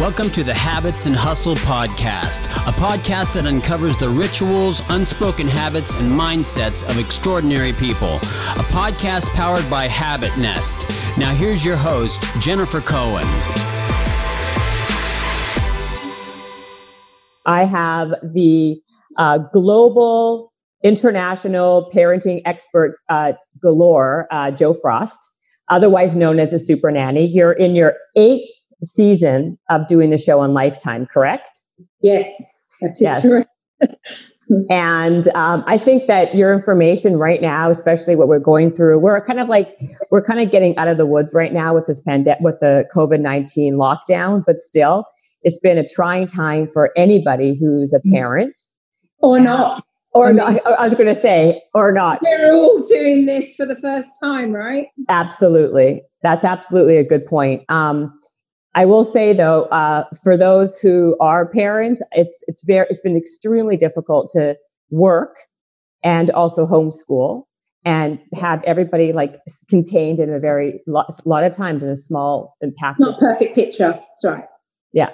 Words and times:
Welcome 0.00 0.30
to 0.30 0.42
the 0.42 0.52
Habits 0.52 1.06
and 1.06 1.14
Hustle 1.14 1.54
Podcast, 1.54 2.46
a 2.66 2.72
podcast 2.72 3.34
that 3.34 3.46
uncovers 3.46 3.96
the 3.96 4.08
rituals, 4.08 4.82
unspoken 4.88 5.46
habits, 5.46 5.94
and 5.94 6.08
mindsets 6.08 6.82
of 6.90 6.98
extraordinary 6.98 7.72
people. 7.72 8.16
A 8.16 8.64
podcast 8.72 9.28
powered 9.34 9.70
by 9.70 9.86
Habit 9.86 10.36
Nest. 10.36 10.88
Now, 11.16 11.32
here's 11.32 11.64
your 11.64 11.76
host, 11.76 12.26
Jennifer 12.40 12.80
Cohen. 12.80 13.24
I 17.46 17.64
have 17.64 18.14
the 18.20 18.80
uh, 19.16 19.38
global 19.52 20.52
international 20.82 21.88
parenting 21.94 22.42
expert 22.44 22.98
uh, 23.08 23.34
galore, 23.62 24.26
uh, 24.32 24.50
Jo 24.50 24.74
Frost, 24.74 25.20
otherwise 25.68 26.16
known 26.16 26.40
as 26.40 26.52
a 26.52 26.58
super 26.58 26.90
nanny. 26.90 27.26
You're 27.26 27.52
in 27.52 27.76
your 27.76 27.94
eighth 28.16 28.50
season 28.84 29.58
of 29.70 29.86
doing 29.86 30.10
the 30.10 30.18
show 30.18 30.40
on 30.40 30.54
Lifetime, 30.54 31.06
correct? 31.06 31.62
Yes, 32.02 32.26
that 32.80 32.92
is 32.92 33.00
yes. 33.00 33.22
correct. 33.22 33.48
and 34.70 35.28
um, 35.34 35.64
I 35.66 35.78
think 35.78 36.06
that 36.06 36.34
your 36.34 36.52
information 36.52 37.16
right 37.16 37.40
now, 37.40 37.70
especially 37.70 38.16
what 38.16 38.28
we're 38.28 38.38
going 38.38 38.72
through, 38.72 38.98
we're 38.98 39.20
kind 39.24 39.40
of 39.40 39.48
like 39.48 39.76
we're 40.10 40.22
kind 40.22 40.40
of 40.40 40.50
getting 40.50 40.76
out 40.76 40.88
of 40.88 40.96
the 40.96 41.06
woods 41.06 41.34
right 41.34 41.52
now 41.52 41.74
with 41.74 41.86
this 41.86 42.00
pandemic, 42.00 42.40
with 42.40 42.60
the 42.60 42.86
COVID 42.94 43.20
nineteen 43.20 43.74
lockdown. 43.74 44.44
But 44.46 44.58
still, 44.58 45.04
it's 45.42 45.58
been 45.58 45.78
a 45.78 45.86
trying 45.86 46.26
time 46.26 46.68
for 46.68 46.90
anybody 46.96 47.56
who's 47.58 47.92
a 47.92 47.98
mm-hmm. 47.98 48.14
parent 48.14 48.56
or 49.20 49.40
not. 49.40 49.84
Or 50.12 50.28
I 50.28 50.32
mean, 50.32 50.36
not, 50.36 50.66
I 50.78 50.82
was 50.82 50.94
going 50.94 51.08
to 51.08 51.14
say, 51.14 51.60
or 51.74 51.90
not. 51.90 52.20
We're 52.22 52.54
all 52.54 52.80
doing 52.86 53.26
this 53.26 53.56
for 53.56 53.66
the 53.66 53.74
first 53.74 54.08
time, 54.22 54.52
right? 54.52 54.86
Absolutely. 55.08 56.02
That's 56.22 56.44
absolutely 56.44 56.98
a 56.98 57.04
good 57.04 57.26
point. 57.26 57.64
Um, 57.68 58.16
I 58.74 58.86
will 58.86 59.04
say 59.04 59.32
though, 59.32 59.64
uh, 59.64 60.04
for 60.22 60.36
those 60.36 60.78
who 60.78 61.16
are 61.20 61.46
parents, 61.46 62.02
it's 62.12 62.44
it's 62.48 62.64
very 62.64 62.86
it's 62.90 63.00
been 63.00 63.16
extremely 63.16 63.76
difficult 63.76 64.30
to 64.30 64.56
work 64.90 65.36
and 66.02 66.30
also 66.30 66.66
homeschool 66.66 67.44
and 67.84 68.18
have 68.34 68.62
everybody 68.64 69.12
like 69.12 69.36
contained 69.68 70.18
in 70.18 70.32
a 70.32 70.38
very 70.38 70.80
lot, 70.86 71.06
lot 71.24 71.44
of 71.44 71.52
times 71.52 71.84
in 71.84 71.90
a 71.90 71.96
small 71.96 72.56
impact. 72.60 72.98
Not 72.98 73.18
perfect 73.18 73.54
picture. 73.54 74.00
Sorry. 74.14 74.42
Yeah, 74.92 75.10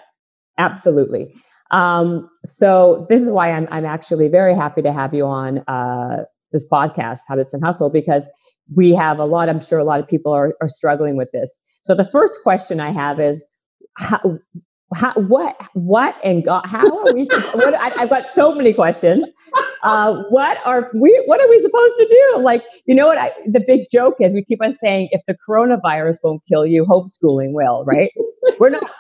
absolutely. 0.57 1.35
Um, 1.71 2.31
so 2.45 3.07
this 3.09 3.21
is 3.21 3.31
why 3.31 3.53
I'm 3.53 3.69
I'm 3.71 3.85
actually 3.85 4.29
very 4.29 4.55
happy 4.55 4.83
to 4.83 4.93
have 4.93 5.15
you 5.15 5.27
on 5.27 5.59
uh, 5.69 6.25
this 6.53 6.67
podcast, 6.69 7.21
Habits 7.29 7.55
and 7.55 7.63
Hustle, 7.63 7.91
because 7.91 8.29
we 8.75 8.95
have 8.95 9.19
a 9.19 9.25
lot. 9.25 9.49
I'm 9.49 9.61
sure 9.61 9.79
a 9.79 9.85
lot 9.85 10.01
of 10.01 10.09
people 10.09 10.33
are 10.33 10.55
are 10.61 10.69
struggling 10.69 11.17
with 11.17 11.31
this. 11.33 11.59
So 11.83 11.95
the 11.95 12.05
first 12.05 12.41
question 12.43 12.81
I 12.81 12.93
have 12.93 13.21
is 13.21 13.45
how, 13.97 14.39
how, 14.95 15.13
what 15.15 15.57
what 15.75 16.17
and 16.25 16.45
God, 16.45 16.67
how 16.67 17.07
are 17.07 17.13
we? 17.13 17.25
what, 17.53 17.75
I, 17.75 17.91
have 17.91 18.11
got 18.11 18.29
so 18.29 18.55
many 18.55 18.73
questions. 18.73 19.29
Uh, 19.83 20.23
what 20.31 20.59
are 20.65 20.91
we? 20.95 21.23
What 21.27 21.41
are 21.41 21.49
we 21.49 21.59
supposed 21.59 21.97
to 21.99 22.07
do? 22.09 22.43
Like, 22.43 22.65
you 22.87 22.95
know 22.95 23.07
what? 23.07 23.19
I, 23.19 23.31
the 23.47 23.63
big 23.67 23.87
joke 23.91 24.17
is 24.21 24.33
we 24.33 24.45
keep 24.45 24.63
on 24.63 24.75
saying 24.75 25.09
if 25.13 25.23
the 25.27 25.37
coronavirus 25.49 26.19
won't 26.23 26.43
kill 26.49 26.67
you, 26.67 26.85
homeschooling 26.85 27.53
will. 27.53 27.85
Right? 27.85 28.11
We're 28.59 28.71
not. 28.71 28.91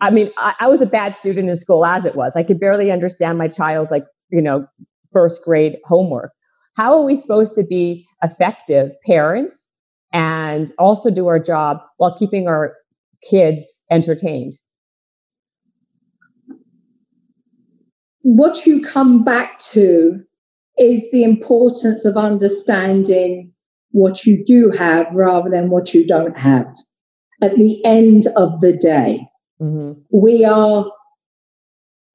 I 0.00 0.10
mean, 0.10 0.30
I, 0.36 0.54
I 0.60 0.68
was 0.68 0.82
a 0.82 0.86
bad 0.86 1.16
student 1.16 1.48
in 1.48 1.54
school 1.54 1.84
as 1.84 2.06
it 2.06 2.14
was. 2.14 2.34
I 2.36 2.42
could 2.42 2.60
barely 2.60 2.90
understand 2.90 3.38
my 3.38 3.48
child's 3.48 3.90
like 3.90 4.04
you 4.30 4.42
know 4.42 4.66
first 5.12 5.44
grade 5.44 5.78
homework. 5.84 6.32
How 6.76 6.92
are 6.92 7.04
we 7.04 7.16
supposed 7.16 7.54
to 7.54 7.64
be 7.64 8.06
effective 8.22 8.90
parents 9.04 9.68
and 10.12 10.70
also 10.78 11.10
do 11.10 11.26
our 11.26 11.38
job 11.38 11.78
while 11.96 12.16
keeping 12.16 12.48
our 12.48 12.74
kids 13.28 13.80
entertained? 13.90 14.52
What 18.22 18.66
you 18.66 18.80
come 18.80 19.24
back 19.24 19.58
to 19.70 20.20
is 20.78 21.10
the 21.10 21.24
importance 21.24 22.04
of 22.04 22.16
understanding 22.16 23.52
what 23.92 24.26
you 24.26 24.44
do 24.44 24.70
have 24.76 25.06
rather 25.14 25.48
than 25.48 25.70
what 25.70 25.94
you 25.94 26.06
don't 26.06 26.38
have. 26.38 26.66
At 27.42 27.56
the 27.56 27.82
end 27.84 28.24
of 28.36 28.60
the 28.60 28.76
day, 28.76 29.20
mm-hmm. 29.60 30.00
we 30.10 30.44
are 30.44 30.84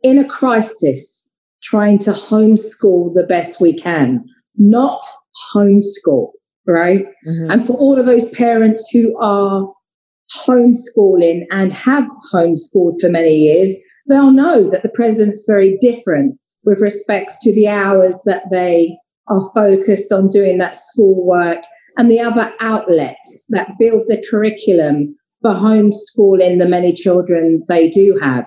in 0.03 0.19
a 0.19 0.27
crisis 0.27 1.31
trying 1.63 1.97
to 1.99 2.11
homeschool 2.11 3.13
the 3.15 3.25
best 3.27 3.61
we 3.61 3.73
can, 3.73 4.25
not 4.55 5.01
homeschool, 5.53 6.31
right? 6.67 7.05
Mm-hmm. 7.27 7.51
And 7.51 7.65
for 7.65 7.73
all 7.73 7.99
of 7.99 8.05
those 8.05 8.29
parents 8.31 8.89
who 8.91 9.17
are 9.19 9.71
homeschooling 10.45 11.45
and 11.51 11.73
have 11.73 12.07
homeschooled 12.33 12.99
for 12.99 13.09
many 13.09 13.35
years, 13.35 13.77
they'll 14.09 14.31
know 14.31 14.69
that 14.69 14.83
the 14.83 14.91
president's 14.93 15.45
very 15.47 15.77
different 15.81 16.37
with 16.63 16.81
respects 16.81 17.41
to 17.43 17.53
the 17.53 17.67
hours 17.67 18.21
that 18.25 18.43
they 18.51 18.97
are 19.27 19.51
focused 19.53 20.11
on 20.11 20.27
doing 20.27 20.57
that 20.57 20.75
schoolwork 20.75 21.59
and 21.97 22.11
the 22.11 22.19
other 22.19 22.53
outlets 22.59 23.45
that 23.49 23.77
build 23.79 24.03
the 24.07 24.23
curriculum 24.29 25.15
for 25.41 25.53
homeschooling 25.53 26.59
the 26.59 26.67
many 26.67 26.93
children 26.93 27.63
they 27.67 27.89
do 27.89 28.17
have. 28.21 28.45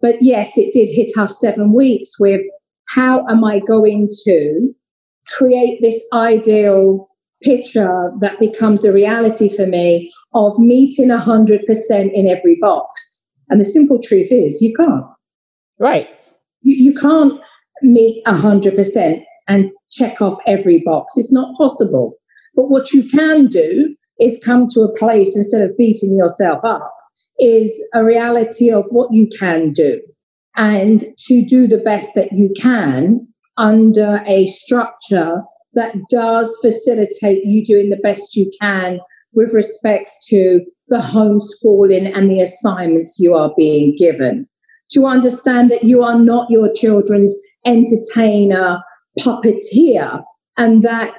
But 0.00 0.16
yes, 0.20 0.56
it 0.56 0.72
did 0.72 0.88
hit 0.90 1.10
us 1.18 1.40
seven 1.40 1.72
weeks 1.72 2.18
with 2.20 2.40
how 2.88 3.26
am 3.26 3.44
I 3.44 3.60
going 3.60 4.08
to 4.24 4.74
create 5.28 5.80
this 5.82 6.06
ideal 6.12 7.08
picture 7.42 8.12
that 8.20 8.38
becomes 8.40 8.84
a 8.84 8.92
reality 8.92 9.54
for 9.54 9.66
me 9.66 10.10
of 10.34 10.58
meeting 10.58 11.08
100% 11.08 12.12
in 12.12 12.28
every 12.28 12.56
box. 12.60 13.24
And 13.48 13.60
the 13.60 13.64
simple 13.64 13.98
truth 14.02 14.28
is, 14.30 14.60
you 14.60 14.74
can't. 14.74 15.04
Right. 15.78 16.08
You, 16.62 16.92
you 16.92 16.94
can't 16.94 17.40
meet 17.82 18.24
100% 18.26 19.22
and 19.48 19.70
check 19.90 20.20
off 20.20 20.38
every 20.46 20.82
box. 20.84 21.16
It's 21.16 21.32
not 21.32 21.56
possible. 21.56 22.14
But 22.54 22.70
what 22.70 22.92
you 22.92 23.06
can 23.08 23.46
do 23.46 23.94
is 24.18 24.42
come 24.44 24.66
to 24.70 24.80
a 24.80 24.96
place 24.96 25.36
instead 25.36 25.62
of 25.62 25.76
beating 25.76 26.16
yourself 26.16 26.64
up, 26.64 26.90
is 27.38 27.86
a 27.94 28.04
reality 28.04 28.70
of 28.70 28.84
what 28.90 29.08
you 29.12 29.28
can 29.38 29.72
do 29.72 30.00
and 30.56 31.04
to 31.18 31.44
do 31.44 31.66
the 31.66 31.78
best 31.78 32.14
that 32.14 32.30
you 32.32 32.50
can 32.60 33.26
under 33.56 34.22
a 34.26 34.46
structure 34.46 35.42
that 35.74 35.94
does 36.10 36.56
facilitate 36.62 37.44
you 37.44 37.64
doing 37.64 37.90
the 37.90 38.00
best 38.02 38.34
you 38.34 38.50
can 38.60 38.98
with 39.32 39.52
respects 39.52 40.26
to 40.28 40.64
the 40.88 40.98
homeschooling 40.98 42.10
and 42.16 42.30
the 42.30 42.40
assignments 42.40 43.18
you 43.20 43.34
are 43.34 43.52
being 43.56 43.94
given. 43.96 44.48
To 44.92 45.06
understand 45.06 45.70
that 45.70 45.84
you 45.84 46.02
are 46.02 46.18
not 46.18 46.48
your 46.50 46.72
children's 46.72 47.36
entertainer, 47.64 48.82
puppeteer, 49.18 50.22
and 50.56 50.82
that 50.82 51.14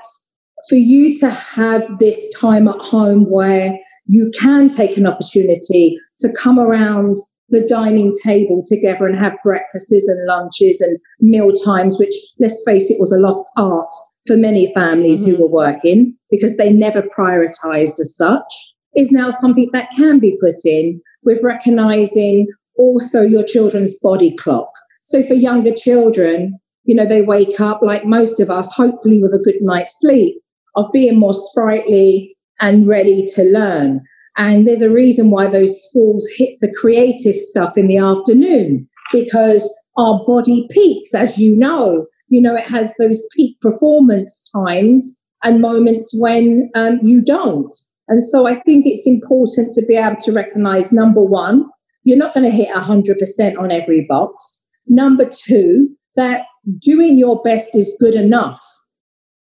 for 0.69 0.75
you 0.75 1.13
to 1.19 1.29
have 1.29 1.99
this 1.99 2.33
time 2.35 2.67
at 2.67 2.79
home 2.79 3.29
where 3.29 3.77
you 4.05 4.31
can 4.39 4.69
take 4.69 4.97
an 4.97 5.05
opportunity 5.05 5.97
to 6.19 6.31
come 6.31 6.57
around 6.57 7.17
the 7.49 7.65
dining 7.65 8.13
table 8.23 8.61
together 8.65 9.07
and 9.07 9.17
have 9.17 9.37
breakfasts 9.43 10.07
and 10.07 10.25
lunches 10.25 10.81
and 10.81 10.99
meal 11.19 11.53
times, 11.53 11.97
which 11.99 12.15
let's 12.39 12.63
face 12.65 12.91
it 12.91 12.99
was 12.99 13.11
a 13.11 13.19
lost 13.19 13.49
art 13.57 13.91
for 14.25 14.35
many 14.35 14.73
families 14.73 15.25
mm-hmm. 15.25 15.35
who 15.35 15.41
were 15.41 15.49
working 15.49 16.15
because 16.29 16.57
they 16.57 16.71
never 16.71 17.01
prioritized 17.01 17.99
as 17.99 18.15
such 18.15 18.73
is 18.95 19.11
now 19.11 19.29
something 19.29 19.69
that 19.73 19.89
can 19.95 20.19
be 20.19 20.37
put 20.41 20.55
in 20.65 21.01
with 21.23 21.43
recognizing 21.43 22.47
also 22.77 23.21
your 23.21 23.43
children's 23.43 23.97
body 23.99 24.35
clock. 24.35 24.69
So 25.03 25.23
for 25.23 25.33
younger 25.33 25.73
children, 25.73 26.59
you 26.83 26.95
know, 26.95 27.05
they 27.05 27.21
wake 27.21 27.59
up 27.59 27.81
like 27.81 28.05
most 28.05 28.39
of 28.39 28.49
us, 28.49 28.73
hopefully 28.73 29.21
with 29.21 29.33
a 29.33 29.39
good 29.43 29.61
night's 29.61 29.99
sleep, 29.99 30.41
of 30.75 30.91
being 30.91 31.17
more 31.17 31.33
sprightly 31.33 32.35
and 32.59 32.87
ready 32.87 33.25
to 33.35 33.43
learn. 33.43 34.01
And 34.37 34.67
there's 34.67 34.83
a 34.83 34.91
reason 34.91 35.31
why 35.31 35.47
those 35.47 35.83
schools 35.87 36.27
hit 36.37 36.59
the 36.61 36.71
creative 36.77 37.35
stuff 37.35 37.77
in 37.77 37.87
the 37.87 37.97
afternoon 37.97 38.87
because 39.11 39.73
our 39.97 40.23
body 40.25 40.67
peaks, 40.69 41.15
as 41.15 41.39
you 41.39 41.57
know, 41.57 42.05
you 42.29 42.41
know, 42.41 42.55
it 42.55 42.69
has 42.69 42.93
those 42.99 43.25
peak 43.35 43.59
performance 43.61 44.49
times 44.53 45.19
and 45.43 45.61
moments 45.61 46.13
when 46.19 46.69
um, 46.75 46.99
you 47.01 47.23
don't. 47.23 47.75
And 48.07 48.23
so 48.23 48.47
I 48.47 48.55
think 48.55 48.85
it's 48.85 49.07
important 49.07 49.73
to 49.73 49.85
be 49.85 49.95
able 49.95 50.17
to 50.21 50.31
recognize 50.31 50.93
number 50.93 51.23
one, 51.23 51.65
you're 52.03 52.17
not 52.17 52.33
going 52.33 52.45
to 52.45 52.55
hit 52.55 52.73
100% 52.73 53.57
on 53.57 53.71
every 53.71 54.05
box. 54.07 54.65
Number 54.87 55.25
two, 55.29 55.89
that 56.15 56.45
doing 56.79 57.17
your 57.17 57.41
best 57.41 57.75
is 57.75 57.95
good 57.99 58.15
enough 58.15 58.63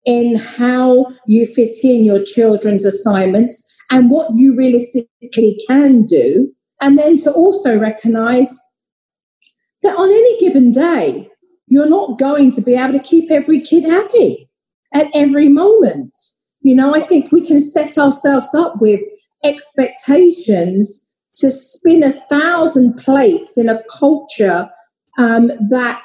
in 0.05 0.37
how 0.37 1.07
you 1.27 1.47
fit 1.47 1.75
in 1.85 2.05
your 2.05 2.23
children's 2.23 2.85
assignments 2.85 3.68
and 3.91 4.11
what 4.11 4.35
you 4.35 4.57
realistically 4.57 5.59
can 5.67 6.05
do. 6.05 6.53
And 6.81 6.99
then 6.99 7.17
to 7.19 7.33
also 7.33 7.79
recognize 7.79 8.59
that 9.83 9.97
on 9.97 10.11
any 10.11 10.39
given 10.39 10.71
day, 10.73 11.29
you're 11.67 11.89
not 11.89 12.19
going 12.19 12.51
to 12.53 12.63
be 12.63 12.75
able 12.75 12.93
to 12.93 12.99
keep 12.99 13.31
every 13.31 13.61
kid 13.61 13.85
happy 13.85 14.49
at 14.95 15.09
every 15.15 15.49
moment. 15.49 16.17
You 16.61 16.75
know, 16.75 16.95
I 16.95 17.01
think 17.01 17.31
we 17.31 17.47
can 17.47 17.61
set 17.61 17.99
ourselves 17.99 18.55
up 18.55 18.81
with 18.81 19.01
expectations 19.45 21.07
to 21.37 21.51
spin 21.51 22.03
a 22.03 22.13
thousand 22.29 22.97
plates 22.97 23.57
in 23.57 23.69
a 23.69 23.83
culture 23.99 24.69
um, 25.19 25.51
that 25.69 26.05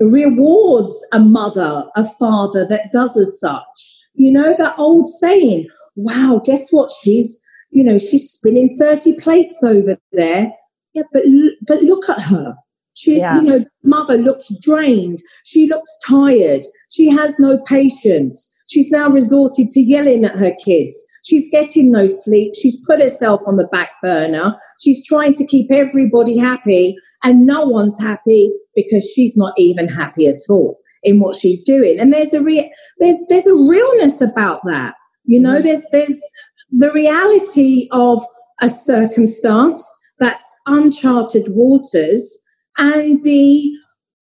rewards 0.00 1.06
a 1.12 1.18
mother, 1.18 1.84
a 1.96 2.04
father 2.18 2.66
that 2.66 2.90
does 2.92 3.16
as 3.16 3.38
such. 3.38 3.98
You 4.14 4.32
know, 4.32 4.54
that 4.58 4.78
old 4.78 5.06
saying, 5.06 5.68
wow, 5.96 6.40
guess 6.44 6.70
what? 6.70 6.90
She's, 6.90 7.40
you 7.70 7.82
know, 7.82 7.98
she's 7.98 8.30
spinning 8.30 8.76
30 8.78 9.18
plates 9.20 9.62
over 9.62 9.96
there. 10.12 10.52
Yeah, 10.94 11.04
but, 11.12 11.22
but 11.66 11.82
look 11.82 12.08
at 12.08 12.22
her. 12.22 12.54
She, 12.94 13.18
yeah. 13.18 13.36
you 13.36 13.42
know, 13.42 13.64
mother 13.82 14.18
looks 14.18 14.52
drained. 14.60 15.20
She 15.46 15.66
looks 15.66 15.90
tired. 16.06 16.62
She 16.90 17.08
has 17.08 17.38
no 17.38 17.58
patience. 17.58 18.54
She's 18.68 18.90
now 18.90 19.08
resorted 19.08 19.70
to 19.70 19.80
yelling 19.80 20.24
at 20.24 20.38
her 20.38 20.52
kids. 20.62 20.96
She's 21.24 21.50
getting 21.50 21.90
no 21.90 22.06
sleep. 22.06 22.52
She's 22.54 22.84
put 22.86 23.00
herself 23.00 23.40
on 23.46 23.56
the 23.56 23.68
back 23.68 23.90
burner. 24.02 24.56
She's 24.80 25.06
trying 25.06 25.34
to 25.34 25.46
keep 25.46 25.70
everybody 25.70 26.36
happy, 26.36 26.96
and 27.22 27.46
no 27.46 27.64
one's 27.64 28.00
happy 28.00 28.52
because 28.74 29.10
she's 29.14 29.36
not 29.36 29.52
even 29.56 29.88
happy 29.88 30.26
at 30.26 30.40
all 30.50 30.81
in 31.02 31.18
what 31.18 31.36
she's 31.36 31.62
doing. 31.62 31.98
And 31.98 32.12
there's 32.12 32.32
a 32.32 32.42
re- 32.42 32.72
there's 32.98 33.16
there's 33.28 33.46
a 33.46 33.54
realness 33.54 34.20
about 34.20 34.64
that. 34.66 34.94
You 35.24 35.40
know, 35.40 35.56
mm-hmm. 35.56 35.66
there's 35.66 35.86
there's 35.92 36.22
the 36.70 36.92
reality 36.92 37.88
of 37.92 38.22
a 38.60 38.70
circumstance 38.70 39.88
that's 40.18 40.60
uncharted 40.66 41.46
waters 41.48 42.38
and 42.78 43.22
the 43.24 43.72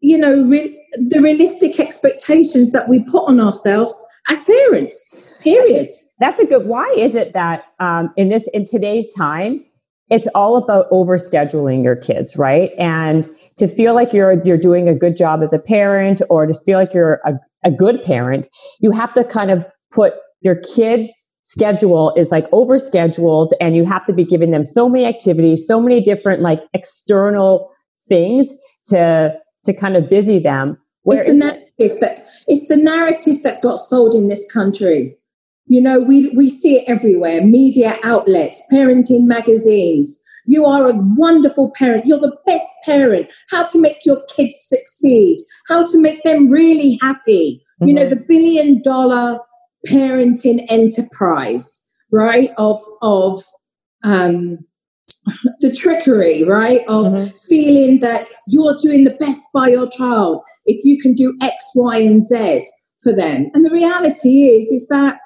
you 0.00 0.18
know 0.18 0.42
re- 0.42 0.76
the 1.08 1.20
realistic 1.20 1.78
expectations 1.78 2.72
that 2.72 2.88
we 2.88 3.04
put 3.04 3.28
on 3.28 3.40
ourselves 3.40 3.94
as 4.28 4.42
parents 4.44 5.26
period 5.42 5.88
that's 6.18 6.40
a 6.40 6.46
good 6.46 6.66
why 6.66 6.88
is 6.96 7.14
it 7.14 7.32
that 7.34 7.64
um, 7.80 8.12
in 8.16 8.28
this 8.28 8.48
in 8.48 8.64
today's 8.64 9.12
time 9.14 9.64
it's 10.10 10.26
all 10.28 10.56
about 10.56 10.90
overscheduling 10.90 11.82
your 11.82 11.96
kids 11.96 12.36
right 12.36 12.70
and 12.78 13.28
to 13.56 13.66
feel 13.66 13.94
like 13.94 14.12
you're 14.12 14.42
you're 14.44 14.58
doing 14.58 14.88
a 14.88 14.94
good 14.94 15.16
job 15.16 15.42
as 15.42 15.52
a 15.52 15.58
parent 15.58 16.22
or 16.28 16.46
to 16.46 16.54
feel 16.66 16.78
like 16.78 16.92
you're 16.94 17.20
a, 17.24 17.34
a 17.64 17.70
good 17.70 18.02
parent 18.04 18.48
you 18.80 18.90
have 18.90 19.12
to 19.12 19.24
kind 19.24 19.50
of 19.50 19.64
put 19.92 20.14
your 20.40 20.56
kids 20.56 21.28
schedule 21.42 22.12
is 22.16 22.30
like 22.30 22.48
overscheduled 22.50 23.50
and 23.60 23.74
you 23.74 23.84
have 23.84 24.04
to 24.06 24.12
be 24.12 24.24
giving 24.24 24.50
them 24.50 24.64
so 24.66 24.88
many 24.88 25.06
activities 25.06 25.66
so 25.66 25.80
many 25.80 26.00
different 26.00 26.42
like 26.42 26.60
external 26.74 27.70
things 28.08 28.56
to 28.86 29.34
to 29.64 29.72
kind 29.72 29.96
of 29.96 30.08
busy 30.08 30.38
them. 30.38 30.78
Where 31.02 31.22
it's 31.22 31.30
the 31.30 31.34
narrative 31.34 31.66
it? 31.78 32.00
that 32.00 32.26
it's 32.46 32.68
the 32.68 32.76
narrative 32.76 33.42
that 33.42 33.62
got 33.62 33.76
sold 33.76 34.14
in 34.14 34.28
this 34.28 34.50
country. 34.50 35.16
You 35.70 35.80
know, 35.80 36.00
we 36.00 36.30
we 36.30 36.50
see 36.50 36.78
it 36.78 36.84
everywhere. 36.88 37.46
Media 37.46 37.96
outlets, 38.02 38.60
parenting 38.72 39.28
magazines. 39.28 40.20
You 40.44 40.66
are 40.66 40.88
a 40.88 40.94
wonderful 41.16 41.70
parent. 41.76 42.06
You're 42.06 42.18
the 42.18 42.36
best 42.44 42.66
parent. 42.84 43.32
How 43.52 43.66
to 43.66 43.80
make 43.80 44.04
your 44.04 44.20
kids 44.36 44.56
succeed. 44.58 45.38
How 45.68 45.84
to 45.84 46.00
make 46.00 46.24
them 46.24 46.50
really 46.50 46.98
happy. 47.00 47.62
Mm-hmm. 47.80 47.88
You 47.88 47.94
know, 47.94 48.00
mm-hmm. 48.00 48.10
the 48.10 48.24
billion 48.26 48.82
dollar 48.82 49.38
parenting 49.86 50.66
enterprise, 50.68 51.88
right? 52.10 52.50
Of 52.58 52.78
of 53.00 53.40
um, 54.02 54.58
the 55.60 55.70
trickery, 55.70 56.42
right? 56.42 56.80
Of 56.88 57.06
mm-hmm. 57.06 57.36
feeling 57.48 58.00
that 58.00 58.26
you're 58.48 58.76
doing 58.82 59.04
the 59.04 59.16
best 59.20 59.44
by 59.54 59.68
your 59.68 59.88
child 59.88 60.42
if 60.66 60.84
you 60.84 60.98
can 61.00 61.14
do 61.14 61.36
X, 61.40 61.70
Y, 61.76 61.98
and 61.98 62.20
Z 62.20 62.64
for 63.00 63.12
them. 63.14 63.50
And 63.54 63.64
the 63.64 63.70
reality 63.70 64.48
is, 64.48 64.66
is 64.72 64.88
that 64.88 65.18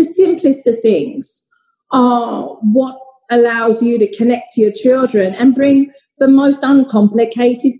the 0.00 0.04
simplest 0.04 0.66
of 0.66 0.80
things 0.80 1.48
are 1.92 2.42
what 2.62 2.98
allows 3.30 3.82
you 3.82 3.98
to 3.98 4.16
connect 4.16 4.50
to 4.52 4.62
your 4.62 4.72
children 4.72 5.34
and 5.34 5.54
bring 5.54 5.92
the 6.18 6.28
most 6.28 6.64
uncomplicated 6.64 7.72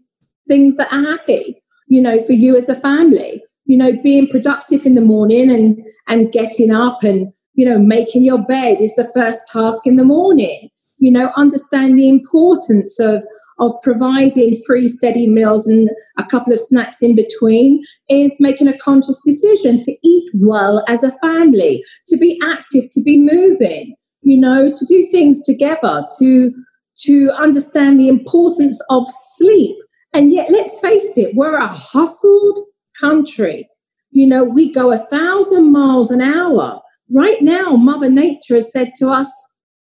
things 0.47 0.77
that 0.77 0.93
are 0.93 1.03
happy, 1.03 1.63
you 1.89 2.01
know, 2.01 2.21
for 2.21 2.33
you 2.33 2.57
as 2.57 2.69
a 2.69 2.75
family. 2.75 3.43
You 3.67 3.79
know, 3.79 3.93
being 4.03 4.27
productive 4.27 4.85
in 4.85 4.95
the 4.95 5.01
morning 5.01 5.51
and 5.51 5.81
and 6.09 6.33
getting 6.33 6.73
up 6.73 7.05
and 7.05 7.33
you 7.55 7.65
know 7.65 7.79
making 7.79 8.25
your 8.25 8.43
bed 8.43 8.81
is 8.81 8.95
the 8.97 9.11
first 9.15 9.47
task 9.53 9.87
in 9.87 9.97
the 9.97 10.05
morning 10.05 10.71
you 11.01 11.11
know, 11.11 11.33
understand 11.37 11.99
the 11.99 12.09
importance 12.09 13.01
of 13.01 13.27
of 13.61 13.73
providing 13.83 14.55
free 14.67 14.89
steady 14.89 15.29
meals 15.29 15.67
and 15.67 15.91
a 16.19 16.25
couple 16.25 16.53
of 16.53 16.61
snacks 16.61 17.03
in 17.03 17.15
between 17.15 17.83
is 18.09 18.37
making 18.41 18.69
a 18.69 18.79
conscious 18.79 19.21
decision 19.25 19.81
to 19.81 19.93
eat 20.03 20.31
well 20.35 20.85
as 20.89 21.03
a 21.03 21.17
family, 21.19 21.85
to 22.07 22.17
be 22.17 22.41
active, 22.43 22.85
to 22.91 23.03
be 23.03 23.21
moving, 23.21 23.95
you 24.23 24.39
know, 24.39 24.71
to 24.71 24.85
do 24.87 25.07
things 25.11 25.43
together, 25.43 26.05
to 26.19 26.53
to 26.97 27.31
understand 27.39 27.99
the 27.99 28.09
importance 28.09 28.83
of 28.91 29.05
sleep. 29.07 29.77
And 30.13 30.33
yet, 30.33 30.51
let's 30.51 30.81
face 30.81 31.17
it, 31.17 31.35
we're 31.35 31.57
a 31.57 31.67
hustled 31.67 32.59
country. 32.99 33.69
You 34.11 34.27
know, 34.27 34.45
we 34.45 34.71
go 34.73 34.93
a 34.93 34.99
thousand 34.99 35.73
miles 35.73 36.11
an 36.11 36.21
hour. 36.21 36.81
Right 37.09 37.41
now, 37.41 37.77
Mother 37.77 38.11
Nature 38.11 38.57
has 38.57 38.73
said 38.73 38.93
to 38.97 39.09
us, 39.11 39.31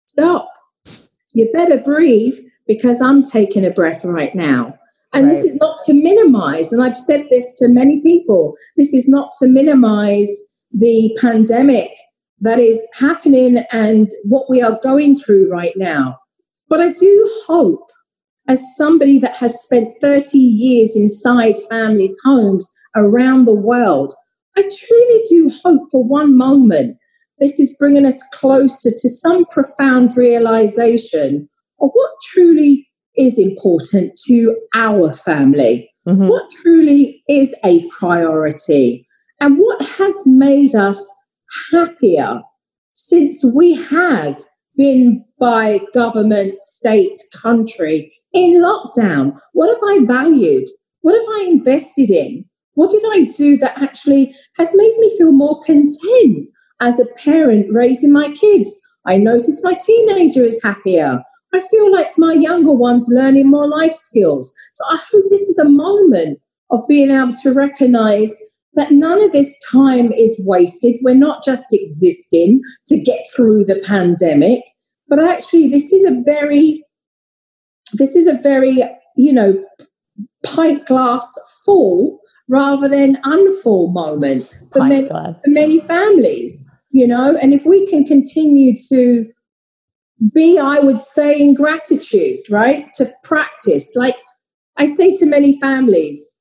stop 0.07 0.49
you 1.39 1.51
better 1.53 1.79
breathe 1.79 2.39
because 2.69 3.01
I'm 3.01 3.25
taking 3.25 3.65
a 3.65 3.71
breath 3.71 4.05
right 4.05 4.35
now. 4.35 4.79
And 5.13 5.27
right. 5.27 5.31
this 5.31 5.45
is 5.45 5.57
not 5.57 5.79
to 5.87 5.95
minimize, 5.95 6.71
and 6.71 6.83
I've 6.83 6.97
said 6.97 7.27
this 7.31 7.55
to 7.59 7.69
many 7.69 8.01
people 8.03 8.55
this 8.77 8.93
is 8.93 9.09
not 9.09 9.31
to 9.41 9.49
minimize 9.49 10.31
the 10.71 11.17
pandemic 11.21 11.91
that 12.41 12.59
is 12.59 12.87
happening 12.99 13.65
and 13.73 14.11
what 14.25 14.49
we 14.49 14.63
are 14.63 14.79
going 14.83 15.17
through 15.17 15.51
right 15.51 15.73
now. 15.77 16.19
But 16.69 16.81
I 16.81 16.93
do 16.93 17.31
hope, 17.47 17.89
as 18.47 18.77
somebody 18.77 19.19
that 19.19 19.39
has 19.39 19.61
spent 19.61 19.95
30 20.01 20.39
years 20.39 20.95
inside 20.95 21.57
families' 21.71 22.17
homes 22.25 22.71
around 22.95 23.47
the 23.47 23.55
world, 23.55 24.13
I 24.57 24.63
truly 24.63 25.25
do 25.29 25.51
hope 25.65 25.89
for 25.91 26.05
one 26.05 26.37
moment 26.37 26.99
this 27.39 27.59
is 27.59 27.77
bringing 27.79 28.05
us 28.05 28.23
closer 28.33 28.91
to 28.91 29.09
some 29.09 29.47
profound 29.47 30.17
realization 30.17 31.49
of 31.81 31.91
what 31.93 32.11
truly 32.25 32.89
is 33.17 33.39
important 33.39 34.19
to 34.27 34.57
our 34.75 35.13
family, 35.13 35.91
mm-hmm. 36.07 36.29
what 36.29 36.51
truly 36.51 37.23
is 37.29 37.57
a 37.65 37.89
priority, 37.99 39.07
and 39.41 39.59
what 39.59 39.85
has 39.99 40.15
made 40.27 40.75
us 40.75 41.11
happier 41.73 42.41
since 42.95 43.45
we 43.45 43.75
have 43.75 44.39
been 44.77 45.25
by 45.41 45.81
government, 45.95 46.61
state, 46.61 47.19
country 47.35 48.13
in 48.33 48.63
lockdown. 48.63 49.37
What 49.53 49.69
have 49.69 49.83
I 49.83 50.05
valued? 50.05 50.69
What 51.01 51.15
have 51.15 51.43
I 51.43 51.51
invested 51.51 52.11
in? 52.11 52.45
What 52.75 52.91
did 52.91 53.03
I 53.11 53.25
do 53.25 53.57
that 53.59 53.81
actually 53.83 54.35
has 54.57 54.73
made 54.77 54.97
me 54.99 55.17
feel 55.19 55.33
more 55.33 55.61
content? 55.61 56.49
as 56.81 57.01
a 57.01 57.07
parent 57.25 57.67
raising 57.71 58.13
my 58.13 58.31
kids. 58.31 58.81
I 59.07 59.17
notice 59.17 59.63
my 59.65 59.75
teenager 59.75 60.45
is 60.45 60.63
happier. 60.63 61.23
I 61.55 61.61
feel 61.71 61.93
like 61.93 62.11
my 62.19 62.33
younger 62.33 62.73
one's 62.73 63.09
learning 63.11 63.51
more 63.51 63.69
life 63.69 63.93
skills. 63.93 64.53
So 64.73 64.85
I 64.91 64.99
hope 65.11 65.25
this 65.31 65.49
is 65.49 65.59
a 65.59 65.69
moment 65.69 66.39
of 66.71 66.81
being 66.87 67.11
able 67.11 67.33
to 67.43 67.53
recognize 67.53 68.37
that 68.75 68.93
none 68.93 69.23
of 69.23 69.33
this 69.33 69.57
time 69.73 70.13
is 70.13 70.41
wasted. 70.45 70.97
We're 71.03 71.15
not 71.15 71.43
just 71.45 71.67
existing 71.73 72.61
to 72.87 73.01
get 73.01 73.27
through 73.35 73.65
the 73.65 73.83
pandemic, 73.87 74.63
but 75.09 75.19
actually, 75.19 75.69
this 75.69 75.93
is 75.93 76.05
a 76.05 76.23
very, 76.25 76.85
this 77.95 78.15
is 78.15 78.27
a 78.27 78.35
very, 78.35 78.83
you 79.17 79.33
know, 79.33 79.65
pint 80.45 80.87
glass 80.87 81.39
full 81.65 82.21
rather 82.51 82.89
than 82.89 83.17
unfull 83.23 83.93
moment 83.93 84.55
for 84.73 84.85
many, 84.85 85.09
for 85.09 85.35
many 85.47 85.81
families, 85.81 86.71
you 86.91 87.07
know. 87.07 87.37
And 87.41 87.55
if 87.55 87.65
we 87.65 87.87
can 87.87 88.05
continue 88.05 88.77
to 88.91 89.27
be, 90.33 90.59
I 90.59 90.81
would 90.81 91.03
say, 91.03 91.39
in 91.39 91.55
gratitude, 91.55 92.41
right? 92.51 92.87
To 92.95 93.13
practice, 93.23 93.93
like 93.95 94.17
I 94.77 94.87
say 94.87 95.15
to 95.15 95.27
many 95.27 95.61
families, 95.61 96.41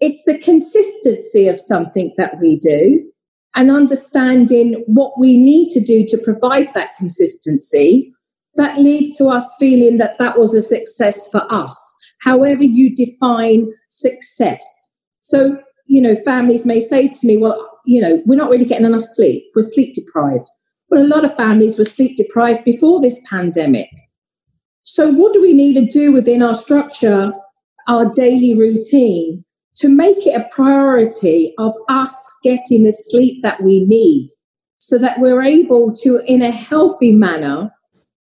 it's 0.00 0.22
the 0.24 0.38
consistency 0.38 1.48
of 1.48 1.58
something 1.58 2.14
that 2.18 2.38
we 2.40 2.56
do 2.56 3.10
and 3.54 3.70
understanding 3.70 4.84
what 4.86 5.12
we 5.18 5.36
need 5.36 5.70
to 5.70 5.80
do 5.80 6.04
to 6.06 6.18
provide 6.18 6.72
that 6.74 6.94
consistency 6.96 8.12
that 8.54 8.78
leads 8.78 9.16
to 9.18 9.26
us 9.26 9.54
feeling 9.58 9.98
that 9.98 10.18
that 10.18 10.38
was 10.38 10.54
a 10.54 10.62
success 10.62 11.28
for 11.30 11.50
us 11.52 11.96
however 12.20 12.62
you 12.62 12.94
define 12.94 13.72
success. 13.88 14.98
So, 15.20 15.58
you 15.86 16.00
know, 16.00 16.14
families 16.14 16.66
may 16.66 16.80
say 16.80 17.08
to 17.08 17.26
me, 17.26 17.36
well, 17.36 17.68
you 17.86 18.00
know, 18.00 18.18
we're 18.26 18.36
not 18.36 18.50
really 18.50 18.64
getting 18.64 18.86
enough 18.86 19.02
sleep. 19.02 19.44
We're 19.54 19.62
sleep 19.62 19.94
deprived. 19.94 20.50
Well, 20.90 21.04
a 21.04 21.06
lot 21.06 21.24
of 21.24 21.36
families 21.36 21.76
were 21.76 21.84
sleep 21.84 22.16
deprived 22.16 22.64
before 22.64 23.00
this 23.00 23.24
pandemic. 23.28 23.90
So, 24.82 25.10
what 25.10 25.34
do 25.34 25.42
we 25.42 25.52
need 25.52 25.74
to 25.74 25.86
do 25.86 26.12
within 26.12 26.42
our 26.42 26.54
structure, 26.54 27.32
our 27.86 28.10
daily 28.10 28.58
routine, 28.58 29.44
to 29.76 29.88
make 29.88 30.26
it 30.26 30.34
a 30.34 30.48
priority 30.50 31.54
of 31.58 31.72
us 31.88 32.16
getting 32.42 32.84
the 32.84 32.92
sleep 32.92 33.42
that 33.42 33.62
we 33.62 33.84
need 33.84 34.28
so 34.78 34.98
that 34.98 35.20
we're 35.20 35.42
able 35.42 35.92
to, 35.92 36.22
in 36.26 36.40
a 36.40 36.50
healthy 36.50 37.12
manner, 37.12 37.70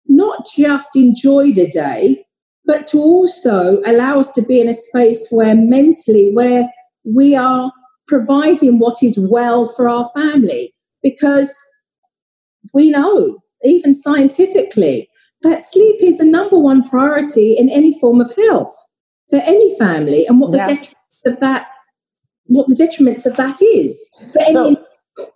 not 0.06 0.46
just 0.56 0.96
enjoy 0.96 1.52
the 1.52 1.68
day, 1.68 2.24
but 2.64 2.86
to 2.88 2.98
also 2.98 3.80
allow 3.84 4.18
us 4.18 4.30
to 4.32 4.42
be 4.42 4.60
in 4.60 4.68
a 4.68 4.74
space 4.74 5.28
where 5.30 5.54
mentally, 5.54 6.32
where 6.32 6.66
we 7.04 7.36
are 7.36 7.70
providing 8.06 8.78
what 8.78 9.02
is 9.02 9.18
well 9.18 9.68
for 9.68 9.88
our 9.88 10.10
family. 10.14 10.74
Because 11.02 11.54
we 12.74 12.90
know, 12.90 13.38
even 13.62 13.92
scientifically, 13.92 15.08
that 15.44 15.62
sleep 15.62 15.96
is 16.00 16.18
the 16.18 16.24
number 16.24 16.58
one 16.58 16.82
priority 16.82 17.56
in 17.56 17.68
any 17.68 17.98
form 18.00 18.20
of 18.20 18.34
health 18.36 18.74
for 19.30 19.36
any 19.40 19.76
family 19.78 20.26
and 20.26 20.40
what 20.40 20.54
yeah. 20.54 20.64
the 20.64 20.74
detriment 20.74 20.96
of 21.26 21.40
that 21.40 21.66
what 22.46 22.66
the 22.66 22.74
detriment 22.74 23.24
of 23.24 23.36
that 23.36 23.62
is 23.62 24.10
for 24.32 24.42
any 24.42 24.76
so, 25.16 25.32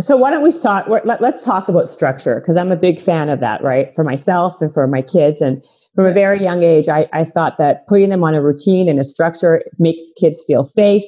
so 0.00 0.16
why 0.16 0.30
don't 0.30 0.42
we 0.42 0.50
start 0.50 0.88
let, 0.88 1.22
us 1.22 1.44
talk 1.44 1.68
about 1.68 1.88
structure 1.88 2.40
because 2.40 2.56
i'm 2.56 2.72
a 2.72 2.76
big 2.76 3.00
fan 3.00 3.28
of 3.28 3.40
that 3.40 3.62
right? 3.62 3.94
For 3.94 4.04
myself 4.04 4.60
and 4.60 4.72
for 4.72 4.86
my 4.86 5.02
kids 5.02 5.40
and 5.40 5.62
from 5.94 6.06
a 6.06 6.12
very 6.12 6.42
young 6.42 6.62
age 6.62 6.88
I, 6.88 7.08
I 7.12 7.24
thought 7.24 7.58
that 7.58 7.86
putting 7.86 8.10
them 8.10 8.24
on 8.24 8.34
a 8.34 8.42
routine 8.42 8.88
and 8.88 8.98
a 8.98 9.04
structure 9.04 9.62
makes 9.78 10.02
kids 10.20 10.42
feel 10.46 10.64
safe 10.64 11.04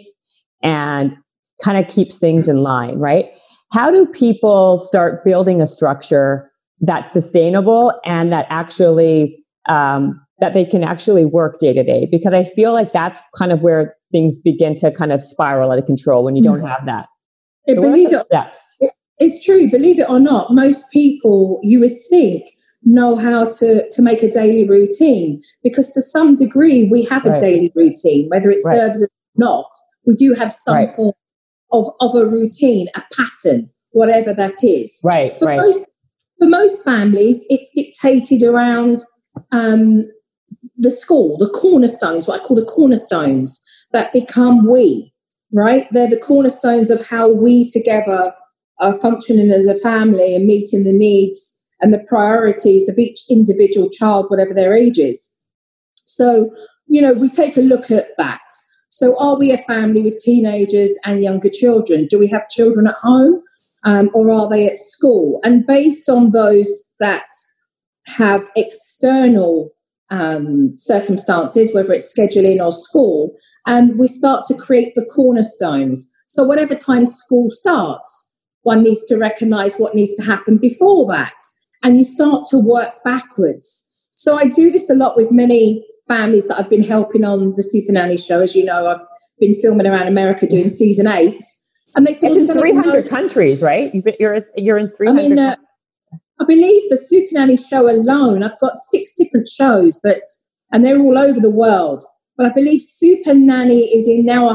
and 0.63 1.13
kind 1.65 1.79
of 1.79 1.93
keeps 1.93 2.19
things 2.19 2.49
in 2.49 2.59
line 2.59 2.99
right 2.99 3.27
how 3.73 3.91
do 3.91 4.07
people 4.07 4.79
start 4.79 5.25
building 5.25 5.61
a 5.61 5.67
structure 5.67 6.51
that's 6.81 7.13
sustainable 7.13 7.99
and 8.05 8.33
that 8.33 8.47
actually 8.49 9.45
um, 9.69 10.21
that 10.41 10.55
they 10.55 10.65
can 10.65 10.83
actually 10.83 11.25
work 11.25 11.59
day 11.59 11.73
to 11.73 11.85
day 11.85 12.09
because 12.11 12.35
i 12.35 12.45
feel 12.45 12.73
like 12.73 12.93
that's 12.93 13.21
kind 13.37 13.53
of 13.53 13.61
where 13.61 13.95
things 14.13 14.41
begin 14.41 14.75
to 14.77 14.91
kind 14.91 15.13
of 15.13 15.23
spiral 15.23 15.71
out 15.71 15.79
of 15.79 15.87
control 15.87 16.25
when 16.25 16.37
you 16.37 16.43
don't 16.43 16.67
have 16.67 16.85
that 16.85 17.07
so 17.69 17.81
believe 17.81 18.13
it, 18.13 18.25
steps? 18.25 18.77
it's 19.19 19.45
true 19.45 19.71
believe 19.71 19.99
it 19.99 20.09
or 20.09 20.19
not 20.19 20.53
most 20.53 20.91
people 20.91 21.61
you 21.63 21.79
would 21.79 21.97
think 22.09 22.45
know 22.83 23.15
how 23.15 23.45
to 23.45 23.89
to 23.91 24.01
make 24.01 24.23
a 24.23 24.31
daily 24.31 24.67
routine 24.67 25.43
because 25.63 25.91
to 25.93 26.01
some 26.01 26.35
degree 26.35 26.89
we 26.91 27.05
have 27.05 27.27
a 27.27 27.31
right. 27.31 27.41
daily 27.41 27.73
routine 27.75 28.27
whether 28.31 28.51
it 28.51 28.63
right. 28.65 28.77
serves 28.77 29.03
us 29.03 29.09
or 29.09 29.09
not 29.37 29.71
we 30.07 30.15
do 30.15 30.33
have 30.33 30.53
some 30.53 30.75
right. 30.75 30.91
form 30.91 31.13
of, 31.73 31.89
of 32.01 32.15
a 32.15 32.27
routine 32.27 32.89
a 32.95 33.03
pattern 33.15 33.69
whatever 33.91 34.33
that 34.33 34.63
is 34.63 35.01
right 35.05 35.39
for 35.39 35.47
right 35.47 35.61
most 35.61 35.91
for 36.39 36.49
most 36.49 36.85
families 36.85 37.45
it's 37.49 37.71
dictated 37.75 38.43
around 38.43 39.01
um, 39.53 40.07
the 40.81 40.91
school, 40.91 41.37
the 41.39 41.49
cornerstones, 41.49 42.27
what 42.27 42.41
I 42.41 42.45
call 42.45 42.57
the 42.57 42.65
cornerstones 42.65 43.63
that 43.93 44.13
become 44.13 44.67
we, 44.69 45.13
right? 45.53 45.87
They're 45.91 46.11
the 46.11 46.19
cornerstones 46.19 46.91
of 46.91 47.07
how 47.07 47.31
we 47.33 47.71
together 47.71 48.35
are 48.81 48.99
functioning 48.99 49.51
as 49.51 49.67
a 49.67 49.79
family 49.79 50.35
and 50.35 50.47
meeting 50.47 50.85
the 50.85 50.93
needs 50.93 51.63
and 51.81 51.93
the 51.93 52.05
priorities 52.09 52.89
of 52.89 52.99
each 52.99 53.21
individual 53.31 53.91
child, 53.91 54.27
whatever 54.29 54.55
their 54.55 54.75
age 54.75 54.99
is. 54.99 55.39
So, 55.97 56.51
you 56.87 57.03
know, 57.03 57.13
we 57.13 57.29
take 57.29 57.57
a 57.57 57.63
look 57.63 57.91
at 57.91 58.09
that. 58.17 58.41
So, 59.01 59.17
are 59.17 59.39
we 59.39 59.51
a 59.51 59.57
family 59.57 60.03
with 60.03 60.19
teenagers 60.23 60.95
and 61.07 61.23
younger 61.23 61.49
children? 61.49 62.05
Do 62.05 62.19
we 62.19 62.29
have 62.29 62.51
children 62.51 62.87
at 62.87 62.97
home 62.97 63.43
um, 63.83 64.11
or 64.13 64.31
are 64.31 64.47
they 64.47 64.67
at 64.67 64.77
school? 64.77 65.41
And 65.43 65.67
based 65.67 66.11
on 66.11 66.33
those 66.33 66.95
that 67.01 67.25
have 68.19 68.43
external 68.57 69.71
um, 70.11 70.75
circumstances, 70.77 71.75
whether 71.75 71.95
it's 71.95 72.15
scheduling 72.15 72.63
or 72.63 72.73
school, 72.73 73.35
um, 73.67 73.97
we 73.97 74.07
start 74.07 74.45
to 74.49 74.55
create 74.55 74.95
the 74.95 75.07
cornerstones. 75.07 76.13
So, 76.29 76.43
whatever 76.43 76.75
time 76.75 77.07
school 77.07 77.49
starts, 77.49 78.37
one 78.65 78.83
needs 78.83 79.05
to 79.05 79.17
recognize 79.17 79.79
what 79.79 79.95
needs 79.95 80.15
to 80.17 80.25
happen 80.25 80.59
before 80.59 81.11
that. 81.11 81.41
And 81.83 81.97
you 81.97 82.05
start 82.05 82.45
to 82.51 82.59
work 82.59 83.03
backwards. 83.03 83.97
So, 84.15 84.37
I 84.37 84.49
do 84.49 84.71
this 84.71 84.91
a 84.91 84.95
lot 84.95 85.17
with 85.17 85.33
many 85.33 85.87
families 86.11 86.49
that 86.49 86.59
I've 86.59 86.71
been 86.71 86.83
helping 86.83 87.25
on 87.25 87.55
the 87.55 87.63
Super 87.63 87.93
Nanny 87.93 88.17
show. 88.17 88.41
As 88.43 88.57
you 88.57 88.65
know, 88.65 88.89
I've 88.89 89.07
been 89.39 89.55
filming 89.55 89.87
around 89.87 90.09
America 90.09 90.47
doing 90.47 90.69
season 90.69 91.07
eight. 91.07 91.43
And 91.95 92.07
they 92.07 92.13
say, 92.13 92.29
it's 92.29 92.37
in 92.37 92.47
300 92.47 93.09
countries, 93.09 93.63
right? 93.63 93.93
You're, 94.19 94.43
you're 94.57 94.79
in 94.79 94.91
300 94.91 95.21
I 95.21 95.29
mean, 95.29 95.39
uh, 95.39 95.57
I 96.41 96.45
believe 96.45 96.89
the 96.89 96.97
Super 96.97 97.35
Nanny 97.35 97.57
show 97.57 97.89
alone, 97.89 98.43
I've 98.43 98.59
got 98.61 98.79
six 98.79 99.15
different 99.15 99.47
shows, 99.47 100.01
but 100.03 100.23
and 100.73 100.85
they're 100.85 100.99
all 100.99 101.19
over 101.19 101.41
the 101.41 101.51
world. 101.51 102.03
But 102.37 102.47
I 102.47 102.53
believe 102.55 102.81
Super 102.81 103.35
Nanny 103.35 103.85
is 103.95 104.09
in 104.09 104.25
now 104.25 104.49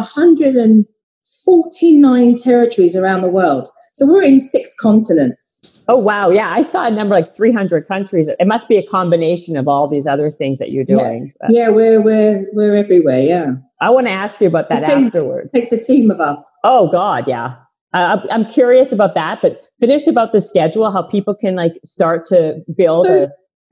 149 1.46 2.36
territories 2.36 2.96
around 2.96 3.22
the 3.22 3.30
world. 3.30 3.70
So 3.94 4.06
we're 4.06 4.24
in 4.24 4.40
six 4.40 4.76
continents. 4.80 5.84
Oh 5.88 5.98
wow, 5.98 6.30
yeah, 6.30 6.52
I 6.52 6.62
saw 6.62 6.86
a 6.86 6.92
number 6.92 7.16
like 7.16 7.36
300 7.36 7.88
countries. 7.88 8.28
It 8.28 8.46
must 8.46 8.68
be 8.68 8.78
a 8.78 8.86
combination 8.86 9.58
of 9.58 9.68
all 9.68 9.88
these 9.88 10.06
other 10.06 10.30
things 10.30 10.60
that 10.60 10.72
you're 10.72 10.84
doing. 10.84 11.34
Yeah, 11.44 11.48
yeah 11.50 11.70
we're 11.70 12.02
we're 12.02 12.46
we're 12.54 12.76
everywhere. 12.76 13.22
Yeah. 13.22 13.54
I 13.82 13.90
want 13.90 14.08
to 14.08 14.14
ask 14.14 14.40
you 14.40 14.48
about 14.48 14.70
that 14.70 14.84
afterwards. 14.84 15.54
It 15.54 15.62
takes 15.62 15.72
a 15.72 15.82
team 15.82 16.12
of 16.12 16.20
us. 16.20 16.40
Oh 16.64 16.90
God, 16.92 17.26
yeah. 17.28 17.56
Uh, 17.94 18.20
I'm 18.30 18.46
curious 18.46 18.92
about 18.92 19.16
that, 19.16 19.40
but 19.42 19.62
finish 19.80 20.06
about 20.08 20.34
the 20.34 20.42
schedule, 20.42 20.92
how 20.92 21.02
people 21.04 21.34
can 21.34 21.56
like 21.56 21.80
start 21.86 22.26
to 22.26 22.62
build 22.76 23.06
so, 23.06 23.24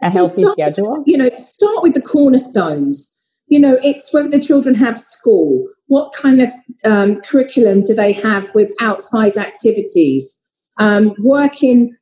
a, 0.04 0.08
a 0.08 0.12
healthy 0.12 0.44
start, 0.44 0.54
schedule. 0.54 1.04
You 1.06 1.18
know, 1.18 1.30
start 1.38 1.84
with 1.84 1.94
the 1.94 2.02
cornerstones. 2.02 3.13
You 3.54 3.60
know, 3.60 3.78
it's 3.84 4.12
whether 4.12 4.30
the 4.30 4.40
children 4.40 4.74
have 4.74 4.98
school, 4.98 5.68
what 5.86 6.12
kind 6.12 6.42
of 6.42 6.50
um, 6.86 7.22
curriculum 7.22 7.84
do 7.84 7.94
they 7.94 8.12
have 8.14 8.50
with 8.56 8.72
outside 8.82 9.38
activities, 9.38 10.44
um, 10.80 11.14
working 11.20 11.96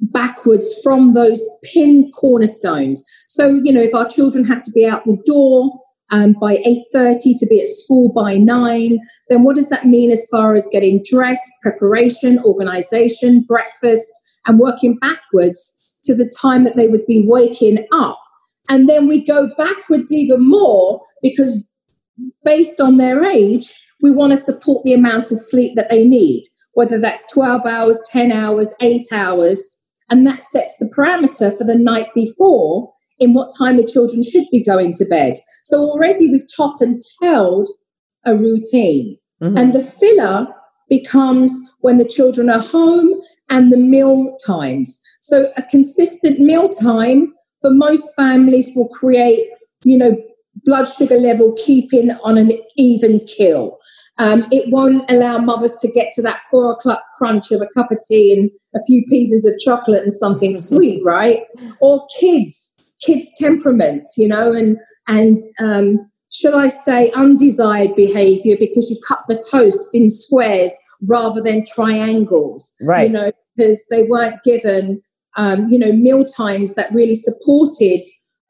backwards 0.00 0.74
from 0.82 1.12
those 1.12 1.48
pin 1.62 2.10
cornerstones. 2.18 3.04
So, 3.28 3.60
you 3.62 3.72
know, 3.72 3.82
if 3.82 3.94
our 3.94 4.08
children 4.08 4.44
have 4.46 4.64
to 4.64 4.72
be 4.72 4.84
out 4.84 5.04
the 5.04 5.16
door 5.24 5.70
um, 6.10 6.34
by 6.40 6.56
8.30 6.56 7.38
to 7.38 7.46
be 7.48 7.60
at 7.60 7.68
school 7.68 8.12
by 8.12 8.36
9 8.36 8.98
then 9.28 9.42
what 9.42 9.56
does 9.56 9.70
that 9.70 9.86
mean 9.86 10.12
as 10.12 10.26
far 10.30 10.54
as 10.54 10.68
getting 10.70 11.02
dressed 11.08 11.50
preparation 11.62 12.38
organization 12.44 13.40
breakfast 13.42 14.06
and 14.46 14.60
working 14.60 14.96
backwards 14.98 15.80
to 16.04 16.14
the 16.14 16.30
time 16.40 16.62
that 16.62 16.76
they 16.76 16.86
would 16.86 17.04
be 17.06 17.24
waking 17.26 17.84
up 17.92 18.20
and 18.68 18.88
then 18.88 19.06
we 19.06 19.24
go 19.24 19.50
backwards 19.56 20.12
even 20.12 20.48
more 20.48 21.02
because 21.22 21.68
based 22.44 22.80
on 22.80 22.96
their 22.96 23.24
age 23.24 23.74
we 24.02 24.10
want 24.10 24.32
to 24.32 24.38
support 24.38 24.84
the 24.84 24.94
amount 24.94 25.30
of 25.30 25.38
sleep 25.38 25.74
that 25.76 25.90
they 25.90 26.04
need 26.06 26.42
whether 26.74 26.98
that's 26.98 27.30
12 27.32 27.64
hours 27.66 28.00
10 28.12 28.32
hours 28.32 28.74
8 28.80 29.02
hours 29.12 29.82
and 30.08 30.26
that 30.26 30.42
sets 30.42 30.76
the 30.78 30.90
parameter 30.96 31.56
for 31.56 31.64
the 31.64 31.76
night 31.76 32.08
before 32.14 32.92
in 33.18 33.32
what 33.32 33.50
time 33.58 33.76
the 33.76 33.86
children 33.86 34.22
should 34.22 34.44
be 34.50 34.62
going 34.62 34.92
to 34.92 35.04
bed. 35.06 35.34
So 35.64 35.80
already 35.80 36.30
we've 36.30 36.46
top 36.54 36.80
and 36.80 37.00
tailed 37.22 37.68
a 38.24 38.34
routine. 38.34 39.16
Mm-hmm. 39.42 39.56
And 39.56 39.74
the 39.74 39.82
filler 39.82 40.48
becomes 40.88 41.58
when 41.80 41.96
the 41.96 42.08
children 42.08 42.50
are 42.50 42.60
home 42.60 43.08
and 43.48 43.72
the 43.72 43.76
meal 43.76 44.36
times. 44.44 45.00
So 45.20 45.50
a 45.56 45.62
consistent 45.62 46.40
meal 46.40 46.68
time 46.68 47.32
for 47.60 47.72
most 47.72 48.14
families 48.14 48.72
will 48.74 48.88
create, 48.88 49.48
you 49.84 49.98
know, 49.98 50.16
blood 50.64 50.86
sugar 50.86 51.18
level 51.18 51.54
keeping 51.64 52.10
on 52.24 52.38
an 52.38 52.52
even 52.76 53.20
kill. 53.36 53.78
Um, 54.18 54.46
it 54.50 54.70
won't 54.72 55.10
allow 55.10 55.38
mothers 55.38 55.76
to 55.76 55.90
get 55.90 56.12
to 56.14 56.22
that 56.22 56.40
four 56.50 56.72
o'clock 56.72 57.02
crunch 57.16 57.52
of 57.52 57.60
a 57.60 57.68
cup 57.74 57.92
of 57.92 57.98
tea 58.08 58.32
and 58.32 58.50
a 58.74 58.82
few 58.86 59.04
pieces 59.08 59.44
of 59.44 59.58
chocolate 59.58 60.02
and 60.02 60.12
something 60.12 60.56
sweet, 60.56 61.02
right? 61.04 61.42
Or 61.80 62.06
kids 62.18 62.76
kids' 63.04 63.32
temperaments, 63.38 64.14
you 64.16 64.28
know, 64.28 64.52
and 64.52 64.78
and 65.08 65.38
um, 65.60 66.10
should 66.32 66.54
I 66.54 66.68
say 66.68 67.10
undesired 67.12 67.94
behavior 67.94 68.56
because 68.58 68.90
you 68.90 68.98
cut 69.06 69.20
the 69.28 69.42
toast 69.50 69.94
in 69.94 70.08
squares 70.08 70.72
rather 71.08 71.40
than 71.40 71.64
triangles, 71.64 72.74
right? 72.82 73.08
You 73.08 73.12
know, 73.12 73.32
because 73.56 73.86
they 73.90 74.02
weren't 74.02 74.42
given, 74.42 75.02
um, 75.36 75.68
you 75.68 75.78
know, 75.78 75.92
meal 75.92 76.24
times 76.24 76.74
that 76.74 76.92
really 76.92 77.14
supported 77.14 78.02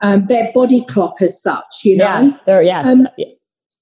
um, 0.03 0.27
their 0.27 0.53
body 0.53 0.85
clock 0.85 1.21
as 1.21 1.41
such, 1.41 1.85
you 1.85 1.97
know. 1.97 2.39
Yeah, 2.47 2.61
yes. 2.61 2.87
Um, 2.87 3.07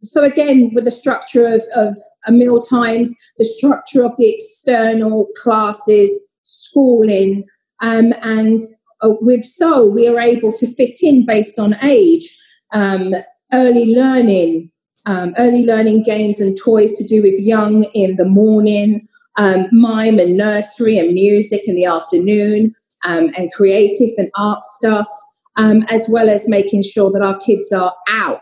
so 0.00 0.22
again, 0.22 0.70
with 0.74 0.84
the 0.84 0.90
structure 0.90 1.46
of, 1.46 1.62
of 1.74 1.96
uh, 2.26 2.32
meal 2.32 2.60
times, 2.60 3.14
the 3.38 3.44
structure 3.44 4.04
of 4.04 4.16
the 4.16 4.28
external 4.28 5.28
classes, 5.42 6.12
schooling, 6.42 7.44
um, 7.80 8.12
and 8.22 8.60
uh, 9.02 9.10
with 9.20 9.44
so 9.44 9.86
we 9.86 10.06
are 10.08 10.20
able 10.20 10.52
to 10.52 10.66
fit 10.74 10.96
in 11.02 11.26
based 11.26 11.58
on 11.58 11.76
age, 11.82 12.38
um, 12.72 13.12
early 13.52 13.94
learning, 13.94 14.70
um, 15.06 15.34
early 15.38 15.64
learning 15.64 16.02
games 16.02 16.40
and 16.40 16.56
toys 16.56 16.94
to 16.94 17.04
do 17.04 17.22
with 17.22 17.38
young 17.40 17.84
in 17.94 18.16
the 18.16 18.24
morning, 18.24 19.06
um, 19.36 19.66
mime 19.72 20.18
and 20.18 20.36
nursery 20.36 20.98
and 20.98 21.12
music 21.12 21.62
in 21.66 21.74
the 21.74 21.84
afternoon, 21.84 22.74
um, 23.04 23.30
and 23.36 23.52
creative 23.52 24.10
and 24.16 24.30
art 24.36 24.62
stuff, 24.64 25.08
um, 25.56 25.82
as 25.90 26.08
well 26.08 26.28
as 26.30 26.48
making 26.48 26.82
sure 26.82 27.10
that 27.12 27.22
our 27.22 27.38
kids 27.38 27.72
are 27.72 27.94
out, 28.08 28.40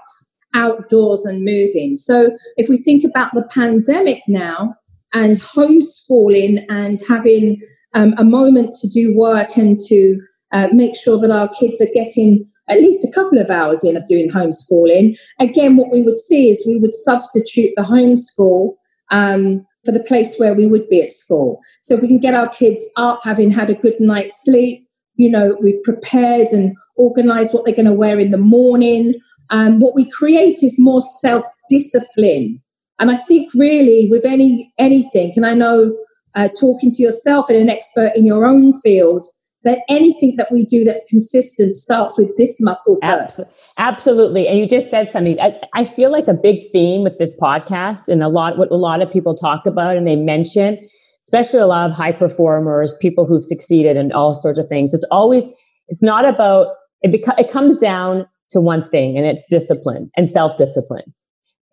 outdoors 0.54 1.24
and 1.24 1.44
moving. 1.44 1.94
So 1.94 2.36
if 2.56 2.68
we 2.68 2.78
think 2.78 3.04
about 3.04 3.32
the 3.34 3.48
pandemic 3.54 4.22
now 4.26 4.74
and 5.14 5.36
homeschooling 5.36 6.64
and 6.68 6.98
having 7.08 7.60
um, 7.94 8.14
a 8.16 8.24
moment 8.24 8.74
to 8.80 8.88
do 8.88 9.14
work 9.16 9.56
and 9.56 9.78
to 9.88 10.20
uh, 10.52 10.68
make 10.72 10.96
sure 10.96 11.18
that 11.18 11.30
our 11.30 11.48
kids 11.48 11.80
are 11.80 11.92
getting 11.92 12.46
at 12.68 12.78
least 12.78 13.06
a 13.06 13.12
couple 13.12 13.38
of 13.38 13.50
hours 13.50 13.84
in 13.84 13.96
of 13.96 14.06
doing 14.06 14.30
homeschooling. 14.30 15.18
Again, 15.40 15.76
what 15.76 15.90
we 15.90 16.02
would 16.02 16.16
see 16.16 16.50
is 16.50 16.64
we 16.66 16.78
would 16.78 16.92
substitute 16.92 17.72
the 17.76 17.82
homeschool 17.82 18.74
um, 19.10 19.64
for 19.84 19.92
the 19.92 20.02
place 20.02 20.36
where 20.38 20.54
we 20.54 20.66
would 20.66 20.88
be 20.88 21.02
at 21.02 21.10
school. 21.10 21.60
So 21.80 21.96
we 21.96 22.08
can 22.08 22.18
get 22.18 22.34
our 22.34 22.48
kids 22.48 22.88
up 22.96 23.20
having 23.24 23.50
had 23.50 23.70
a 23.70 23.74
good 23.74 24.00
night's 24.00 24.44
sleep. 24.44 24.86
You 25.16 25.30
know, 25.30 25.56
we've 25.60 25.82
prepared 25.82 26.48
and 26.48 26.76
organized 26.96 27.52
what 27.52 27.64
they're 27.64 27.74
going 27.74 27.86
to 27.86 27.92
wear 27.92 28.18
in 28.18 28.30
the 28.30 28.38
morning. 28.38 29.14
Um, 29.50 29.80
what 29.80 29.94
we 29.94 30.08
create 30.10 30.62
is 30.62 30.78
more 30.78 31.00
self 31.00 31.44
discipline. 31.68 32.62
And 32.98 33.10
I 33.10 33.16
think 33.16 33.50
really 33.54 34.08
with 34.10 34.24
any 34.24 34.72
anything, 34.78 35.32
and 35.36 35.44
I 35.44 35.54
know 35.54 35.96
uh, 36.34 36.48
talking 36.58 36.90
to 36.90 37.02
yourself 37.02 37.48
and 37.50 37.58
an 37.58 37.68
expert 37.68 38.12
in 38.14 38.24
your 38.24 38.46
own 38.46 38.72
field, 38.72 39.26
that 39.64 39.80
anything 39.88 40.36
that 40.38 40.50
we 40.50 40.64
do 40.64 40.84
that's 40.84 41.04
consistent 41.08 41.74
starts 41.74 42.16
with 42.18 42.36
this 42.36 42.60
muscle 42.60 42.96
first. 43.02 43.40
Absolutely. 43.40 43.54
And 43.78 44.58
you 44.58 44.66
just 44.66 44.90
said 44.90 45.08
something. 45.08 45.40
I, 45.40 45.60
I, 45.74 45.84
feel 45.84 46.12
like 46.12 46.28
a 46.28 46.34
big 46.34 46.62
theme 46.72 47.02
with 47.02 47.18
this 47.18 47.38
podcast 47.40 48.08
and 48.08 48.22
a 48.22 48.28
lot 48.28 48.58
what 48.58 48.70
a 48.70 48.76
lot 48.76 49.02
of 49.02 49.10
people 49.10 49.34
talk 49.34 49.66
about 49.66 49.96
and 49.96 50.06
they 50.06 50.16
mention, 50.16 50.78
especially 51.22 51.60
a 51.60 51.66
lot 51.66 51.90
of 51.90 51.96
high 51.96 52.12
performers, 52.12 52.94
people 53.00 53.26
who've 53.26 53.42
succeeded 53.42 53.96
and 53.96 54.12
all 54.12 54.34
sorts 54.34 54.58
of 54.58 54.68
things. 54.68 54.94
It's 54.94 55.06
always 55.10 55.50
it's 55.88 56.02
not 56.02 56.24
about 56.24 56.74
it 57.00 57.12
beca- 57.12 57.38
it 57.38 57.50
comes 57.50 57.78
down 57.78 58.26
to 58.50 58.60
one 58.60 58.82
thing 58.82 59.16
and 59.16 59.26
it's 59.26 59.46
discipline 59.48 60.10
and 60.16 60.28
self-discipline. 60.28 61.14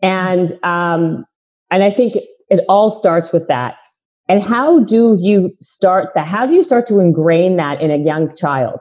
And 0.02 0.52
um 0.64 1.26
and 1.70 1.84
I 1.84 1.92
think 1.92 2.16
it 2.50 2.62
all 2.68 2.90
starts 2.90 3.32
with 3.32 3.48
that. 3.48 3.76
And 4.28 4.46
how 4.46 4.80
do 4.84 5.18
you 5.20 5.52
start 5.62 6.12
that? 6.16 6.28
How 6.28 6.46
do 6.46 6.54
you 6.54 6.64
start 6.64 6.86
to 6.88 7.00
ingrain 7.00 7.58
that 7.58 7.82
in 7.82 7.92
a 7.92 7.98
young 7.98 8.36
child? 8.36 8.80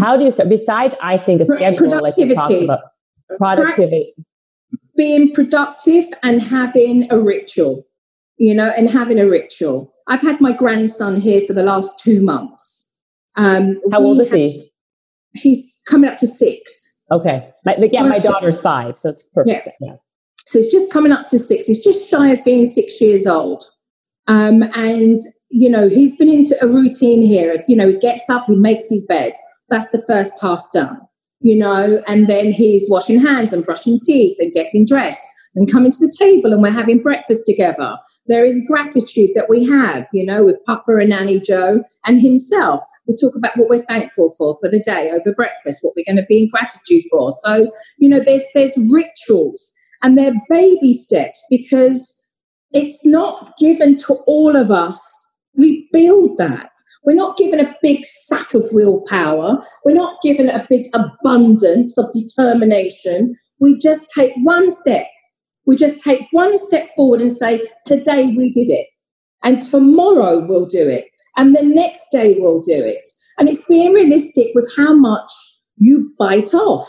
How 0.00 0.16
do 0.16 0.24
you 0.24 0.30
start? 0.30 0.48
Besides, 0.48 0.96
I 1.02 1.18
think 1.18 1.40
a 1.40 1.46
schedule, 1.46 2.00
like 2.00 2.14
you 2.16 2.34
talked 2.34 2.52
about, 2.52 2.80
productivity. 3.38 4.14
Being 4.96 5.32
productive 5.32 6.06
and 6.22 6.42
having 6.42 7.12
a 7.12 7.18
ritual, 7.18 7.86
you 8.38 8.54
know, 8.54 8.72
and 8.76 8.88
having 8.88 9.20
a 9.20 9.26
ritual. 9.26 9.92
I've 10.08 10.22
had 10.22 10.40
my 10.40 10.52
grandson 10.52 11.20
here 11.20 11.42
for 11.46 11.52
the 11.52 11.62
last 11.62 11.98
two 11.98 12.22
months. 12.22 12.94
Um, 13.36 13.80
How 13.92 14.02
old 14.02 14.20
is 14.20 14.32
he? 14.32 14.72
He's 15.34 15.82
coming 15.86 16.08
up 16.08 16.16
to 16.16 16.26
six. 16.26 17.00
Okay. 17.10 17.50
My, 17.64 17.76
yeah, 17.92 18.04
my 18.04 18.18
daughter's 18.18 18.60
five, 18.60 18.98
so 18.98 19.10
it's 19.10 19.22
perfect. 19.34 19.68
Yeah. 19.80 19.88
yeah. 19.88 19.96
So 20.46 20.60
he's 20.60 20.70
just 20.70 20.92
coming 20.92 21.12
up 21.12 21.26
to 21.26 21.38
six. 21.38 21.66
He's 21.66 21.82
just 21.82 22.08
shy 22.10 22.30
of 22.30 22.42
being 22.44 22.64
six 22.64 23.00
years 23.00 23.26
old. 23.26 23.64
Um, 24.28 24.62
and, 24.74 25.16
you 25.50 25.68
know, 25.68 25.88
he's 25.88 26.16
been 26.16 26.28
into 26.28 26.56
a 26.62 26.68
routine 26.68 27.20
here 27.20 27.54
of, 27.54 27.62
you 27.68 27.76
know, 27.76 27.88
he 27.88 27.98
gets 27.98 28.30
up, 28.30 28.46
he 28.46 28.56
makes 28.56 28.88
his 28.88 29.04
bed. 29.06 29.32
That's 29.68 29.90
the 29.90 30.04
first 30.06 30.38
task 30.38 30.72
done, 30.72 31.00
you 31.40 31.56
know, 31.56 32.02
and 32.06 32.28
then 32.28 32.52
he's 32.52 32.88
washing 32.90 33.18
hands 33.18 33.52
and 33.52 33.64
brushing 33.64 34.00
teeth 34.02 34.36
and 34.40 34.52
getting 34.52 34.86
dressed 34.86 35.24
and 35.54 35.70
coming 35.70 35.90
to 35.90 35.98
the 35.98 36.14
table 36.18 36.52
and 36.52 36.62
we're 36.62 36.70
having 36.70 37.02
breakfast 37.02 37.44
together. 37.46 37.96
There 38.26 38.44
is 38.44 38.66
gratitude 38.68 39.30
that 39.34 39.48
we 39.48 39.64
have, 39.66 40.06
you 40.12 40.24
know, 40.24 40.44
with 40.44 40.58
Papa 40.66 40.96
and 40.96 41.10
Nanny 41.10 41.40
Jo 41.40 41.82
and 42.04 42.20
himself. 42.20 42.82
We 43.06 43.14
talk 43.20 43.36
about 43.36 43.56
what 43.56 43.68
we're 43.68 43.84
thankful 43.84 44.32
for 44.36 44.56
for 44.60 44.68
the 44.68 44.80
day 44.80 45.10
over 45.10 45.32
breakfast, 45.32 45.80
what 45.82 45.94
we're 45.96 46.04
going 46.12 46.22
to 46.22 46.26
be 46.28 46.42
in 46.42 46.48
gratitude 46.48 47.04
for. 47.10 47.30
So, 47.30 47.70
you 47.98 48.08
know, 48.08 48.20
there's 48.20 48.42
there's 48.54 48.76
rituals 48.90 49.72
and 50.02 50.18
they're 50.18 50.34
baby 50.48 50.92
steps 50.92 51.44
because 51.48 52.28
it's 52.72 53.06
not 53.06 53.56
given 53.58 53.96
to 53.98 54.14
all 54.26 54.56
of 54.56 54.70
us. 54.70 55.00
We 55.54 55.88
build 55.92 56.36
that. 56.38 56.70
We're 57.06 57.14
not 57.14 57.36
given 57.36 57.60
a 57.60 57.74
big 57.80 58.04
sack 58.04 58.52
of 58.52 58.66
willpower. 58.72 59.62
We're 59.84 59.94
not 59.94 60.20
given 60.22 60.50
a 60.50 60.66
big 60.68 60.88
abundance 60.92 61.96
of 61.96 62.12
determination. 62.12 63.36
We 63.60 63.78
just 63.78 64.10
take 64.10 64.32
one 64.42 64.70
step. 64.70 65.06
We 65.66 65.76
just 65.76 66.02
take 66.02 66.26
one 66.32 66.58
step 66.58 66.88
forward 66.96 67.20
and 67.20 67.30
say, 67.30 67.62
today 67.84 68.34
we 68.36 68.50
did 68.50 68.68
it. 68.68 68.88
And 69.44 69.62
tomorrow 69.62 70.44
we'll 70.44 70.66
do 70.66 70.88
it. 70.88 71.06
And 71.36 71.54
the 71.54 71.62
next 71.62 72.08
day 72.10 72.36
we'll 72.38 72.60
do 72.60 72.82
it. 72.84 73.06
And 73.38 73.48
it's 73.48 73.66
being 73.66 73.92
realistic 73.92 74.48
with 74.54 74.70
how 74.76 74.94
much 74.94 75.30
you 75.76 76.12
bite 76.18 76.54
off. 76.54 76.88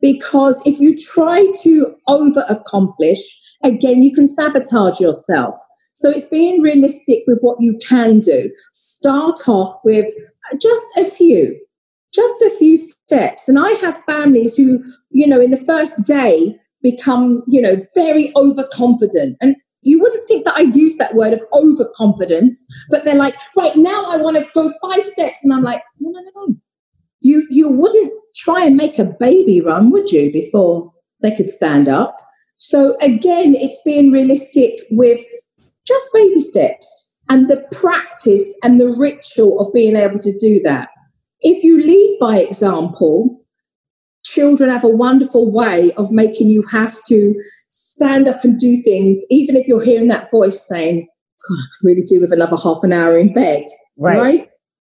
Because 0.00 0.60
if 0.66 0.78
you 0.78 0.96
try 0.98 1.46
to 1.62 1.94
over 2.06 2.44
accomplish, 2.50 3.40
again, 3.62 4.02
you 4.02 4.12
can 4.12 4.26
sabotage 4.26 5.00
yourself. 5.00 5.54
So 5.94 6.10
it's 6.10 6.28
being 6.28 6.60
realistic 6.60 7.22
with 7.26 7.38
what 7.40 7.60
you 7.60 7.78
can 7.88 8.20
do. 8.20 8.50
Start 8.72 9.48
off 9.48 9.78
with 9.84 10.06
just 10.60 10.86
a 10.98 11.04
few, 11.04 11.58
just 12.12 12.42
a 12.42 12.50
few 12.58 12.76
steps. 12.76 13.48
And 13.48 13.58
I 13.58 13.70
have 13.70 14.04
families 14.04 14.56
who, 14.56 14.82
you 15.10 15.26
know, 15.26 15.40
in 15.40 15.50
the 15.50 15.56
first 15.56 16.06
day 16.06 16.58
become, 16.82 17.42
you 17.46 17.60
know, 17.60 17.86
very 17.94 18.32
overconfident. 18.36 19.36
And 19.40 19.56
you 19.82 20.00
wouldn't 20.00 20.26
think 20.26 20.44
that 20.44 20.56
I'd 20.56 20.74
use 20.74 20.96
that 20.96 21.14
word 21.14 21.32
of 21.32 21.42
overconfidence, 21.52 22.66
but 22.90 23.04
they're 23.04 23.14
like, 23.14 23.36
right 23.56 23.76
now 23.76 24.04
I 24.06 24.16
want 24.16 24.36
to 24.36 24.46
go 24.54 24.72
five 24.82 25.04
steps. 25.04 25.44
And 25.44 25.52
I'm 25.52 25.62
like, 25.62 25.82
no, 26.00 26.10
no, 26.10 26.20
no, 26.20 26.46
no. 26.46 26.54
You, 27.20 27.46
you 27.50 27.70
wouldn't 27.70 28.12
try 28.34 28.64
and 28.64 28.76
make 28.76 28.98
a 28.98 29.04
baby 29.04 29.60
run, 29.60 29.90
would 29.92 30.10
you, 30.10 30.32
before 30.32 30.92
they 31.22 31.34
could 31.34 31.48
stand 31.48 31.88
up? 31.88 32.16
So 32.56 32.96
again, 33.00 33.54
it's 33.54 33.80
being 33.84 34.10
realistic 34.10 34.78
with 34.90 35.20
just 35.86 36.08
baby 36.12 36.40
steps 36.40 37.16
and 37.28 37.48
the 37.48 37.64
practice 37.72 38.58
and 38.62 38.80
the 38.80 38.90
ritual 38.90 39.60
of 39.60 39.72
being 39.72 39.96
able 39.96 40.18
to 40.18 40.38
do 40.38 40.60
that. 40.64 40.88
If 41.40 41.62
you 41.62 41.78
lead 41.78 42.18
by 42.20 42.38
example, 42.38 43.44
children 44.24 44.70
have 44.70 44.84
a 44.84 44.88
wonderful 44.88 45.50
way 45.50 45.92
of 45.92 46.10
making 46.10 46.48
you 46.48 46.64
have 46.72 47.02
to 47.04 47.34
stand 47.68 48.28
up 48.28 48.44
and 48.44 48.58
do 48.58 48.82
things, 48.82 49.18
even 49.30 49.56
if 49.56 49.66
you're 49.66 49.84
hearing 49.84 50.08
that 50.08 50.30
voice 50.30 50.66
saying, 50.66 51.06
God, 51.48 51.54
I 51.54 51.66
could 51.78 51.86
really 51.86 52.02
do 52.02 52.20
with 52.20 52.32
another 52.32 52.56
half 52.56 52.78
an 52.82 52.92
hour 52.92 53.16
in 53.16 53.32
bed. 53.32 53.64
Right. 53.98 54.18
right? 54.18 54.48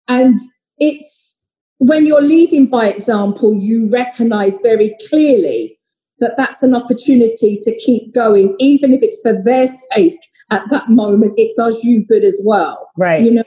And 0.08 0.38
it's 0.78 1.42
when 1.78 2.06
you're 2.06 2.22
leading 2.22 2.66
by 2.66 2.88
example, 2.88 3.54
you 3.54 3.88
recognize 3.90 4.60
very 4.62 4.94
clearly 5.08 5.78
that 6.20 6.36
that's 6.36 6.62
an 6.62 6.74
opportunity 6.74 7.58
to 7.62 7.76
keep 7.78 8.14
going, 8.14 8.54
even 8.60 8.92
if 8.94 9.02
it's 9.02 9.20
for 9.22 9.42
their 9.42 9.66
sake 9.66 10.20
at 10.52 10.68
that 10.70 10.90
moment, 10.90 11.32
it 11.36 11.56
does 11.56 11.82
you 11.82 12.04
good 12.04 12.24
as 12.24 12.40
well. 12.44 12.90
Right. 12.96 13.24
You 13.24 13.32
know, 13.34 13.44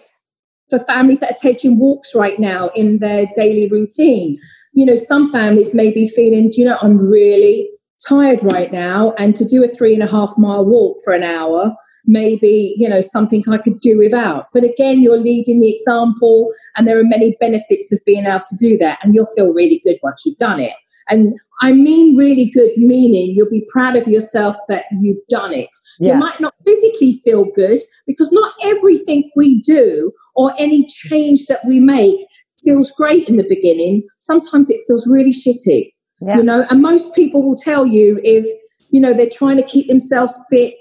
for 0.70 0.80
families 0.80 1.20
that 1.20 1.32
are 1.34 1.42
taking 1.42 1.78
walks 1.80 2.16
right 2.16 2.40
now 2.40 2.70
in 2.76 2.98
their 2.98 3.28
daily 3.36 3.70
routine, 3.70 4.40
you 4.74 4.86
know, 4.86 4.96
some 4.96 5.32
families 5.32 5.76
may 5.76 5.92
be 5.92 6.08
feeling, 6.08 6.52
you 6.54 6.66
know, 6.66 6.78
I'm 6.82 6.98
really 6.98 7.70
tired 8.08 8.40
right 8.44 8.74
now. 8.74 9.14
And 9.18 9.36
to 9.36 9.46
do 9.46 9.64
a 9.64 9.68
three 9.68 9.94
and 9.94 10.04
a 10.04 10.08
half 10.08 10.32
mile 10.38 10.66
walk 10.66 10.98
for 11.04 11.14
an 11.14 11.24
hour, 11.24 11.76
maybe, 12.06 12.76
you 12.78 12.90
know, 12.90 13.02
something 13.02 13.44
I 13.48 13.58
could 13.58 13.80
do 13.80 13.98
without. 13.98 14.48
But 14.52 14.64
again, 14.64 15.02
you're 15.02 15.18
leading 15.18 15.60
the 15.60 15.72
example, 15.72 16.50
and 16.76 16.88
there 16.88 17.00
are 17.00 17.06
many 17.06 17.38
benefits 17.40 17.94
of 17.94 18.00
being 18.06 18.26
able 18.26 18.44
to 18.48 18.58
do 18.58 18.78
that. 18.80 19.00
And 19.04 19.14
you'll 19.14 19.34
feel 19.36 19.54
really 19.54 19.80
good 19.84 19.98
once 20.04 20.24
you've 20.26 20.38
done 20.38 20.60
it. 20.60 20.74
And 21.10 21.36
I 21.62 21.72
mean 21.72 22.18
really 22.18 22.48
good, 22.48 22.72
meaning 22.78 23.34
you'll 23.36 23.50
be 23.50 23.66
proud 23.72 23.96
of 23.96 24.08
yourself 24.08 24.56
that 24.70 24.86
you've 25.00 25.26
done 25.30 25.54
it. 25.54 25.70
Yeah. 26.00 26.14
You 26.14 26.20
might 26.20 26.40
not 26.40 26.54
physically 26.66 27.20
feel 27.24 27.46
good 27.56 27.80
because 28.06 28.32
not 28.32 28.54
everything 28.62 29.32
we 29.36 29.62
do 29.62 30.12
or 30.36 30.54
any 30.58 30.86
change 30.86 31.46
that 31.48 31.66
we 31.66 31.80
make 31.80 32.26
feels 32.64 32.92
great 32.92 33.30
in 33.30 33.38
the 33.38 33.46
beginning. 33.48 34.04
Sometimes 34.20 34.70
it 34.70 34.82
feels 34.88 35.08
really 35.08 35.32
shitty, 35.32 35.94
yeah. 36.22 36.38
you 36.38 36.44
know. 36.44 36.66
And 36.70 36.82
most 36.82 37.16
people 37.16 37.48
will 37.48 37.56
tell 37.56 37.86
you 37.86 38.20
if 38.24 38.46
you 38.90 39.00
know 39.00 39.14
they're 39.14 39.30
trying 39.32 39.58
to 39.58 39.64
keep 39.64 39.88
themselves 39.88 40.44
fit 40.50 40.76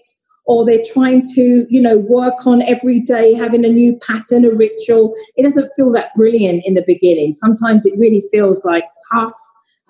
or 0.47 0.65
they're 0.67 0.85
trying 0.93 1.23
to 1.35 1.67
you 1.69 1.81
know 1.81 1.99
work 1.99 2.47
on 2.47 2.63
every 2.63 3.01
day 3.01 3.35
having 3.35 3.65
a 3.65 3.69
new 3.69 3.99
pattern 4.07 4.45
a 4.45 4.51
ritual 4.51 5.15
it 5.37 5.43
doesn't 5.43 5.71
feel 5.75 5.93
that 5.93 6.11
brilliant 6.15 6.63
in 6.65 6.75
the 6.75 6.85
beginning 6.87 7.33
sometimes 7.33 7.87
it 7.87 7.99
really 7.99 8.23
feels 8.31 8.65
like 8.65 8.85
tough 9.13 9.37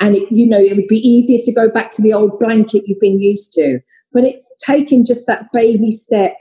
and 0.01 0.17
it, 0.17 0.29
you 0.31 0.47
know 0.49 0.59
it 0.59 0.77
would 0.77 0.89
be 0.89 0.97
easier 0.97 1.41
to 1.43 1.53
go 1.53 1.71
back 1.71 1.93
to 1.93 2.03
the 2.03 2.13
old 2.13 2.39
blanket 2.39 2.83
you've 2.87 3.01
been 3.01 3.21
used 3.21 3.53
to. 3.53 3.81
But 4.13 4.25
it's 4.25 4.55
taking 4.65 5.05
just 5.05 5.27
that 5.27 5.47
baby 5.53 5.91
step 5.91 6.37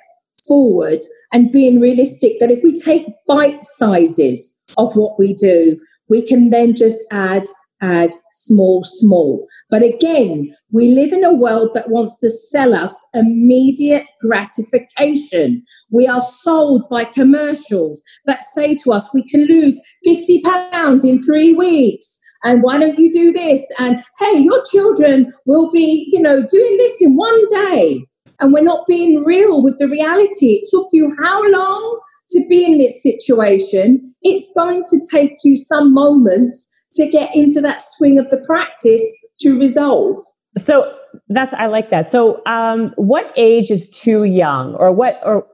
forward 0.48 1.00
and 1.32 1.52
being 1.52 1.80
realistic 1.80 2.40
that 2.40 2.52
if 2.52 2.62
we 2.64 2.76
take 2.80 3.08
bite 3.28 3.64
sizes 3.64 4.58
of 4.78 4.96
what 4.96 5.18
we 5.18 5.34
do 5.34 5.80
we 6.10 6.22
can 6.22 6.50
then 6.50 6.76
just 6.76 7.00
add 7.12 7.46
add 7.82 8.12
small 8.32 8.82
small. 8.84 9.46
But 9.70 9.84
again 9.84 10.56
we 10.72 10.94
live 10.94 11.12
in 11.12 11.24
a 11.24 11.34
world 11.34 11.72
that 11.74 11.90
wants 11.90 12.18
to 12.20 12.30
sell 12.30 12.74
us 12.74 12.96
immediate 13.14 14.08
gratification. 14.22 15.64
We 15.92 16.08
are 16.08 16.22
sold 16.22 16.88
by 16.90 17.04
commercials 17.04 18.02
that 18.26 18.44
say 18.44 18.76
to 18.84 18.94
us 18.94 19.14
we 19.14 19.28
can 19.28 19.46
lose 19.48 19.82
50 20.06 20.42
pounds 20.44 21.04
in 21.04 21.22
3 21.22 21.54
weeks 21.54 22.23
and 22.44 22.62
why 22.64 22.78
don't 22.78 23.00
you 23.00 23.12
do 23.12 23.32
this 23.32 23.72
and 23.80 24.02
hey 24.20 24.40
your 24.40 24.62
children 24.72 25.32
will 25.46 25.72
be 25.72 26.08
you 26.12 26.22
know 26.22 26.46
doing 26.50 26.78
this 26.78 27.02
in 27.02 27.16
one 27.16 27.46
day 27.46 28.06
and 28.40 28.54
we're 28.54 28.64
not 28.64 28.86
being 28.88 29.24
real 29.26 29.64
with 29.64 29.78
the 29.80 29.88
reality 29.88 30.62
it 30.62 30.68
took 30.72 30.88
you 30.92 31.16
how 31.22 31.42
long 31.50 32.00
to 32.34 32.46
be 32.48 32.66
in 32.66 32.78
this 32.78 33.02
situation, 33.02 34.14
it's 34.22 34.52
going 34.54 34.84
to 34.90 35.02
take 35.12 35.34
you 35.44 35.56
some 35.56 35.94
moments 35.94 36.70
to 36.96 37.08
get 37.10 37.34
into 37.34 37.62
that 37.62 37.82
swing 37.82 38.20
of 38.20 38.30
the 38.30 38.44
practice 38.46 39.04
to 39.40 39.58
resolve. 39.58 40.20
So 40.58 40.94
that's 41.30 41.54
I 41.54 41.68
like 41.68 41.90
that. 41.90 42.10
So, 42.10 42.42
um, 42.46 42.94
what 42.96 43.32
age 43.36 43.72
is 43.72 43.90
too 43.90 44.24
young, 44.24 44.76
or 44.76 44.92
what, 44.92 45.20
or 45.24 45.48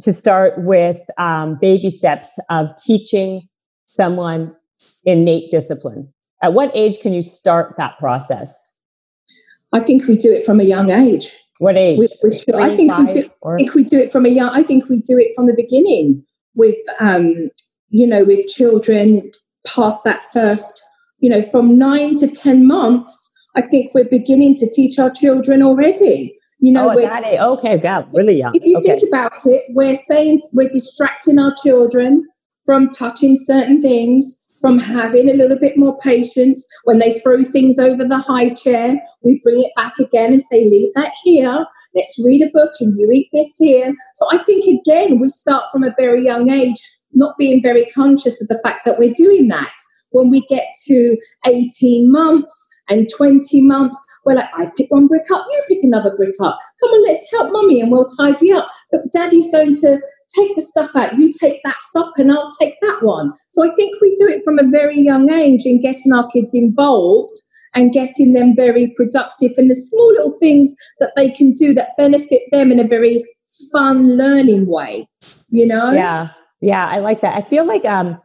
to 0.00 0.12
start 0.12 0.54
with 0.58 1.00
um, 1.18 1.58
baby 1.60 1.88
steps 1.88 2.38
of 2.50 2.70
teaching 2.76 3.48
someone 3.86 4.54
innate 5.04 5.50
discipline? 5.50 6.12
At 6.44 6.52
what 6.52 6.70
age 6.76 7.00
can 7.00 7.14
you 7.14 7.22
start 7.22 7.74
that 7.78 7.98
process? 7.98 8.70
I 9.72 9.80
think 9.80 10.06
we 10.06 10.14
do 10.14 10.30
it 10.30 10.44
from 10.44 10.60
a 10.60 10.62
young 10.62 10.90
age. 10.90 11.34
What 11.58 11.74
age? 11.74 11.98
We, 11.98 12.08
we, 12.22 12.36
I 12.54 12.76
think 12.76 12.94
we 12.98 13.06
do. 13.06 13.30
Or? 13.40 13.54
I 13.54 13.58
think 13.60 13.74
we 13.74 13.82
do 13.82 13.98
it 13.98 14.12
from 14.12 14.26
a 14.26 14.28
young. 14.28 14.50
I 14.50 14.62
think 14.62 14.90
we 14.90 14.96
do 14.96 15.16
it 15.16 15.32
from 15.34 15.46
the 15.46 15.54
beginning 15.54 16.22
with, 16.54 16.76
um, 17.00 17.48
you 17.88 18.06
know, 18.06 18.24
with 18.24 18.46
children 18.48 19.30
past 19.66 20.04
that 20.04 20.30
first, 20.34 20.84
you 21.18 21.30
know, 21.30 21.40
from 21.40 21.78
nine 21.78 22.14
to 22.16 22.28
ten 22.28 22.66
months. 22.66 23.32
I 23.56 23.62
think 23.62 23.94
we're 23.94 24.04
beginning 24.04 24.56
to 24.56 24.70
teach 24.70 24.98
our 24.98 25.10
children 25.10 25.62
already. 25.62 26.36
You 26.58 26.72
know, 26.72 26.90
oh, 26.90 27.00
that 27.00 27.24
age. 27.24 27.40
okay, 27.40 27.78
God, 27.78 28.06
really 28.12 28.36
young. 28.36 28.52
If 28.54 28.66
you 28.66 28.76
okay. 28.80 28.98
think 28.98 29.08
about 29.08 29.32
it, 29.46 29.62
we're 29.70 29.96
saying 29.96 30.42
we're 30.52 30.68
distracting 30.68 31.38
our 31.38 31.54
children 31.62 32.26
from 32.66 32.90
touching 32.90 33.38
certain 33.38 33.80
things 33.80 34.43
from 34.64 34.78
having 34.78 35.28
a 35.28 35.34
little 35.34 35.58
bit 35.58 35.76
more 35.76 35.98
patience. 35.98 36.66
When 36.84 36.98
they 36.98 37.12
throw 37.12 37.42
things 37.42 37.78
over 37.78 38.02
the 38.02 38.18
high 38.18 38.48
chair, 38.54 38.96
we 39.22 39.38
bring 39.44 39.60
it 39.60 39.72
back 39.76 39.92
again 39.98 40.30
and 40.30 40.40
say, 40.40 40.64
Leave 40.64 40.94
that 40.94 41.12
here. 41.22 41.66
Let's 41.94 42.18
read 42.24 42.40
a 42.40 42.50
book 42.50 42.72
and 42.80 42.98
you 42.98 43.10
eat 43.12 43.28
this 43.30 43.56
here. 43.58 43.92
So 44.14 44.26
I 44.32 44.38
think, 44.38 44.64
again, 44.64 45.20
we 45.20 45.28
start 45.28 45.64
from 45.70 45.84
a 45.84 45.94
very 45.98 46.24
young 46.24 46.50
age, 46.50 46.80
not 47.12 47.36
being 47.36 47.62
very 47.62 47.84
conscious 47.94 48.40
of 48.40 48.48
the 48.48 48.58
fact 48.62 48.86
that 48.86 48.98
we're 48.98 49.12
doing 49.12 49.48
that. 49.48 49.74
When 50.12 50.30
we 50.30 50.40
get 50.46 50.68
to 50.86 51.18
18 51.46 52.10
months, 52.10 52.70
and 52.88 53.08
20 53.16 53.62
months, 53.62 53.98
we're 54.24 54.34
like, 54.34 54.50
I 54.54 54.70
pick 54.76 54.90
one 54.90 55.06
brick 55.06 55.24
up, 55.32 55.46
you 55.50 55.64
pick 55.68 55.82
another 55.82 56.14
brick 56.16 56.34
up. 56.40 56.58
Come 56.80 56.90
on, 56.90 57.04
let's 57.04 57.30
help 57.30 57.52
mummy 57.52 57.80
and 57.80 57.90
we'll 57.90 58.06
tidy 58.06 58.52
up. 58.52 58.70
But 58.90 59.12
daddy's 59.12 59.50
going 59.50 59.74
to 59.76 60.00
take 60.34 60.56
the 60.56 60.62
stuff 60.62 60.90
out. 60.96 61.16
You 61.18 61.30
take 61.30 61.60
that 61.64 61.80
sock 61.80 62.18
and 62.18 62.32
I'll 62.32 62.50
take 62.60 62.74
that 62.82 62.98
one. 63.02 63.32
So 63.48 63.64
I 63.64 63.74
think 63.74 64.00
we 64.00 64.14
do 64.14 64.28
it 64.28 64.42
from 64.44 64.58
a 64.58 64.68
very 64.70 65.00
young 65.00 65.30
age 65.32 65.66
in 65.66 65.80
getting 65.80 66.12
our 66.12 66.26
kids 66.28 66.54
involved 66.54 67.34
and 67.74 67.92
getting 67.92 68.32
them 68.32 68.54
very 68.56 68.92
productive 68.96 69.52
and 69.56 69.70
the 69.70 69.74
small 69.74 70.08
little 70.08 70.36
things 70.38 70.74
that 71.00 71.12
they 71.16 71.30
can 71.30 71.52
do 71.52 71.74
that 71.74 71.96
benefit 71.98 72.42
them 72.52 72.70
in 72.70 72.80
a 72.80 72.86
very 72.86 73.24
fun 73.72 74.16
learning 74.16 74.66
way, 74.66 75.08
you 75.48 75.66
know? 75.66 75.92
Yeah. 75.92 76.28
Yeah, 76.60 76.86
I 76.86 76.98
like 77.00 77.20
that. 77.20 77.36
I 77.36 77.46
feel 77.46 77.66
like 77.66 77.84
um 77.84 78.18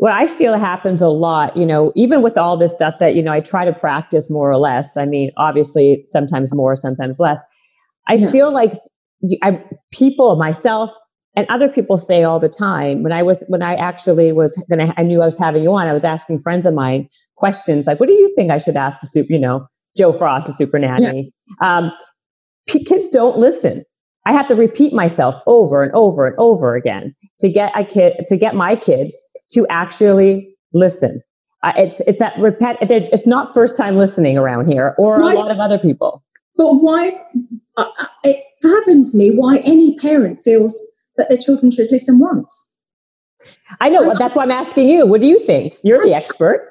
what 0.00 0.12
I 0.12 0.26
feel 0.26 0.58
happens 0.58 1.02
a 1.02 1.08
lot, 1.08 1.58
you 1.58 1.66
know, 1.66 1.92
even 1.94 2.22
with 2.22 2.38
all 2.38 2.56
this 2.56 2.72
stuff 2.72 2.96
that, 3.00 3.14
you 3.14 3.22
know, 3.22 3.32
I 3.32 3.40
try 3.40 3.66
to 3.66 3.72
practice 3.72 4.30
more 4.30 4.50
or 4.50 4.56
less. 4.56 4.96
I 4.96 5.04
mean, 5.04 5.30
obviously 5.36 6.06
sometimes 6.08 6.54
more, 6.54 6.74
sometimes 6.74 7.20
less. 7.20 7.42
I 8.08 8.14
yeah. 8.14 8.30
feel 8.30 8.50
like 8.50 8.72
I, 9.42 9.62
people, 9.92 10.36
myself, 10.36 10.90
and 11.36 11.46
other 11.50 11.68
people 11.68 11.98
say 11.98 12.24
all 12.24 12.40
the 12.40 12.48
time 12.48 13.04
when 13.04 13.12
i 13.12 13.22
was 13.22 13.44
when 13.46 13.62
i 13.62 13.76
actually 13.76 14.32
was 14.32 14.60
gonna 14.68 14.92
i 14.96 15.02
knew 15.04 15.22
i 15.22 15.24
was 15.24 15.38
having 15.38 15.62
you 15.62 15.72
on 15.72 15.86
i 15.86 15.92
was 15.92 16.04
asking 16.04 16.40
friends 16.40 16.66
of 16.66 16.74
mine 16.74 17.08
questions 17.36 17.86
like 17.86 18.00
what 18.00 18.08
do 18.08 18.14
you 18.14 18.34
think 18.34 18.50
i 18.50 18.58
should 18.58 18.76
ask 18.76 19.00
the 19.00 19.06
soup 19.06 19.28
you 19.30 19.38
know 19.38 19.64
Jo 19.96 20.12
Frost 20.12 20.48
the 20.48 20.54
super 20.54 20.80
nanny 20.80 21.32
yeah. 21.62 21.78
um, 21.78 21.92
kids 22.66 23.08
don't 23.10 23.38
listen 23.38 23.84
i 24.26 24.32
have 24.32 24.48
to 24.48 24.56
repeat 24.56 24.92
myself 24.92 25.36
over 25.46 25.84
and 25.84 25.92
over 25.94 26.26
and 26.26 26.34
over 26.40 26.74
again 26.74 27.14
to 27.38 27.48
get 27.48 27.70
a 27.78 27.84
kid 27.84 28.14
to 28.26 28.36
get 28.36 28.56
my 28.56 28.74
kids 28.74 29.24
to 29.50 29.66
actually 29.68 30.54
listen 30.72 31.22
uh, 31.62 31.72
it's 31.76 32.00
it's 32.00 32.18
that 32.18 32.34
repet 32.34 32.76
it's 32.80 33.26
not 33.26 33.52
first 33.52 33.76
time 33.76 33.96
listening 33.96 34.38
around 34.38 34.66
here 34.66 34.94
or 34.98 35.20
a 35.20 35.24
lot 35.24 35.50
of 35.50 35.58
other 35.58 35.78
people 35.78 36.22
but 36.56 36.74
why 36.74 37.12
uh, 37.76 37.86
uh, 37.98 38.06
it 38.24 38.44
fathoms 38.62 39.14
me 39.14 39.30
why 39.30 39.58
any 39.58 39.96
parent 39.98 40.42
feels 40.42 40.78
that 41.16 41.28
their 41.28 41.38
children 41.38 41.70
should 41.70 41.90
listen 41.90 42.18
once. 42.18 42.74
I 43.80 43.88
know. 43.88 44.14
that's 44.18 44.36
why 44.36 44.42
I'm 44.42 44.50
asking 44.50 44.90
you. 44.90 45.06
What 45.06 45.20
do 45.20 45.26
you 45.26 45.38
think? 45.38 45.74
You're 45.82 46.02
the 46.02 46.14
expert. 46.14 46.68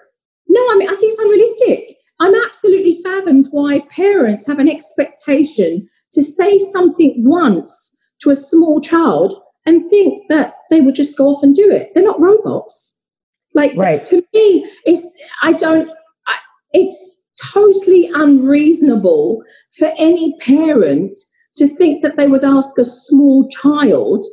No, 0.47 0.61
I 0.71 0.75
mean, 0.77 0.89
I 0.89 0.95
think 0.95 1.13
it's 1.13 1.19
unrealistic. 1.19 1.97
I'm 2.19 2.35
absolutely 2.45 3.01
fathomed 3.01 3.47
why 3.51 3.81
parents 3.89 4.47
have 4.47 4.59
an 4.59 4.69
expectation 4.69 5.87
to 6.11 6.23
say 6.23 6.59
something 6.59 7.23
once 7.25 7.95
to 8.21 8.29
a 8.29 8.35
small 8.35 8.81
child 8.81 9.33
and 9.65 9.89
think 9.89 10.23
that 10.29 10.55
they 10.69 10.81
would 10.81 10.95
just 10.95 11.17
go 11.17 11.27
off 11.27 11.43
and 11.43 11.55
do 11.55 11.69
it. 11.69 11.91
They're 11.93 12.03
not 12.03 12.21
robots. 12.21 13.05
Like 13.53 13.73
right. 13.75 14.01
to 14.03 14.23
me, 14.33 14.69
it's 14.85 15.17
I 15.41 15.53
don't. 15.53 15.89
I, 16.27 16.37
it's 16.73 17.25
totally 17.53 18.09
unreasonable 18.13 19.43
for 19.77 19.91
any 19.97 20.35
parent 20.39 21.17
to 21.55 21.67
think 21.67 22.01
that 22.03 22.15
they 22.15 22.27
would 22.27 22.43
ask 22.43 22.77
a 22.77 22.83
small 22.83 23.47
child 23.49 24.23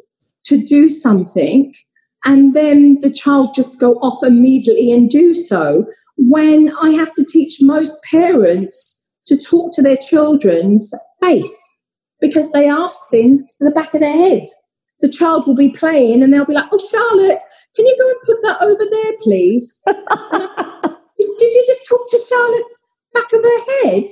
to 0.44 0.62
do 0.62 0.88
something 0.88 1.72
and 2.26 2.54
then 2.54 2.98
the 3.00 3.10
child 3.10 3.54
just 3.54 3.80
go 3.80 3.94
off 4.00 4.22
immediately 4.24 4.92
and 4.92 5.08
do 5.08 5.32
so 5.32 5.86
when 6.16 6.72
I 6.82 6.90
have 6.90 7.14
to 7.14 7.24
teach 7.24 7.58
most 7.60 8.02
parents 8.02 9.08
to 9.26 9.36
talk 9.36 9.72
to 9.74 9.82
their 9.82 9.96
children's 9.96 10.92
face 11.22 11.82
because 12.20 12.50
they 12.50 12.68
ask 12.68 13.08
things 13.10 13.44
to 13.56 13.64
the 13.64 13.70
back 13.70 13.94
of 13.94 14.00
their 14.00 14.12
head. 14.12 14.42
The 15.00 15.08
child 15.10 15.46
will 15.46 15.54
be 15.54 15.70
playing 15.70 16.22
and 16.22 16.32
they'll 16.32 16.46
be 16.46 16.54
like, 16.54 16.68
Oh, 16.72 16.78
Charlotte, 16.78 17.40
can 17.74 17.86
you 17.86 17.96
go 17.98 18.08
and 18.08 18.20
put 18.24 18.42
that 18.42 18.62
over 18.62 18.84
there, 18.90 19.12
please? 19.22 19.82
Did 21.38 21.54
you 21.54 21.64
just 21.66 21.86
talk 21.88 22.08
to 22.10 22.18
Charlotte's 22.28 22.84
back 23.12 23.32
of 23.32 23.42
her 23.42 23.60
head? 23.82 24.04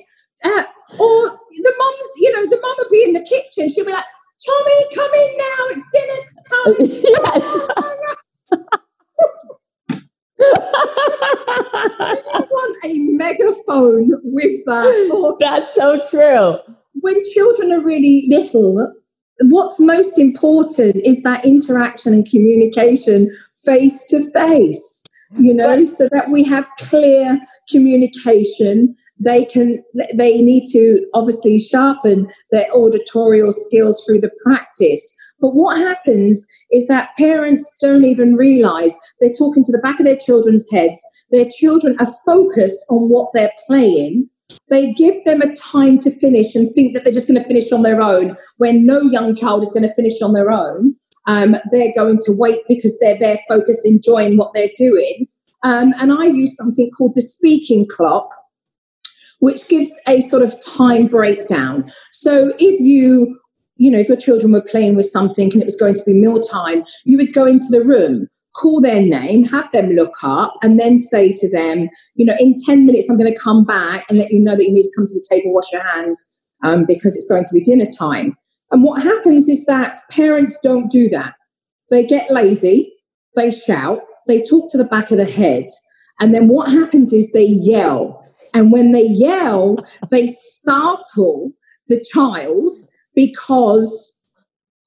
Uh, 0.44 0.64
or 0.98 1.38
the 1.50 1.74
mom's, 1.78 2.10
you 2.18 2.32
know, 2.32 2.46
the 2.48 2.60
mom 2.60 2.74
will 2.78 2.90
be 2.90 3.02
in 3.04 3.12
the 3.14 3.22
kitchen. 3.22 3.68
She'll 3.68 3.86
be 3.86 3.92
like, 3.92 4.04
Tommy, 4.44 4.84
come 4.94 5.14
in 5.14 5.36
now. 5.38 5.68
It's 5.70 5.90
dinner 5.92 6.20
time. 6.50 6.76
yes. 7.04 8.80
want 12.50 12.76
a 12.84 12.98
megaphone 13.16 14.10
with 14.24 14.64
that. 14.66 15.36
That's 15.40 15.74
so 15.74 16.00
true. 16.10 16.58
When 16.94 17.22
children 17.32 17.72
are 17.72 17.80
really 17.80 18.26
little, 18.28 18.92
what's 19.42 19.80
most 19.80 20.18
important 20.18 20.96
is 21.04 21.22
that 21.22 21.44
interaction 21.44 22.14
and 22.14 22.28
communication 22.28 23.30
face 23.64 24.06
to 24.08 24.30
face, 24.32 25.04
you 25.38 25.54
know, 25.54 25.84
so 25.84 26.08
that 26.12 26.30
we 26.30 26.44
have 26.44 26.68
clear 26.78 27.38
communication. 27.68 28.94
They 29.18 29.44
can 29.44 29.82
they 30.14 30.42
need 30.42 30.66
to 30.72 31.06
obviously 31.14 31.58
sharpen 31.58 32.28
their 32.50 32.66
auditorial 32.74 33.52
skills 33.52 34.02
through 34.04 34.20
the 34.20 34.30
practice. 34.44 35.16
But 35.40 35.54
what 35.54 35.76
happens 35.76 36.46
is 36.70 36.86
that 36.86 37.10
parents 37.18 37.76
don't 37.80 38.04
even 38.04 38.34
realize 38.34 38.96
they're 39.20 39.30
talking 39.36 39.62
to 39.64 39.72
the 39.72 39.80
back 39.82 40.00
of 40.00 40.06
their 40.06 40.16
children's 40.16 40.70
heads. 40.70 41.00
Their 41.30 41.46
children 41.50 41.96
are 42.00 42.12
focused 42.24 42.84
on 42.88 43.08
what 43.08 43.30
they're 43.34 43.52
playing 43.66 44.28
they 44.68 44.92
give 44.92 45.24
them 45.24 45.42
a 45.42 45.54
time 45.54 45.98
to 45.98 46.10
finish 46.18 46.54
and 46.54 46.74
think 46.74 46.94
that 46.94 47.04
they're 47.04 47.12
just 47.12 47.28
going 47.28 47.40
to 47.40 47.48
finish 47.48 47.72
on 47.72 47.82
their 47.82 48.00
own 48.00 48.36
when 48.56 48.86
no 48.86 49.00
young 49.00 49.34
child 49.34 49.62
is 49.62 49.72
going 49.72 49.88
to 49.88 49.94
finish 49.94 50.20
on 50.22 50.32
their 50.32 50.50
own. 50.50 50.94
Um, 51.26 51.56
they're 51.70 51.92
going 51.94 52.18
to 52.26 52.32
wait 52.32 52.60
because 52.68 52.98
they're 52.98 53.18
there 53.18 53.38
focused 53.48 53.86
enjoying 53.86 54.36
what 54.36 54.52
they're 54.54 54.68
doing. 54.76 55.26
Um, 55.62 55.94
and 55.98 56.12
i 56.12 56.24
use 56.26 56.54
something 56.54 56.90
called 56.90 57.12
the 57.14 57.22
speaking 57.22 57.86
clock 57.90 58.28
which 59.44 59.68
gives 59.68 59.92
a 60.08 60.22
sort 60.22 60.42
of 60.42 60.54
time 60.62 61.06
breakdown. 61.06 61.90
So 62.10 62.54
if 62.58 62.80
you, 62.80 63.38
you 63.76 63.90
know, 63.90 63.98
if 63.98 64.08
your 64.08 64.16
children 64.16 64.52
were 64.52 64.62
playing 64.62 64.96
with 64.96 65.04
something 65.04 65.52
and 65.52 65.60
it 65.60 65.66
was 65.66 65.76
going 65.76 65.94
to 65.96 66.02
be 66.06 66.14
mealtime, 66.14 66.82
you 67.04 67.18
would 67.18 67.34
go 67.34 67.44
into 67.44 67.66
the 67.70 67.84
room, 67.84 68.26
call 68.54 68.80
their 68.80 69.02
name, 69.02 69.44
have 69.46 69.70
them 69.72 69.90
look 69.90 70.14
up, 70.22 70.54
and 70.62 70.78
then 70.78 70.96
say 70.96 71.32
to 71.32 71.50
them, 71.50 71.88
you 72.14 72.24
know, 72.24 72.36
in 72.38 72.54
10 72.64 72.86
minutes, 72.86 73.08
I'm 73.08 73.16
going 73.16 73.32
to 73.32 73.40
come 73.40 73.64
back 73.64 74.04
and 74.08 74.18
let 74.18 74.30
you 74.30 74.40
know 74.40 74.56
that 74.56 74.64
you 74.64 74.72
need 74.72 74.84
to 74.84 74.92
come 74.96 75.06
to 75.06 75.14
the 75.14 75.26
table, 75.30 75.52
wash 75.52 75.72
your 75.72 75.82
hands, 75.82 76.32
um, 76.62 76.84
because 76.86 77.16
it's 77.16 77.28
going 77.28 77.44
to 77.44 77.54
be 77.54 77.62
dinner 77.62 77.86
time. 77.86 78.36
And 78.70 78.82
what 78.82 79.02
happens 79.02 79.48
is 79.48 79.66
that 79.66 80.00
parents 80.10 80.58
don't 80.62 80.90
do 80.90 81.08
that. 81.10 81.34
They 81.90 82.06
get 82.06 82.30
lazy, 82.30 82.92
they 83.36 83.50
shout, 83.50 84.00
they 84.26 84.42
talk 84.42 84.70
to 84.70 84.78
the 84.78 84.84
back 84.84 85.10
of 85.10 85.18
the 85.18 85.24
head, 85.24 85.66
and 86.20 86.34
then 86.34 86.48
what 86.48 86.70
happens 86.70 87.12
is 87.12 87.32
they 87.32 87.46
yell 87.46 88.24
and 88.54 88.70
when 88.70 88.92
they 88.92 89.06
yell, 89.06 89.76
they 90.10 90.28
startle 90.28 91.50
the 91.88 92.02
child 92.12 92.74
because, 93.14 94.20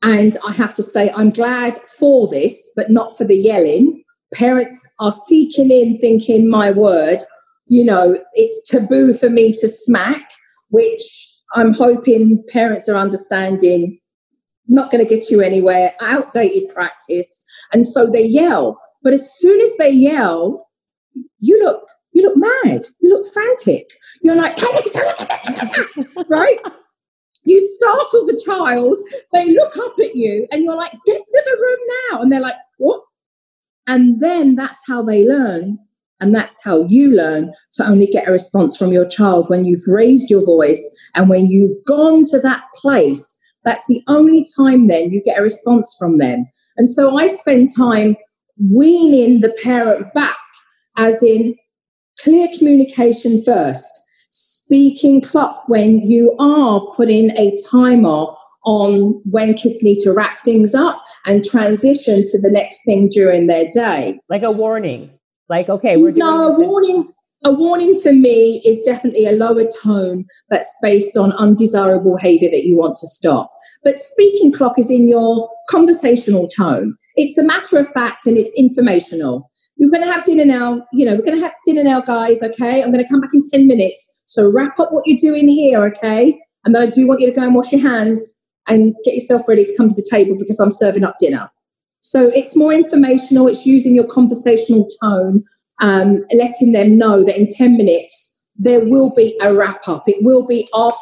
and 0.04 0.38
I 0.48 0.54
have 0.54 0.74
to 0.76 0.84
say, 0.84 1.12
I'm 1.16 1.32
glad 1.32 1.78
for 2.00 2.28
this, 2.28 2.72
but 2.76 2.90
not 2.90 3.18
for 3.18 3.24
the 3.24 3.36
yelling. 3.36 4.04
Parents 4.34 4.90
are 5.00 5.12
seeking 5.12 5.72
in, 5.72 5.98
thinking, 5.98 6.50
my 6.50 6.72
word, 6.72 7.20
you 7.68 7.84
know, 7.84 8.18
it's 8.34 8.70
taboo 8.70 9.14
for 9.14 9.30
me 9.30 9.54
to 9.54 9.68
smack, 9.68 10.32
which 10.70 11.02
I'm 11.56 11.74
hoping 11.74 12.44
parents 12.50 12.88
are 12.90 12.98
understanding 12.98 14.00
not 14.70 14.92
going 14.92 15.04
to 15.06 15.10
get 15.10 15.30
you 15.30 15.42
anywhere, 15.42 15.94
outdated 16.02 16.70
practice. 16.70 17.42
And 17.72 17.86
so 17.86 18.06
they 18.06 18.26
yell. 18.26 18.78
But 19.02 19.14
as 19.14 19.32
soon 19.38 19.62
as 19.62 19.78
they 19.78 19.92
yell, 19.92 20.68
you 21.40 21.64
look 21.64 21.88
you 22.18 22.24
look 22.24 22.36
mad, 22.36 22.82
you 23.00 23.10
look 23.10 23.28
frantic. 23.32 23.92
You're 24.24 24.36
like, 24.36 24.58
right? 26.28 26.58
You 27.48 27.66
startle 27.66 28.26
the 28.26 28.42
child, 28.46 29.02
they 29.32 29.46
look 29.54 29.78
up 29.78 29.94
at 30.00 30.16
you, 30.16 30.48
and 30.52 30.66
you're 30.66 30.76
like, 30.76 30.92
get 31.06 31.22
to 31.26 31.44
the 31.46 31.58
room 31.58 31.80
now. 32.12 32.22
And 32.22 32.32
they're 32.32 32.42
like, 32.42 32.58
what? 32.78 33.02
And 33.88 34.22
then 34.22 34.56
that's 34.56 34.84
how 34.86 35.02
they 35.02 35.26
learn. 35.26 35.80
And 36.20 36.36
that's 36.36 36.62
how 36.64 36.84
you 36.84 37.16
learn 37.16 37.54
to 37.74 37.88
only 37.88 38.08
get 38.08 38.28
a 38.28 38.32
response 38.32 38.76
from 38.76 38.92
your 38.92 39.08
child 39.08 39.50
when 39.50 39.64
you've 39.64 39.88
raised 39.88 40.30
your 40.30 40.46
voice 40.46 40.84
and 41.16 41.30
when 41.30 41.48
you've 41.48 41.78
gone 41.86 42.26
to 42.32 42.40
that 42.42 42.64
place. 42.76 43.40
That's 43.64 43.86
the 43.88 44.04
only 44.08 44.46
time 44.58 44.88
then 44.88 45.12
you 45.12 45.22
get 45.24 45.40
a 45.40 45.44
response 45.44 45.96
from 45.98 46.18
them. 46.18 46.48
And 46.76 46.90
so 46.90 47.18
I 47.18 47.28
spend 47.28 47.72
time 47.78 48.18
weaning 48.60 49.40
the 49.40 49.56
parent 49.64 50.14
back, 50.14 50.38
as 50.98 51.24
in 51.24 51.56
clear 52.20 52.50
communication 52.58 53.42
first, 53.44 53.92
speaking 54.32 55.22
clock 55.22 55.64
when 55.68 56.00
you 56.00 56.36
are 56.40 56.82
putting 56.96 57.32
a 57.32 57.56
timer 57.70 58.28
on 58.66 59.22
when 59.24 59.54
kids 59.54 59.82
need 59.82 60.00
to 60.00 60.12
wrap 60.12 60.42
things 60.44 60.76
up 60.76 61.02
and 61.26 61.44
transition 61.44 62.24
to 62.26 62.42
the 62.42 62.52
next 62.52 62.84
thing 62.84 63.08
during 63.08 63.48
their 63.48 63.66
day. 63.72 64.20
Like 64.30 64.44
a 64.44 64.52
warning. 64.52 65.10
Like, 65.50 65.70
okay, 65.70 65.96
we're 65.96 66.12
doing 66.12 66.28
No, 66.28 66.52
a 66.52 66.60
warning. 66.60 67.10
A 67.46 67.52
warning 67.52 67.96
for 67.96 68.12
me 68.12 68.62
is 68.66 68.82
definitely 68.82 69.26
a 69.28 69.32
lower 69.32 69.64
tone 69.84 70.26
that's 70.50 70.76
based 70.82 71.16
on 71.16 71.32
undesirable 71.34 72.16
behavior 72.16 72.50
that 72.50 72.66
you 72.66 72.76
want 72.76 72.96
to 72.96 73.08
stop. 73.08 73.52
But 73.84 73.98
speaking 73.98 74.52
clock 74.52 74.80
is 74.80 74.90
in 74.90 75.08
your 75.08 75.48
conversational 75.70 76.48
tone. 76.48 76.96
It's 77.16 77.38
a 77.38 77.44
matter 77.44 77.78
of 77.78 77.88
fact 77.90 78.26
and 78.26 78.38
it's 78.38 78.54
informational. 78.58 79.52
We're 79.80 79.92
going 79.92 80.04
to 80.04 80.12
have 80.12 80.24
dinner 80.24 80.46
now. 80.46 80.86
You 80.92 81.06
know, 81.06 81.16
we're 81.16 81.22
going 81.22 81.38
to 81.38 81.44
have 81.44 81.54
dinner 81.64 81.84
now, 81.84 82.02
guys. 82.02 82.42
Okay. 82.42 82.82
I'm 82.82 82.92
going 82.92 83.06
to 83.06 83.10
come 83.10 83.22
back 83.22 83.30
in 83.34 83.44
10 83.50 83.68
minutes. 83.68 84.17
So 84.38 84.48
wrap 84.48 84.80
up 84.80 84.92
what 84.92 85.08
you're 85.08 85.18
doing 85.18 85.50
here. 85.50 85.84
Okay. 85.88 86.40
And 86.64 86.76
then 86.76 86.84
I 86.84 86.92
do 86.92 87.08
want 87.08 87.22
you 87.22 87.28
to 87.28 87.34
go 87.34 87.44
and 87.44 87.56
wash 87.56 87.72
your 87.72 87.82
hands 87.82 88.46
and 88.68 88.94
get 89.04 89.16
yourself 89.16 89.48
ready 89.48 89.66
to 89.66 89.74
come 89.76 89.88
to 89.88 89.96
the 89.96 90.08
table 90.12 90.36
because 90.38 90.60
I'm 90.60 90.72
serving 90.72 91.04
up 91.04 91.16
dinner. 91.20 91.50
So 92.02 92.28
it's 92.28 92.56
more 92.56 92.72
informational. 92.72 93.48
It's 93.48 93.66
using 93.66 93.96
your 93.96 94.06
conversational 94.06 94.88
tone, 95.02 95.44
um, 95.82 96.24
letting 96.32 96.72
them 96.72 97.00
know 97.00 97.24
that 97.24 97.36
in 97.36 97.48
10 97.50 97.78
minutes, 97.78 98.48
there 98.56 98.86
will 98.86 99.12
be 99.12 99.36
a 99.42 99.56
wrap 99.56 99.88
up. 99.88 100.04
It 100.08 100.18
will 100.22 100.46
be 100.46 100.68
off 100.72 100.96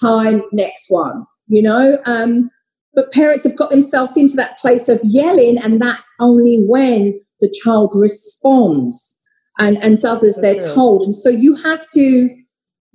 time, 0.00 0.42
next 0.52 0.86
one, 0.88 1.26
you 1.46 1.60
know? 1.60 1.98
Um, 2.06 2.50
but 2.94 3.12
parents 3.12 3.44
have 3.44 3.56
got 3.56 3.70
themselves 3.70 4.16
into 4.16 4.34
that 4.36 4.58
place 4.58 4.88
of 4.88 4.98
yelling, 5.02 5.58
and 5.58 5.80
that's 5.80 6.10
only 6.20 6.64
when 6.66 7.20
the 7.40 7.54
child 7.62 7.92
responds 7.94 9.22
and, 9.58 9.76
and 9.78 10.00
does 10.00 10.24
as 10.24 10.36
they're 10.40 10.58
told. 10.58 11.02
And 11.02 11.14
so 11.14 11.28
you 11.28 11.54
have 11.56 11.86
to 11.90 12.37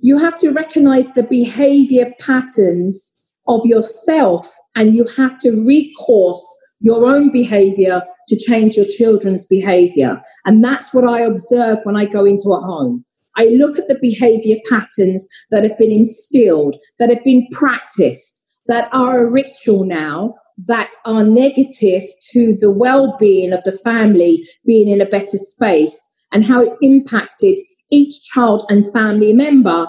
you 0.04 0.18
have 0.18 0.38
to 0.38 0.50
recognize 0.50 1.10
the 1.14 1.22
behavior 1.22 2.12
patterns 2.20 3.16
of 3.48 3.64
yourself 3.64 4.54
and 4.76 4.94
you 4.94 5.06
have 5.16 5.38
to 5.38 5.52
recourse 5.66 6.46
your 6.78 7.06
own 7.06 7.32
behavior 7.32 8.02
to 8.28 8.36
change 8.36 8.76
your 8.76 8.84
children's 8.84 9.46
behavior. 9.46 10.20
And 10.44 10.62
that's 10.62 10.92
what 10.92 11.08
I 11.08 11.20
observe 11.20 11.78
when 11.84 11.96
I 11.96 12.04
go 12.04 12.26
into 12.26 12.50
a 12.50 12.60
home. 12.60 13.06
I 13.38 13.46
look 13.46 13.78
at 13.78 13.88
the 13.88 13.98
behavior 13.98 14.56
patterns 14.68 15.26
that 15.50 15.64
have 15.64 15.78
been 15.78 15.90
instilled, 15.90 16.76
that 16.98 17.08
have 17.08 17.24
been 17.24 17.46
practiced, 17.50 18.44
that 18.66 18.90
are 18.92 19.24
a 19.24 19.32
ritual 19.32 19.86
now, 19.86 20.34
that 20.66 20.92
are 21.06 21.24
negative 21.24 22.02
to 22.32 22.54
the 22.60 22.70
well 22.70 23.16
being 23.18 23.54
of 23.54 23.64
the 23.64 23.72
family 23.82 24.46
being 24.66 24.86
in 24.86 25.00
a 25.00 25.06
better 25.06 25.38
space 25.38 25.98
and 26.30 26.44
how 26.44 26.60
it's 26.60 26.76
impacted 26.82 27.58
each 27.94 28.24
child 28.24 28.64
and 28.68 28.92
family 28.92 29.32
member. 29.32 29.86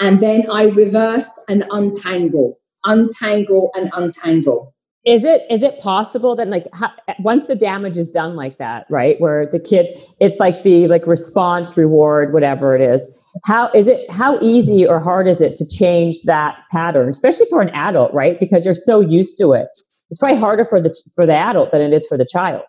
And 0.00 0.22
then 0.22 0.50
I 0.50 0.64
reverse 0.64 1.30
and 1.48 1.64
untangle, 1.70 2.58
untangle 2.84 3.70
and 3.74 3.90
untangle. 3.94 4.74
Is 5.06 5.24
it 5.24 5.42
is 5.48 5.62
it 5.62 5.80
possible 5.80 6.34
that 6.34 6.48
like 6.48 6.66
how, 6.72 6.90
once 7.20 7.46
the 7.46 7.54
damage 7.54 7.96
is 7.96 8.08
done 8.08 8.34
like 8.34 8.58
that, 8.58 8.86
right? 8.90 9.20
Where 9.20 9.46
the 9.46 9.60
kid, 9.60 9.86
it's 10.20 10.40
like 10.40 10.64
the 10.64 10.88
like 10.88 11.06
response, 11.06 11.76
reward, 11.76 12.32
whatever 12.32 12.74
it 12.74 12.80
is. 12.80 13.00
How 13.44 13.70
is 13.72 13.86
it? 13.86 14.10
How 14.10 14.38
easy 14.40 14.84
or 14.84 14.98
hard 14.98 15.28
is 15.28 15.40
it 15.40 15.54
to 15.56 15.68
change 15.68 16.22
that 16.24 16.56
pattern, 16.72 17.08
especially 17.08 17.46
for 17.48 17.62
an 17.62 17.70
adult, 17.70 18.12
right? 18.12 18.38
Because 18.40 18.64
you're 18.64 18.74
so 18.74 19.00
used 19.00 19.38
to 19.38 19.52
it 19.52 19.68
it's 20.10 20.18
probably 20.18 20.38
harder 20.38 20.64
for 20.64 20.80
the 20.80 20.94
for 21.14 21.26
the 21.26 21.34
adult 21.34 21.72
than 21.72 21.80
it 21.80 21.92
is 21.92 22.06
for 22.06 22.16
the 22.16 22.26
child. 22.26 22.62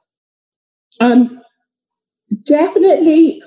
Um, 1.00 1.41
definitely 2.43 3.41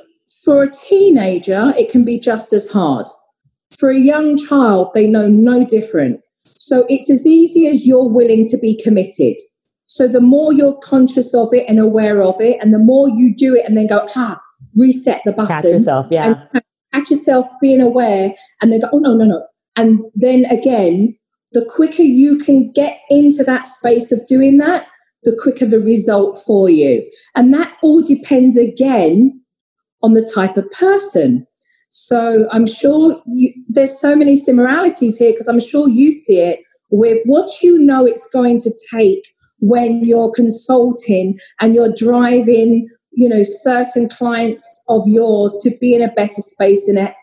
for 0.45 0.63
a 0.63 0.71
teenager, 0.71 1.73
it 1.77 1.91
can 1.91 2.05
be 2.05 2.19
just 2.19 2.53
as 2.53 2.71
hard. 2.71 3.07
For 3.77 3.91
a 3.91 3.99
young 3.99 4.37
child, 4.37 4.91
they 4.95 5.07
know 5.07 5.29
no 5.29 5.65
different. 5.65 6.21
So 6.43 6.87
it's 6.89 7.11
as 7.11 7.27
easy 7.27 7.67
as 7.67 7.87
you're 7.87 8.09
willing 8.09 8.47
to 8.49 8.59
be 8.59 8.81
committed. 8.83 9.37
So 9.87 10.07
the 10.07 10.21
more 10.21 10.53
you're 10.53 10.79
conscious 10.79 11.35
of 11.35 11.53
it 11.53 11.69
and 11.69 11.79
aware 11.79 12.23
of 12.23 12.41
it, 12.41 12.59
and 12.61 12.73
the 12.73 12.79
more 12.79 13.09
you 13.09 13.35
do 13.37 13.55
it 13.55 13.65
and 13.67 13.77
then 13.77 13.89
go, 13.89 14.07
ha, 14.09 14.41
reset 14.77 15.21
the 15.25 15.33
button. 15.33 15.57
Catch 15.57 15.65
yourself, 15.65 16.07
yeah. 16.11 16.35
catch 16.93 17.11
yourself 17.11 17.47
being 17.61 17.81
aware 17.81 18.33
and 18.61 18.73
then 18.73 18.81
go, 18.81 18.89
oh, 18.93 18.99
no, 18.99 19.15
no, 19.15 19.25
no. 19.25 19.45
And 19.77 20.01
then 20.15 20.45
again, 20.47 21.17
the 21.53 21.69
quicker 21.75 22.03
you 22.03 22.39
can 22.39 22.71
get 22.73 23.01
into 23.09 23.43
that 23.45 23.67
space 23.67 24.13
of 24.13 24.25
doing 24.27 24.59
that, 24.59 24.87
the 25.25 25.37
quicker 25.43 25.67
the 25.67 25.81
result 25.81 26.41
for 26.47 26.71
you. 26.71 27.09
And 27.35 27.53
that 27.55 27.77
all 27.83 28.03
depends 28.03 28.57
again 28.57 29.40
on 30.03 30.13
the 30.13 30.29
type 30.35 30.57
of 30.57 30.71
person. 30.71 31.47
So 31.91 32.49
I'm 32.53 32.67
sure 32.67 33.23
you, 33.27 33.53
there's 33.69 33.99
so 34.01 34.15
many 34.15 34.37
similarities 34.37 35.19
here 35.19 35.33
because 35.33 35.49
I'm 35.49 35.61
sure 35.61 35.89
you 35.89 36.13
see 36.13 36.39
it 36.39 36.61
with 36.91 37.19
what 37.25 37.63
you 37.63 37.79
know 37.79 38.07
it's 38.07 38.29
going 38.33 38.61
to 38.61 38.71
take 38.93 39.23
when 39.59 40.05
you're 40.05 40.31
consulting 40.31 41.39
and 41.61 41.75
you're 41.75 41.93
driving, 41.93 42.89
you 43.13 43.29
know, 43.29 43.43
certain 43.43 44.09
clients 44.09 44.65
of 44.89 45.03
yours 45.07 45.59
to 45.63 45.77
be 45.81 45.95
in 45.95 46.03
a 46.03 46.13
better 46.13 46.41
space 46.41 46.89
in 46.89 46.97
a 46.97 47.15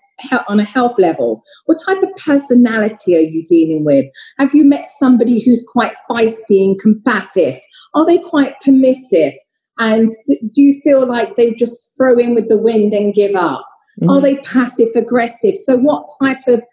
on 0.47 0.59
a 0.59 0.65
health 0.65 0.97
level? 0.97 1.41
What 1.65 1.77
type 1.85 2.01
of 2.01 2.09
personality 2.25 3.15
are 3.15 3.19
you 3.19 3.43
dealing 3.43 3.85
with? 3.85 4.05
Have 4.39 4.53
you 4.53 4.65
met 4.65 4.85
somebody 4.85 5.43
who's 5.43 5.65
quite 5.71 5.93
feisty 6.09 6.65
and 6.65 6.79
combative? 6.79 7.59
Are 7.93 8.05
they 8.05 8.17
quite 8.17 8.59
permissive? 8.61 9.33
And 9.79 10.09
do 10.27 10.61
you 10.61 10.79
feel 10.81 11.07
like 11.07 11.35
they 11.35 11.53
just 11.53 11.95
throw 11.97 12.17
in 12.17 12.35
with 12.35 12.47
the 12.47 12.57
wind 12.57 12.93
and 12.93 13.13
give 13.13 13.35
up? 13.35 13.65
Mm-hmm. 13.99 14.09
Are 14.09 14.21
they 14.21 14.37
passive 14.37 14.89
aggressive? 14.95 15.55
So, 15.57 15.77
what 15.77 16.07
type 16.21 16.47
of 16.47 16.63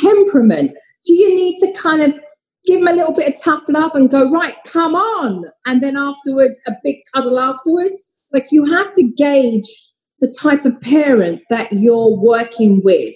temperament 0.00 0.72
do 1.04 1.14
you 1.14 1.34
need 1.34 1.58
to 1.58 1.72
kind 1.78 2.02
of 2.02 2.18
give 2.66 2.80
them 2.80 2.88
a 2.88 2.92
little 2.92 3.12
bit 3.12 3.34
of 3.34 3.42
tough 3.42 3.62
love 3.68 3.94
and 3.94 4.10
go, 4.10 4.30
right, 4.30 4.56
come 4.66 4.94
on? 4.94 5.44
And 5.66 5.82
then 5.82 5.96
afterwards, 5.96 6.60
a 6.66 6.72
big 6.84 6.96
cuddle 7.14 7.38
afterwards? 7.38 8.12
Like, 8.32 8.46
you 8.50 8.64
have 8.64 8.92
to 8.92 9.02
gauge 9.02 9.68
the 10.20 10.32
type 10.40 10.64
of 10.64 10.80
parent 10.80 11.42
that 11.50 11.68
you're 11.72 12.16
working 12.16 12.80
with 12.84 13.14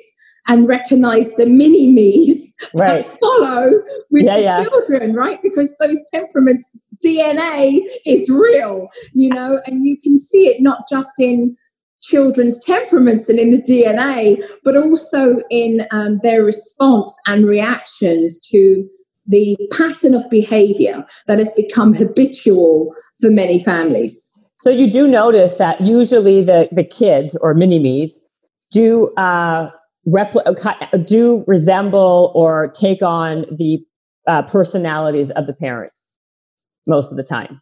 and 0.48 0.68
recognize 0.68 1.34
the 1.34 1.46
mini 1.46 1.92
me's 1.92 2.54
right. 2.78 3.04
that 3.04 3.18
follow 3.20 3.70
with 4.10 4.24
yeah, 4.24 4.36
the 4.36 4.42
yeah. 4.42 4.64
children, 4.64 5.14
right? 5.14 5.42
Because 5.42 5.76
those 5.80 6.02
temperaments, 6.12 6.74
DNA 7.04 7.80
is 8.04 8.30
real, 8.30 8.88
you 9.12 9.28
know, 9.28 9.60
and 9.66 9.86
you 9.86 9.96
can 10.02 10.16
see 10.16 10.46
it 10.46 10.62
not 10.62 10.84
just 10.90 11.12
in 11.18 11.56
children's 12.00 12.64
temperaments 12.64 13.28
and 13.28 13.38
in 13.38 13.50
the 13.50 13.62
DNA, 13.62 14.42
but 14.64 14.76
also 14.76 15.42
in 15.50 15.86
um, 15.90 16.20
their 16.22 16.42
response 16.42 17.18
and 17.26 17.46
reactions 17.46 18.38
to 18.48 18.88
the 19.26 19.56
pattern 19.72 20.14
of 20.14 20.28
behavior 20.30 21.04
that 21.26 21.38
has 21.38 21.52
become 21.54 21.92
habitual 21.92 22.94
for 23.20 23.30
many 23.30 23.58
families. 23.58 24.32
So 24.58 24.70
you 24.70 24.90
do 24.90 25.08
notice 25.08 25.58
that 25.58 25.80
usually 25.80 26.42
the, 26.42 26.68
the 26.72 26.84
kids 26.84 27.36
or 27.40 27.54
mini 27.54 27.78
me's 27.78 28.26
do 28.70 29.08
uh, 29.16 29.70
repl- 30.08 31.06
do 31.06 31.44
resemble 31.46 32.32
or 32.34 32.68
take 32.68 33.02
on 33.02 33.46
the 33.50 33.78
uh, 34.26 34.42
personalities 34.42 35.30
of 35.32 35.46
the 35.46 35.54
parents 35.54 36.18
most 36.86 37.10
of 37.10 37.16
the 37.16 37.22
time. 37.22 37.60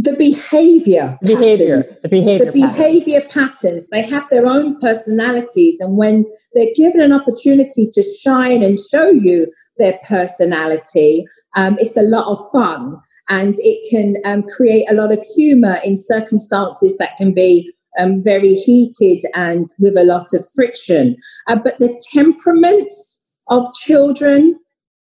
The 0.00 0.12
behavior, 0.12 1.18
behavior, 1.22 1.80
patterns, 1.80 2.02
the 2.02 2.08
behavior, 2.08 2.44
the 2.46 2.52
behavior 2.52 3.20
patterns. 3.22 3.54
patterns. 3.62 3.86
They 3.88 4.02
have 4.02 4.24
their 4.30 4.46
own 4.46 4.78
personalities, 4.78 5.78
and 5.80 5.96
when 5.96 6.24
they're 6.54 6.72
given 6.76 7.00
an 7.00 7.12
opportunity 7.12 7.88
to 7.92 8.02
shine 8.22 8.62
and 8.62 8.78
show 8.78 9.10
you 9.10 9.52
their 9.76 9.98
personality, 10.08 11.24
um, 11.56 11.76
it's 11.80 11.96
a 11.96 12.02
lot 12.02 12.30
of 12.30 12.38
fun 12.52 13.00
and 13.28 13.54
it 13.58 13.90
can 13.90 14.16
um, 14.24 14.42
create 14.42 14.86
a 14.90 14.94
lot 14.94 15.12
of 15.12 15.22
humor 15.34 15.78
in 15.84 15.96
circumstances 15.96 16.96
that 16.98 17.16
can 17.16 17.34
be 17.34 17.72
um, 17.98 18.22
very 18.22 18.54
heated 18.54 19.22
and 19.34 19.68
with 19.78 19.96
a 19.96 20.04
lot 20.04 20.26
of 20.34 20.44
friction. 20.54 21.16
Uh, 21.46 21.56
but 21.56 21.78
the 21.78 21.98
temperaments 22.12 23.28
of 23.48 23.72
children 23.74 24.58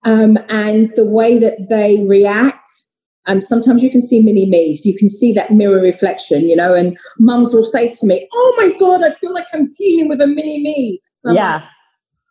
um, 0.06 0.38
and 0.50 0.92
the 0.96 1.06
way 1.06 1.38
that 1.38 1.68
they 1.70 2.06
react. 2.08 2.70
Um, 3.28 3.42
sometimes 3.42 3.82
you 3.82 3.90
can 3.90 4.02
see 4.02 4.22
mini 4.22 4.46
me's, 4.46 4.86
you 4.86 4.96
can 4.96 5.10
see 5.10 5.34
that 5.34 5.50
mirror 5.50 5.82
reflection, 5.82 6.48
you 6.48 6.56
know, 6.56 6.76
and 6.76 6.96
mums 7.18 7.54
will 7.54 7.64
say 7.64 7.90
to 7.90 8.06
me, 8.06 8.30
Oh 8.32 8.56
my 8.58 8.78
God, 8.78 9.04
I 9.04 9.12
feel 9.12 9.34
like 9.34 9.48
I'm 9.52 9.72
dealing 9.72 10.08
with 10.08 10.22
a 10.22 10.28
mini 10.28 10.62
me. 10.62 11.02
Yeah. 11.24 11.64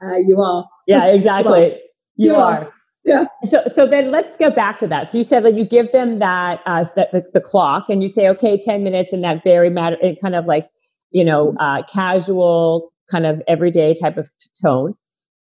Like, 0.01 0.13
uh, 0.13 0.19
you 0.19 0.41
are. 0.41 0.69
Yeah, 0.87 1.07
exactly. 1.13 1.81
you, 2.17 2.31
you, 2.31 2.37
are. 2.37 2.59
are. 2.59 2.74
Yeah. 3.05 3.27
So, 3.49 3.63
so 3.67 3.87
then 3.87 4.11
let's 4.11 4.37
go 4.37 4.51
back 4.51 4.79
to 4.79 4.87
that. 4.89 5.11
So 5.13 5.19
you 5.19 5.25
said 5.25 5.45
that 5.45 5.55
you 5.55 5.65
give 5.65 5.93
them 5.93 6.21
that, 6.21 6.61
uh, 6.65 6.85
that 6.97 7.13
the, 7.13 7.25
the 7.35 7.41
clock 7.41 7.91
and 7.91 8.01
you 8.01 8.09
say, 8.09 8.29
okay, 8.31 8.57
10 8.57 8.83
minutes 8.83 9.13
in 9.13 9.21
that 9.21 9.45
very 9.45 9.69
matter, 9.69 9.97
it 10.01 10.19
kind 10.23 10.35
of 10.35 10.47
like, 10.47 10.69
you 11.11 11.25
know, 11.25 11.55
uh, 11.61 11.83
casual 11.93 12.91
kind 13.11 13.27
of 13.27 13.43
everyday 13.47 13.95
type 13.95 14.17
of 14.17 14.31
tone. 14.63 14.95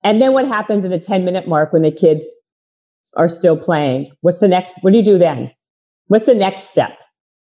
And 0.03 0.21
then 0.21 0.33
what 0.33 0.45
happens 0.45 0.85
in 0.85 0.91
the 0.91 0.99
10 0.99 1.23
minute 1.23 1.47
mark 1.47 1.71
when 1.71 1.83
the 1.83 1.91
kids 1.91 2.25
are 3.15 3.29
still 3.29 3.57
playing? 3.57 4.07
What's 4.21 4.41
the 4.41 4.49
next? 4.49 4.79
What 4.81 4.91
do 4.91 4.97
you 4.97 5.03
do 5.03 5.17
then? 5.17 5.51
What's 6.07 6.25
the 6.25 6.35
next 6.35 6.63
step? 6.63 6.91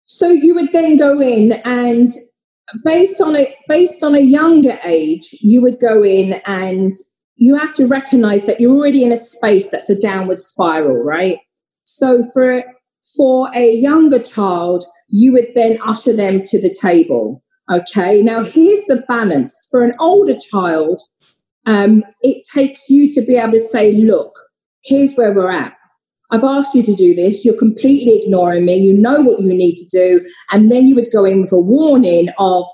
So 0.05 0.29
you 0.29 0.55
would 0.55 0.71
then 0.71 0.97
go 0.97 1.21
in 1.21 1.53
and 1.65 2.09
based 2.83 3.21
on 3.21 3.35
a 3.35 3.55
based 3.67 4.03
on 4.03 4.15
a 4.15 4.19
younger 4.19 4.79
age, 4.83 5.35
you 5.39 5.61
would 5.61 5.79
go 5.79 6.03
in 6.03 6.41
and 6.45 6.93
you 7.39 7.55
have 7.55 7.73
to 7.73 7.87
recognize 7.87 8.43
that 8.43 8.59
you're 8.59 8.75
already 8.75 9.03
in 9.03 9.13
a 9.13 9.17
space 9.17 9.71
that's 9.71 9.89
a 9.89 9.99
downward 9.99 10.41
spiral, 10.41 10.97
right? 10.97 11.39
So 11.85 12.23
for 12.33 12.63
for 13.15 13.49
a 13.55 13.73
younger 13.75 14.19
child, 14.19 14.83
you 15.07 15.31
would 15.33 15.47
then 15.55 15.79
usher 15.81 16.13
them 16.13 16.43
to 16.43 16.61
the 16.61 16.75
table. 16.81 17.41
Okay, 17.71 18.21
now 18.21 18.43
here's 18.43 18.83
the 18.85 19.03
balance. 19.07 19.67
For 19.71 19.83
an 19.83 19.93
older 19.99 20.37
child, 20.37 20.99
um, 21.65 22.03
it 22.21 22.45
takes 22.53 22.89
you 22.89 23.09
to 23.15 23.21
be 23.21 23.37
able 23.37 23.53
to 23.53 23.59
say, 23.59 23.93
look, 23.93 24.37
here's 24.83 25.15
where 25.15 25.33
we're 25.33 25.51
at. 25.51 25.73
I've 26.31 26.43
asked 26.43 26.75
you 26.75 26.83
to 26.83 26.93
do 26.93 27.15
this. 27.15 27.45
You're 27.45 27.57
completely 27.57 28.21
ignoring 28.21 28.65
me. 28.65 28.75
You 28.75 28.95
know 28.95 29.21
what 29.21 29.39
you 29.39 29.53
need 29.53 29.75
to 29.75 29.87
do. 29.91 30.27
And 30.51 30.71
then 30.71 30.87
you 30.87 30.95
would 30.95 31.11
go 31.11 31.25
in 31.25 31.41
with 31.41 31.53
a 31.53 31.59
warning 31.59 32.29
of, 32.37 32.65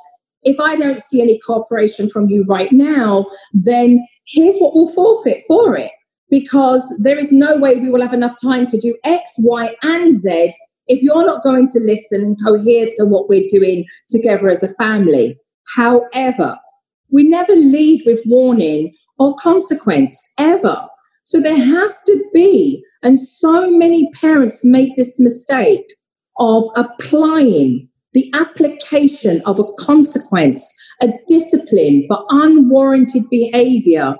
if 0.45 0.59
I 0.59 0.75
don't 0.75 1.01
see 1.01 1.21
any 1.21 1.39
cooperation 1.39 2.09
from 2.09 2.29
you 2.29 2.45
right 2.47 2.71
now, 2.71 3.25
then 3.53 4.07
here's 4.27 4.57
what 4.59 4.73
we'll 4.73 4.93
forfeit 4.93 5.43
for 5.47 5.75
it. 5.75 5.91
Because 6.29 6.99
there 7.03 7.19
is 7.19 7.31
no 7.31 7.57
way 7.57 7.79
we 7.79 7.91
will 7.91 8.01
have 8.01 8.13
enough 8.13 8.35
time 8.41 8.65
to 8.67 8.77
do 8.77 8.97
X, 9.03 9.35
Y, 9.39 9.75
and 9.83 10.11
Z 10.13 10.51
if 10.87 11.01
you're 11.01 11.25
not 11.25 11.43
going 11.43 11.67
to 11.67 11.79
listen 11.79 12.23
and 12.23 12.37
cohere 12.43 12.87
to 12.97 13.05
what 13.05 13.27
we're 13.27 13.47
doing 13.49 13.85
together 14.09 14.47
as 14.47 14.63
a 14.63 14.73
family. 14.75 15.37
However, 15.75 16.57
we 17.09 17.23
never 17.23 17.53
lead 17.53 18.03
with 18.05 18.23
warning 18.25 18.93
or 19.17 19.35
consequence 19.35 20.31
ever. 20.37 20.87
So 21.23 21.39
there 21.39 21.57
has 21.57 22.01
to 22.03 22.23
be, 22.33 22.83
and 23.01 23.19
so 23.19 23.71
many 23.71 24.09
parents 24.19 24.63
make 24.63 24.95
this 24.95 25.19
mistake 25.19 25.85
of 26.37 26.65
applying 26.75 27.87
the 28.15 28.31
application 28.33 29.41
of 29.45 29.59
a 29.59 29.73
consequence, 29.77 30.73
a 31.01 31.09
discipline 31.27 32.05
for 32.07 32.25
unwarranted 32.29 33.29
behavior 33.29 34.15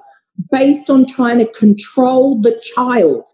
based 0.51 0.89
on 0.89 1.05
trying 1.07 1.39
to 1.39 1.51
control 1.53 2.39
the 2.41 2.61
child 2.75 3.25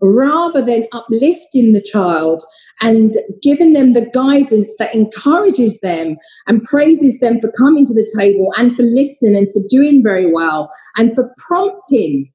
rather 0.00 0.62
than 0.62 0.86
uplifting 0.92 1.72
the 1.72 1.82
child 1.82 2.40
and 2.80 3.14
giving 3.42 3.72
them 3.72 3.94
the 3.94 4.08
guidance 4.14 4.76
that 4.78 4.94
encourages 4.94 5.80
them 5.80 6.16
and 6.46 6.62
praises 6.62 7.18
them 7.18 7.40
for 7.40 7.50
coming 7.58 7.84
to 7.84 7.94
the 7.94 8.08
table 8.16 8.52
and 8.56 8.76
for 8.76 8.84
listening 8.84 9.34
and 9.34 9.48
for 9.52 9.62
doing 9.68 10.02
very 10.04 10.30
well 10.30 10.70
and 10.96 11.12
for 11.14 11.32
prompting 11.48 12.30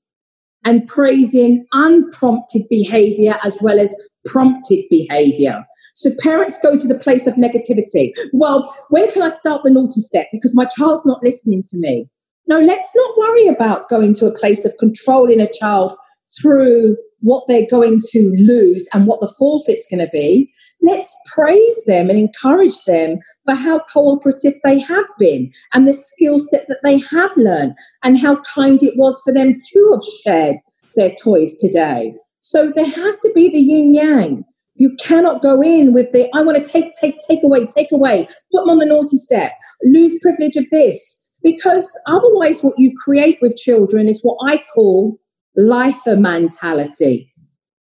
and 0.66 0.86
praising 0.88 1.66
unprompted 1.72 2.64
behavior 2.70 3.38
as 3.46 3.58
well 3.62 3.80
as 3.80 3.96
prompted 4.26 4.84
behavior. 4.90 5.66
So 6.02 6.10
parents 6.24 6.60
go 6.60 6.76
to 6.76 6.88
the 6.88 6.98
place 6.98 7.28
of 7.28 7.36
negativity. 7.36 8.12
Well, 8.34 8.68
when 8.90 9.12
can 9.12 9.22
I 9.22 9.28
start 9.28 9.62
the 9.64 9.70
naughty 9.70 10.02
step? 10.02 10.26
Because 10.32 10.56
my 10.56 10.66
child's 10.66 11.06
not 11.06 11.22
listening 11.22 11.62
to 11.70 11.78
me. 11.78 12.10
No, 12.48 12.60
let's 12.60 12.92
not 12.96 13.18
worry 13.20 13.48
about 13.48 13.88
going 13.88 14.16
to 14.16 14.26
a 14.26 14.36
place 14.36 14.66
of 14.66 14.74
controlling 14.80 15.40
a 15.40 15.48
child 15.48 15.94
through 16.42 16.98
what 17.20 17.44
they're 17.48 17.68
going 17.70 18.00
to 18.10 18.36
lose 18.36 18.90
and 18.96 19.06
what 19.06 19.22
the 19.22 19.32
forfeit's 19.38 19.88
going 19.92 20.04
to 20.04 20.10
be. 20.12 20.52
Let's 20.82 21.16
praise 21.36 21.86
them 21.86 22.10
and 22.10 22.18
encourage 22.18 22.84
them 22.88 23.20
for 23.46 23.54
how 23.54 23.82
cooperative 23.94 24.56
they 24.64 24.80
have 24.80 25.06
been 25.20 25.52
and 25.76 25.88
the 25.88 25.94
skill 25.94 26.40
set 26.40 26.68
that 26.68 26.80
they 26.84 26.98
have 26.98 27.32
learned 27.38 27.76
and 28.02 28.18
how 28.18 28.38
kind 28.56 28.82
it 28.82 28.98
was 28.98 29.22
for 29.24 29.32
them 29.32 29.60
to 29.72 29.90
have 29.92 30.04
shared 30.24 30.56
their 30.96 31.14
toys 31.24 31.58
today. 31.58 32.16
So 32.40 32.74
there 32.76 32.90
has 32.90 33.20
to 33.20 33.32
be 33.36 33.52
the 33.52 33.60
yin 33.60 33.94
yang. 33.94 34.46
You 34.82 34.96
cannot 35.00 35.44
go 35.44 35.62
in 35.62 35.94
with 35.94 36.12
the 36.12 36.28
I 36.34 36.42
want 36.42 36.58
to 36.58 36.72
take, 36.72 36.92
take, 37.00 37.20
take 37.30 37.44
away, 37.44 37.68
take 37.68 37.92
away, 37.92 38.28
put 38.52 38.62
them 38.62 38.72
on 38.72 38.80
the 38.80 38.88
naughty 38.88 39.18
step, 39.18 39.52
lose 39.84 40.20
privilege 40.24 40.56
of 40.56 40.66
this. 40.72 41.30
Because 41.44 41.88
otherwise, 42.08 42.64
what 42.64 42.74
you 42.80 42.92
create 42.98 43.38
with 43.44 43.58
children 43.58 44.10
is 44.10 44.24
what 44.24 44.40
I 44.52 44.64
call 44.74 45.20
lifer 45.56 46.16
mentality. 46.16 47.32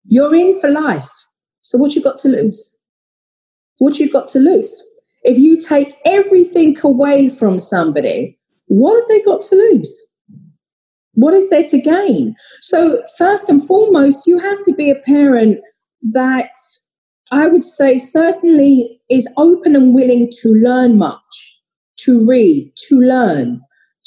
You're 0.05 0.33
in 0.33 0.59
for 0.59 0.71
life. 0.71 1.11
So 1.61 1.77
what 1.77 1.93
you 1.93 2.01
got 2.01 2.17
to 2.21 2.29
lose? 2.29 2.79
What 3.77 3.99
you 3.99 4.11
got 4.11 4.27
to 4.29 4.39
lose? 4.39 4.83
If 5.21 5.37
you 5.37 5.59
take 5.59 5.97
everything 6.03 6.75
away 6.83 7.29
from 7.29 7.59
somebody, 7.59 8.39
what 8.65 8.99
have 8.99 9.07
they 9.07 9.21
got 9.21 9.43
to 9.43 9.55
lose? 9.55 10.03
What 11.13 11.35
is 11.35 11.51
there 11.51 11.67
to 11.67 11.79
gain? 11.79 12.35
So, 12.63 13.03
first 13.19 13.49
and 13.49 13.63
foremost, 13.63 14.25
you 14.25 14.39
have 14.39 14.63
to 14.63 14.73
be 14.73 14.89
a 14.89 14.95
parent 14.95 15.59
that 16.11 16.49
I 17.31 17.47
would 17.47 17.63
say 17.63 17.97
certainly 17.97 19.01
is 19.09 19.31
open 19.37 19.75
and 19.75 19.93
willing 19.93 20.31
to 20.41 20.53
learn 20.53 20.97
much, 20.97 21.61
to 21.99 22.25
read, 22.25 22.71
to 22.87 22.99
learn, 22.99 23.61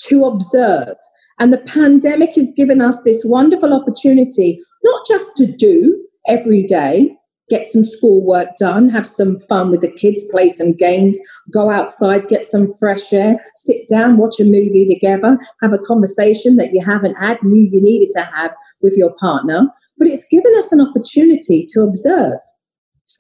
to 0.09 0.25
observe. 0.25 0.97
And 1.39 1.53
the 1.53 1.59
pandemic 1.59 2.35
has 2.35 2.55
given 2.57 2.81
us 2.81 3.03
this 3.03 3.23
wonderful 3.25 3.73
opportunity, 3.75 4.61
not 4.85 5.03
just 5.07 5.37
to 5.37 5.47
do 5.47 6.03
every 6.29 6.63
day, 6.63 7.17
get 7.51 7.67
some 7.67 7.85
schoolwork 7.85 8.49
done, 8.59 8.89
have 8.89 9.07
some 9.07 9.37
fun 9.39 9.71
with 9.71 9.81
the 9.81 9.91
kids, 9.91 10.27
play 10.31 10.49
some 10.49 10.73
games, 10.73 11.19
go 11.53 11.71
outside, 11.71 12.29
get 12.29 12.45
some 12.45 12.69
fresh 12.79 13.13
air, 13.13 13.37
sit 13.57 13.83
down, 13.91 14.17
watch 14.17 14.39
a 14.41 14.45
movie 14.45 14.87
together, 14.87 15.37
have 15.61 15.73
a 15.73 15.79
conversation 15.79 16.57
that 16.57 16.73
you 16.73 16.83
haven't 16.85 17.17
had, 17.17 17.43
knew 17.43 17.69
you 17.71 17.83
needed 17.83 18.11
to 18.13 18.23
have 18.35 18.53
with 18.81 18.95
your 18.97 19.13
partner. 19.19 19.67
But 19.99 20.09
it's 20.09 20.29
given 20.29 20.55
us 20.57 20.73
an 20.73 20.81
opportunity 20.81 21.67
to 21.71 21.83
observe. 21.83 22.39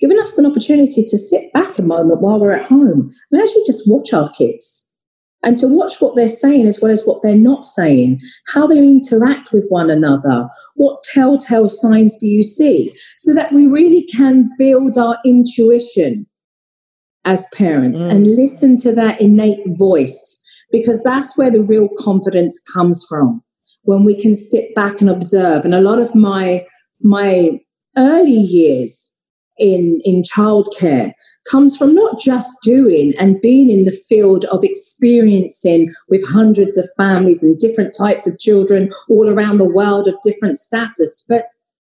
Given 0.00 0.18
us 0.18 0.38
an 0.38 0.46
opportunity 0.46 1.04
to 1.04 1.18
sit 1.18 1.52
back 1.52 1.78
a 1.78 1.82
moment 1.82 2.20
while 2.20 2.40
we're 2.40 2.52
at 2.52 2.68
home. 2.68 3.10
And 3.30 3.40
actually 3.42 3.64
just 3.66 3.90
watch 3.90 4.12
our 4.12 4.30
kids. 4.30 4.92
And 5.42 5.56
to 5.58 5.68
watch 5.68 6.00
what 6.00 6.16
they're 6.16 6.28
saying 6.28 6.66
as 6.66 6.80
well 6.82 6.90
as 6.90 7.04
what 7.04 7.22
they're 7.22 7.36
not 7.36 7.64
saying, 7.64 8.20
how 8.48 8.66
they 8.66 8.78
interact 8.78 9.52
with 9.52 9.64
one 9.68 9.88
another, 9.88 10.48
what 10.74 11.02
telltale 11.02 11.68
signs 11.68 12.18
do 12.18 12.26
you 12.26 12.42
see, 12.42 12.92
so 13.16 13.32
that 13.34 13.50
we 13.52 13.66
really 13.66 14.02
can 14.02 14.50
build 14.58 14.98
our 14.98 15.18
intuition 15.24 16.26
as 17.24 17.48
parents 17.54 18.02
mm. 18.02 18.10
and 18.10 18.36
listen 18.36 18.76
to 18.78 18.94
that 18.94 19.20
innate 19.20 19.62
voice, 19.78 20.42
because 20.70 21.02
that's 21.02 21.36
where 21.38 21.50
the 21.50 21.62
real 21.62 21.88
confidence 21.98 22.62
comes 22.72 23.04
from. 23.08 23.42
When 23.84 24.04
we 24.04 24.20
can 24.20 24.34
sit 24.34 24.74
back 24.74 25.00
and 25.00 25.08
observe. 25.08 25.64
And 25.64 25.74
a 25.74 25.80
lot 25.80 25.98
of 25.98 26.14
my 26.14 26.66
my 27.02 27.60
early 27.96 28.30
years 28.30 29.16
in, 29.60 30.00
in 30.04 30.22
childcare 30.22 31.12
comes 31.50 31.76
from 31.76 31.94
not 31.94 32.18
just 32.18 32.56
doing 32.62 33.12
and 33.18 33.40
being 33.40 33.70
in 33.70 33.84
the 33.84 33.96
field 34.08 34.44
of 34.46 34.64
experiencing 34.64 35.92
with 36.08 36.26
hundreds 36.28 36.76
of 36.76 36.88
families 36.96 37.42
and 37.42 37.58
different 37.58 37.94
types 37.96 38.26
of 38.26 38.38
children 38.38 38.90
all 39.08 39.28
around 39.28 39.58
the 39.58 39.64
world 39.64 40.08
of 40.08 40.14
different 40.22 40.58
status, 40.58 41.24
but 41.28 41.44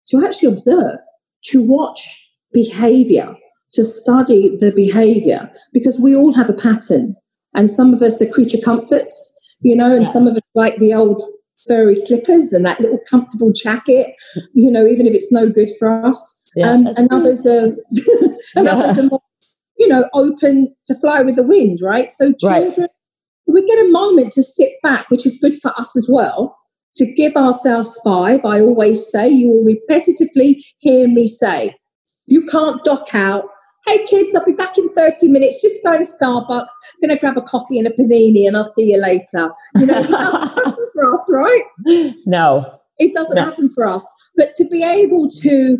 to 0.08 0.26
actually 0.26 0.50
observe, 0.50 1.00
to 1.44 1.62
watch 1.62 2.32
behavior, 2.52 3.36
to 3.74 3.84
study 3.84 4.56
the 4.58 4.72
behavior, 4.72 5.52
because 5.74 6.00
we 6.00 6.16
all 6.16 6.34
have 6.34 6.50
a 6.50 6.54
pattern. 6.54 7.16
And 7.56 7.70
some 7.70 7.94
of 7.94 8.02
us 8.02 8.22
are 8.22 8.30
creature 8.30 8.62
comforts, 8.64 9.40
you 9.62 9.76
know, 9.76 9.96
and 9.96 10.06
yeah. 10.06 10.12
some 10.12 10.28
of 10.28 10.36
us 10.36 10.44
like 10.56 10.78
the 10.78 10.94
old 10.94 11.22
furry 11.68 11.96
slippers 11.96 12.54
and 12.54 12.66
that 12.66 12.80
little 12.80 13.00
comfortable 13.10 13.52
jacket, 13.52 14.14
you 14.54 14.72
know, 14.72 14.86
even 14.86 15.08
if 15.08 15.14
it's 15.14 15.32
no 15.32 15.50
good 15.50 15.70
for 15.80 16.06
us. 16.06 16.43
Yeah, 16.56 16.72
um, 16.72 16.88
and 16.88 17.12
others 17.12 17.46
are, 17.46 17.66
and 18.56 18.66
yeah. 18.66 18.76
others 18.76 19.00
are 19.00 19.10
more, 19.10 19.22
you 19.78 19.88
know, 19.88 20.08
open 20.14 20.76
to 20.88 20.96
fly 20.96 21.22
with 21.22 21.36
the 21.36 21.44
wind, 21.44 21.80
right? 21.82 22.12
So 22.12 22.34
children, 22.34 22.74
right. 22.78 22.90
we 23.48 23.66
get 23.66 23.86
a 23.86 23.90
moment 23.90 24.32
to 24.34 24.44
sit 24.44 24.74
back, 24.84 25.10
which 25.10 25.26
is 25.26 25.40
good 25.40 25.56
for 25.56 25.78
us 25.80 25.96
as 25.96 26.08
well, 26.12 26.56
to 26.96 27.12
give 27.14 27.36
ourselves 27.36 28.00
five. 28.04 28.46
I 28.46 28.62
always 28.62 29.10
say, 29.10 29.30
you 29.30 29.50
will 29.52 29.74
repetitively 29.74 30.64
hear 30.80 31.08
me 31.08 31.28
say, 31.28 31.76
you 32.26 32.46
can't 32.46 32.84
dock 32.84 33.14
out. 33.14 33.46
Hey 33.86 34.06
kids, 34.06 34.34
I'll 34.34 34.46
be 34.46 34.54
back 34.54 34.78
in 34.78 34.88
30 34.94 35.28
minutes. 35.28 35.62
Just 35.62 35.84
going 35.84 36.00
to 36.00 36.06
Starbucks, 36.06 36.70
gonna 37.02 37.20
grab 37.20 37.38
a 37.38 37.42
coffee 37.42 37.78
and 37.80 37.88
a 37.88 37.92
panini, 37.92 38.48
and 38.48 38.56
I'll 38.56 38.64
see 38.64 38.92
you 38.92 39.02
later. 39.02 39.52
You 39.76 39.88
know, 39.88 39.98
it 39.98 40.08
doesn't 40.08 40.14
happen 40.56 40.88
for 40.94 41.14
us, 41.14 41.32
right? 41.34 41.64
No, 42.26 42.80
It 42.98 43.14
doesn't 43.14 43.36
no. 43.36 43.44
happen 43.44 43.70
for 43.70 43.88
us. 43.88 44.08
But 44.38 44.52
to 44.58 44.66
be 44.70 44.84
able 44.84 45.28
to 45.42 45.80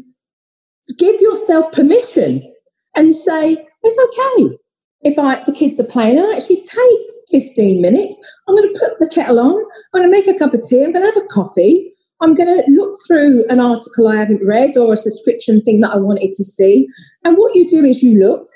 give 0.98 1.20
yourself 1.22 1.72
permission 1.72 2.54
and 2.96 3.14
say, 3.14 3.66
it's 3.82 4.00
okay. 4.00 4.58
If 5.02 5.20
I 5.20 5.44
the 5.44 5.52
kids 5.52 5.80
are 5.80 5.86
playing, 5.86 6.18
I 6.18 6.36
actually 6.36 6.62
take 6.62 7.08
15 7.30 7.82
minutes. 7.82 8.24
I'm 8.48 8.56
going 8.56 8.74
to 8.74 8.80
put 8.80 9.00
the 9.00 9.14
kettle 9.14 9.40
on. 9.40 9.66
I'm 9.94 10.02
going 10.02 10.12
to 10.12 10.18
make 10.18 10.28
a 10.28 10.40
cup 10.40 10.54
of 10.54 10.62
tea. 10.66 10.84
I'm 10.84 10.94
going 10.94 11.06
to 11.06 11.12
have 11.14 11.24
a 11.24 11.28
coffee. 11.28 11.94
I'm 12.22 12.34
going 12.34 12.48
to 12.48 12.72
look 12.72 12.96
through 13.06 13.46
an 13.50 13.60
article 13.60 14.08
I 14.08 14.16
haven't 14.16 14.46
read 14.46 14.78
or 14.78 14.94
a 14.94 14.98
subscription 14.98 15.62
thing 15.62 15.82
that 15.82 15.92
I 15.92 15.98
wanted 15.98 16.32
to 16.34 16.44
see. 16.44 16.88
And 17.26 17.36
what 17.36 17.54
you 17.54 17.68
do 17.68 17.84
is 17.84 18.02
you 18.02 18.18
look 18.18 18.48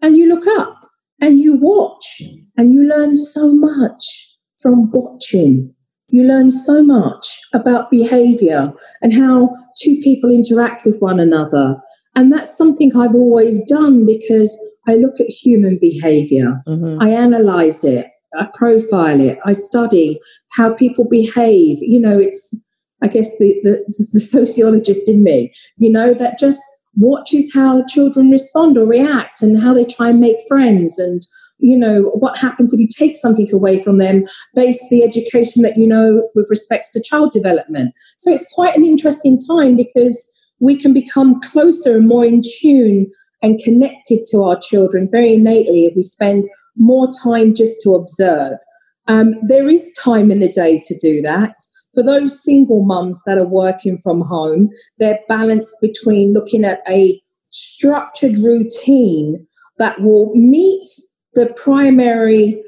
and 0.00 0.16
you 0.16 0.28
look 0.28 0.46
up 0.60 0.76
and 1.20 1.40
you 1.40 1.58
watch 1.58 2.22
and 2.56 2.72
you 2.72 2.88
learn 2.88 3.16
so 3.16 3.52
much 3.52 4.36
from 4.60 4.92
watching. 4.92 5.74
You 6.08 6.22
learn 6.22 6.50
so 6.50 6.84
much 6.84 7.39
about 7.52 7.90
behavior 7.90 8.72
and 9.02 9.14
how 9.14 9.54
two 9.76 10.00
people 10.02 10.30
interact 10.30 10.84
with 10.84 10.98
one 11.00 11.20
another. 11.20 11.80
And 12.14 12.32
that's 12.32 12.56
something 12.56 12.92
I've 12.96 13.14
always 13.14 13.64
done 13.64 14.04
because 14.04 14.58
I 14.88 14.94
look 14.94 15.20
at 15.20 15.28
human 15.28 15.78
behavior, 15.80 16.62
mm-hmm. 16.66 17.00
I 17.00 17.10
analyze 17.10 17.84
it, 17.84 18.06
I 18.36 18.48
profile 18.54 19.20
it, 19.20 19.38
I 19.44 19.52
study 19.52 20.20
how 20.56 20.74
people 20.74 21.06
behave. 21.08 21.78
You 21.80 22.00
know, 22.00 22.18
it's, 22.18 22.54
I 23.02 23.08
guess, 23.08 23.38
the, 23.38 23.60
the, 23.62 23.84
the 24.12 24.20
sociologist 24.20 25.08
in 25.08 25.22
me, 25.22 25.52
you 25.76 25.90
know, 25.90 26.14
that 26.14 26.38
just 26.38 26.60
watches 26.96 27.52
how 27.54 27.84
children 27.86 28.30
respond 28.30 28.76
or 28.76 28.84
react 28.84 29.42
and 29.42 29.60
how 29.62 29.72
they 29.72 29.84
try 29.84 30.10
and 30.10 30.20
make 30.20 30.36
friends 30.48 30.98
and 30.98 31.22
you 31.60 31.76
know 31.76 32.02
what 32.14 32.38
happens 32.38 32.72
if 32.72 32.80
you 32.80 32.88
take 32.88 33.16
something 33.16 33.48
away 33.52 33.82
from 33.82 33.98
them 33.98 34.24
based 34.54 34.84
the 34.90 35.02
education 35.02 35.62
that 35.62 35.76
you 35.76 35.86
know 35.86 36.28
with 36.34 36.48
respects 36.50 36.92
to 36.92 37.02
child 37.02 37.32
development? 37.32 37.94
So 38.18 38.32
it's 38.32 38.50
quite 38.52 38.76
an 38.76 38.84
interesting 38.84 39.38
time 39.48 39.76
because 39.76 40.36
we 40.60 40.76
can 40.76 40.92
become 40.92 41.40
closer 41.40 41.96
and 41.96 42.06
more 42.06 42.24
in 42.24 42.42
tune 42.60 43.10
and 43.42 43.58
connected 43.64 44.20
to 44.30 44.42
our 44.42 44.58
children 44.58 45.08
very 45.10 45.34
innately 45.34 45.84
if 45.86 45.94
we 45.96 46.02
spend 46.02 46.44
more 46.76 47.08
time 47.24 47.54
just 47.54 47.80
to 47.82 47.94
observe. 47.94 48.58
Um, 49.06 49.34
there 49.42 49.68
is 49.68 49.92
time 50.02 50.30
in 50.30 50.38
the 50.38 50.52
day 50.52 50.80
to 50.86 50.98
do 50.98 51.22
that. 51.22 51.54
For 51.94 52.04
those 52.04 52.42
single 52.42 52.84
mums 52.84 53.22
that 53.24 53.38
are 53.38 53.46
working 53.46 53.98
from 53.98 54.22
home 54.22 54.70
they're 54.98 55.18
balanced 55.28 55.76
between 55.80 56.32
looking 56.32 56.64
at 56.64 56.80
a 56.88 57.20
structured 57.48 58.36
routine 58.36 59.46
that 59.78 60.00
will 60.00 60.32
meet 60.34 60.86
the 61.34 61.52
primary 61.62 62.62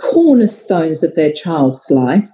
cornerstones 0.00 1.02
of 1.02 1.14
their 1.14 1.32
child's 1.32 1.90
life 1.90 2.28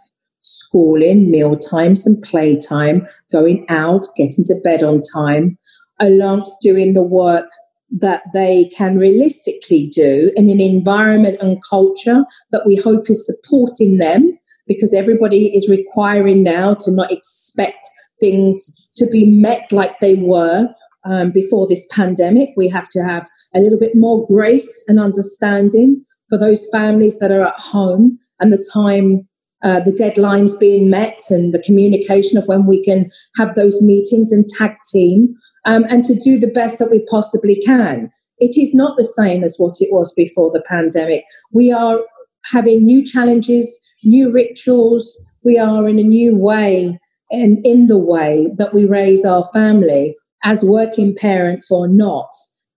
schooling, 0.44 1.30
meal 1.30 1.56
times 1.56 2.06
and 2.06 2.22
playtime, 2.22 3.06
going 3.32 3.64
out, 3.68 4.04
getting 4.16 4.44
to 4.44 4.54
bed 4.62 4.82
on 4.82 5.00
time, 5.14 5.58
alongst 6.00 6.60
doing 6.60 6.92
the 6.92 7.02
work 7.02 7.46
that 7.90 8.22
they 8.32 8.68
can 8.76 8.98
realistically 8.98 9.86
do 9.94 10.32
in 10.36 10.48
an 10.48 10.60
environment 10.60 11.38
and 11.40 11.62
culture 11.68 12.24
that 12.50 12.66
we 12.66 12.76
hope 12.76 13.08
is 13.08 13.26
supporting 13.26 13.98
them 13.98 14.36
because 14.66 14.92
everybody 14.92 15.54
is 15.54 15.68
requiring 15.68 16.42
now 16.42 16.74
to 16.74 16.90
not 16.92 17.12
expect 17.12 17.86
things 18.18 18.74
to 18.96 19.06
be 19.06 19.26
met 19.26 19.70
like 19.70 19.98
they 20.00 20.16
were 20.16 20.68
um, 21.04 21.30
before 21.30 21.66
this 21.66 21.86
pandemic. 21.90 22.50
We 22.56 22.68
have 22.68 22.88
to 22.90 23.02
have 23.02 23.28
a 23.54 23.60
little 23.60 23.78
bit 23.78 23.92
more 23.94 24.26
grace 24.26 24.84
and 24.88 24.98
understanding 24.98 26.04
for 26.28 26.38
those 26.38 26.68
families 26.70 27.18
that 27.18 27.30
are 27.30 27.42
at 27.42 27.60
home 27.60 28.18
and 28.40 28.52
the 28.52 28.70
time, 28.72 29.28
uh, 29.62 29.80
the 29.80 29.92
deadlines 29.92 30.58
being 30.58 30.90
met 30.90 31.20
and 31.30 31.52
the 31.52 31.62
communication 31.62 32.38
of 32.38 32.46
when 32.46 32.66
we 32.66 32.82
can 32.82 33.10
have 33.36 33.54
those 33.54 33.82
meetings 33.82 34.32
and 34.32 34.46
tag 34.48 34.72
team 34.92 35.34
um, 35.64 35.84
and 35.88 36.04
to 36.04 36.14
do 36.14 36.38
the 36.38 36.50
best 36.50 36.78
that 36.78 36.90
we 36.90 37.04
possibly 37.10 37.60
can. 37.64 38.10
It 38.38 38.60
is 38.60 38.74
not 38.74 38.96
the 38.96 39.04
same 39.04 39.44
as 39.44 39.56
what 39.58 39.74
it 39.80 39.92
was 39.92 40.12
before 40.14 40.50
the 40.52 40.64
pandemic. 40.68 41.24
We 41.52 41.72
are 41.72 42.00
having 42.46 42.84
new 42.84 43.04
challenges, 43.04 43.80
new 44.02 44.32
rituals. 44.32 45.24
We 45.44 45.58
are 45.58 45.88
in 45.88 45.98
a 45.98 46.02
new 46.02 46.36
way 46.36 46.98
and 47.30 47.64
in 47.64 47.86
the 47.86 47.98
way 47.98 48.50
that 48.58 48.74
we 48.74 48.86
raise 48.86 49.24
our 49.24 49.44
family 49.52 50.16
as 50.44 50.62
working 50.62 51.14
parents 51.14 51.70
or 51.70 51.88
not 51.88 52.30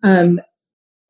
um, 0.03 0.39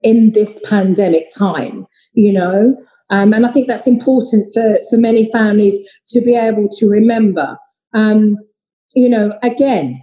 in 0.02 0.32
this 0.34 0.64
pandemic 0.68 1.30
time, 1.36 1.86
you 2.14 2.34
know. 2.34 2.76
Um, 3.10 3.32
and 3.32 3.46
I 3.46 3.52
think 3.52 3.68
that's 3.68 3.88
important 3.88 4.50
for, 4.54 4.78
for 4.90 4.98
many 4.98 5.32
families 5.32 5.88
to 6.10 6.20
be 6.20 6.36
able 6.36 6.68
to 6.74 6.90
remember. 6.90 7.58
Um, 7.94 8.36
you 8.94 9.08
know, 9.08 9.38
again, 9.44 10.02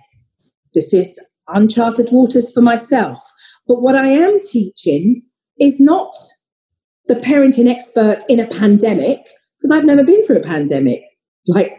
this 0.73 0.95
is 0.95 1.21
uncharted 1.49 2.09
waters 2.11 2.53
for 2.53 2.63
myself. 2.63 3.19
But 3.67 3.83
what 3.83 3.97
I 3.97 4.07
am 4.07 4.41
teaching 4.43 5.23
is 5.61 5.81
not 5.81 6.15
the 7.07 7.15
parenting 7.15 7.71
expert 7.71 8.21
in 8.29 8.41
a 8.41 8.47
pandemic, 8.47 9.19
because 9.59 9.71
I've 9.71 9.85
never 9.85 10.05
been 10.05 10.23
through 10.23 10.39
a 10.39 10.41
pandemic 10.41 11.03
like 11.47 11.73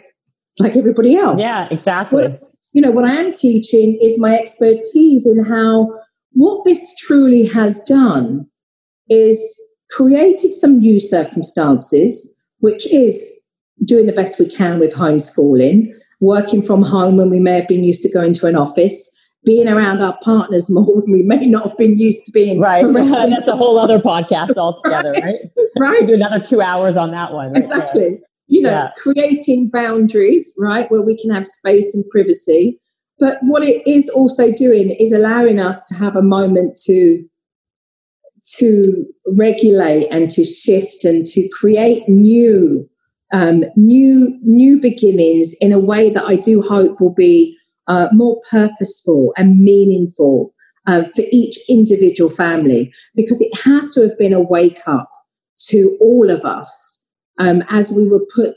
like 0.59 0.75
everybody 0.75 1.15
else. 1.15 1.41
Yeah, 1.41 1.67
exactly. 1.71 2.23
What, 2.23 2.43
you 2.75 2.81
know, 2.81 2.91
what 2.91 3.05
I 3.05 3.13
am 3.13 3.31
teaching 3.31 3.97
is 4.01 4.19
my 4.19 4.35
expertise 4.35 5.25
in 5.25 5.45
how 5.45 5.97
what 6.33 6.65
this 6.65 6.93
truly 6.97 7.45
has 7.45 7.81
done 7.83 8.47
is 9.09 9.57
created 9.91 10.51
some 10.51 10.79
new 10.79 10.99
circumstances, 10.99 12.37
which 12.59 12.85
is 12.93 13.45
doing 13.85 14.07
the 14.07 14.11
best 14.11 14.37
we 14.39 14.49
can 14.49 14.77
with 14.77 14.93
homeschooling, 14.93 15.87
working 16.19 16.61
from 16.61 16.81
home 16.81 17.15
when 17.15 17.29
we 17.29 17.39
may 17.39 17.53
have 17.53 17.67
been 17.69 17.85
used 17.85 18.03
to 18.03 18.11
going 18.11 18.33
to 18.33 18.47
an 18.47 18.57
office, 18.57 19.17
being 19.45 19.69
around 19.69 20.01
our 20.01 20.17
partners 20.21 20.69
more 20.69 20.99
when 20.99 21.13
we 21.13 21.23
may 21.23 21.45
not 21.45 21.69
have 21.69 21.77
been 21.77 21.97
used 21.97 22.25
to 22.25 22.31
being 22.33 22.59
right. 22.59 22.83
That's 22.93 23.47
a 23.47 23.55
whole 23.55 23.79
other 23.79 23.99
podcast 23.99 24.57
altogether, 24.57 25.13
right? 25.13 25.39
Right. 25.77 25.99
right. 25.99 26.07
do 26.07 26.15
another 26.15 26.41
two 26.41 26.61
hours 26.61 26.97
on 26.97 27.11
that 27.11 27.31
one. 27.31 27.53
Right 27.53 27.63
exactly 27.63 28.19
you 28.47 28.61
know, 28.61 28.71
yeah. 28.71 28.89
creating 28.97 29.69
boundaries, 29.69 30.53
right, 30.59 30.89
where 30.91 31.01
we 31.01 31.17
can 31.17 31.31
have 31.31 31.45
space 31.45 31.95
and 31.95 32.03
privacy. 32.09 32.79
But 33.17 33.37
what 33.41 33.63
it 33.63 33.81
is 33.87 34.09
also 34.09 34.51
doing 34.51 34.91
is 34.91 35.11
allowing 35.11 35.59
us 35.59 35.83
to 35.85 35.95
have 35.95 36.15
a 36.15 36.21
moment 36.21 36.77
to 36.85 37.25
to 38.57 39.05
regulate 39.25 40.07
and 40.11 40.29
to 40.29 40.43
shift 40.43 41.03
and 41.03 41.25
to 41.25 41.49
create 41.49 42.07
new 42.07 42.87
um, 43.33 43.63
new 43.75 44.37
new 44.43 44.79
beginnings 44.79 45.55
in 45.59 45.71
a 45.71 45.79
way 45.79 46.09
that 46.09 46.25
I 46.25 46.35
do 46.35 46.61
hope 46.61 47.01
will 47.01 47.13
be 47.13 47.57
uh, 47.87 48.09
more 48.11 48.41
purposeful 48.51 49.33
and 49.35 49.59
meaningful 49.59 50.53
uh, 50.87 51.03
for 51.15 51.23
each 51.31 51.57
individual 51.67 52.29
family 52.29 52.93
because 53.15 53.41
it 53.41 53.51
has 53.63 53.93
to 53.93 54.01
have 54.01 54.17
been 54.17 54.33
a 54.33 54.41
wake 54.41 54.79
up 54.85 55.09
to 55.69 55.97
all 55.99 56.29
of 56.29 56.45
us 56.45 56.94
um, 57.39 57.63
as 57.69 57.91
we 57.91 58.07
were 58.07 58.25
put 58.33 58.55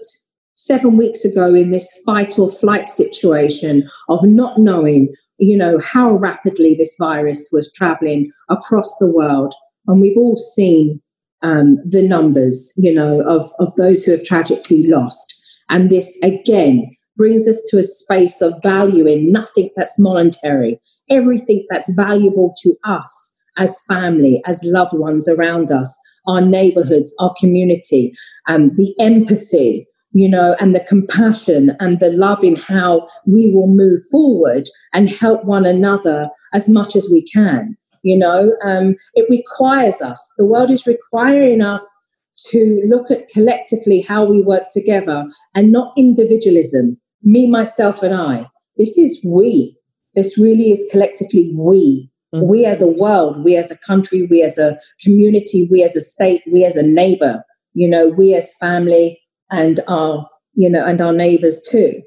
seven 0.54 0.96
weeks 0.96 1.24
ago 1.24 1.54
in 1.54 1.70
this 1.70 2.00
fight 2.04 2.38
or 2.38 2.50
flight 2.50 2.90
situation 2.90 3.88
of 4.08 4.24
not 4.24 4.58
knowing, 4.58 5.14
you 5.38 5.56
know, 5.56 5.78
how 5.80 6.12
rapidly 6.12 6.74
this 6.74 6.96
virus 6.98 7.48
was 7.52 7.72
traveling 7.72 8.30
across 8.48 8.96
the 8.98 9.10
world. 9.10 9.54
And 9.86 10.00
we've 10.00 10.16
all 10.16 10.36
seen 10.36 11.00
um, 11.42 11.78
the 11.84 12.02
numbers, 12.02 12.74
you 12.76 12.92
know, 12.92 13.20
of, 13.20 13.48
of 13.60 13.74
those 13.76 14.04
who 14.04 14.12
have 14.12 14.24
tragically 14.24 14.86
lost. 14.86 15.34
And 15.68 15.90
this 15.90 16.18
again 16.22 16.96
brings 17.16 17.48
us 17.48 17.62
to 17.68 17.78
a 17.78 17.82
space 17.82 18.40
of 18.40 18.54
valuing 18.62 19.32
nothing 19.32 19.70
that's 19.76 19.98
monetary, 19.98 20.80
everything 21.10 21.66
that's 21.70 21.92
valuable 21.94 22.54
to 22.62 22.76
us 22.84 23.38
as 23.56 23.82
family, 23.88 24.40
as 24.46 24.62
loved 24.64 24.96
ones 24.96 25.28
around 25.28 25.70
us, 25.70 25.98
our 26.28 26.40
neighborhoods, 26.40 27.14
our 27.18 27.34
community, 27.40 28.12
um, 28.46 28.70
the 28.76 28.94
empathy, 29.00 29.86
you 30.12 30.28
know, 30.28 30.54
and 30.60 30.74
the 30.74 30.84
compassion 30.88 31.76
and 31.80 31.98
the 32.00 32.10
love 32.10 32.44
in 32.44 32.56
how 32.56 33.08
we 33.26 33.52
will 33.52 33.66
move 33.66 34.00
forward 34.10 34.64
and 34.94 35.08
help 35.08 35.44
one 35.44 35.66
another 35.66 36.28
as 36.52 36.68
much 36.68 36.94
as 36.94 37.08
we 37.10 37.22
can. 37.22 37.76
You 38.02 38.18
know, 38.18 38.54
um, 38.64 38.94
it 39.14 39.28
requires 39.28 40.00
us, 40.00 40.32
the 40.38 40.46
world 40.46 40.70
is 40.70 40.86
requiring 40.86 41.62
us 41.62 41.84
to 42.50 42.82
look 42.88 43.10
at 43.10 43.28
collectively 43.28 44.00
how 44.00 44.24
we 44.24 44.42
work 44.42 44.64
together 44.70 45.26
and 45.54 45.72
not 45.72 45.92
individualism, 45.96 46.98
me, 47.22 47.50
myself, 47.50 48.02
and 48.02 48.14
I. 48.14 48.46
This 48.76 48.96
is 48.96 49.20
we. 49.24 49.76
This 50.14 50.38
really 50.38 50.70
is 50.70 50.88
collectively 50.90 51.52
we. 51.54 52.10
Mm-hmm. 52.34 52.46
We 52.46 52.64
as 52.66 52.82
a 52.82 52.86
world, 52.86 53.42
we 53.44 53.56
as 53.56 53.70
a 53.70 53.78
country, 53.78 54.26
we 54.30 54.42
as 54.42 54.58
a 54.58 54.78
community, 55.02 55.68
we 55.70 55.82
as 55.82 55.96
a 55.96 56.00
state, 56.00 56.42
we 56.52 56.64
as 56.64 56.76
a 56.76 56.86
neighbor, 56.86 57.42
you 57.74 57.88
know, 57.88 58.08
we 58.08 58.34
as 58.34 58.56
family 58.58 59.20
and 59.50 59.80
our, 59.88 60.28
you 60.54 60.68
know, 60.68 60.84
and 60.84 61.00
our 61.00 61.12
neighbors 61.12 61.62
too. 61.62 62.02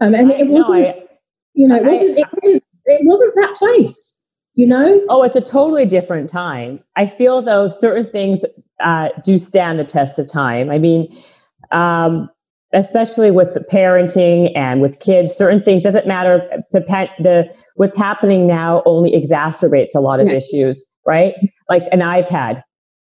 Um, 0.00 0.14
and 0.14 0.30
it 0.30 0.48
wasn't, 0.48 0.86
I, 0.86 1.02
you 1.54 1.68
know, 1.68 1.76
it 1.76 1.84
wasn't, 1.84 2.18
it 2.18 2.26
wasn't, 2.32 2.62
it 2.86 3.00
wasn't 3.04 3.34
that 3.36 3.54
place, 3.56 4.24
you 4.54 4.66
know? 4.66 5.02
Oh, 5.08 5.22
it's 5.24 5.36
a 5.36 5.40
totally 5.40 5.84
different 5.84 6.30
time. 6.30 6.80
I 6.96 7.06
feel 7.06 7.42
though 7.42 7.68
certain 7.68 8.10
things 8.10 8.44
uh, 8.80 9.08
do 9.24 9.36
stand 9.36 9.78
the 9.78 9.84
test 9.84 10.18
of 10.18 10.28
time. 10.28 10.70
I 10.70 10.78
mean, 10.78 11.14
um, 11.72 12.30
especially 12.72 13.30
with 13.30 13.54
the 13.54 13.60
parenting 13.60 14.50
and 14.56 14.80
with 14.80 14.98
kids 15.00 15.32
certain 15.32 15.62
things 15.62 15.82
doesn't 15.82 16.06
matter 16.06 16.40
the 16.72 16.80
the 17.18 17.54
what's 17.76 17.96
happening 17.96 18.46
now 18.46 18.82
only 18.86 19.12
exacerbates 19.12 19.94
a 19.94 20.00
lot 20.00 20.20
of 20.20 20.26
yeah. 20.26 20.34
issues 20.34 20.84
right? 21.06 21.34
Like 21.68 21.84
an 21.92 22.00
ipad 22.00 22.62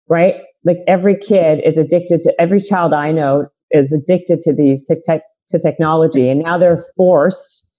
right? 0.09 0.35
Like 0.65 0.77
every 0.87 1.17
kid 1.17 1.61
is 1.63 1.77
addicted 1.77 2.19
to 2.21 2.33
every 2.39 2.59
child 2.59 2.93
i 2.93 3.11
know 3.11 3.47
is 3.71 3.93
addicted 3.93 4.41
to 4.41 4.53
these 4.53 4.91
tech, 5.05 5.21
to 5.51 5.59
technology. 5.59 6.29
And 6.29 6.41
now 6.41 6.57
they're 6.57 6.79
forced 6.97 7.69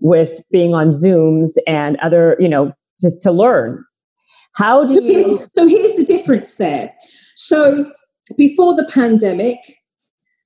with 0.00 0.40
being 0.50 0.74
on 0.74 0.88
zooms 0.90 1.50
and 1.66 1.96
other 1.98 2.36
you 2.38 2.48
know 2.48 2.72
to, 3.00 3.10
to 3.22 3.32
learn. 3.32 3.84
How 4.56 4.84
do 4.84 4.94
so 4.94 5.00
you 5.00 5.12
here's, 5.12 5.48
so 5.56 5.66
here's 5.66 5.96
the 5.96 6.04
difference 6.04 6.56
there. 6.56 6.92
So 7.36 7.90
before 8.36 8.74
the 8.74 8.88
pandemic 8.92 9.58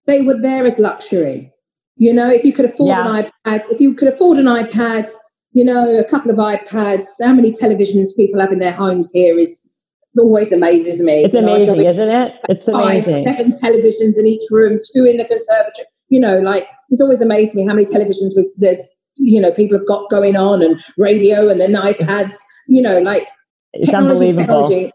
they 0.06 0.22
were 0.22 0.40
there 0.40 0.64
as 0.66 0.78
luxury. 0.78 1.52
You 1.96 2.12
know, 2.12 2.30
if 2.30 2.44
you 2.44 2.52
could 2.52 2.64
afford 2.64 2.88
yeah. 2.88 3.06
an 3.06 3.24
iPad, 3.24 3.70
if 3.70 3.80
you 3.80 3.94
could 3.94 4.08
afford 4.08 4.38
an 4.38 4.46
iPad, 4.46 5.08
you 5.52 5.64
know, 5.64 5.96
a 5.96 6.04
couple 6.04 6.30
of 6.30 6.38
iPads, 6.38 7.06
how 7.22 7.32
many 7.32 7.52
televisions 7.52 8.16
people 8.16 8.40
have 8.40 8.50
in 8.50 8.58
their 8.58 8.72
homes 8.72 9.12
here 9.12 9.38
is 9.38 9.70
always 10.18 10.52
amazes 10.52 11.02
me. 11.02 11.24
It's 11.24 11.34
you 11.34 11.40
amazing, 11.40 11.82
know, 11.82 11.88
isn't 11.88 12.08
it? 12.08 12.34
It's 12.48 12.68
amazing. 12.68 13.24
Five, 13.24 13.36
seven 13.36 13.52
televisions 13.52 14.18
in 14.18 14.26
each 14.26 14.42
room, 14.50 14.80
two 14.92 15.04
in 15.04 15.16
the 15.16 15.24
conservatory. 15.24 15.86
You 16.08 16.20
know, 16.20 16.38
like 16.38 16.66
it's 16.88 17.00
always 17.00 17.20
amazed 17.20 17.54
me 17.54 17.64
how 17.66 17.74
many 17.74 17.86
televisions 17.86 18.32
with, 18.36 18.46
there's, 18.56 18.82
you 19.16 19.40
know, 19.40 19.52
people 19.52 19.78
have 19.78 19.86
got 19.86 20.10
going 20.10 20.36
on 20.36 20.62
and 20.62 20.82
radio 20.98 21.48
and 21.48 21.60
then 21.60 21.74
iPads. 21.74 22.34
You 22.66 22.82
know, 22.82 22.98
like 22.98 23.28
it's 23.72 23.86
technology, 23.86 24.32
technology, 24.32 24.90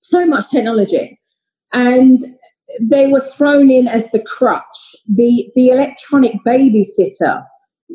so 0.00 0.24
much 0.26 0.50
technology, 0.50 1.18
and 1.72 2.20
they 2.80 3.08
were 3.08 3.20
thrown 3.20 3.70
in 3.70 3.88
as 3.88 4.10
the 4.10 4.22
crutch, 4.22 4.96
the 5.08 5.50
the 5.54 5.68
electronic 5.68 6.34
babysitter. 6.46 7.44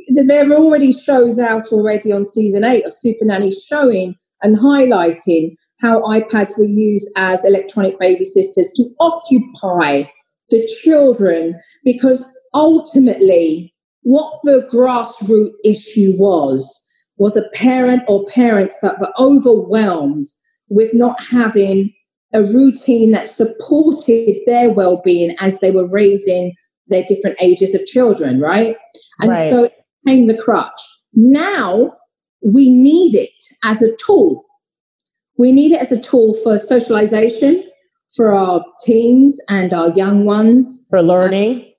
There 0.09 0.49
are 0.49 0.55
already 0.55 0.91
shows 0.91 1.39
out 1.39 1.67
already 1.71 2.11
on 2.11 2.25
season 2.25 2.63
eight 2.63 2.85
of 2.85 2.93
Supernanny 2.93 3.53
showing 3.67 4.15
and 4.41 4.57
highlighting 4.57 5.55
how 5.81 6.01
iPads 6.01 6.57
were 6.57 6.65
used 6.65 7.09
as 7.15 7.45
electronic 7.45 7.99
babysitters 7.99 8.73
to 8.75 8.89
occupy 8.99 10.03
the 10.49 10.67
children 10.83 11.59
because 11.83 12.31
ultimately 12.53 13.73
what 14.01 14.39
the 14.43 14.67
grassroots 14.71 15.55
issue 15.63 16.13
was 16.17 16.81
was 17.17 17.35
a 17.35 17.49
parent 17.53 18.03
or 18.07 18.25
parents 18.25 18.77
that 18.81 18.99
were 18.99 19.11
overwhelmed 19.19 20.25
with 20.69 20.93
not 20.93 21.19
having 21.31 21.93
a 22.35 22.43
routine 22.43 23.11
that 23.11 23.29
supported 23.29 24.37
their 24.45 24.69
well-being 24.69 25.35
as 25.39 25.59
they 25.61 25.71
were 25.71 25.87
raising 25.87 26.53
their 26.87 27.03
different 27.07 27.37
ages 27.41 27.73
of 27.73 27.85
children, 27.85 28.39
right? 28.39 28.75
And 29.21 29.31
right. 29.31 29.49
so 29.49 29.63
it 29.63 29.73
became 30.03 30.27
the 30.27 30.37
crutch. 30.37 30.79
Now 31.13 31.95
we 32.43 32.69
need 32.69 33.15
it 33.15 33.31
as 33.63 33.81
a 33.81 33.95
tool. 34.05 34.45
We 35.37 35.51
need 35.51 35.71
it 35.71 35.81
as 35.81 35.91
a 35.91 36.01
tool 36.01 36.35
for 36.43 36.59
socialization 36.59 37.63
for 38.15 38.33
our 38.33 38.63
teens 38.85 39.41
and 39.49 39.73
our 39.73 39.89
young 39.93 40.25
ones. 40.25 40.87
For 40.89 41.01
learning. 41.01 41.71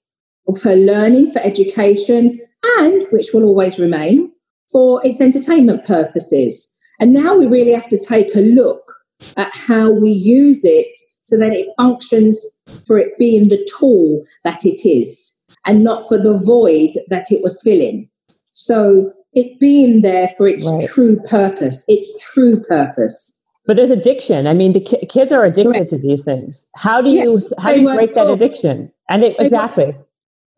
For 0.62 0.74
learning, 0.74 1.32
for 1.32 1.40
education, 1.40 2.40
and 2.78 3.06
which 3.10 3.28
will 3.34 3.44
always 3.44 3.78
remain 3.78 4.32
for 4.72 5.04
its 5.04 5.20
entertainment 5.20 5.84
purposes. 5.84 6.72
And 6.98 7.12
now 7.12 7.36
we 7.36 7.46
really 7.46 7.72
have 7.72 7.88
to 7.88 7.98
take 7.98 8.34
a 8.34 8.40
look 8.40 8.95
at 9.36 9.50
how 9.54 9.90
we 9.90 10.10
use 10.10 10.64
it 10.64 10.96
so 11.22 11.36
that 11.38 11.52
it 11.52 11.66
functions 11.76 12.44
for 12.86 12.98
it 12.98 13.18
being 13.18 13.48
the 13.48 13.68
tool 13.78 14.24
that 14.44 14.64
it 14.64 14.88
is 14.88 15.44
and 15.66 15.82
not 15.82 16.06
for 16.06 16.18
the 16.18 16.38
void 16.46 16.90
that 17.08 17.26
it 17.30 17.42
was 17.42 17.60
filling. 17.62 18.08
So 18.52 19.12
it 19.32 19.58
being 19.60 20.02
there 20.02 20.28
for 20.36 20.46
its 20.46 20.70
right. 20.70 20.88
true 20.88 21.20
purpose, 21.28 21.84
its 21.88 22.32
true 22.32 22.60
purpose. 22.60 23.44
But 23.66 23.76
there's 23.76 23.90
addiction. 23.90 24.46
I 24.46 24.54
mean, 24.54 24.72
the 24.72 24.80
ki- 24.80 25.06
kids 25.06 25.32
are 25.32 25.44
addicted 25.44 25.72
Correct. 25.72 25.90
to 25.90 25.98
these 25.98 26.24
things. 26.24 26.66
How 26.76 27.02
do 27.02 27.10
you 27.10 27.32
yeah, 27.32 27.62
how 27.62 27.72
do 27.72 27.80
you 27.80 27.94
break 27.94 28.14
that 28.14 28.30
addiction? 28.30 28.92
And 29.08 29.24
it, 29.24 29.36
exactly. 29.40 29.96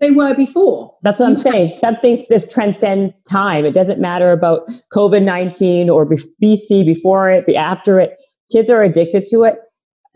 they 0.01 0.11
were 0.11 0.35
before. 0.35 0.95
That's 1.03 1.19
what 1.19 1.27
you 1.27 1.33
I'm 1.33 1.39
saying. 1.39 1.71
Something 1.71 2.27
this 2.29 2.47
transcend 2.53 3.15
time. 3.29 3.65
It 3.65 3.73
doesn't 3.73 3.99
matter 3.99 4.31
about 4.31 4.69
COVID 4.93 5.23
nineteen 5.23 5.89
or 5.89 6.07
BC 6.07 6.85
before 6.85 7.31
it, 7.31 7.47
be 7.47 7.57
after 7.57 7.99
it 7.99 8.21
kids 8.51 8.71
are 8.71 8.83
addicted 8.83 9.27
to 9.27 9.45
it. 9.45 9.57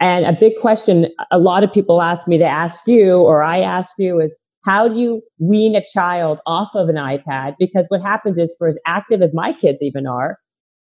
And 0.01 0.27
a 0.27 0.33
big 0.33 0.55
question 0.61 1.07
a 1.31 1.39
lot 1.39 1.63
of 1.63 1.73
people 1.73 2.03
ask 2.03 2.27
me 2.27 2.39
to 2.39 2.45
ask 2.45 2.89
you, 2.89 3.19
or 3.19 3.43
I 3.43 3.61
ask 3.61 3.95
you, 3.99 4.21
is 4.21 4.37
how 4.65 4.89
do 4.89 4.97
you 4.97 5.23
wean 5.39 5.75
a 5.75 5.85
child 5.85 6.41
off 6.47 6.71
of 6.75 6.89
an 6.89 6.97
iPad? 6.97 7.55
Because 7.59 7.87
what 7.89 8.01
happens 8.01 8.39
is, 8.39 8.55
for 8.59 8.69
as 8.69 8.79
active 8.87 9.23
as 9.23 9.35
my 9.35 9.53
kids 9.53 9.83
even 9.83 10.07
are, 10.07 10.39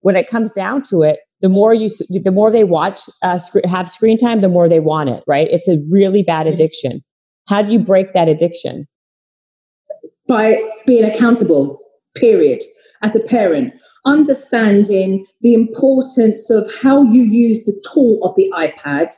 when 0.02 0.16
it 0.16 0.28
comes 0.28 0.52
down 0.52 0.84
to 0.84 1.02
it, 1.04 1.20
the 1.42 1.50
more 1.50 1.74
you, 1.74 1.90
the 2.10 2.32
more 2.32 2.52
they 2.52 2.64
watch, 2.64 3.02
uh, 3.22 3.38
sc- 3.38 3.66
have 3.66 3.90
screen 3.90 4.18
time, 4.18 4.42
the 4.42 4.50
more 4.50 4.68
they 4.68 4.80
want 4.80 5.10
it. 5.10 5.24
Right? 5.28 5.48
It's 5.50 5.70
a 5.70 5.78
really 5.92 6.24
bad 6.24 6.48
addiction. 6.48 7.02
How 7.48 7.62
do 7.62 7.72
you 7.72 7.80
break 7.80 8.14
that 8.14 8.28
addiction? 8.28 8.88
By 10.28 10.58
being 10.86 11.06
accountable. 11.06 11.80
Period. 12.16 12.62
As 13.04 13.16
a 13.16 13.20
parent, 13.20 13.74
understanding 14.06 15.26
the 15.42 15.54
importance 15.54 16.50
of 16.50 16.72
how 16.82 17.04
you 17.04 17.24
use 17.24 17.64
the 17.66 17.80
tool 17.94 18.24
of 18.24 18.36
the 18.36 18.52
iPad 18.56 19.14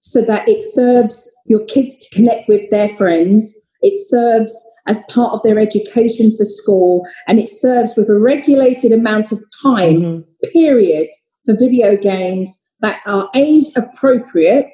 so 0.00 0.22
that 0.22 0.48
it 0.48 0.62
serves 0.62 1.30
your 1.46 1.64
kids 1.66 1.98
to 1.98 2.14
connect 2.14 2.48
with 2.48 2.68
their 2.70 2.88
friends. 2.88 3.56
It 3.80 3.98
serves 3.98 4.54
as 4.86 5.04
part 5.10 5.32
of 5.32 5.40
their 5.44 5.58
education 5.58 6.34
for 6.36 6.44
school 6.44 7.06
and 7.26 7.38
it 7.38 7.48
serves 7.48 7.94
with 7.96 8.08
a 8.08 8.18
regulated 8.18 8.92
amount 8.92 9.32
of 9.32 9.38
time, 9.62 10.00
mm-hmm. 10.00 10.50
period, 10.52 11.08
for 11.44 11.56
video 11.56 11.96
games 11.96 12.66
that 12.80 13.00
are 13.06 13.28
age 13.34 13.66
appropriate. 13.76 14.72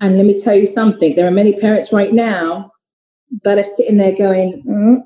And 0.00 0.16
let 0.16 0.26
me 0.26 0.40
tell 0.40 0.54
you 0.54 0.66
something 0.66 1.14
there 1.14 1.26
are 1.26 1.32
many 1.32 1.58
parents 1.58 1.92
right 1.92 2.12
now 2.12 2.70
that 3.44 3.58
are 3.58 3.64
sitting 3.64 3.98
there 3.98 4.14
going, 4.14 4.62
mm, 4.66 4.98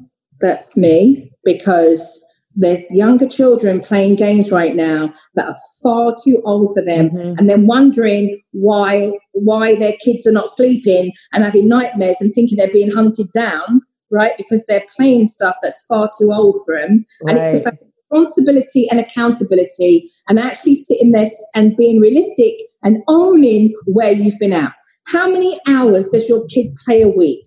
That's 0.42 0.76
me, 0.76 1.32
because 1.44 2.22
there's 2.54 2.94
younger 2.94 3.26
children 3.26 3.80
playing 3.80 4.16
games 4.16 4.52
right 4.52 4.74
now 4.74 5.12
that 5.34 5.48
are 5.48 5.56
far 5.82 6.14
too 6.22 6.42
old 6.44 6.70
for 6.74 6.82
them 6.82 7.10
mm-hmm. 7.10 7.34
and 7.38 7.48
then 7.48 7.66
wondering 7.66 8.40
why 8.52 9.12
why 9.32 9.74
their 9.76 9.94
kids 10.04 10.26
are 10.26 10.32
not 10.32 10.48
sleeping 10.48 11.12
and 11.32 11.44
having 11.44 11.68
nightmares 11.68 12.20
and 12.20 12.34
thinking 12.34 12.58
they're 12.58 12.72
being 12.72 12.92
hunted 12.92 13.26
down 13.32 13.80
right 14.10 14.36
because 14.36 14.66
they're 14.66 14.84
playing 14.94 15.24
stuff 15.24 15.56
that's 15.62 15.84
far 15.86 16.10
too 16.18 16.30
old 16.32 16.60
for 16.66 16.78
them 16.78 17.04
right. 17.22 17.36
and 17.36 17.38
it's 17.38 17.60
about 17.60 17.78
responsibility 18.10 18.86
and 18.90 19.00
accountability 19.00 20.10
and 20.28 20.38
actually 20.38 20.74
sitting 20.74 21.12
there 21.12 21.26
and 21.54 21.76
being 21.76 22.00
realistic 22.00 22.54
and 22.82 23.02
owning 23.08 23.74
where 23.86 24.12
you've 24.12 24.38
been 24.38 24.52
at 24.52 24.72
how 25.06 25.30
many 25.30 25.58
hours 25.66 26.08
does 26.10 26.28
your 26.28 26.44
kid 26.46 26.66
play 26.84 27.00
a 27.00 27.08
week 27.08 27.42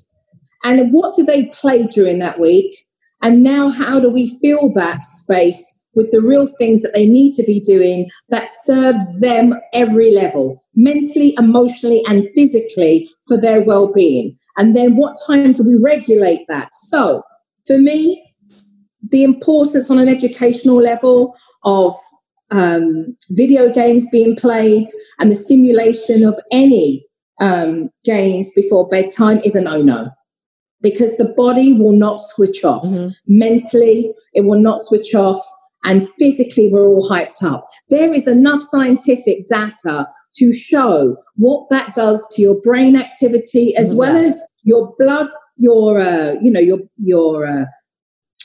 and 0.66 0.91
what 0.91 1.13
do 1.16 1.24
they 1.24 1.45
play 1.45 1.84
during 1.88 2.20
that 2.20 2.39
week 2.39 2.86
and 3.26 3.41
now, 3.41 3.70
how 3.70 3.99
do 3.99 4.11
we 4.11 4.38
fill 4.39 4.72
that 4.74 5.03
space 5.03 5.84
with 5.95 6.11
the 6.11 6.22
real 6.22 6.45
things 6.59 6.84
that 6.84 6.93
they 6.93 7.07
need 7.07 7.34
to 7.34 7.43
be 7.43 7.59
doing 7.59 8.09
that 8.30 8.51
serves 8.51 9.20
them 9.20 9.55
every 9.74 10.13
level, 10.13 10.63
mentally, 10.76 11.34
emotionally, 11.39 12.03
and 12.07 12.28
physically 12.36 13.09
for 13.28 13.41
their 13.41 13.63
well 13.63 13.91
being? 13.91 14.38
And 14.57 14.76
then, 14.76 14.95
what 14.95 15.18
time 15.28 15.53
do 15.53 15.63
we 15.68 15.76
regulate 15.82 16.41
that? 16.49 16.76
So, 16.76 17.24
for 17.66 17.80
me, 17.80 18.24
the 19.09 19.24
importance 19.24 19.89
on 19.89 19.97
an 19.97 20.07
educational 20.07 20.80
level 20.80 21.36
of 21.63 21.95
um, 22.51 23.16
video 23.32 23.74
games 23.74 24.07
being 24.11 24.36
played 24.36 24.86
and 25.20 25.32
the 25.32 25.36
stimulation 25.36 26.24
of 26.24 26.39
any 26.51 27.07
um, 27.41 27.89
games 28.03 28.51
before 28.55 28.88
bedtime 28.88 29.39
is 29.43 29.55
a 29.55 29.61
no 29.61 29.82
no 29.82 30.11
because 30.86 31.18
the 31.18 31.26
body 31.26 31.74
will 31.74 31.98
not 31.98 32.22
switch 32.22 32.64
off. 32.64 32.86
Mm-hmm. 32.86 33.08
Mentally, 33.26 34.14
it 34.34 34.46
will 34.46 34.60
not 34.60 34.80
switch 34.80 35.16
off. 35.16 35.42
And 35.84 36.08
physically, 36.20 36.70
we're 36.72 36.86
all 36.88 37.10
hyped 37.10 37.42
up. 37.44 37.68
There 37.90 38.14
is 38.14 38.28
enough 38.28 38.62
scientific 38.62 39.48
data 39.48 40.08
to 40.36 40.54
show 40.54 41.18
what 41.38 41.70
that 41.70 41.96
does 41.96 42.24
to 42.34 42.42
your 42.44 42.62
brain 42.62 42.96
activity 42.96 43.76
as 43.76 43.90
mm-hmm. 43.90 43.98
well 43.98 44.16
as 44.16 44.40
your 44.62 44.94
blood, 45.00 45.28
your, 45.58 46.00
uh, 46.00 46.36
you 46.40 46.52
know, 46.52 46.60
your, 46.60 46.78
your, 46.98 47.48
uh, 47.48 47.66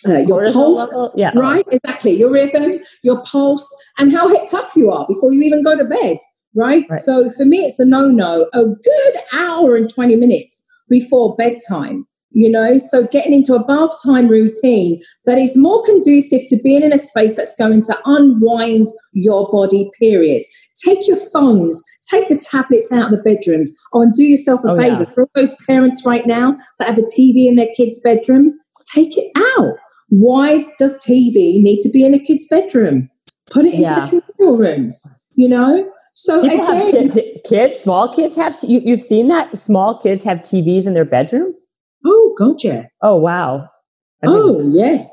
uh, 0.09 0.21
your 0.21 0.51
pulse, 0.51 0.97
yeah. 1.15 1.33
right? 1.35 1.67
Exactly. 1.71 2.13
Your 2.13 2.33
rhythm, 2.33 2.81
your 3.03 3.23
pulse, 3.25 3.69
and 3.99 4.13
how 4.13 4.35
hyped 4.35 4.55
up 4.55 4.71
you 4.75 4.91
are 4.91 5.07
before 5.07 5.31
you 5.31 5.43
even 5.43 5.63
go 5.63 5.77
to 5.77 5.85
bed, 5.85 6.17
right? 6.55 6.87
right. 6.91 6.93
So 6.93 7.29
for 7.29 7.45
me, 7.45 7.67
it's 7.67 7.79
a 7.79 7.85
no 7.85 8.07
no. 8.07 8.49
A 8.55 8.65
good 8.65 9.15
hour 9.35 9.77
and 9.77 9.93
20 9.95 10.17
minutes 10.17 10.67
before 10.89 11.37
bedtime 11.37 12.07
you 12.33 12.49
know 12.51 12.79
so 12.79 13.07
getting 13.09 13.33
into 13.33 13.55
a 13.55 13.65
bath 13.65 13.91
time 14.05 14.29
routine 14.29 15.01
that 15.27 15.37
is 15.39 15.57
more 15.57 15.83
conducive 15.85 16.41
to 16.49 16.57
being 16.63 16.83
in 16.83 16.93
a 16.93 16.99
space 16.99 17.35
that's 17.37 17.57
going 17.57 17.81
to 17.83 17.97
unwind 18.05 18.87
your 19.13 19.51
body 19.51 19.91
period 19.99 20.43
take 20.85 21.07
your 21.09 21.17
phones 21.33 21.83
take 22.11 22.29
the 22.29 22.37
tablets 22.37 22.93
out 22.93 23.07
of 23.07 23.11
the 23.11 23.23
bedrooms 23.23 23.77
oh 23.93 24.03
and 24.03 24.13
do 24.13 24.25
yourself 24.25 24.61
a 24.65 24.71
Oh, 24.71 24.77
favor 24.77 25.05
yeah. 25.09 25.15
for 25.15 25.23
all 25.25 25.31
those 25.35 25.57
parents 25.67 26.05
right 26.07 26.27
now 26.27 26.57
that 26.79 26.89
have 26.89 26.99
a 26.99 27.03
tv 27.03 27.49
in 27.49 27.57
their 27.57 27.73
kids 27.77 28.01
bedroom 28.03 28.55
take 28.95 29.17
it 29.19 29.31
out 29.59 29.75
why 30.09 30.67
does 30.79 30.97
tv 31.05 31.61
need 31.61 31.81
to 31.81 31.89
be 31.91 32.05
in 32.05 32.15
a 32.15 32.19
kid's 32.19 32.47
bedroom 32.49 33.11
put 33.51 33.65
it 33.65 33.75
into 33.75 33.91
Yeah. 33.91 34.05
the 34.07 34.23
communal 34.39 34.57
rooms 34.59 35.03
you 35.35 35.49
know 35.49 35.91
so 36.15 36.43
People 36.43 36.65
again 36.67 36.91
kids, 36.91 37.19
kids, 37.49 37.79
small 37.79 38.13
kids 38.15 38.37
have, 38.37 38.57
t- 38.57 38.67
you, 38.67 38.81
you've 38.85 39.01
seen 39.01 39.29
that? 39.29 39.57
Small 39.57 39.97
kids 39.99 40.23
have 40.25 40.39
TVs 40.39 40.87
in 40.87 40.93
their 40.93 41.05
bedrooms? 41.05 41.65
Oh 42.05 42.35
god 42.39 42.63
yeah 42.65 42.85
Oh, 43.03 43.17
wow. 43.17 43.69
I 44.23 44.27
mean, 44.27 44.37
Oh, 44.37 44.71
yes. 44.73 45.09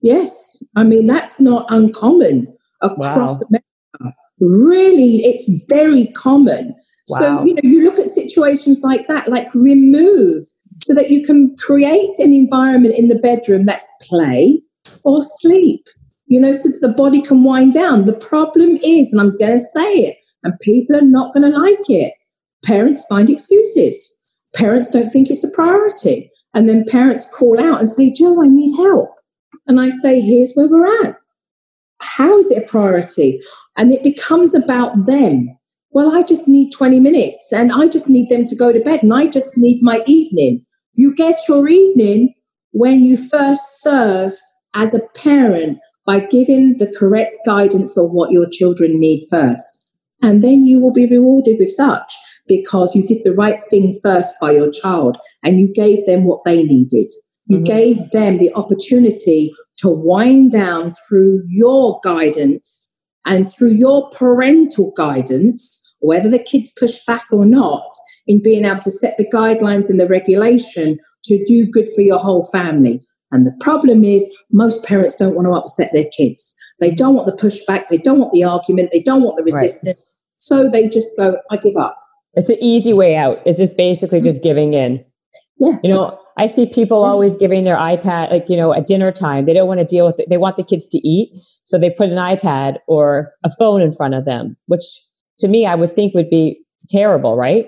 Yes. 0.00 0.62
I 0.76 0.82
mean, 0.84 1.06
that's 1.06 1.40
not 1.40 1.66
uncommon 1.68 2.46
across 2.82 3.38
Wow. 3.40 3.48
America. 3.48 4.16
Really, 4.40 5.24
it's 5.24 5.64
very 5.68 6.06
common. 6.08 6.74
So, 7.06 7.44
you 7.44 7.54
know, 7.54 7.60
you 7.64 7.84
look 7.84 7.98
at 7.98 8.08
situations 8.08 8.80
like 8.82 9.06
that, 9.08 9.28
like 9.28 9.52
remove 9.54 10.44
so 10.82 10.94
that 10.94 11.10
you 11.10 11.24
can 11.24 11.54
create 11.58 12.18
an 12.18 12.32
environment 12.32 12.94
in 12.96 13.08
the 13.08 13.18
bedroom 13.18 13.66
that's 13.66 13.88
play 14.02 14.62
or 15.04 15.22
sleep, 15.22 15.84
you 16.26 16.40
know, 16.40 16.52
so 16.52 16.68
that 16.70 16.80
the 16.80 16.92
body 16.92 17.20
can 17.20 17.42
wind 17.44 17.72
down. 17.72 18.04
The 18.06 18.12
problem 18.12 18.78
is, 18.82 19.12
and 19.12 19.20
I'm 19.20 19.36
going 19.36 19.52
to 19.52 19.58
say 19.58 19.94
it, 19.94 20.16
and 20.44 20.54
people 20.60 20.96
are 20.96 21.02
not 21.02 21.34
going 21.34 21.50
to 21.50 21.56
like 21.58 21.88
it, 21.88 22.14
parents 22.64 23.04
find 23.08 23.28
excuses. 23.28 24.20
Parents 24.54 24.90
don't 24.90 25.12
think 25.12 25.28
it's 25.30 25.44
a 25.44 25.50
priority. 25.50 26.30
And 26.54 26.68
then 26.68 26.84
parents 26.86 27.30
call 27.34 27.58
out 27.60 27.78
and 27.78 27.88
say, 27.88 28.12
Jo, 28.12 28.42
I 28.42 28.48
need 28.48 28.76
help. 28.76 29.10
And 29.66 29.80
I 29.80 29.88
say, 29.88 30.20
here's 30.20 30.54
where 30.54 30.68
we're 30.68 31.06
at. 31.06 31.16
How 32.00 32.36
is 32.38 32.50
it 32.50 32.64
a 32.64 32.66
priority? 32.66 33.40
And 33.76 33.92
it 33.92 34.02
becomes 34.02 34.54
about 34.54 35.06
them. 35.06 35.56
Well, 35.90 36.16
I 36.16 36.22
just 36.22 36.48
need 36.48 36.72
20 36.72 37.00
minutes 37.00 37.52
and 37.52 37.72
I 37.72 37.86
just 37.86 38.08
need 38.08 38.28
them 38.28 38.44
to 38.46 38.56
go 38.56 38.72
to 38.72 38.80
bed 38.80 39.02
and 39.02 39.12
I 39.14 39.28
just 39.28 39.56
need 39.56 39.82
my 39.82 40.02
evening. 40.06 40.64
You 40.94 41.14
get 41.14 41.36
your 41.48 41.68
evening 41.68 42.34
when 42.72 43.04
you 43.04 43.16
first 43.16 43.82
serve 43.82 44.32
as 44.74 44.94
a 44.94 45.06
parent 45.14 45.78
by 46.04 46.20
giving 46.20 46.76
the 46.78 46.92
correct 46.98 47.36
guidance 47.46 47.96
of 47.96 48.10
what 48.10 48.32
your 48.32 48.48
children 48.50 48.98
need 48.98 49.24
first. 49.30 49.86
And 50.22 50.42
then 50.42 50.64
you 50.64 50.80
will 50.80 50.92
be 50.92 51.06
rewarded 51.06 51.56
with 51.58 51.70
such 51.70 52.14
because 52.46 52.94
you 52.94 53.06
did 53.06 53.22
the 53.24 53.34
right 53.34 53.60
thing 53.70 53.98
first 54.02 54.34
by 54.40 54.52
your 54.52 54.70
child 54.70 55.16
and 55.44 55.60
you 55.60 55.72
gave 55.72 56.04
them 56.06 56.24
what 56.24 56.44
they 56.44 56.62
needed. 56.62 57.10
You 57.46 57.58
Mhm. 57.58 57.64
gave 57.64 58.10
them 58.10 58.38
the 58.38 58.52
opportunity 58.54 59.52
to 59.78 59.88
wind 59.88 60.52
down 60.52 60.90
through 60.90 61.42
your 61.48 62.00
guidance 62.04 62.94
and 63.26 63.52
through 63.52 63.72
your 63.72 64.08
parental 64.10 64.92
guidance, 64.96 65.80
whether 66.00 66.28
the 66.28 66.38
kids 66.38 66.74
push 66.78 67.04
back 67.06 67.24
or 67.32 67.44
not, 67.44 67.90
in 68.26 68.40
being 68.42 68.64
able 68.64 68.80
to 68.80 68.90
set 68.90 69.16
the 69.18 69.28
guidelines 69.28 69.90
and 69.90 69.98
the 69.98 70.06
regulation 70.06 70.98
to 71.24 71.44
do 71.44 71.66
good 71.66 71.88
for 71.94 72.02
your 72.02 72.18
whole 72.18 72.44
family. 72.44 73.00
And 73.32 73.46
the 73.46 73.56
problem 73.60 74.04
is, 74.04 74.30
most 74.52 74.84
parents 74.84 75.16
don't 75.16 75.34
want 75.34 75.46
to 75.46 75.52
upset 75.52 75.90
their 75.92 76.08
kids. 76.16 76.54
They 76.80 76.90
don't 76.90 77.14
want 77.14 77.26
the 77.26 77.32
pushback, 77.32 77.88
they 77.88 77.98
don't 77.98 78.18
want 78.18 78.32
the 78.32 78.44
argument, 78.44 78.90
they 78.92 79.00
don't 79.00 79.22
want 79.22 79.36
the 79.36 79.44
Right. 79.44 79.62
resistance. 79.62 79.98
So 80.38 80.68
they 80.68 80.88
just 80.88 81.16
go, 81.16 81.36
I 81.50 81.56
give 81.56 81.76
up. 81.76 81.96
It's 82.34 82.50
an 82.50 82.62
easy 82.62 82.92
way 82.92 83.16
out. 83.16 83.38
It's 83.44 83.58
just 83.58 83.76
basically 83.76 84.20
just 84.20 84.42
giving 84.42 84.74
in. 84.74 85.04
Yeah. 85.58 85.78
You 85.82 85.90
know, 85.90 86.18
I 86.38 86.46
see 86.46 86.66
people 86.66 87.04
always 87.04 87.36
giving 87.36 87.64
their 87.64 87.76
iPad, 87.76 88.30
like, 88.30 88.48
you 88.48 88.56
know, 88.56 88.72
at 88.72 88.86
dinner 88.86 89.12
time. 89.12 89.44
They 89.44 89.52
don't 89.52 89.68
want 89.68 89.80
to 89.80 89.86
deal 89.86 90.06
with 90.06 90.18
it. 90.18 90.28
They 90.30 90.38
want 90.38 90.56
the 90.56 90.64
kids 90.64 90.86
to 90.88 90.98
eat. 91.06 91.30
So 91.64 91.78
they 91.78 91.90
put 91.90 92.08
an 92.08 92.16
iPad 92.16 92.78
or 92.88 93.32
a 93.44 93.50
phone 93.58 93.82
in 93.82 93.92
front 93.92 94.14
of 94.14 94.24
them, 94.24 94.56
which 94.66 94.84
to 95.40 95.48
me, 95.48 95.66
I 95.66 95.74
would 95.74 95.94
think 95.94 96.14
would 96.14 96.30
be 96.30 96.64
terrible, 96.88 97.36
right? 97.36 97.66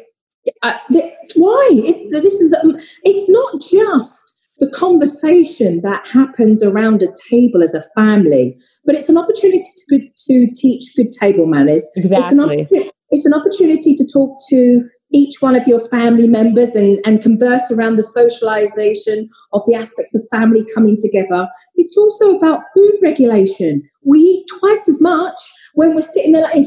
Uh, 0.62 0.78
th- 0.92 1.12
why? 1.36 1.68
It's, 1.72 2.22
this 2.22 2.40
is 2.40 2.54
um, 2.54 2.76
it's 3.02 3.28
not 3.30 3.60
just 3.60 4.38
the 4.58 4.70
conversation 4.70 5.80
that 5.82 6.06
happens 6.08 6.62
around 6.62 7.02
a 7.02 7.08
table 7.28 7.62
as 7.62 7.74
a 7.74 7.84
family, 7.96 8.56
but 8.84 8.94
it's 8.94 9.08
an 9.08 9.18
opportunity 9.18 9.60
to, 9.88 10.08
to 10.16 10.46
teach 10.54 10.94
good 10.96 11.10
table 11.12 11.46
manners. 11.46 11.86
It's 11.94 12.10
an, 12.12 12.40
Exactly. 12.50 12.90
It's 13.10 13.26
an 13.26 13.34
opportunity 13.34 13.94
to 13.94 14.06
talk 14.12 14.38
to 14.50 14.88
each 15.12 15.40
one 15.40 15.54
of 15.54 15.66
your 15.68 15.86
family 15.88 16.28
members 16.28 16.74
and, 16.74 16.98
and 17.04 17.20
converse 17.20 17.70
around 17.70 17.96
the 17.96 18.02
socialization 18.02 19.28
of 19.52 19.62
the 19.66 19.74
aspects 19.74 20.14
of 20.14 20.26
family 20.30 20.66
coming 20.74 20.96
together. 20.98 21.46
It's 21.76 21.96
also 21.96 22.36
about 22.36 22.62
food 22.74 22.94
regulation. 23.02 23.88
We 24.04 24.18
eat 24.18 24.46
twice 24.58 24.88
as 24.88 25.00
much 25.00 25.40
when 25.74 25.94
we're 25.94 26.00
sitting 26.00 26.32
there 26.32 26.42
like 26.42 26.64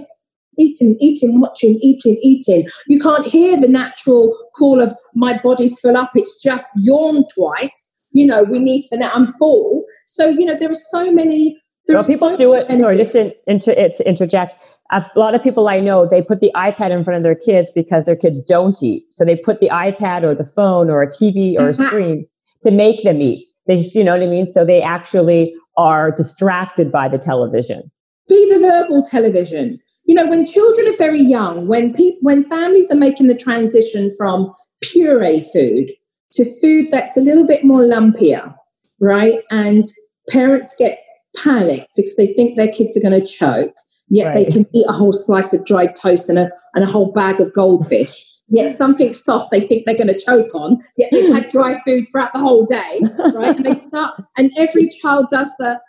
eating, 0.57 0.97
eating, 0.99 1.39
watching, 1.39 1.77
eating, 1.81 2.17
eating. 2.21 2.67
You 2.87 2.99
can't 2.99 3.27
hear 3.27 3.59
the 3.59 3.67
natural 3.67 4.35
call 4.57 4.81
of 4.81 4.95
my 5.13 5.39
body's 5.43 5.79
full 5.79 5.97
up. 5.97 6.11
It's 6.15 6.41
just 6.41 6.67
yawn 6.77 7.25
twice. 7.35 7.93
You 8.11 8.25
know, 8.25 8.43
we 8.43 8.59
need 8.59 8.83
to 8.85 8.97
now, 8.97 9.11
I'm 9.13 9.29
full. 9.31 9.85
So, 10.05 10.29
you 10.29 10.45
know, 10.45 10.57
there 10.57 10.69
are 10.69 10.73
so 10.73 11.11
many. 11.11 11.61
Well, 11.89 12.03
people 12.03 12.29
so 12.29 12.37
do 12.37 12.53
it. 12.53 12.69
Sorry, 12.79 12.97
just 12.97 13.13
to, 13.13 13.33
inter, 13.47 13.73
to 13.73 14.07
interject. 14.07 14.55
A 14.91 15.03
lot 15.15 15.35
of 15.35 15.43
people 15.43 15.67
I 15.67 15.79
know, 15.79 16.05
they 16.05 16.21
put 16.21 16.41
the 16.41 16.51
iPad 16.55 16.91
in 16.91 17.03
front 17.03 17.17
of 17.17 17.23
their 17.23 17.35
kids 17.35 17.71
because 17.73 18.05
their 18.05 18.15
kids 18.15 18.41
don't 18.41 18.81
eat. 18.83 19.05
So 19.09 19.23
they 19.25 19.35
put 19.35 19.59
the 19.59 19.69
iPad 19.69 20.23
or 20.23 20.35
the 20.35 20.45
phone 20.45 20.89
or 20.89 21.01
a 21.01 21.07
TV 21.07 21.57
or 21.57 21.69
a 21.69 21.71
Mhm. 21.71 21.87
screen 21.87 22.27
to 22.63 22.71
make 22.71 23.03
them 23.03 23.21
eat. 23.21 23.45
They, 23.67 23.77
just, 23.77 23.95
you 23.95 24.03
know 24.03 24.13
what 24.13 24.21
I 24.23 24.27
mean? 24.27 24.45
So 24.45 24.65
they 24.65 24.81
actually 24.81 25.53
are 25.77 26.11
distracted 26.11 26.91
by 26.91 27.07
the 27.07 27.17
television. 27.17 27.91
be 28.29 28.53
the 28.53 28.59
verbal 28.59 29.01
television. 29.01 29.79
You 30.05 30.15
know, 30.15 30.27
when 30.27 30.45
children 30.45 30.85
are 30.89 30.97
very 30.97 31.21
young, 31.21 31.67
when 31.67 31.93
people, 31.93 32.19
when 32.21 32.43
families 32.43 32.91
are 32.91 32.97
making 32.97 33.27
the 33.27 33.35
transition 33.37 34.11
from 34.17 34.53
puree 34.81 35.39
food 35.53 35.91
to 36.33 36.43
food 36.59 36.87
that's 36.91 37.15
a 37.15 37.21
little 37.21 37.47
bit 37.47 37.63
more 37.63 37.79
lumpier, 37.81 38.53
right? 38.99 39.39
And 39.49 39.85
parents 40.29 40.75
get 40.77 40.99
panicked 41.43 41.87
because 41.95 42.15
they 42.15 42.27
think 42.33 42.55
their 42.57 42.71
kids 42.71 42.97
are 42.97 43.01
going 43.01 43.19
to 43.19 43.25
choke. 43.25 43.73
Yet 44.09 44.33
they 44.33 44.45
can 44.45 44.65
eat 44.73 44.85
a 44.87 44.93
whole 44.93 45.11
slice 45.11 45.53
of 45.53 45.65
dried 45.65 45.95
toast 46.01 46.29
and 46.29 46.39
a, 46.39 46.49
and 46.73 46.83
a 46.83 46.87
whole 46.87 47.11
bag 47.11 47.41
of 47.41 47.53
goldfish. 47.53 48.23
Yet 48.49 48.71
something 48.71 49.13
soft 49.13 49.51
they 49.51 49.59
think 49.59 49.85
they're 49.85 49.97
going 49.97 50.07
to 50.07 50.17
choke 50.17 50.55
on. 50.55 50.79
Yet 50.97 51.09
they've 51.11 51.33
had 51.33 51.49
dry 51.49 51.77
food 51.83 52.05
throughout 52.09 52.31
the 52.33 52.39
whole 52.39 52.65
day, 52.65 53.01
right? 53.33 53.57
And 53.57 53.65
they 53.65 53.73
start, 53.87 54.21
and 54.37 54.51
every 54.57 54.87
child 54.87 55.25
does 55.29 55.53
the 55.59 55.81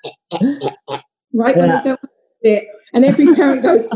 right 1.32 1.57
when 1.57 1.68
they 1.68 1.80
don't 1.80 2.01
it, 2.40 2.64
and 2.92 3.05
every 3.05 3.32
parent 3.34 3.62
goes, 3.62 3.86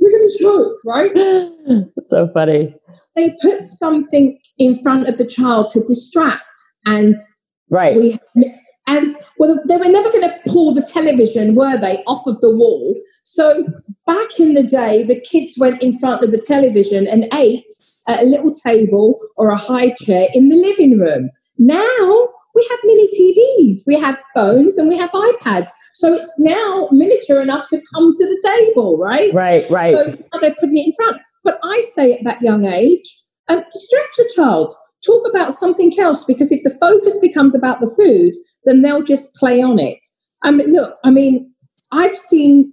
"We're 0.00 0.10
going 0.10 0.28
to 0.28 0.38
choke," 0.40 0.76
right? 0.84 1.86
so 2.10 2.28
funny. 2.34 2.74
They 3.14 3.36
put 3.40 3.62
something 3.62 4.38
in 4.58 4.74
front 4.80 5.08
of 5.08 5.18
the 5.18 5.26
child 5.26 5.70
to 5.72 5.80
distract, 5.80 6.56
and 6.86 7.14
Right. 7.70 7.96
we 7.96 8.18
and 8.88 9.16
well, 9.38 9.60
they 9.68 9.76
were 9.76 9.84
never 9.84 10.10
going 10.10 10.28
to 10.28 10.40
pull 10.48 10.74
the 10.74 10.82
television, 10.82 11.54
were 11.54 11.78
they, 11.78 11.98
off 12.06 12.26
of 12.26 12.40
the 12.40 12.50
wall? 12.50 12.96
So 13.22 13.64
back 14.06 14.40
in 14.40 14.54
the 14.54 14.62
day, 14.62 15.04
the 15.04 15.20
kids 15.20 15.56
went 15.58 15.82
in 15.82 15.96
front 15.96 16.24
of 16.24 16.32
the 16.32 16.42
television 16.44 17.06
and 17.06 17.28
ate 17.34 17.66
at 18.08 18.22
a 18.22 18.26
little 18.26 18.50
table 18.50 19.20
or 19.36 19.50
a 19.50 19.58
high 19.58 19.92
chair 19.92 20.28
in 20.32 20.48
the 20.48 20.56
living 20.56 20.98
room. 20.98 21.28
Now 21.58 22.28
we 22.54 22.66
have 22.70 22.78
mini 22.84 23.08
TVs, 23.08 23.82
we 23.86 24.00
have 24.00 24.18
phones, 24.34 24.78
and 24.78 24.88
we 24.88 24.96
have 24.96 25.10
iPads. 25.12 25.68
So 25.92 26.14
it's 26.14 26.34
now 26.38 26.88
miniature 26.90 27.42
enough 27.42 27.68
to 27.68 27.82
come 27.94 28.14
to 28.16 28.24
the 28.24 28.56
table, 28.56 28.96
right? 28.96 29.32
right. 29.34 29.70
Right. 29.70 29.94
So 29.94 30.04
now 30.04 30.38
they're 30.40 30.54
putting 30.58 30.78
it 30.78 30.86
in 30.86 30.92
front. 30.94 31.18
But 31.44 31.60
I 31.62 31.82
say 31.82 32.14
at 32.14 32.24
that 32.24 32.40
young 32.40 32.64
age, 32.64 33.22
um, 33.48 33.62
distract 33.70 34.18
your 34.18 34.28
child. 34.34 34.72
Talk 35.06 35.22
about 35.30 35.52
something 35.52 35.92
else 35.98 36.24
because 36.24 36.50
if 36.52 36.62
the 36.62 36.76
focus 36.80 37.18
becomes 37.20 37.54
about 37.54 37.80
the 37.80 37.92
food, 37.96 38.34
then 38.64 38.82
they'll 38.82 39.02
just 39.02 39.34
play 39.34 39.62
on 39.62 39.78
it. 39.78 40.04
I 40.42 40.50
mean, 40.50 40.72
look, 40.72 40.96
I 41.04 41.10
mean, 41.10 41.52
I've 41.92 42.16
seen 42.16 42.72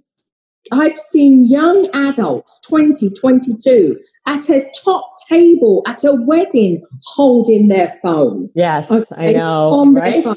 I've 0.72 0.98
seen 0.98 1.48
young 1.48 1.88
adults, 1.94 2.60
20, 2.68 3.10
22, 3.20 3.96
at 4.26 4.50
a 4.50 4.68
top 4.84 5.12
table 5.28 5.82
at 5.86 6.02
a 6.02 6.12
wedding 6.12 6.82
holding 7.14 7.68
their 7.68 7.94
phone. 8.02 8.50
yes, 8.54 9.12
I 9.16 9.32
know. 9.32 9.70
on 9.70 9.94
Right. 9.94 10.24
phone. 10.24 10.34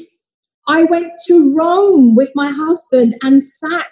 I 0.68 0.84
went 0.84 1.12
to 1.26 1.52
Rome 1.52 2.14
with 2.14 2.30
my 2.36 2.48
husband 2.48 3.16
and 3.22 3.42
sat 3.42 3.90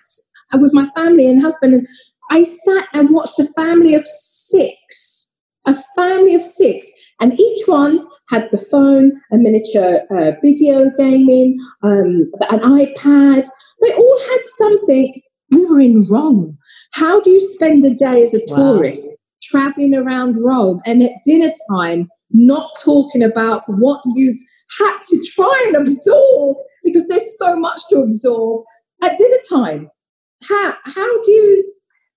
uh, 0.55 0.59
with 0.59 0.73
my 0.73 0.85
family 0.97 1.27
and 1.27 1.43
husband, 1.43 1.75
and 1.75 1.89
I 2.31 2.45
sat 2.45 2.87
and 2.93 3.11
watched 3.11 3.41
a 3.41 3.47
family 3.57 3.95
of 3.97 4.07
six, 4.07 5.37
a 5.67 5.75
family 5.97 6.37
of 6.37 6.43
six, 6.43 6.89
and 7.21 7.39
each 7.39 7.61
one 7.67 8.07
had 8.31 8.49
the 8.51 8.59
phone, 8.71 9.13
a 9.33 9.39
miniature 9.39 10.01
uh, 10.11 10.33
video 10.43 10.91
gaming, 10.97 11.59
um, 11.83 12.31
an 12.51 12.61
iPad. 12.61 13.47
They 13.81 13.93
all 13.95 14.19
had 14.31 14.41
something. 14.57 15.21
We 15.51 15.65
were 15.67 15.81
in 15.81 16.05
Rome. 16.11 16.59
How 16.93 17.21
do 17.21 17.31
you 17.31 17.41
spend 17.41 17.85
a 17.85 17.95
day 17.95 18.23
as 18.23 18.35
a 18.35 18.41
Wow. 18.49 18.75
tourist 18.75 19.09
traveling 19.43 19.95
around 19.95 20.37
Rome 20.45 20.81
and 20.85 21.03
at 21.03 21.13
dinner 21.25 21.53
time? 21.71 22.09
not 22.31 22.71
talking 22.85 23.23
about 23.23 23.63
what 23.69 24.03
you've 24.15 24.37
had 24.79 24.99
to 25.03 25.25
try 25.35 25.65
and 25.69 25.77
absorb 25.77 26.59
because 26.85 27.09
there's 27.09 27.39
so 27.39 27.57
much 27.59 27.81
to 27.89 28.01
absorb 28.01 28.65
at 29.03 29.17
dinner 29.17 29.37
time. 29.49 29.91
How 30.47 30.75
how 30.85 31.23
do 31.23 31.31
you 31.31 31.73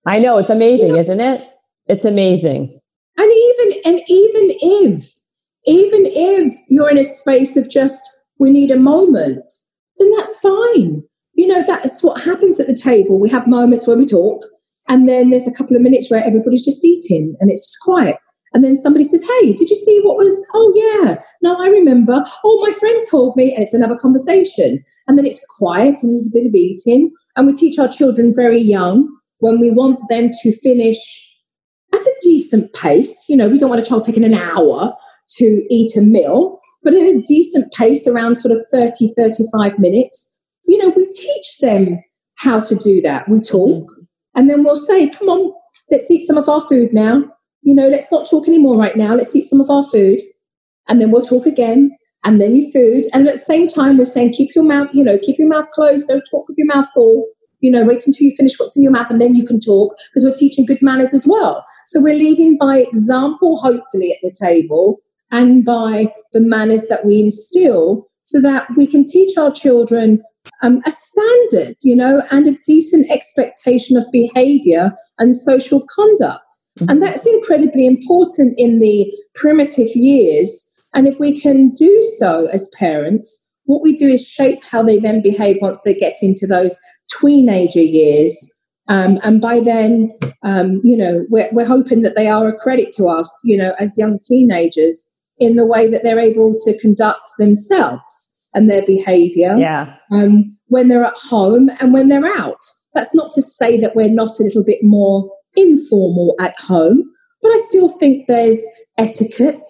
I 0.06 0.18
know 0.18 0.36
it's 0.38 0.50
amazing, 0.50 0.88
you 0.88 0.92
know, 0.94 1.00
isn't 1.00 1.20
it? 1.20 1.48
It's 1.86 2.04
amazing. 2.04 2.78
And 3.16 3.30
even 3.30 3.80
and 3.84 4.00
even 4.08 4.56
if 4.60 5.20
even 5.66 6.06
if 6.06 6.52
you're 6.68 6.90
in 6.90 6.98
a 6.98 7.04
space 7.04 7.56
of 7.56 7.70
just 7.70 8.02
we 8.38 8.50
need 8.50 8.70
a 8.70 8.78
moment, 8.78 9.44
then 9.98 10.10
that's 10.16 10.40
fine. 10.40 11.02
You 11.34 11.46
know, 11.46 11.64
that's 11.66 12.02
what 12.02 12.22
happens 12.22 12.60
at 12.60 12.66
the 12.66 12.76
table. 12.76 13.20
We 13.20 13.30
have 13.30 13.46
moments 13.46 13.86
where 13.86 13.96
we 13.96 14.06
talk, 14.06 14.42
and 14.88 15.06
then 15.06 15.30
there's 15.30 15.46
a 15.46 15.54
couple 15.54 15.76
of 15.76 15.82
minutes 15.82 16.10
where 16.10 16.24
everybody's 16.24 16.64
just 16.64 16.84
eating 16.84 17.36
and 17.40 17.50
it's 17.50 17.66
just 17.66 17.80
quiet. 17.80 18.16
And 18.54 18.62
then 18.62 18.76
somebody 18.76 19.04
says, 19.04 19.24
Hey, 19.24 19.52
did 19.54 19.70
you 19.70 19.76
see 19.76 20.00
what 20.02 20.16
was? 20.16 20.46
Oh, 20.54 20.72
yeah. 20.76 21.22
No, 21.42 21.56
I 21.62 21.68
remember. 21.68 22.22
Oh, 22.44 22.60
my 22.66 22.72
friend 22.72 23.02
told 23.10 23.36
me. 23.36 23.54
And 23.54 23.62
it's 23.62 23.74
another 23.74 23.96
conversation. 23.96 24.82
And 25.06 25.18
then 25.18 25.24
it's 25.24 25.44
quiet 25.58 25.96
and 26.02 26.10
a 26.10 26.16
little 26.16 26.30
bit 26.32 26.46
of 26.46 26.54
eating. 26.54 27.12
And 27.36 27.46
we 27.46 27.54
teach 27.54 27.78
our 27.78 27.88
children 27.88 28.32
very 28.34 28.60
young 28.60 29.08
when 29.38 29.58
we 29.58 29.70
want 29.70 30.00
them 30.08 30.30
to 30.42 30.52
finish 30.52 30.98
at 31.94 32.00
a 32.00 32.14
decent 32.22 32.72
pace. 32.74 33.26
You 33.28 33.36
know, 33.36 33.48
we 33.48 33.58
don't 33.58 33.70
want 33.70 33.82
a 33.82 33.84
child 33.84 34.04
taking 34.04 34.24
an 34.24 34.34
hour 34.34 34.94
to 35.36 35.66
eat 35.70 35.96
a 35.96 36.02
meal, 36.02 36.60
but 36.82 36.94
at 36.94 37.00
a 37.00 37.22
decent 37.26 37.72
pace 37.72 38.06
around 38.06 38.36
sort 38.36 38.52
of 38.52 38.58
30, 38.70 39.14
35 39.16 39.78
minutes. 39.78 40.36
You 40.66 40.78
know, 40.78 40.90
we 40.90 41.08
teach 41.10 41.58
them 41.60 42.02
how 42.38 42.60
to 42.60 42.74
do 42.74 43.00
that. 43.02 43.28
We 43.28 43.40
talk 43.40 43.84
mm-hmm. 43.84 44.02
and 44.34 44.48
then 44.48 44.64
we'll 44.64 44.76
say, 44.76 45.08
come 45.10 45.28
on, 45.28 45.52
let's 45.90 46.10
eat 46.10 46.24
some 46.24 46.38
of 46.38 46.48
our 46.48 46.66
food 46.66 46.92
now 46.92 47.24
you 47.62 47.74
know, 47.74 47.88
let's 47.88 48.10
not 48.10 48.28
talk 48.28 48.48
anymore 48.48 48.76
right 48.76 48.96
now. 48.96 49.14
Let's 49.14 49.34
eat 49.34 49.44
some 49.44 49.60
of 49.60 49.70
our 49.70 49.84
food. 49.84 50.20
And 50.88 51.00
then 51.00 51.10
we'll 51.10 51.24
talk 51.24 51.46
again. 51.46 51.96
And 52.24 52.40
then 52.40 52.54
your 52.54 52.70
food. 52.70 53.06
And 53.12 53.26
at 53.26 53.32
the 53.32 53.38
same 53.38 53.66
time, 53.66 53.98
we're 53.98 54.04
saying, 54.04 54.32
keep 54.32 54.54
your 54.54 54.64
mouth, 54.64 54.88
you 54.92 55.02
know, 55.02 55.18
keep 55.18 55.38
your 55.38 55.48
mouth 55.48 55.68
closed. 55.70 56.08
Don't 56.08 56.24
talk 56.30 56.48
with 56.48 56.58
your 56.58 56.66
mouth 56.66 56.86
full. 56.94 57.26
You 57.60 57.70
know, 57.70 57.84
wait 57.84 58.02
until 58.06 58.26
you 58.26 58.34
finish 58.36 58.58
what's 58.58 58.76
in 58.76 58.82
your 58.82 58.92
mouth 58.92 59.10
and 59.10 59.20
then 59.20 59.36
you 59.36 59.46
can 59.46 59.60
talk 59.60 59.94
because 60.10 60.24
we're 60.24 60.34
teaching 60.34 60.66
good 60.66 60.82
manners 60.82 61.14
as 61.14 61.26
well. 61.26 61.64
So 61.86 62.00
we're 62.00 62.14
leading 62.14 62.56
by 62.58 62.78
example, 62.78 63.56
hopefully, 63.56 64.12
at 64.12 64.18
the 64.22 64.34
table 64.38 64.98
and 65.30 65.64
by 65.64 66.12
the 66.32 66.40
manners 66.40 66.86
that 66.88 67.04
we 67.04 67.20
instill 67.20 68.06
so 68.22 68.40
that 68.40 68.68
we 68.76 68.86
can 68.86 69.04
teach 69.04 69.36
our 69.36 69.50
children 69.50 70.22
um, 70.62 70.80
a 70.86 70.90
standard, 70.90 71.76
you 71.82 71.94
know, 71.94 72.22
and 72.30 72.46
a 72.46 72.58
decent 72.64 73.10
expectation 73.10 73.96
of 73.96 74.06
behavior 74.12 74.92
and 75.18 75.34
social 75.34 75.84
conduct. 75.94 76.44
Mm-hmm. 76.78 76.90
And 76.90 77.02
that's 77.02 77.26
incredibly 77.26 77.86
important 77.86 78.54
in 78.56 78.78
the 78.78 79.12
primitive 79.34 79.90
years. 79.94 80.72
And 80.94 81.06
if 81.06 81.18
we 81.18 81.38
can 81.38 81.70
do 81.70 82.02
so 82.18 82.46
as 82.46 82.70
parents, 82.78 83.48
what 83.64 83.82
we 83.82 83.94
do 83.94 84.08
is 84.08 84.28
shape 84.28 84.64
how 84.70 84.82
they 84.82 84.98
then 84.98 85.22
behave 85.22 85.58
once 85.60 85.82
they 85.82 85.94
get 85.94 86.16
into 86.22 86.46
those 86.46 86.78
teenager 87.20 87.82
years. 87.82 88.51
Um, 88.92 89.18
and 89.22 89.40
by 89.40 89.60
then, 89.60 90.12
um, 90.42 90.82
you 90.84 90.98
know, 90.98 91.24
we're, 91.30 91.48
we're 91.52 91.66
hoping 91.66 92.02
that 92.02 92.14
they 92.14 92.28
are 92.28 92.46
a 92.46 92.56
credit 92.56 92.92
to 92.96 93.06
us, 93.06 93.40
you 93.42 93.56
know, 93.56 93.74
as 93.78 93.96
young 93.96 94.18
teenagers 94.28 95.10
in 95.38 95.56
the 95.56 95.66
way 95.66 95.88
that 95.88 96.02
they're 96.04 96.20
able 96.20 96.54
to 96.58 96.78
conduct 96.78 97.30
themselves 97.38 98.38
and 98.52 98.68
their 98.68 98.84
behavior 98.84 99.56
yeah. 99.56 99.94
um, 100.12 100.44
when 100.66 100.88
they're 100.88 101.06
at 101.06 101.16
home 101.16 101.70
and 101.80 101.94
when 101.94 102.10
they're 102.10 102.38
out. 102.38 102.60
That's 102.92 103.14
not 103.14 103.32
to 103.32 103.40
say 103.40 103.80
that 103.80 103.96
we're 103.96 104.10
not 104.10 104.38
a 104.38 104.42
little 104.42 104.62
bit 104.62 104.80
more 104.82 105.30
informal 105.54 106.34
at 106.38 106.60
home, 106.60 107.02
but 107.40 107.48
I 107.48 107.58
still 107.68 107.88
think 107.88 108.26
there's 108.28 108.62
etiquette 108.98 109.66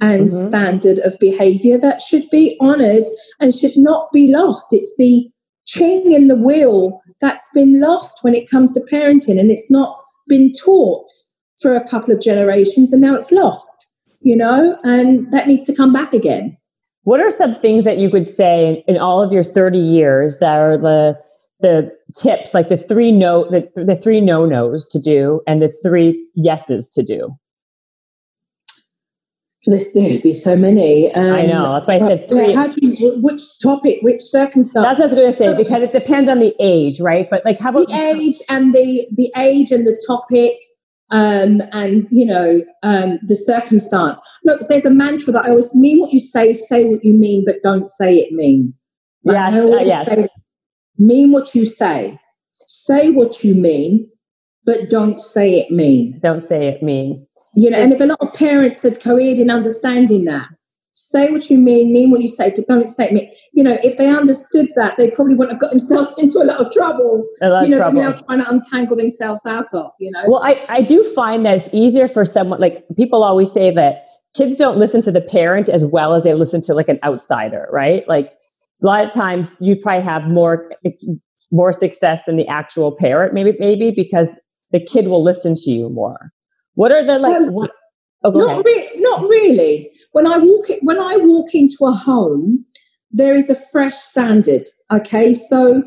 and 0.00 0.28
mm-hmm. 0.28 0.48
standard 0.48 0.98
of 1.00 1.20
behavior 1.20 1.76
that 1.76 2.00
should 2.00 2.30
be 2.30 2.56
honored 2.58 3.04
and 3.38 3.54
should 3.54 3.76
not 3.76 4.08
be 4.14 4.32
lost. 4.32 4.68
It's 4.72 4.94
the 4.96 5.28
ching 5.66 6.12
in 6.12 6.28
the 6.28 6.36
wheel 6.36 7.00
that's 7.20 7.48
been 7.54 7.80
lost 7.80 8.18
when 8.22 8.34
it 8.34 8.50
comes 8.50 8.72
to 8.72 8.80
parenting 8.80 9.38
and 9.38 9.50
it's 9.50 9.70
not 9.70 9.98
been 10.28 10.52
taught 10.52 11.08
for 11.60 11.74
a 11.74 11.86
couple 11.86 12.12
of 12.12 12.20
generations 12.20 12.92
and 12.92 13.00
now 13.00 13.14
it's 13.14 13.32
lost, 13.32 13.92
you 14.20 14.36
know, 14.36 14.68
and 14.84 15.30
that 15.32 15.46
needs 15.46 15.64
to 15.64 15.74
come 15.74 15.92
back 15.92 16.12
again. 16.12 16.56
What 17.04 17.20
are 17.20 17.30
some 17.30 17.52
things 17.52 17.84
that 17.84 17.98
you 17.98 18.10
could 18.10 18.28
say 18.28 18.84
in 18.86 18.96
all 18.96 19.22
of 19.22 19.32
your 19.32 19.42
30 19.42 19.78
years 19.78 20.38
that 20.38 20.56
are 20.56 20.78
the 20.78 21.18
the 21.60 21.92
tips, 22.16 22.54
like 22.54 22.68
the 22.68 22.76
three 22.76 23.12
no 23.12 23.48
the, 23.48 23.68
the 23.80 23.94
three 23.94 24.20
no 24.20 24.44
nos 24.44 24.86
to 24.88 25.00
do 25.00 25.40
and 25.46 25.62
the 25.62 25.72
three 25.82 26.28
yeses 26.34 26.88
to 26.90 27.02
do? 27.02 27.36
There's, 29.64 29.92
there'd 29.92 30.22
be 30.22 30.34
so 30.34 30.56
many. 30.56 31.12
Um, 31.14 31.34
I 31.34 31.46
know. 31.46 31.72
That's 31.74 31.86
why 31.86 31.94
I 31.94 31.98
said 31.98 32.28
three. 32.30 32.52
How 32.52 32.66
do 32.66 32.80
you, 32.82 33.18
which 33.20 33.42
topic, 33.62 33.98
which 34.02 34.20
circumstance? 34.20 34.84
That's 34.84 34.98
what 34.98 35.04
I 35.04 35.06
was 35.06 35.14
going 35.14 35.30
to 35.30 35.56
say 35.56 35.62
because 35.62 35.82
it 35.82 35.92
depends 35.92 36.28
on 36.28 36.40
the 36.40 36.52
age, 36.58 37.00
right? 37.00 37.28
But 37.30 37.44
like, 37.44 37.60
how 37.60 37.70
about 37.70 37.86
the 37.86 37.94
age 37.94 38.36
and 38.48 38.74
the 38.74 39.06
the 39.12 39.32
age 39.36 39.70
and 39.70 39.86
the 39.86 39.96
topic, 40.04 40.54
um, 41.10 41.60
and 41.70 42.08
you 42.10 42.26
know 42.26 42.62
um, 42.82 43.20
the 43.24 43.36
circumstance. 43.36 44.20
Look, 44.44 44.66
there's 44.68 44.84
a 44.84 44.90
mantra 44.90 45.32
that 45.34 45.44
I 45.44 45.50
always 45.50 45.72
mean 45.76 46.00
what 46.00 46.12
you 46.12 46.18
say, 46.18 46.52
say 46.52 46.84
what 46.84 47.04
you 47.04 47.14
mean, 47.14 47.44
but 47.46 47.56
don't 47.62 47.88
say 47.88 48.16
it 48.16 48.32
mean. 48.32 48.74
Like, 49.24 49.54
yes, 49.54 49.54
uh, 49.54 49.84
yes. 49.84 50.16
Say, 50.16 50.28
mean 50.98 51.30
what 51.30 51.54
you 51.54 51.64
say. 51.66 52.18
Say 52.66 53.10
what 53.10 53.44
you 53.44 53.54
mean, 53.54 54.10
but 54.64 54.90
don't 54.90 55.20
say 55.20 55.60
it 55.60 55.70
mean. 55.70 56.18
Don't 56.20 56.42
say 56.42 56.66
it 56.66 56.82
mean. 56.82 57.28
You 57.54 57.70
know, 57.70 57.78
and 57.78 57.92
if 57.92 58.00
a 58.00 58.04
lot 58.04 58.18
of 58.20 58.34
parents 58.34 58.82
had 58.82 59.00
cohered 59.00 59.38
in 59.38 59.50
understanding 59.50 60.24
that, 60.24 60.48
say 60.92 61.30
what 61.30 61.50
you 61.50 61.58
mean, 61.58 61.92
mean 61.92 62.10
what 62.10 62.20
you 62.22 62.28
say, 62.28 62.52
but 62.54 62.66
don't 62.66 62.88
say 62.88 63.08
it 63.08 63.12
mean. 63.12 63.30
You 63.52 63.64
know, 63.64 63.78
if 63.82 63.96
they 63.96 64.08
understood 64.08 64.68
that, 64.76 64.96
they 64.96 65.10
probably 65.10 65.34
wouldn't 65.34 65.52
have 65.52 65.60
got 65.60 65.70
themselves 65.76 66.18
into 66.18 66.38
a 66.38 66.44
lot 66.44 66.60
of 66.60 66.72
trouble. 66.72 67.24
A 67.40 67.48
lot 67.48 67.64
you 67.64 67.70
know, 67.70 67.78
trouble. 67.78 68.00
now 68.00 68.12
trying 68.12 68.42
to 68.42 68.50
untangle 68.50 68.96
themselves 68.96 69.44
out 69.46 69.66
of, 69.74 69.90
you 70.00 70.10
know. 70.10 70.22
Well, 70.26 70.42
I, 70.42 70.64
I 70.68 70.82
do 70.82 71.02
find 71.02 71.44
that 71.46 71.56
it's 71.56 71.72
easier 71.74 72.08
for 72.08 72.24
someone 72.24 72.60
like 72.60 72.84
people 72.96 73.22
always 73.22 73.52
say 73.52 73.70
that 73.70 74.06
kids 74.34 74.56
don't 74.56 74.78
listen 74.78 75.02
to 75.02 75.12
the 75.12 75.20
parent 75.20 75.68
as 75.68 75.84
well 75.84 76.14
as 76.14 76.24
they 76.24 76.34
listen 76.34 76.62
to 76.62 76.74
like 76.74 76.88
an 76.88 76.98
outsider, 77.04 77.68
right? 77.70 78.06
Like 78.08 78.32
a 78.82 78.86
lot 78.86 79.04
of 79.04 79.12
times 79.12 79.56
you 79.60 79.76
probably 79.76 80.04
have 80.04 80.24
more 80.24 80.72
more 81.50 81.72
success 81.72 82.20
than 82.26 82.36
the 82.36 82.48
actual 82.48 82.96
parent 82.96 83.34
maybe 83.34 83.54
maybe 83.58 83.90
because 83.90 84.32
the 84.70 84.80
kid 84.80 85.06
will 85.06 85.22
listen 85.22 85.54
to 85.54 85.70
you 85.70 85.90
more 85.90 86.32
what 86.74 86.92
are 86.92 87.04
the 87.04 87.18
like 87.18 87.32
um, 87.32 87.48
what, 87.54 87.70
oh, 88.24 88.30
not, 88.30 88.64
re- 88.64 88.90
not 88.96 89.22
really. 89.22 89.90
When 90.12 90.26
i 90.26 90.38
walk 90.38 90.70
in, 90.70 90.78
when 90.82 90.98
i 90.98 91.16
walk 91.18 91.54
into 91.54 91.84
a 91.84 91.92
home 91.92 92.64
there 93.10 93.34
is 93.34 93.50
a 93.50 93.56
fresh 93.56 93.94
standard 93.94 94.68
okay? 94.90 95.32
So 95.32 95.82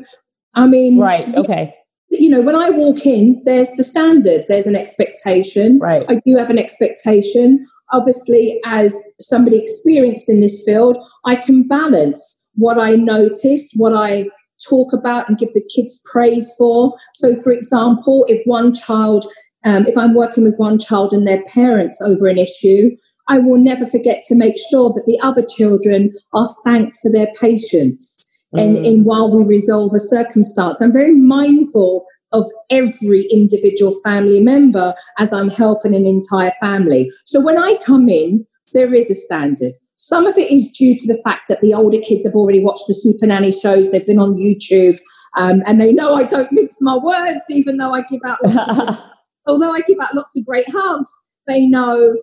i 0.54 0.66
mean 0.66 0.98
right 0.98 1.34
okay. 1.34 1.74
you 2.10 2.30
know 2.30 2.40
when 2.40 2.56
i 2.56 2.70
walk 2.70 3.04
in 3.04 3.42
there's 3.44 3.72
the 3.72 3.84
standard 3.84 4.44
there's 4.48 4.66
an 4.66 4.76
expectation. 4.76 5.78
Right. 5.78 6.06
I 6.08 6.20
do 6.24 6.36
have 6.36 6.50
an 6.50 6.58
expectation. 6.58 7.64
Obviously 7.92 8.60
as 8.64 8.96
somebody 9.20 9.58
experienced 9.58 10.28
in 10.28 10.40
this 10.40 10.64
field 10.64 10.98
i 11.24 11.36
can 11.36 11.66
balance 11.66 12.46
what 12.56 12.80
I 12.80 12.96
notice, 12.96 13.72
what 13.76 13.94
I 13.94 14.28
talk 14.68 14.92
about 14.92 15.28
and 15.28 15.38
give 15.38 15.52
the 15.52 15.68
kids 15.74 16.02
praise 16.10 16.52
for. 16.58 16.94
So, 17.12 17.36
for 17.36 17.52
example, 17.52 18.24
if 18.28 18.42
one 18.46 18.74
child, 18.74 19.24
um, 19.66 19.86
if 19.86 19.98
I'm 19.98 20.14
working 20.14 20.44
with 20.44 20.56
one 20.56 20.78
child 20.78 21.12
and 21.12 21.26
their 21.26 21.42
parents 21.52 22.00
over 22.00 22.28
an 22.28 22.38
issue, 22.38 22.96
I 23.28 23.40
will 23.40 23.58
never 23.58 23.84
forget 23.84 24.22
to 24.28 24.36
make 24.36 24.54
sure 24.70 24.90
that 24.90 25.04
the 25.06 25.18
other 25.20 25.44
children 25.44 26.14
are 26.32 26.48
thanked 26.64 26.96
for 27.02 27.10
their 27.10 27.28
patience 27.40 28.30
mm. 28.54 28.62
and 28.62 28.86
in 28.86 29.04
while 29.04 29.30
we 29.30 29.44
resolve 29.44 29.92
a 29.92 29.98
circumstance. 29.98 30.80
I'm 30.80 30.92
very 30.92 31.14
mindful 31.14 32.06
of 32.32 32.44
every 32.70 33.26
individual 33.30 33.92
family 34.04 34.40
member 34.40 34.94
as 35.18 35.32
I'm 35.32 35.48
helping 35.48 35.94
an 35.94 36.06
entire 36.06 36.52
family. 36.60 37.10
So 37.24 37.40
when 37.40 37.58
I 37.58 37.78
come 37.84 38.08
in, 38.08 38.46
there 38.72 38.94
is 38.94 39.10
a 39.10 39.14
standard. 39.14 39.72
Some 39.96 40.26
of 40.26 40.36
it 40.36 40.50
is 40.50 40.70
due 40.70 40.96
to 40.96 41.12
the 41.12 41.20
fact 41.24 41.42
that 41.48 41.60
the 41.60 41.74
older 41.74 41.98
kids 41.98 42.24
have 42.24 42.34
already 42.34 42.62
watched 42.62 42.84
the 42.86 42.94
Supernanny 42.94 43.52
shows, 43.60 43.90
they've 43.90 44.06
been 44.06 44.18
on 44.18 44.34
YouTube, 44.34 44.98
um, 45.36 45.62
and 45.66 45.80
they 45.80 45.92
know 45.92 46.14
I 46.14 46.24
don't 46.24 46.52
mince 46.52 46.80
my 46.82 46.96
words, 46.96 47.44
even 47.48 47.78
though 47.78 47.94
I 47.94 48.02
give 48.02 48.20
out, 48.24 48.38
although 49.46 49.72
I 49.72 49.80
give 49.82 49.98
out 50.00 50.14
lots 50.14 50.36
of 50.36 50.46
great 50.46 50.66
hugs, 50.68 51.10
they 51.46 51.66
know 51.66 52.16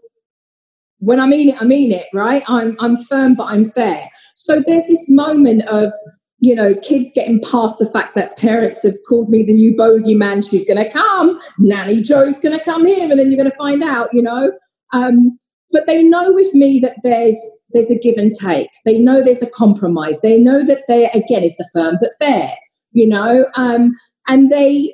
when 1.03 1.19
I 1.19 1.25
mean 1.25 1.49
it, 1.49 1.61
I 1.61 1.65
mean 1.65 1.91
it, 1.91 2.07
right? 2.13 2.43
I'm, 2.47 2.77
I'm 2.79 2.95
firm, 2.95 3.35
but 3.35 3.45
I'm 3.45 3.69
fair. 3.71 4.09
So 4.35 4.63
there's 4.65 4.87
this 4.87 5.09
moment 5.09 5.63
of, 5.63 5.91
you 6.39 6.55
know, 6.55 6.75
kids 6.75 7.11
getting 7.13 7.41
past 7.41 7.77
the 7.77 7.89
fact 7.91 8.15
that 8.15 8.37
parents 8.37 8.83
have 8.83 8.95
called 9.09 9.29
me 9.29 9.43
the 9.43 9.53
new 9.53 9.75
bogeyman. 9.75 10.49
She's 10.49 10.65
going 10.65 10.81
to 10.81 10.89
come. 10.89 11.37
Nanny 11.59 12.01
Jo's 12.01 12.39
going 12.39 12.57
to 12.57 12.63
come 12.63 12.85
here, 12.85 13.09
and 13.09 13.19
then 13.19 13.31
you're 13.31 13.37
going 13.37 13.51
to 13.51 13.57
find 13.57 13.83
out, 13.83 14.09
you 14.13 14.21
know. 14.21 14.53
Um, 14.93 15.37
but 15.73 15.87
they 15.87 16.03
know 16.03 16.31
with 16.31 16.53
me 16.53 16.79
that 16.79 16.95
there's 17.03 17.39
there's 17.71 17.91
a 17.91 17.97
give 17.97 18.17
and 18.17 18.31
take. 18.31 18.69
They 18.85 18.99
know 18.99 19.21
there's 19.21 19.41
a 19.41 19.49
compromise. 19.49 20.21
They 20.21 20.39
know 20.39 20.63
that 20.65 20.83
there 20.87 21.09
again 21.13 21.43
is 21.43 21.57
the 21.57 21.69
firm 21.73 21.97
but 21.99 22.11
fair, 22.19 22.55
you 22.91 23.07
know. 23.07 23.45
Um, 23.55 23.95
and 24.27 24.51
they 24.51 24.93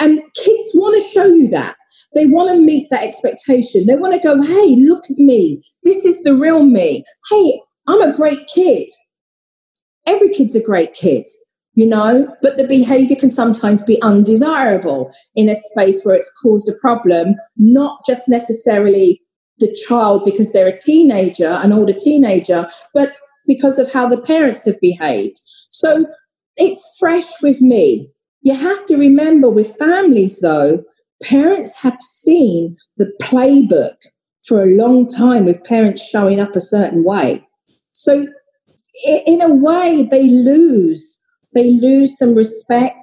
and 0.00 0.20
kids 0.34 0.70
want 0.74 0.94
to 0.94 1.08
show 1.08 1.26
you 1.26 1.48
that. 1.48 1.76
They 2.14 2.26
want 2.26 2.50
to 2.50 2.60
meet 2.60 2.88
that 2.90 3.02
expectation. 3.02 3.86
They 3.86 3.96
want 3.96 4.14
to 4.14 4.20
go, 4.20 4.40
hey, 4.40 4.76
look 4.76 5.04
at 5.10 5.18
me. 5.18 5.62
this 5.82 6.04
is 6.04 6.22
the 6.22 6.34
real 6.34 6.62
me. 6.64 7.04
Hey, 7.30 7.60
I'm 7.86 8.00
a 8.00 8.14
great 8.14 8.46
kid. 8.52 8.88
Every 10.06 10.28
kid's 10.28 10.54
a 10.54 10.62
great 10.62 10.94
kid, 10.94 11.24
you 11.74 11.86
know, 11.86 12.34
but 12.42 12.56
the 12.56 12.68
behavior 12.68 13.16
can 13.16 13.30
sometimes 13.30 13.82
be 13.82 14.00
undesirable 14.02 15.10
in 15.34 15.48
a 15.48 15.56
space 15.56 16.04
where 16.04 16.14
it's 16.14 16.32
caused 16.42 16.68
a 16.68 16.78
problem, 16.80 17.34
not 17.56 18.04
just 18.06 18.28
necessarily 18.28 19.20
the 19.58 19.74
child 19.88 20.24
because 20.24 20.52
they're 20.52 20.68
a 20.68 20.76
teenager, 20.76 21.58
an 21.62 21.72
older 21.72 21.92
teenager, 21.92 22.68
but 22.92 23.12
because 23.46 23.78
of 23.78 23.92
how 23.92 24.08
the 24.08 24.20
parents 24.20 24.64
have 24.66 24.80
behaved. 24.80 25.36
So 25.70 26.06
it's 26.56 26.96
fresh 26.98 27.42
with 27.42 27.60
me. 27.60 28.10
You 28.44 28.54
have 28.54 28.84
to 28.86 28.96
remember 28.96 29.48
with 29.48 29.76
families, 29.78 30.40
though, 30.40 30.84
parents 31.22 31.80
have 31.80 31.96
seen 32.00 32.76
the 32.98 33.10
playbook 33.22 33.96
for 34.46 34.62
a 34.62 34.76
long 34.76 35.08
time 35.08 35.46
with 35.46 35.64
parents 35.64 36.06
showing 36.06 36.40
up 36.40 36.54
a 36.54 36.60
certain 36.60 37.04
way. 37.04 37.46
So, 37.92 38.26
in 39.06 39.40
a 39.40 39.52
way, 39.52 40.06
they 40.10 40.28
lose. 40.28 41.22
They 41.54 41.70
lose 41.70 42.18
some 42.18 42.34
respect 42.34 43.00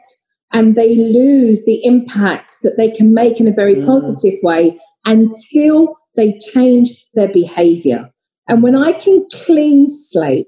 and 0.53 0.75
they 0.75 0.95
lose 0.95 1.65
the 1.65 1.83
impact 1.83 2.57
that 2.61 2.77
they 2.77 2.91
can 2.91 3.11
make 3.11 3.39
in 3.39 3.47
a 3.47 3.53
very 3.53 3.75
mm. 3.75 3.85
positive 3.85 4.37
way 4.43 4.79
until 5.05 5.97
they 6.15 6.37
change 6.53 7.07
their 7.15 7.29
behavior. 7.29 8.11
And 8.47 8.61
when 8.61 8.75
I 8.75 8.91
can 8.91 9.25
clean 9.45 9.87
slate 9.87 10.45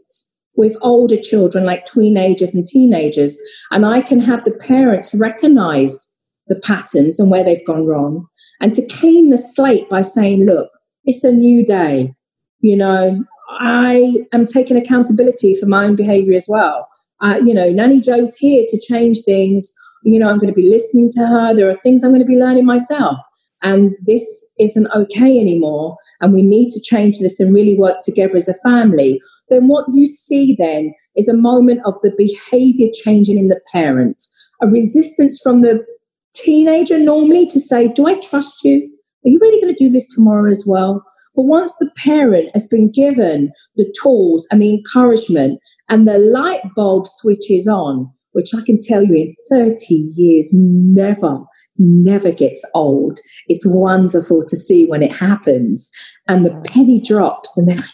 with 0.56 0.78
older 0.82 1.18
children 1.18 1.66
like 1.66 1.86
teenagers 1.86 2.54
and 2.56 2.66
teenagers, 2.66 3.40
and 3.72 3.86
I 3.86 4.02
can 4.02 4.20
have 4.20 4.44
the 4.44 4.60
parents 4.68 5.16
recognize 5.16 6.10
the 6.48 6.60
patterns 6.60 7.20
and 7.20 7.32
where 7.32 7.44
they've 7.44 7.66
gone 7.66 7.86
wrong, 7.86 8.28
and 8.62 8.74
to 8.74 8.88
clean 8.88 9.30
the 9.30 9.38
slate 9.38 9.90
by 9.90 10.02
saying, 10.02 10.46
look, 10.46 10.70
it's 11.06 11.24
a 11.24 11.32
new 11.32 11.66
day. 11.66 12.14
You 12.60 12.78
know, 12.78 13.24
I 13.60 14.26
am 14.32 14.46
taking 14.46 14.78
accountability 14.78 15.56
for 15.56 15.66
my 15.66 15.86
own 15.86 15.96
behavior 15.96 16.34
as 16.34 16.48
well. 16.50 16.88
Uh, 17.22 17.40
you 17.44 17.54
know, 17.54 17.70
Nanny 17.70 18.00
Jo's 18.00 18.36
here 18.36 18.66
to 18.68 18.80
change 18.80 19.22
things. 19.22 19.74
You 20.04 20.20
know, 20.20 20.30
I'm 20.30 20.40
going 20.40 20.54
to 20.54 20.56
be 20.56 20.70
listening 20.70 21.10
to 21.12 21.26
her. 21.26 21.54
There 21.54 21.70
are 21.70 21.78
things 21.78 22.04
I'm 22.04 22.12
going 22.12 22.22
to 22.22 22.26
be 22.26 22.40
learning 22.40 22.66
myself 22.66 23.18
and 23.64 23.96
this 24.06 24.24
isn't 24.60 24.92
okay 24.94 25.40
anymore 25.40 25.98
and 26.22 26.34
we 26.34 26.44
need 26.44 26.70
to 26.70 26.82
change 26.82 27.20
this 27.20 27.40
and 27.40 27.54
really 27.54 27.78
work 27.78 27.98
together 28.04 28.36
as 28.36 28.48
a 28.48 28.70
family 28.70 29.20
then 29.50 29.68
what 29.68 29.86
you 29.92 30.06
see 30.06 30.56
then 30.60 30.94
is 31.16 31.28
a 31.28 31.38
moment 31.38 31.82
of 31.86 31.96
the 32.04 32.14
behavior 32.18 32.88
changing 33.04 33.38
in 33.38 33.48
the 33.48 33.62
parent 33.72 34.22
a 34.62 34.68
resistance 34.68 35.40
from 35.44 35.62
the 35.62 35.86
teenager 36.34 37.00
normally 37.00 37.46
to 37.46 37.60
say 37.60 37.88
do 37.88 38.08
i 38.08 38.20
trust 38.20 38.64
you? 38.64 38.90
Are 39.26 39.30
you 39.30 39.40
really 39.42 39.62
going 39.62 39.74
to 39.74 39.84
do 39.84 39.90
this 39.90 40.14
tomorrow 40.14 40.50
as 40.50 40.66
well? 40.68 41.06
But 41.36 41.44
once 41.44 41.78
the 41.78 41.90
parent 41.96 42.50
has 42.54 42.68
been 42.68 42.92
given 42.92 43.52
the 43.78 43.92
tools 44.02 44.48
and 44.52 44.62
the 44.62 44.74
encouragement 44.74 45.62
and 45.90 46.08
the 46.08 46.20
light 46.20 46.62
bulb 46.76 47.08
switches 47.08 47.68
on 47.68 48.12
which 48.32 48.50
i 48.58 48.62
can 48.66 48.78
tell 48.82 49.04
you 49.04 49.14
in 49.14 49.32
30 49.50 49.94
years 49.94 50.50
never 50.54 51.40
never 51.78 52.32
gets 52.32 52.66
old. 52.74 53.20
It's 53.48 53.66
wonderful 53.66 54.44
to 54.48 54.56
see 54.56 54.86
when 54.86 55.04
it 55.04 55.14
happens. 55.14 55.92
And 56.28 56.46
the 56.46 56.62
penny 56.68 57.02
drops, 57.02 57.58
and 57.58 57.68
they're 57.68 57.76
like, 57.76 57.90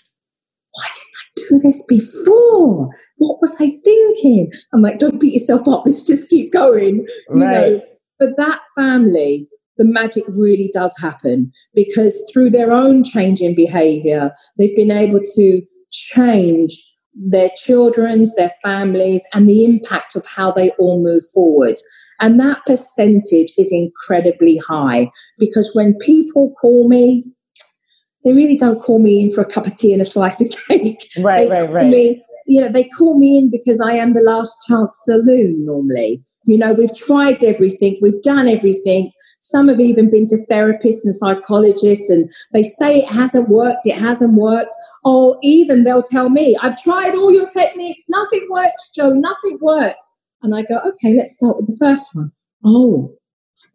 why 0.71 0.87
didn't 0.95 1.15
I 1.15 1.49
do 1.49 1.59
this 1.59 1.85
before? 1.87 2.89
What 3.17 3.41
was 3.41 3.55
I 3.59 3.77
thinking? 3.83 4.51
I'm 4.73 4.81
like, 4.81 4.99
don't 4.99 5.19
beat 5.19 5.33
yourself 5.33 5.67
up. 5.67 5.83
Let's 5.85 6.05
just 6.05 6.29
keep 6.29 6.51
going. 6.51 7.07
You 7.29 7.45
right. 7.45 7.51
know, 7.51 7.81
but 8.19 8.37
that 8.37 8.61
family, 8.77 9.47
the 9.77 9.85
magic 9.85 10.23
really 10.27 10.69
does 10.73 10.97
happen 10.99 11.51
because 11.73 12.29
through 12.31 12.49
their 12.49 12.71
own 12.71 13.03
change 13.03 13.41
in 13.41 13.55
behavior, 13.55 14.31
they've 14.57 14.75
been 14.75 14.91
able 14.91 15.21
to 15.35 15.61
change 15.91 16.73
their 17.13 17.49
children's, 17.55 18.35
their 18.35 18.53
families, 18.63 19.25
and 19.33 19.49
the 19.49 19.65
impact 19.65 20.15
of 20.15 20.25
how 20.25 20.51
they 20.51 20.71
all 20.71 21.03
move 21.03 21.23
forward. 21.33 21.75
And 22.19 22.39
that 22.39 22.65
percentage 22.65 23.53
is 23.57 23.71
incredibly 23.71 24.57
high 24.67 25.09
because 25.37 25.71
when 25.73 25.97
people 25.99 26.53
call 26.59 26.87
me, 26.87 27.21
they 28.23 28.33
really 28.33 28.57
don't 28.57 28.79
call 28.79 28.99
me 28.99 29.21
in 29.21 29.31
for 29.31 29.41
a 29.41 29.49
cup 29.49 29.65
of 29.65 29.75
tea 29.75 29.93
and 29.93 30.01
a 30.01 30.05
slice 30.05 30.41
of 30.41 30.49
cake. 30.67 31.09
Right, 31.19 31.49
they 31.49 31.49
right, 31.49 31.71
right. 31.71 31.87
Me, 31.87 32.23
you 32.45 32.59
know, 32.59 32.69
they 32.69 32.85
call 32.85 33.17
me 33.17 33.39
in 33.39 33.51
because 33.51 33.79
I 33.79 33.93
am 33.93 34.13
the 34.13 34.21
last 34.21 34.57
chance 34.67 34.99
saloon 35.03 35.65
normally. 35.65 36.21
You 36.45 36.57
know, 36.57 36.73
we've 36.73 36.95
tried 36.95 37.43
everything, 37.43 37.97
we've 38.01 38.21
done 38.21 38.47
everything. 38.47 39.11
Some 39.41 39.69
have 39.69 39.79
even 39.79 40.11
been 40.11 40.25
to 40.25 40.45
therapists 40.51 41.05
and 41.05 41.13
psychologists, 41.15 42.09
and 42.09 42.29
they 42.51 42.63
say 42.63 42.97
it 42.97 43.07
hasn't 43.07 43.47
worked, 43.47 43.85
it 43.85 43.97
hasn't 43.97 44.33
worked. 44.33 44.75
Or 45.05 45.37
even 45.41 45.85
they'll 45.85 46.03
tell 46.03 46.29
me, 46.29 46.57
I've 46.61 46.81
tried 46.81 47.15
all 47.15 47.31
your 47.31 47.47
techniques, 47.47 48.03
nothing 48.09 48.45
works, 48.49 48.91
Jo, 48.93 49.11
nothing 49.11 49.57
works. 49.61 50.18
And 50.41 50.55
I 50.55 50.63
go, 50.63 50.79
okay, 50.79 51.15
let's 51.15 51.35
start 51.35 51.57
with 51.57 51.67
the 51.67 51.77
first 51.79 52.15
one. 52.15 52.31
Oh, 52.63 53.15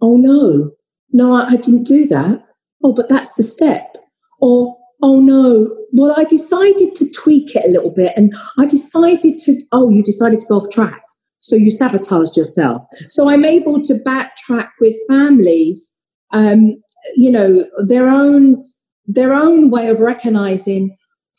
oh 0.00 0.16
no, 0.16 0.72
no, 1.12 1.34
I, 1.36 1.50
I 1.50 1.56
didn't 1.56 1.84
do 1.84 2.06
that. 2.08 2.44
Oh, 2.82 2.92
but 2.92 3.08
that's 3.08 3.34
the 3.34 3.42
step. 3.42 3.96
Or, 4.40 4.76
oh 5.02 5.20
no, 5.20 5.74
well, 5.92 6.14
I 6.16 6.24
decided 6.24 6.94
to 6.96 7.10
tweak 7.12 7.54
it 7.54 7.64
a 7.64 7.70
little 7.70 7.92
bit 7.92 8.12
and 8.16 8.34
I 8.58 8.66
decided 8.66 9.38
to, 9.38 9.62
oh, 9.72 9.88
you 9.88 10.02
decided 10.02 10.40
to 10.40 10.46
go 10.48 10.56
off 10.56 10.70
track. 10.70 11.02
So 11.40 11.56
you 11.56 11.70
sabotaged 11.70 12.36
yourself. 12.36 12.82
So 13.08 13.28
I'm 13.28 13.44
able 13.44 13.80
to 13.82 13.94
backtrack 13.94 14.70
with 14.80 14.96
families, 15.08 15.98
um, 16.32 16.82
you 17.16 17.30
know, 17.30 17.66
their 17.86 18.08
own, 18.08 18.62
their 19.06 19.34
own 19.34 19.70
way 19.70 19.88
of 19.88 20.00
recognizing, 20.00 20.96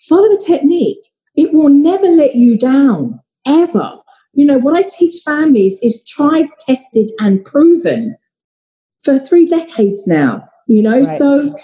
follow 0.08 0.30
the 0.30 0.44
technique. 0.46 1.04
It 1.36 1.54
will 1.54 1.70
never 1.70 2.08
let 2.08 2.36
you 2.36 2.58
down, 2.58 3.20
ever. 3.48 3.98
You 4.36 4.46
know, 4.46 4.58
what 4.58 4.78
I 4.78 4.88
teach 4.88 5.24
families 5.24 5.80
is 5.82 6.04
tried, 6.06 6.48
tested, 6.60 7.10
and 7.20 7.44
proven 7.44 8.18
for 9.04 9.18
three 9.18 9.48
decades 9.48 10.06
now, 10.08 10.44
you 10.68 10.82
know, 10.82 10.98
right. 10.98 11.06
so, 11.06 11.56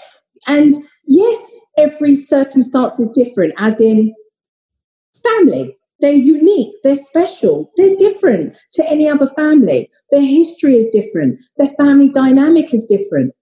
and 0.48 0.72
yes, 1.06 1.60
every 1.76 2.14
circumstance 2.14 2.98
is 2.98 3.10
different, 3.10 3.52
as 3.58 3.80
in 3.80 4.14
family. 5.22 5.76
They're 6.00 6.12
unique, 6.12 6.74
they're 6.82 6.96
special, 6.96 7.70
they're 7.76 7.96
different 7.96 8.56
to 8.72 8.90
any 8.90 9.08
other 9.08 9.26
family. 9.26 9.88
Their 10.10 10.22
history 10.22 10.76
is 10.76 10.90
different, 10.90 11.38
their 11.58 11.70
family 11.78 12.10
dynamic 12.10 12.72
is 12.74 12.86
different. 12.86 13.34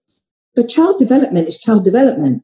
But 0.55 0.69
child 0.69 0.99
development 0.99 1.47
is 1.47 1.57
child 1.57 1.85
development, 1.85 2.43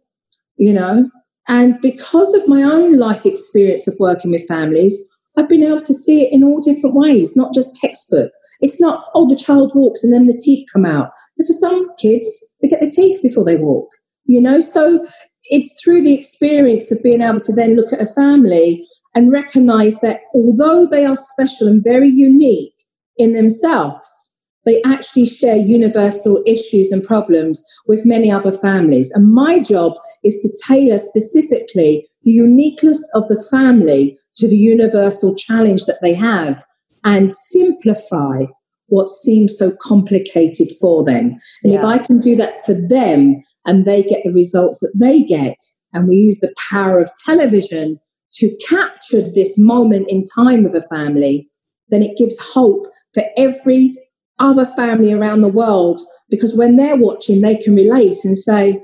you 0.55 0.73
know? 0.73 1.09
And 1.47 1.79
because 1.81 2.33
of 2.33 2.47
my 2.47 2.63
own 2.63 2.97
life 2.97 3.25
experience 3.25 3.87
of 3.87 3.95
working 3.99 4.31
with 4.31 4.47
families, 4.47 4.97
I've 5.37 5.49
been 5.49 5.63
able 5.63 5.81
to 5.81 5.93
see 5.93 6.23
it 6.23 6.33
in 6.33 6.43
all 6.43 6.59
different 6.59 6.95
ways, 6.95 7.35
not 7.35 7.53
just 7.53 7.75
textbook. 7.75 8.31
It's 8.59 8.81
not, 8.81 9.05
oh, 9.13 9.29
the 9.29 9.35
child 9.35 9.71
walks 9.75 10.03
and 10.03 10.11
then 10.11 10.25
the 10.25 10.39
teeth 10.43 10.67
come 10.73 10.85
out. 10.85 11.11
And 11.37 11.45
for 11.45 11.53
some 11.53 11.87
kids, 11.97 12.27
they 12.61 12.67
get 12.67 12.81
the 12.81 12.89
teeth 12.89 13.21
before 13.21 13.45
they 13.45 13.57
walk, 13.57 13.89
you 14.25 14.41
know? 14.41 14.59
So 14.59 15.05
it's 15.45 15.81
through 15.81 16.03
the 16.03 16.15
experience 16.15 16.91
of 16.91 17.03
being 17.03 17.21
able 17.21 17.39
to 17.41 17.53
then 17.53 17.75
look 17.75 17.93
at 17.93 18.01
a 18.01 18.13
family 18.13 18.85
and 19.13 19.31
recognize 19.31 19.99
that 20.01 20.21
although 20.33 20.87
they 20.87 21.05
are 21.05 21.15
special 21.15 21.67
and 21.67 21.83
very 21.83 22.09
unique 22.09 22.73
in 23.17 23.33
themselves, 23.33 24.37
they 24.65 24.81
actually 24.83 25.25
share 25.25 25.55
universal 25.55 26.43
issues 26.45 26.91
and 26.91 27.03
problems 27.03 27.63
with 27.87 28.05
many 28.05 28.29
other 28.29 28.51
families. 28.51 29.11
And 29.11 29.33
my 29.33 29.59
job 29.59 29.93
is 30.23 30.39
to 30.41 30.67
tailor 30.67 30.97
specifically 30.97 32.07
the 32.27 32.33
uniqueness 32.33 33.09
of 33.15 33.23
the 33.29 33.41
family 33.49 34.19
to 34.35 34.49
the 34.49 34.57
universal 34.57 35.33
challenge 35.33 35.85
that 35.85 35.99
they 36.01 36.13
have 36.13 36.61
and 37.05 37.31
simplify 37.31 38.43
what 38.87 39.07
seems 39.07 39.57
so 39.57 39.73
complicated 39.81 40.67
for 40.77 41.05
them. 41.05 41.39
And 41.63 41.71
yeah. 41.71 41.79
if 41.79 41.85
I 41.85 41.99
can 41.99 42.19
do 42.19 42.35
that 42.35 42.65
for 42.65 42.73
them 42.73 43.41
and 43.65 43.85
they 43.85 44.03
get 44.03 44.25
the 44.25 44.33
results 44.33 44.79
that 44.79 44.91
they 44.93 45.23
get, 45.23 45.55
and 45.93 46.05
we 46.05 46.15
use 46.15 46.39
the 46.39 46.53
power 46.69 46.99
of 46.99 47.09
television 47.25 47.97
to 48.33 48.53
capture 48.67 49.21
this 49.21 49.57
moment 49.57 50.07
in 50.09 50.25
time 50.35 50.65
of 50.65 50.75
a 50.75 50.81
family, 50.81 51.49
then 51.87 52.03
it 52.03 52.17
gives 52.17 52.39
hope 52.53 52.87
for 53.13 53.23
every 53.37 53.97
other 54.37 54.65
family 54.65 55.13
around 55.13 55.39
the 55.41 55.47
world 55.47 56.01
because 56.29 56.57
when 56.57 56.75
they're 56.75 56.97
watching, 56.97 57.39
they 57.39 57.55
can 57.55 57.73
relate 57.73 58.25
and 58.25 58.37
say, 58.37 58.81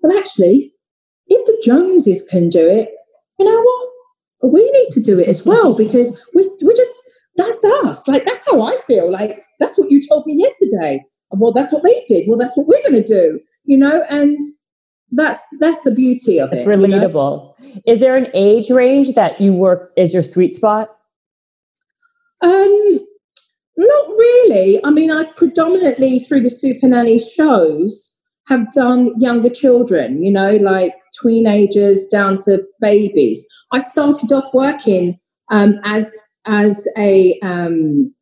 well, 0.00 0.16
actually, 0.16 0.72
if 1.30 1.46
the 1.46 1.62
Joneses 1.64 2.26
can 2.28 2.50
do 2.50 2.68
it, 2.68 2.90
you 3.38 3.46
know 3.46 3.62
what? 3.62 4.52
We 4.52 4.70
need 4.70 4.88
to 4.90 5.00
do 5.00 5.18
it 5.18 5.28
as 5.28 5.46
well 5.46 5.74
because 5.74 6.22
we, 6.34 6.42
we 6.64 6.74
just, 6.74 6.94
that's 7.36 7.64
us. 7.64 8.06
Like, 8.08 8.26
that's 8.26 8.44
how 8.50 8.60
I 8.60 8.76
feel. 8.86 9.10
Like, 9.10 9.42
that's 9.58 9.78
what 9.78 9.90
you 9.90 10.06
told 10.06 10.26
me 10.26 10.34
yesterday. 10.36 11.02
Well, 11.30 11.52
that's 11.52 11.72
what 11.72 11.82
they 11.82 12.02
did. 12.06 12.28
Well, 12.28 12.38
that's 12.38 12.56
what 12.56 12.66
we're 12.66 12.82
going 12.82 13.02
to 13.02 13.08
do, 13.08 13.40
you 13.64 13.78
know? 13.78 14.04
And 14.10 14.36
that's 15.12 15.40
that's 15.58 15.82
the 15.82 15.90
beauty 15.90 16.38
of 16.38 16.52
it's 16.52 16.64
it. 16.64 16.68
It's 16.68 16.84
relatable. 16.84 17.54
You 17.58 17.74
know? 17.74 17.80
Is 17.86 18.00
there 18.00 18.16
an 18.16 18.28
age 18.34 18.70
range 18.70 19.14
that 19.14 19.40
you 19.40 19.52
work 19.52 19.92
is 19.96 20.12
your 20.12 20.22
sweet 20.22 20.54
spot? 20.54 20.90
Um, 22.42 23.00
not 23.76 24.08
really. 24.08 24.84
I 24.84 24.90
mean, 24.90 25.10
I've 25.10 25.34
predominantly 25.36 26.18
through 26.20 26.40
the 26.40 26.48
Supernanny 26.48 27.20
shows 27.20 28.18
have 28.48 28.70
done 28.72 29.12
younger 29.18 29.50
children, 29.50 30.24
you 30.24 30.32
know, 30.32 30.56
like 30.56 30.94
teenagers 31.22 32.08
down 32.08 32.38
to 32.44 32.62
babies. 32.80 33.46
I 33.72 33.78
started 33.78 34.32
off 34.32 34.52
working 34.52 35.18
um, 35.50 35.78
as 35.84 36.20
as 36.46 36.88
a 36.96 37.38
um, 37.42 38.14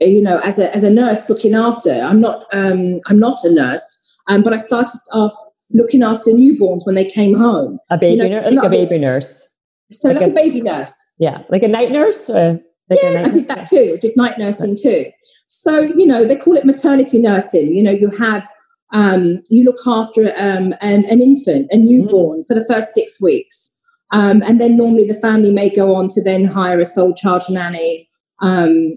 you 0.00 0.22
know 0.22 0.38
as 0.40 0.58
a 0.58 0.72
as 0.74 0.84
a 0.84 0.90
nurse 0.90 1.28
looking 1.28 1.54
after. 1.54 1.92
I'm 1.92 2.20
not 2.20 2.46
um, 2.52 3.00
I'm 3.06 3.18
not 3.18 3.38
a 3.44 3.52
nurse, 3.52 3.86
um, 4.28 4.42
but 4.42 4.52
I 4.52 4.58
started 4.58 5.00
off 5.12 5.34
looking 5.72 6.02
after 6.02 6.30
newborns 6.30 6.86
when 6.86 6.94
they 6.94 7.04
came 7.04 7.34
home. 7.34 7.78
A 7.90 7.98
baby 7.98 8.22
you 8.22 8.28
know, 8.28 8.40
nurse, 8.40 8.52
like 8.52 8.66
a 8.66 8.70
baby 8.70 8.98
nurse. 8.98 9.54
So 9.90 10.08
like, 10.08 10.20
like 10.20 10.30
a, 10.30 10.32
a, 10.32 10.34
baby 10.34 10.60
nurse. 10.60 11.10
Yeah, 11.18 11.42
like 11.48 11.62
a 11.62 11.68
night 11.68 11.90
nurse. 11.90 12.28
Like 12.28 13.00
yeah, 13.02 13.22
I 13.24 13.28
did 13.28 13.48
that 13.48 13.66
too. 13.66 13.92
I 13.94 13.98
did 13.98 14.16
night 14.16 14.38
nursing 14.38 14.76
too. 14.80 15.06
So 15.48 15.80
you 15.80 16.06
know 16.06 16.24
they 16.24 16.36
call 16.36 16.56
it 16.56 16.64
maternity 16.64 17.20
nursing. 17.20 17.72
You 17.72 17.82
know 17.82 17.90
you 17.90 18.10
have 18.10 18.48
um, 18.92 19.40
you 19.50 19.64
look 19.64 19.78
after 19.86 20.28
um, 20.38 20.72
an, 20.80 21.04
an 21.06 21.20
infant, 21.20 21.68
a 21.70 21.76
newborn, 21.76 22.44
for 22.46 22.54
the 22.54 22.64
first 22.68 22.94
six 22.94 23.20
weeks. 23.20 23.76
Um, 24.10 24.42
and 24.42 24.60
then 24.60 24.76
normally 24.76 25.06
the 25.06 25.14
family 25.14 25.52
may 25.52 25.68
go 25.68 25.94
on 25.94 26.08
to 26.10 26.22
then 26.22 26.46
hire 26.46 26.80
a 26.80 26.84
sole 26.84 27.12
charge 27.12 27.50
nanny, 27.50 28.08
um, 28.40 28.96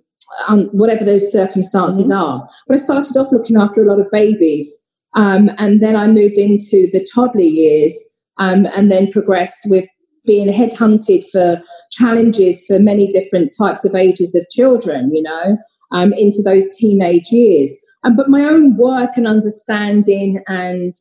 whatever 0.71 1.03
those 1.03 1.31
circumstances 1.31 2.09
mm-hmm. 2.09 2.23
are. 2.23 2.47
But 2.67 2.75
I 2.75 2.77
started 2.77 3.17
off 3.17 3.31
looking 3.31 3.57
after 3.57 3.83
a 3.83 3.87
lot 3.87 3.99
of 3.99 4.09
babies. 4.11 4.71
Um, 5.13 5.49
and 5.57 5.81
then 5.81 5.97
I 5.97 6.07
moved 6.07 6.37
into 6.37 6.87
the 6.91 7.05
toddler 7.13 7.41
years 7.41 7.93
um, 8.37 8.65
and 8.67 8.89
then 8.89 9.11
progressed 9.11 9.65
with 9.65 9.85
being 10.25 10.47
headhunted 10.47 11.23
for 11.31 11.61
challenges 11.91 12.63
for 12.65 12.79
many 12.79 13.07
different 13.07 13.51
types 13.57 13.83
of 13.83 13.95
ages 13.95 14.35
of 14.35 14.47
children, 14.49 15.13
you 15.13 15.21
know, 15.21 15.57
um, 15.91 16.13
into 16.13 16.41
those 16.43 16.69
teenage 16.77 17.31
years. 17.31 17.77
Um, 18.03 18.15
but 18.15 18.29
my 18.29 18.43
own 18.43 18.77
work 18.77 19.11
and 19.15 19.27
understanding 19.27 20.43
and 20.47 20.93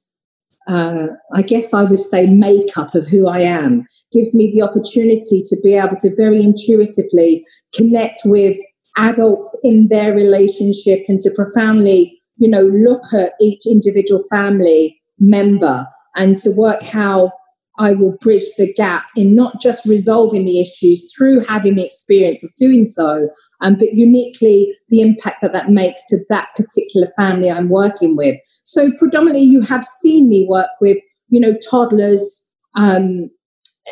uh, 0.69 1.07
I 1.35 1.43
guess 1.43 1.73
I 1.73 1.85
would 1.85 2.01
say 2.01 2.27
makeup 2.27 2.95
of 2.95 3.09
who 3.09 3.27
I 3.29 3.41
am 3.41 3.87
gives 4.13 4.35
me 4.35 4.53
the 4.53 4.63
opportunity 4.63 5.43
to 5.47 5.57
be 5.65 5.75
able 5.75 5.97
to 5.97 6.15
very 6.15 6.43
intuitively 6.43 7.45
connect 7.75 8.23
with 8.25 8.59
adults 8.97 9.59
in 9.65 9.89
their 9.89 10.15
relationship 10.15 11.05
and 11.09 11.21
to 11.21 11.31
profoundly, 11.35 12.19
you 12.37 12.49
know, 12.49 12.63
look 12.63 13.03
at 13.15 13.33
each 13.41 13.63
individual 13.67 14.23
family 14.31 15.01
member 15.19 15.87
and 16.17 16.37
to 16.39 16.51
work 16.51 16.83
how 16.83 17.33
I 17.79 17.93
will 17.95 18.17
bridge 18.21 18.45
the 18.59 18.73
gap 18.73 19.07
in 19.17 19.35
not 19.35 19.61
just 19.61 19.87
resolving 19.87 20.45
the 20.45 20.61
issues 20.61 21.13
through 21.17 21.41
having 21.47 21.77
the 21.77 21.85
experience 21.85 22.45
of 22.45 22.55
doing 22.57 22.85
so, 22.85 23.31
um, 23.61 23.77
but 23.77 23.93
uniquely 23.93 24.75
the 24.89 25.01
impact 25.01 25.41
that 25.43 25.53
that 25.53 25.71
makes 25.71 26.05
to 26.09 26.19
that 26.29 26.49
particular 26.57 27.07
family 27.17 27.51
I'm 27.51 27.69
working 27.69 28.17
with. 28.17 28.37
So 28.65 28.91
predominantly, 28.99 29.45
you 29.45 29.63
have 29.63 29.85
seen 29.85 30.29
me 30.29 30.47
work 30.49 30.71
with, 30.81 30.99
you 31.29 31.41
know, 31.41 31.55
toddlers. 31.71 32.49
Um, 32.77 33.31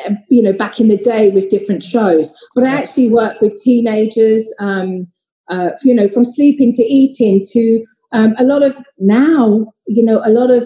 eh, 0.05 0.15
you 0.29 0.41
know, 0.41 0.53
back 0.53 0.79
in 0.79 0.87
the 0.87 0.97
day 0.97 1.31
with 1.31 1.49
different 1.49 1.83
shows, 1.83 2.37
but 2.55 2.63
I 2.63 2.77
actually 2.77 3.11
work 3.11 3.41
with 3.41 3.61
teenagers. 3.63 4.47
Um, 4.61 5.09
uh, 5.51 5.71
you 5.83 5.95
know, 5.95 6.09
from 6.09 6.25
sleeping 6.25 6.73
to 6.75 6.83
eating 6.83 7.43
to 7.53 7.85
um, 8.13 8.35
a 8.39 8.45
lot 8.45 8.63
of 8.63 8.77
now, 8.99 9.73
you 9.87 10.05
know, 10.05 10.23
a 10.25 10.31
lot 10.31 10.51
of 10.51 10.65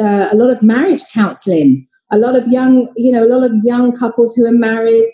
uh, 0.00 0.28
a 0.32 0.36
lot 0.36 0.50
of 0.50 0.62
marriage 0.62 1.02
counselling, 1.12 1.86
a 2.12 2.18
lot 2.18 2.36
of 2.36 2.46
young, 2.48 2.92
you 2.96 3.12
know, 3.12 3.24
a 3.24 3.28
lot 3.28 3.44
of 3.44 3.52
young 3.62 3.92
couples 3.92 4.34
who 4.34 4.46
are 4.46 4.52
married 4.52 5.08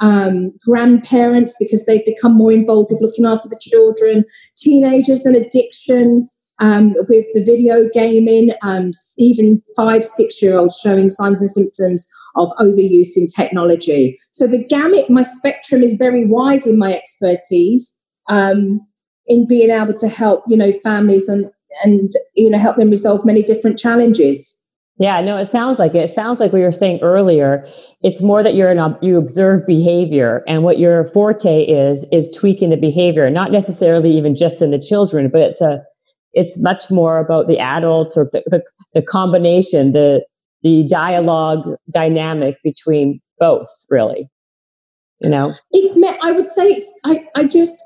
um, 0.00 0.52
grandparents 0.66 1.56
because 1.58 1.86
they've 1.86 2.04
become 2.04 2.34
more 2.34 2.52
involved 2.52 2.90
with 2.90 3.00
looking 3.00 3.24
after 3.24 3.48
the 3.48 3.60
children, 3.60 4.24
teenagers 4.56 5.24
and 5.24 5.36
addiction 5.36 6.28
um, 6.60 6.94
with 7.08 7.26
the 7.34 7.42
video 7.44 7.88
gaming, 7.92 8.52
um, 8.62 8.90
even 9.18 9.62
five, 9.76 10.04
six 10.04 10.42
year 10.42 10.56
olds 10.56 10.78
showing 10.82 11.08
signs 11.08 11.40
and 11.40 11.50
symptoms 11.50 12.08
of 12.36 12.50
overuse 12.58 13.16
in 13.16 13.26
technology. 13.26 14.18
So 14.30 14.46
the 14.46 14.62
gamut, 14.64 15.08
my 15.08 15.22
spectrum 15.22 15.82
is 15.82 15.96
very 15.96 16.26
wide 16.26 16.66
in 16.66 16.78
my 16.78 16.92
expertise 16.92 18.00
um, 18.28 18.80
in 19.26 19.46
being 19.46 19.70
able 19.70 19.94
to 19.94 20.08
help, 20.08 20.44
you 20.48 20.56
know, 20.56 20.72
families 20.72 21.28
and, 21.28 21.50
and, 21.82 22.10
you 22.34 22.50
know, 22.50 22.58
help 22.58 22.76
them 22.76 22.90
resolve 22.90 23.24
many 23.24 23.42
different 23.42 23.78
challenges. 23.78 24.53
Yeah, 24.98 25.20
no, 25.22 25.36
it 25.38 25.46
sounds 25.46 25.78
like 25.78 25.94
it. 25.94 26.04
It 26.04 26.10
sounds 26.10 26.38
like 26.38 26.52
we 26.52 26.60
were 26.60 26.70
saying 26.70 27.00
earlier. 27.02 27.66
It's 28.02 28.22
more 28.22 28.44
that 28.44 28.54
you're 28.54 28.70
an 28.70 28.96
you 29.02 29.18
observe 29.18 29.66
behavior, 29.66 30.44
and 30.46 30.62
what 30.62 30.78
your 30.78 31.08
forte 31.08 31.64
is 31.64 32.06
is 32.12 32.30
tweaking 32.30 32.70
the 32.70 32.76
behavior, 32.76 33.28
not 33.28 33.50
necessarily 33.50 34.16
even 34.16 34.36
just 34.36 34.62
in 34.62 34.70
the 34.70 34.78
children, 34.78 35.30
but 35.30 35.40
it's 35.40 35.60
a 35.60 35.82
it's 36.32 36.62
much 36.62 36.90
more 36.90 37.18
about 37.18 37.46
the 37.48 37.58
adults 37.58 38.16
or 38.16 38.28
the, 38.32 38.42
the, 38.46 38.62
the 38.92 39.02
combination, 39.02 39.92
the 39.92 40.24
the 40.62 40.84
dialogue 40.88 41.68
dynamic 41.90 42.56
between 42.62 43.20
both, 43.38 43.68
really. 43.90 44.28
You 45.20 45.30
know, 45.30 45.54
it's. 45.72 46.00
I 46.22 46.30
would 46.30 46.46
say 46.46 46.66
it's. 46.68 46.92
I 47.04 47.26
I 47.34 47.44
just, 47.46 47.82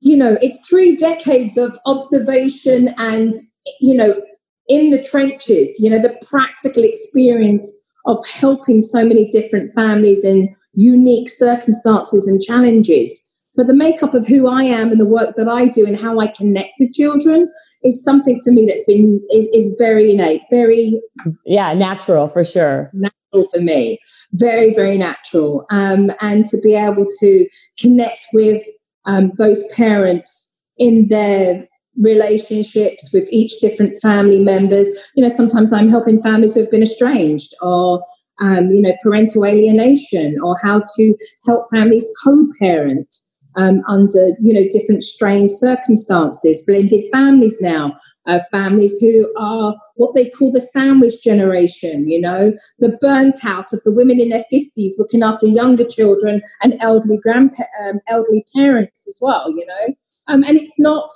you 0.00 0.16
know, 0.16 0.36
it's 0.40 0.68
three 0.68 0.94
decades 0.94 1.56
of 1.56 1.78
observation 1.84 2.94
and 2.96 3.34
you 3.80 3.94
know 3.94 4.20
in 4.68 4.90
the 4.90 5.02
trenches, 5.02 5.78
you 5.80 5.90
know, 5.90 5.98
the 5.98 6.16
practical 6.30 6.84
experience 6.84 7.78
of 8.06 8.18
helping 8.26 8.80
so 8.80 9.04
many 9.04 9.26
different 9.28 9.72
families 9.74 10.24
in 10.24 10.54
unique 10.72 11.28
circumstances 11.28 12.26
and 12.26 12.40
challenges. 12.40 13.28
But 13.54 13.66
the 13.66 13.74
makeup 13.74 14.14
of 14.14 14.26
who 14.26 14.48
I 14.48 14.62
am 14.62 14.90
and 14.90 15.00
the 15.00 15.06
work 15.06 15.36
that 15.36 15.48
I 15.48 15.68
do 15.68 15.86
and 15.86 16.00
how 16.00 16.18
I 16.18 16.28
connect 16.28 16.70
with 16.80 16.92
children 16.92 17.52
is 17.82 18.02
something 18.02 18.40
for 18.42 18.50
me 18.50 18.64
that's 18.64 18.86
been 18.86 19.20
is, 19.30 19.46
is 19.52 19.76
very 19.78 20.12
innate, 20.12 20.40
very 20.50 20.98
yeah, 21.44 21.74
natural 21.74 22.28
for 22.28 22.44
sure. 22.44 22.90
Natural 22.94 23.44
for 23.52 23.60
me, 23.60 23.98
very 24.32 24.74
very 24.74 24.96
natural, 24.96 25.66
um, 25.70 26.10
and 26.20 26.46
to 26.46 26.58
be 26.62 26.74
able 26.74 27.06
to 27.20 27.46
connect 27.78 28.26
with 28.32 28.62
um, 29.04 29.32
those 29.36 29.66
parents 29.74 30.58
in 30.78 31.08
their 31.08 31.68
relationships 32.00 33.10
with 33.12 33.28
each 33.30 33.60
different 33.60 33.96
family 34.00 34.42
members. 34.42 34.88
You 35.14 35.22
know, 35.22 35.28
sometimes 35.28 35.72
I'm 35.72 35.88
helping 35.88 36.22
families 36.22 36.54
who 36.54 36.60
have 36.60 36.70
been 36.70 36.82
estranged 36.82 37.54
or, 37.60 38.04
um, 38.40 38.70
you 38.70 38.82
know, 38.82 38.92
parental 39.02 39.44
alienation 39.44 40.36
or 40.42 40.54
how 40.62 40.82
to 40.96 41.14
help 41.46 41.66
families 41.72 42.10
co-parent 42.24 43.12
um, 43.56 43.82
under, 43.88 44.28
you 44.40 44.54
know, 44.54 44.66
different 44.70 45.02
strange 45.02 45.50
circumstances, 45.50 46.64
blended 46.66 47.04
families 47.12 47.60
now. 47.60 47.94
Uh, 48.28 48.38
families 48.52 49.00
who 49.00 49.28
are 49.36 49.74
what 49.96 50.14
they 50.14 50.30
call 50.30 50.52
the 50.52 50.60
sandwich 50.60 51.24
generation, 51.24 52.06
you 52.06 52.20
know, 52.20 52.52
the 52.78 52.96
burnt 53.00 53.44
out 53.44 53.72
of 53.72 53.80
the 53.84 53.90
women 53.90 54.20
in 54.20 54.28
their 54.28 54.44
50s 54.52 54.92
looking 54.96 55.24
after 55.24 55.44
younger 55.44 55.84
children 55.84 56.40
and 56.62 56.76
elderly 56.78 57.18
grandpa- 57.20 57.64
um, 57.84 57.98
elderly 58.06 58.44
parents 58.54 59.08
as 59.08 59.18
well, 59.20 59.50
you 59.50 59.66
know. 59.66 59.94
Um, 60.28 60.44
and 60.44 60.56
it's 60.56 60.78
not 60.78 61.10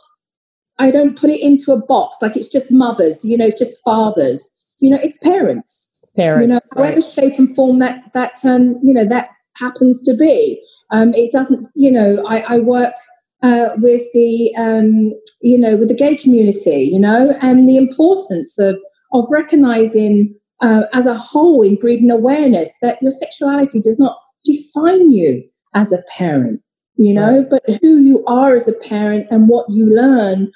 I 0.78 0.90
don't 0.90 1.18
put 1.18 1.30
it 1.30 1.40
into 1.40 1.72
a 1.72 1.80
box 1.80 2.18
like 2.20 2.36
it's 2.36 2.50
just 2.50 2.70
mothers, 2.70 3.24
you 3.24 3.36
know, 3.36 3.46
it's 3.46 3.58
just 3.58 3.82
fathers. 3.84 4.52
You 4.78 4.90
know, 4.90 4.98
it's 5.02 5.18
parents. 5.18 5.96
Parents. 6.16 6.42
You 6.42 6.48
know, 6.48 6.60
however 6.74 6.96
right. 6.96 7.04
shape 7.04 7.38
and 7.38 7.54
form 7.54 7.78
that 7.78 8.12
that 8.12 8.44
um, 8.44 8.78
you 8.82 8.92
know, 8.92 9.04
that 9.06 9.30
happens 9.56 10.02
to 10.02 10.14
be. 10.14 10.62
Um, 10.90 11.14
it 11.14 11.32
doesn't, 11.32 11.68
you 11.74 11.90
know, 11.90 12.22
I, 12.28 12.56
I 12.56 12.58
work 12.58 12.94
uh, 13.42 13.70
with 13.78 14.02
the 14.12 14.54
um, 14.58 15.12
you 15.40 15.58
know, 15.58 15.76
with 15.76 15.88
the 15.88 15.94
gay 15.94 16.14
community, 16.14 16.90
you 16.92 17.00
know, 17.00 17.36
and 17.42 17.66
the 17.66 17.76
importance 17.76 18.58
of 18.58 18.80
of 19.12 19.26
recognizing 19.30 20.34
uh, 20.62 20.82
as 20.92 21.06
a 21.06 21.14
whole 21.14 21.62
in 21.62 21.76
breeding 21.76 22.10
awareness 22.10 22.74
that 22.82 22.98
your 23.00 23.10
sexuality 23.10 23.80
does 23.80 23.98
not 23.98 24.16
define 24.44 25.10
you 25.10 25.42
as 25.74 25.92
a 25.92 26.02
parent 26.16 26.60
you 26.96 27.14
know, 27.14 27.46
but 27.48 27.62
who 27.80 27.98
you 27.98 28.24
are 28.26 28.54
as 28.54 28.68
a 28.68 28.88
parent 28.88 29.26
and 29.30 29.48
what 29.48 29.66
you 29.68 29.86
learn 29.86 30.50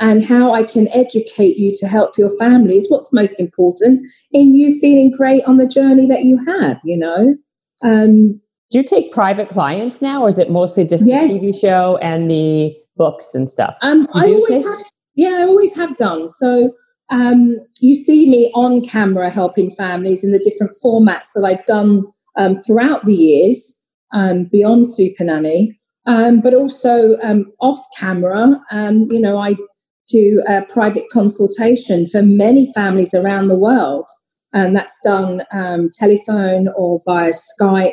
and 0.00 0.24
how 0.24 0.52
I 0.52 0.62
can 0.62 0.88
educate 0.94 1.58
you 1.58 1.72
to 1.78 1.86
help 1.86 2.16
your 2.16 2.30
family 2.38 2.76
is 2.76 2.90
what's 2.90 3.12
most 3.12 3.38
important 3.38 4.00
in 4.32 4.54
you 4.54 4.78
feeling 4.80 5.12
great 5.14 5.44
on 5.44 5.58
the 5.58 5.66
journey 5.66 6.08
that 6.08 6.24
you 6.24 6.42
have, 6.46 6.80
you 6.84 6.96
know. 6.96 7.36
Um, 7.82 8.40
Do 8.70 8.78
you 8.78 8.82
take 8.82 9.12
private 9.12 9.50
clients 9.50 10.00
now, 10.00 10.22
or 10.22 10.28
is 10.28 10.38
it 10.38 10.50
mostly 10.50 10.86
just 10.86 11.06
yes. 11.06 11.40
the 11.40 11.48
TV 11.48 11.60
show 11.60 11.98
and 11.98 12.30
the 12.30 12.74
books 12.96 13.34
and 13.34 13.48
stuff? 13.48 13.76
Um, 13.82 14.08
I 14.14 14.26
always 14.26 14.68
have, 14.70 14.86
yeah, 15.14 15.38
I 15.40 15.42
always 15.42 15.76
have 15.76 15.96
done. 15.98 16.26
So 16.28 16.72
um, 17.10 17.56
you 17.80 17.94
see 17.94 18.28
me 18.28 18.50
on 18.54 18.80
camera 18.80 19.28
helping 19.28 19.70
families 19.70 20.24
in 20.24 20.32
the 20.32 20.38
different 20.38 20.74
formats 20.82 21.28
that 21.34 21.44
I've 21.44 21.66
done 21.66 22.04
um, 22.36 22.54
throughout 22.54 23.04
the 23.04 23.14
years 23.14 23.84
um, 24.14 24.44
beyond 24.44 24.86
Supernanny. 24.86 25.76
Um, 26.06 26.40
but 26.40 26.54
also 26.54 27.18
um, 27.22 27.52
off 27.60 27.78
camera, 27.98 28.60
um, 28.70 29.06
you 29.10 29.20
know, 29.20 29.38
I 29.38 29.54
do 30.08 30.42
a 30.48 30.62
private 30.62 31.04
consultation 31.12 32.06
for 32.06 32.22
many 32.22 32.72
families 32.74 33.14
around 33.14 33.48
the 33.48 33.58
world, 33.58 34.06
and 34.52 34.74
that's 34.74 34.98
done 35.04 35.42
um, 35.52 35.88
telephone 35.92 36.68
or 36.76 36.98
via 37.06 37.32
Skype 37.32 37.92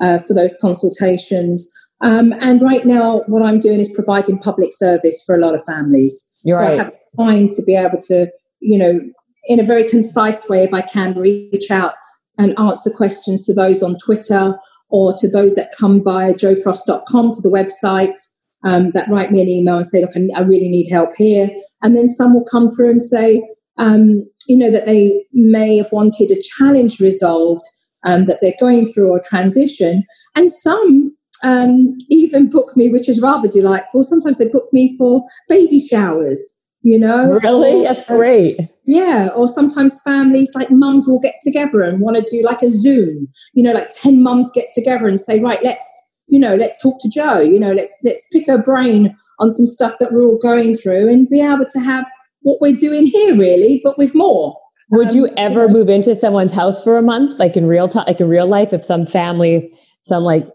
uh, 0.00 0.18
for 0.18 0.34
those 0.34 0.56
consultations. 0.60 1.68
Um, 2.02 2.34
and 2.40 2.60
right 2.60 2.84
now, 2.84 3.22
what 3.26 3.42
I'm 3.42 3.58
doing 3.58 3.80
is 3.80 3.92
providing 3.92 4.38
public 4.38 4.70
service 4.72 5.22
for 5.24 5.34
a 5.34 5.40
lot 5.40 5.54
of 5.54 5.64
families. 5.64 6.24
You're 6.44 6.56
so 6.56 6.62
right. 6.62 6.72
I 6.72 6.76
have 6.76 6.92
time 7.18 7.48
to 7.48 7.62
be 7.64 7.74
able 7.74 7.98
to, 8.08 8.28
you 8.60 8.78
know, 8.78 9.00
in 9.46 9.60
a 9.60 9.64
very 9.64 9.88
concise 9.88 10.48
way, 10.48 10.62
if 10.62 10.74
I 10.74 10.82
can, 10.82 11.18
reach 11.18 11.70
out 11.70 11.94
and 12.38 12.58
answer 12.58 12.90
questions 12.90 13.46
to 13.46 13.54
those 13.54 13.82
on 13.82 13.96
Twitter 14.04 14.58
or 14.88 15.12
to 15.18 15.28
those 15.28 15.54
that 15.54 15.74
come 15.78 16.02
via 16.02 16.34
jofrost.com 16.34 17.32
to 17.32 17.42
the 17.42 17.50
website 17.50 18.18
um, 18.64 18.90
that 18.92 19.08
write 19.08 19.30
me 19.30 19.42
an 19.42 19.48
email 19.48 19.76
and 19.76 19.86
say, 19.86 20.00
look, 20.00 20.12
I, 20.16 20.40
really 20.40 20.68
need 20.68 20.88
help 20.90 21.10
here. 21.16 21.50
And 21.82 21.96
then 21.96 22.08
some 22.08 22.34
will 22.34 22.44
come 22.50 22.68
through 22.68 22.90
and 22.90 23.00
say, 23.00 23.42
um, 23.78 24.28
you 24.48 24.56
know, 24.56 24.70
that 24.70 24.86
they 24.86 25.24
may 25.32 25.76
have 25.76 25.92
wanted 25.92 26.30
a 26.30 26.42
challenge 26.56 27.00
resolved 27.00 27.64
um, 28.04 28.26
that 28.26 28.38
they're 28.40 28.54
going 28.58 28.86
through 28.86 29.10
or 29.10 29.20
transition. 29.24 30.04
And 30.34 30.52
some 30.52 31.16
um, 31.44 31.96
even 32.10 32.48
book 32.48 32.76
me, 32.76 32.88
which 32.90 33.08
is 33.08 33.20
rather 33.20 33.48
delightful. 33.48 34.02
Sometimes 34.04 34.38
they 34.38 34.48
book 34.48 34.68
me 34.72 34.96
for 34.96 35.24
baby 35.48 35.78
showers 35.78 36.58
you 36.86 37.00
know? 37.00 37.40
Really? 37.42 37.82
That's 37.82 38.04
great. 38.04 38.60
Yeah 38.84 39.30
or 39.34 39.48
sometimes 39.48 40.00
families 40.02 40.52
like 40.54 40.70
mums 40.70 41.08
will 41.08 41.18
get 41.18 41.34
together 41.42 41.82
and 41.82 42.00
want 42.00 42.16
to 42.16 42.22
do 42.30 42.44
like 42.44 42.62
a 42.62 42.70
zoom. 42.70 43.26
You 43.54 43.64
know 43.64 43.72
like 43.72 43.90
10 43.90 44.22
mums 44.22 44.52
get 44.54 44.68
together 44.72 45.08
and 45.08 45.18
say 45.18 45.40
right 45.40 45.58
let's 45.64 45.84
you 46.28 46.38
know 46.38 46.54
let's 46.54 46.80
talk 46.80 47.00
to 47.00 47.10
Jo. 47.10 47.40
You 47.40 47.58
know 47.58 47.72
let's 47.72 47.98
let's 48.04 48.28
pick 48.28 48.46
her 48.46 48.56
brain 48.56 49.16
on 49.40 49.50
some 49.50 49.66
stuff 49.66 49.96
that 49.98 50.12
we're 50.12 50.26
all 50.26 50.38
going 50.38 50.76
through 50.76 51.08
and 51.08 51.28
be 51.28 51.42
able 51.42 51.66
to 51.70 51.80
have 51.80 52.06
what 52.42 52.60
we're 52.60 52.76
doing 52.76 53.04
here 53.04 53.36
really 53.36 53.80
but 53.82 53.98
with 53.98 54.14
more. 54.14 54.56
Would 54.90 55.08
um, 55.08 55.16
you 55.16 55.28
ever 55.36 55.62
you 55.62 55.66
know, 55.66 55.72
move 55.72 55.88
into 55.88 56.14
someone's 56.14 56.52
house 56.52 56.84
for 56.84 56.96
a 56.98 57.02
month 57.02 57.40
like 57.40 57.56
in 57.56 57.66
real 57.66 57.88
time 57.88 58.04
like 58.06 58.20
in 58.20 58.28
real 58.28 58.48
life 58.48 58.72
if 58.72 58.84
some 58.84 59.06
family 59.06 59.74
some 60.04 60.22
like 60.22 60.46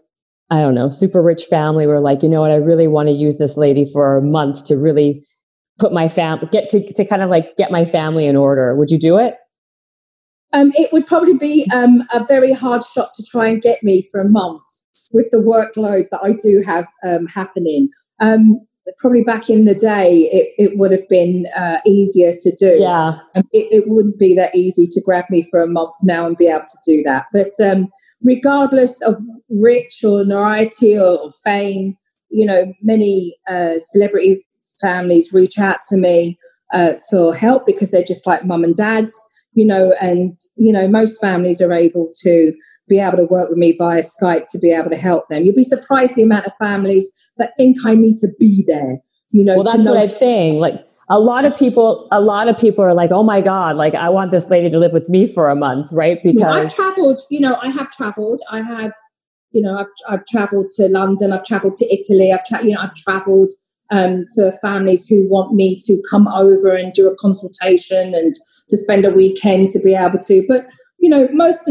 i 0.50 0.62
don't 0.62 0.74
know 0.74 0.88
super 0.88 1.20
rich 1.20 1.44
family 1.44 1.86
were 1.86 2.00
like 2.00 2.22
you 2.22 2.30
know 2.30 2.40
what? 2.40 2.50
I 2.50 2.56
really 2.56 2.88
want 2.88 3.08
to 3.08 3.14
use 3.14 3.36
this 3.36 3.58
lady 3.58 3.84
for 3.84 4.16
a 4.16 4.22
month 4.22 4.64
to 4.68 4.78
really 4.78 5.26
put 5.78 5.92
my 5.92 6.08
family 6.08 6.48
get 6.52 6.68
to, 6.68 6.92
to 6.92 7.04
kind 7.04 7.22
of 7.22 7.30
like 7.30 7.56
get 7.56 7.70
my 7.70 7.84
family 7.84 8.26
in 8.26 8.36
order 8.36 8.76
would 8.76 8.90
you 8.90 8.98
do 8.98 9.18
it 9.18 9.36
um, 10.52 10.70
it 10.74 10.92
would 10.92 11.06
probably 11.06 11.36
be 11.36 11.66
um, 11.74 12.06
a 12.12 12.24
very 12.24 12.52
hard 12.52 12.84
shot 12.84 13.14
to 13.14 13.24
try 13.24 13.48
and 13.48 13.62
get 13.62 13.82
me 13.82 14.02
for 14.10 14.20
a 14.20 14.28
month 14.28 14.62
with 15.12 15.26
the 15.30 15.38
workload 15.38 16.08
that 16.10 16.20
I 16.22 16.32
do 16.32 16.62
have 16.66 16.86
um, 17.04 17.26
happening. 17.26 17.88
Um, 18.20 18.60
probably 18.98 19.22
back 19.22 19.48
in 19.48 19.64
the 19.64 19.74
day, 19.74 20.28
it, 20.32 20.52
it 20.58 20.78
would 20.78 20.90
have 20.90 21.08
been 21.08 21.46
uh, 21.56 21.78
easier 21.86 22.32
to 22.38 22.54
do. 22.56 22.78
Yeah. 22.80 23.18
Um, 23.34 23.42
it, 23.52 23.68
it, 23.70 23.84
wouldn't 23.88 24.18
be 24.18 24.34
that 24.34 24.54
easy 24.54 24.86
to 24.88 25.00
grab 25.02 25.24
me 25.30 25.42
for 25.42 25.62
a 25.62 25.68
month 25.68 25.94
now 26.02 26.26
and 26.26 26.36
be 26.36 26.48
able 26.48 26.60
to 26.60 26.78
do 26.86 27.02
that. 27.04 27.26
But 27.32 27.52
um, 27.64 27.88
regardless 28.22 29.00
of 29.02 29.16
rich 29.48 30.00
or 30.04 30.24
notoriety 30.24 30.98
or 30.98 31.30
fame, 31.44 31.96
you 32.30 32.44
know, 32.44 32.72
many 32.82 33.36
uh, 33.48 33.74
celebrity 33.78 34.44
families 34.82 35.32
reach 35.32 35.58
out 35.58 35.78
to 35.88 35.96
me 35.96 36.38
uh, 36.72 36.94
for 37.10 37.34
help 37.34 37.66
because 37.66 37.90
they're 37.90 38.02
just 38.02 38.26
like 38.26 38.44
mum 38.44 38.64
and 38.64 38.74
dads, 38.74 39.14
you 39.54 39.66
know, 39.66 39.94
and, 40.00 40.38
you 40.56 40.72
know, 40.72 40.88
most 40.88 41.20
families 41.20 41.60
are 41.60 41.72
able 41.72 42.10
to 42.22 42.52
be 42.88 42.98
able 42.98 43.18
to 43.18 43.24
work 43.24 43.48
with 43.48 43.58
me 43.58 43.74
via 43.76 44.02
Skype 44.02 44.44
to 44.50 44.58
be 44.58 44.72
able 44.72 44.90
to 44.90 44.96
help 44.96 45.28
them. 45.28 45.44
You'll 45.44 45.54
be 45.54 45.62
surprised 45.62 46.14
the 46.16 46.22
amount 46.22 46.46
of 46.46 46.52
families 46.58 47.14
that 47.36 47.52
think 47.56 47.78
I 47.86 47.94
need 47.94 48.18
to 48.18 48.28
be 48.38 48.64
there, 48.66 48.98
you 49.30 49.44
know. 49.44 49.56
Well, 49.56 49.64
that's 49.64 49.84
know- 49.84 49.94
what 49.94 50.02
I'm 50.02 50.10
saying. 50.10 50.58
Like, 50.58 50.86
a 51.08 51.18
lot 51.18 51.44
of 51.44 51.56
people 51.56 52.08
a 52.10 52.20
lot 52.20 52.48
of 52.48 52.56
people 52.56 52.82
are 52.82 52.94
like 52.94 53.10
oh 53.10 53.22
my 53.22 53.40
god 53.40 53.76
like 53.76 53.94
i 53.94 54.08
want 54.08 54.30
this 54.30 54.48
lady 54.48 54.70
to 54.70 54.78
live 54.78 54.92
with 54.92 55.08
me 55.10 55.26
for 55.26 55.50
a 55.50 55.54
month 55.54 55.92
right 55.92 56.18
because 56.22 56.46
i've 56.46 56.74
traveled 56.74 57.20
you 57.28 57.40
know 57.40 57.58
i 57.60 57.68
have 57.68 57.90
traveled 57.90 58.40
i 58.50 58.62
have 58.62 58.92
you 59.50 59.60
know 59.60 59.78
i've, 59.78 59.86
I've 60.08 60.24
traveled 60.26 60.70
to 60.76 60.88
london 60.88 61.32
i've 61.32 61.44
traveled 61.44 61.74
to 61.76 61.92
italy 61.92 62.32
i've 62.32 62.44
tra- 62.44 62.64
you 62.64 62.74
know 62.74 62.80
i've 62.80 62.94
traveled 62.94 63.52
um, 63.92 64.24
for 64.34 64.52
families 64.62 65.06
who 65.06 65.28
want 65.28 65.54
me 65.54 65.78
to 65.84 66.02
come 66.10 66.26
over 66.28 66.74
and 66.74 66.92
do 66.92 67.08
a 67.08 67.16
consultation 67.16 68.14
and 68.14 68.34
to 68.68 68.76
spend 68.76 69.04
a 69.04 69.10
weekend 69.10 69.68
to 69.70 69.80
be 69.80 69.94
able 69.94 70.18
to. 70.18 70.44
But 70.48 70.66
you 70.98 71.08
know, 71.08 71.28
most 71.32 71.70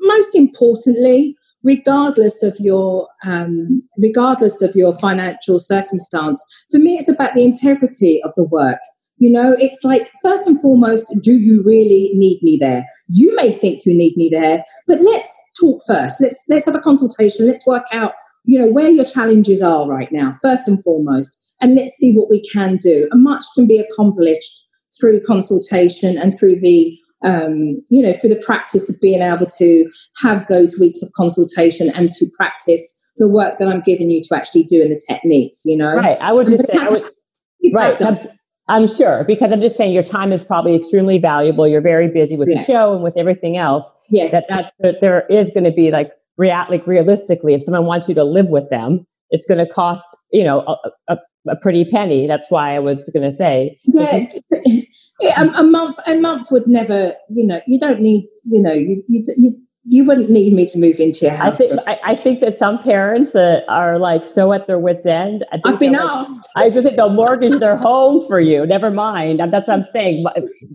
most 0.00 0.34
importantly, 0.34 1.36
regardless 1.62 2.42
of 2.42 2.56
your 2.58 3.08
um, 3.24 3.82
regardless 3.98 4.60
of 4.60 4.74
your 4.74 4.92
financial 4.98 5.58
circumstance, 5.58 6.44
for 6.70 6.78
me, 6.78 6.96
it's 6.96 7.08
about 7.08 7.34
the 7.34 7.44
integrity 7.44 8.20
of 8.24 8.32
the 8.36 8.44
work. 8.44 8.80
You 9.18 9.30
know, 9.30 9.56
it's 9.58 9.82
like 9.82 10.10
first 10.22 10.46
and 10.46 10.60
foremost, 10.60 11.14
do 11.22 11.32
you 11.32 11.62
really 11.64 12.10
need 12.14 12.40
me 12.42 12.58
there? 12.60 12.84
You 13.08 13.34
may 13.34 13.50
think 13.50 13.86
you 13.86 13.96
need 13.96 14.14
me 14.16 14.28
there, 14.30 14.62
but 14.86 15.00
let's 15.00 15.34
talk 15.58 15.80
first. 15.86 16.20
Let's 16.20 16.44
let's 16.48 16.66
have 16.66 16.74
a 16.74 16.80
consultation. 16.80 17.46
Let's 17.46 17.66
work 17.66 17.84
out 17.92 18.12
you 18.46 18.58
know, 18.58 18.70
where 18.70 18.90
your 18.90 19.04
challenges 19.04 19.62
are 19.62 19.88
right 19.88 20.10
now, 20.10 20.32
first 20.42 20.66
and 20.66 20.82
foremost, 20.82 21.54
and 21.60 21.74
let's 21.74 21.94
see 21.94 22.14
what 22.14 22.30
we 22.30 22.42
can 22.48 22.76
do. 22.76 23.08
And 23.10 23.22
much 23.22 23.44
can 23.54 23.66
be 23.66 23.78
accomplished 23.78 24.66
through 24.98 25.20
consultation 25.20 26.16
and 26.16 26.32
through 26.38 26.60
the 26.60 26.96
um, 27.24 27.82
you 27.90 28.02
know, 28.02 28.12
through 28.12 28.30
the 28.30 28.42
practice 28.44 28.88
of 28.90 29.00
being 29.00 29.22
able 29.22 29.46
to 29.58 29.90
have 30.22 30.46
those 30.46 30.78
weeks 30.78 31.02
of 31.02 31.10
consultation 31.16 31.90
and 31.90 32.12
to 32.12 32.26
practice 32.36 33.02
the 33.16 33.26
work 33.26 33.58
that 33.58 33.68
I'm 33.68 33.80
giving 33.80 34.10
you 34.10 34.20
to 34.22 34.36
actually 34.36 34.64
do 34.64 34.82
in 34.82 34.90
the 34.90 35.00
techniques, 35.08 35.62
you 35.64 35.76
know? 35.76 35.94
Right. 35.94 36.18
I 36.20 36.32
would 36.32 36.46
just 36.46 36.66
say, 36.66 36.78
I 36.78 36.90
would, 36.90 37.02
right. 37.72 38.00
I'm, 38.02 38.18
I'm, 38.68 38.86
sure, 38.86 39.24
because 39.24 39.52
I'm 39.52 39.62
just 39.62 39.76
saying 39.76 39.92
your 39.92 40.02
time 40.02 40.32
is 40.32 40.44
probably 40.44 40.76
extremely 40.76 41.18
valuable. 41.18 41.66
You're 41.66 41.80
very 41.80 42.08
busy 42.08 42.36
with 42.36 42.48
yeah. 42.50 42.58
the 42.58 42.64
show 42.64 42.94
and 42.94 43.02
with 43.02 43.16
everything 43.16 43.56
else. 43.56 43.90
Yes. 44.10 44.32
That, 44.32 44.44
that, 44.48 44.72
that 44.80 44.94
there 45.00 45.26
is 45.28 45.50
going 45.50 45.64
to 45.64 45.72
be 45.72 45.90
like 45.90 46.12
rea- 46.36 46.66
like 46.68 46.86
realistically, 46.86 47.54
if 47.54 47.62
someone 47.62 47.84
wants 47.84 48.08
you 48.08 48.14
to 48.16 48.24
live 48.24 48.46
with 48.46 48.68
them, 48.70 49.06
it's 49.30 49.46
going 49.46 49.58
to 49.58 49.70
cost, 49.70 50.06
you 50.30 50.44
know, 50.44 50.60
a, 50.60 51.14
a, 51.14 51.16
a 51.48 51.56
pretty 51.60 51.84
penny. 51.90 52.26
That's 52.26 52.50
why 52.50 52.74
I 52.74 52.78
was 52.78 53.10
going 53.12 53.28
to 53.28 53.34
say. 53.34 53.78
Yeah, 55.18 55.44
a, 55.44 55.60
a, 55.60 55.62
month, 55.62 55.96
a 56.06 56.14
month 56.20 56.48
would 56.50 56.66
never, 56.66 57.14
you 57.30 57.46
know, 57.46 57.58
you 57.66 57.80
don't 57.80 58.02
need, 58.02 58.28
you 58.44 58.60
know, 58.60 58.74
you, 58.74 59.02
you, 59.08 59.24
you 59.38 59.66
you 59.88 60.04
wouldn't 60.04 60.30
need 60.30 60.52
me 60.52 60.66
to 60.66 60.78
move 60.80 60.98
into 60.98 61.26
your 61.26 61.34
house. 61.34 61.60
I 61.60 61.66
think, 61.66 61.80
I, 61.86 61.98
I 62.04 62.16
think 62.16 62.40
that 62.40 62.54
some 62.54 62.82
parents 62.82 63.36
uh, 63.36 63.60
are 63.68 64.00
like 64.00 64.26
so 64.26 64.52
at 64.52 64.66
their 64.66 64.80
wits' 64.80 65.06
end. 65.06 65.44
I 65.52 65.70
have 65.70 65.78
been 65.78 65.94
asked. 65.94 66.48
I 66.56 66.70
just 66.70 66.84
think 66.84 66.96
they'll 66.96 67.08
mortgage 67.08 67.60
their 67.60 67.76
home 67.76 68.20
for 68.20 68.40
you. 68.40 68.66
Never 68.66 68.90
mind. 68.90 69.40
That's 69.52 69.68
what 69.68 69.74
I'm 69.74 69.84
saying. 69.84 70.26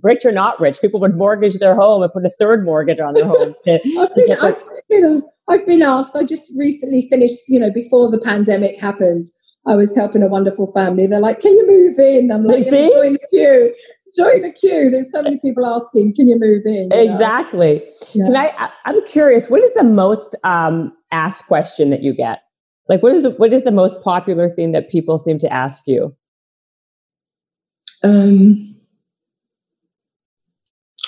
Rich 0.01 0.25
or 0.25 0.31
not 0.31 0.61
rich, 0.61 0.79
people 0.79 1.01
would 1.01 1.15
mortgage 1.15 1.55
their 1.55 1.75
home 1.75 2.03
and 2.03 2.11
put 2.13 2.25
a 2.25 2.29
third 2.29 2.63
mortgage 2.63 3.01
on 3.01 3.13
their 3.13 3.25
home 3.25 3.53
to, 3.63 3.79
to 3.83 4.09
been, 4.15 4.27
get 4.27 4.57
you 4.89 5.01
know, 5.01 5.30
I've 5.51 5.65
been 5.65 5.81
asked. 5.81 6.15
I 6.15 6.23
just 6.23 6.53
recently 6.57 7.07
finished, 7.09 7.39
you 7.47 7.59
know, 7.59 7.69
before 7.69 8.09
the 8.09 8.17
pandemic 8.17 8.79
happened. 8.79 9.27
I 9.67 9.75
was 9.75 9.95
helping 9.95 10.23
a 10.23 10.27
wonderful 10.27 10.71
family. 10.71 11.07
They're 11.07 11.19
like, 11.19 11.41
"Can 11.41 11.53
you 11.53 11.67
move 11.67 11.99
in?" 11.99 12.31
I'm 12.31 12.45
like, 12.45 12.63
"Join 12.63 13.13
the 13.13 13.27
queue, 13.31 13.75
join 14.15 14.41
the 14.41 14.51
queue." 14.51 14.89
There's 14.89 15.11
so 15.11 15.21
many 15.21 15.37
people 15.39 15.65
asking, 15.65 16.15
"Can 16.15 16.27
you 16.29 16.39
move 16.39 16.65
in?" 16.65 16.89
You 16.89 17.01
exactly. 17.01 17.83
Yeah. 18.13 18.27
Can 18.27 18.37
I? 18.37 18.69
I'm 18.85 19.05
curious. 19.05 19.49
What 19.49 19.61
is 19.61 19.73
the 19.73 19.83
most 19.83 20.35
um, 20.43 20.93
asked 21.11 21.47
question 21.47 21.89
that 21.89 22.01
you 22.01 22.15
get? 22.15 22.39
Like, 22.87 23.03
what 23.03 23.13
is 23.13 23.23
the 23.23 23.31
what 23.31 23.53
is 23.53 23.65
the 23.65 23.71
most 23.71 24.01
popular 24.01 24.47
thing 24.49 24.71
that 24.71 24.89
people 24.89 25.17
seem 25.17 25.37
to 25.39 25.51
ask 25.51 25.83
you? 25.85 26.15
Um, 28.03 28.75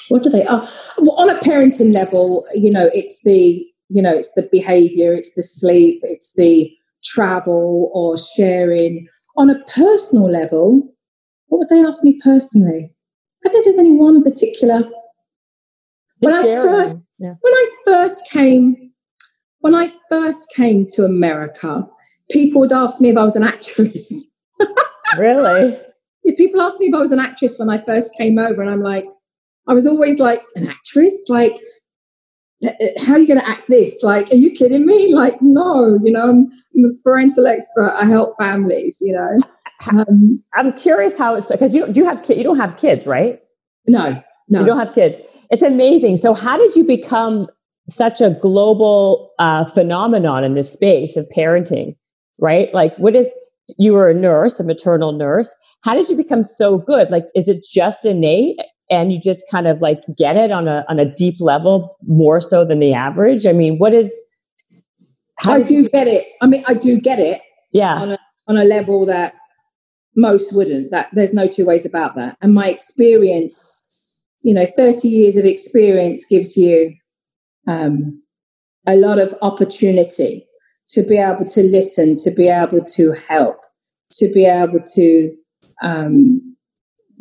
what 0.09 0.21
do 0.21 0.29
they? 0.29 0.45
Oh, 0.47 0.69
well, 0.99 1.15
on 1.15 1.29
a 1.29 1.39
parenting 1.39 1.93
level, 1.93 2.45
you 2.53 2.69
know, 2.69 2.89
it's 2.93 3.23
the 3.23 3.65
you 3.93 4.01
know, 4.01 4.13
it's 4.13 4.33
the 4.33 4.49
behavior, 4.51 5.13
it's 5.13 5.35
the 5.35 5.43
sleep, 5.43 6.01
it's 6.03 6.33
the 6.33 6.75
travel 7.03 7.91
or 7.93 8.17
sharing. 8.17 9.07
On 9.37 9.49
a 9.49 9.63
personal 9.65 10.29
level, 10.29 10.93
what 11.47 11.59
would 11.59 11.69
they 11.69 11.83
ask 11.83 12.03
me 12.03 12.19
personally? 12.23 12.91
I 13.45 13.49
don't 13.49 13.53
know 13.53 13.59
if 13.59 13.65
there's 13.65 13.77
any 13.77 13.91
one 13.91 14.23
particular. 14.23 14.83
When 16.19 16.33
I 16.33 16.43
first 16.43 16.97
yeah. 17.19 17.35
when 17.39 17.53
I 17.53 17.69
first 17.85 18.29
came 18.29 18.91
when 19.59 19.75
I 19.75 19.91
first 20.09 20.51
came 20.55 20.85
to 20.93 21.05
America, 21.05 21.87
people 22.31 22.61
would 22.61 22.73
ask 22.73 22.99
me 22.99 23.09
if 23.09 23.17
I 23.17 23.23
was 23.23 23.35
an 23.35 23.43
actress. 23.43 24.29
really? 25.17 25.77
Yeah, 26.23 26.33
people 26.37 26.61
asked 26.61 26.79
me 26.79 26.87
if 26.87 26.95
I 26.95 26.99
was 26.99 27.11
an 27.11 27.19
actress 27.19 27.59
when 27.59 27.69
I 27.69 27.77
first 27.77 28.17
came 28.17 28.39
over, 28.39 28.61
and 28.61 28.71
I'm 28.71 28.81
like, 28.81 29.07
I 29.67 29.73
was 29.73 29.87
always 29.87 30.19
like, 30.19 30.43
an 30.55 30.67
actress? 30.67 31.25
Like, 31.29 31.57
how 33.05 33.13
are 33.13 33.19
you 33.19 33.27
going 33.27 33.39
to 33.39 33.47
act 33.47 33.63
this? 33.69 34.01
Like, 34.03 34.31
are 34.31 34.35
you 34.35 34.51
kidding 34.51 34.85
me? 34.85 35.13
Like, 35.23 35.41
no, 35.41 35.99
you 36.03 36.11
know, 36.11 36.29
I'm, 36.29 36.49
I'm 36.75 36.85
a 36.85 36.93
parental 37.03 37.45
expert. 37.45 37.93
I 37.99 38.05
help 38.05 38.35
families, 38.39 38.97
you 39.01 39.13
know. 39.13 39.39
Um, 39.89 40.43
I'm 40.55 40.73
curious 40.73 41.17
how 41.17 41.35
it's 41.35 41.51
because 41.51 41.75
you 41.75 41.87
do 41.91 42.01
you 42.01 42.07
have 42.07 42.23
kids? 42.23 42.37
You 42.37 42.43
don't 42.43 42.57
have 42.57 42.77
kids, 42.77 43.05
right? 43.05 43.39
No, 43.87 44.21
no, 44.49 44.59
you 44.59 44.65
don't 44.65 44.79
have 44.79 44.93
kids. 44.93 45.19
It's 45.51 45.61
amazing. 45.61 46.15
So, 46.15 46.33
how 46.33 46.57
did 46.57 46.75
you 46.75 46.83
become 46.83 47.47
such 47.87 48.21
a 48.21 48.31
global 48.41 49.31
uh, 49.39 49.65
phenomenon 49.65 50.43
in 50.43 50.55
this 50.55 50.71
space 50.71 51.15
of 51.15 51.27
parenting? 51.35 51.95
Right? 52.39 52.73
Like, 52.73 52.97
what 52.97 53.15
is 53.15 53.33
you 53.77 53.93
were 53.93 54.09
a 54.09 54.13
nurse, 54.13 54.59
a 54.59 54.63
maternal 54.63 55.11
nurse. 55.11 55.55
How 55.83 55.95
did 55.95 56.09
you 56.09 56.15
become 56.15 56.43
so 56.43 56.77
good? 56.77 57.09
Like, 57.09 57.25
is 57.35 57.49
it 57.49 57.65
just 57.69 58.05
innate? 58.05 58.57
And 58.93 59.11
you 59.11 59.19
just 59.19 59.45
kind 59.51 59.67
of 59.67 59.81
like 59.81 59.99
get 60.17 60.37
it 60.37 60.51
on 60.51 60.67
a 60.67 60.85
on 60.87 60.99
a 60.99 61.05
deep 61.05 61.35
level 61.39 61.95
more 62.07 62.39
so 62.39 62.65
than 62.65 62.79
the 62.79 62.93
average? 62.93 63.45
I 63.45 63.53
mean, 63.53 63.77
what 63.77 63.93
is 63.93 64.19
I 65.45 65.61
do 65.61 65.73
you, 65.73 65.89
get 65.89 66.07
it. 66.07 66.25
I 66.41 66.47
mean, 66.47 66.63
I 66.67 66.73
do 66.73 66.99
get 66.99 67.19
it. 67.19 67.41
Yeah. 67.71 67.95
On 67.95 68.11
a 68.11 68.17
on 68.47 68.57
a 68.57 68.63
level 68.63 69.05
that 69.05 69.33
most 70.15 70.55
wouldn't. 70.55 70.91
That 70.91 71.09
there's 71.13 71.33
no 71.33 71.47
two 71.47 71.65
ways 71.65 71.85
about 71.85 72.15
that. 72.15 72.37
And 72.41 72.53
my 72.53 72.67
experience, 72.67 74.15
you 74.41 74.53
know, 74.53 74.65
30 74.65 75.07
years 75.07 75.37
of 75.37 75.45
experience 75.45 76.25
gives 76.29 76.55
you 76.57 76.95
um, 77.67 78.21
a 78.87 78.95
lot 78.95 79.19
of 79.19 79.35
opportunity 79.41 80.45
to 80.89 81.03
be 81.03 81.17
able 81.17 81.45
to 81.45 81.63
listen, 81.63 82.15
to 82.17 82.31
be 82.31 82.49
able 82.49 82.83
to 82.83 83.13
help, 83.27 83.57
to 84.13 84.31
be 84.31 84.45
able 84.45 84.81
to, 84.93 85.35
um, 85.81 86.52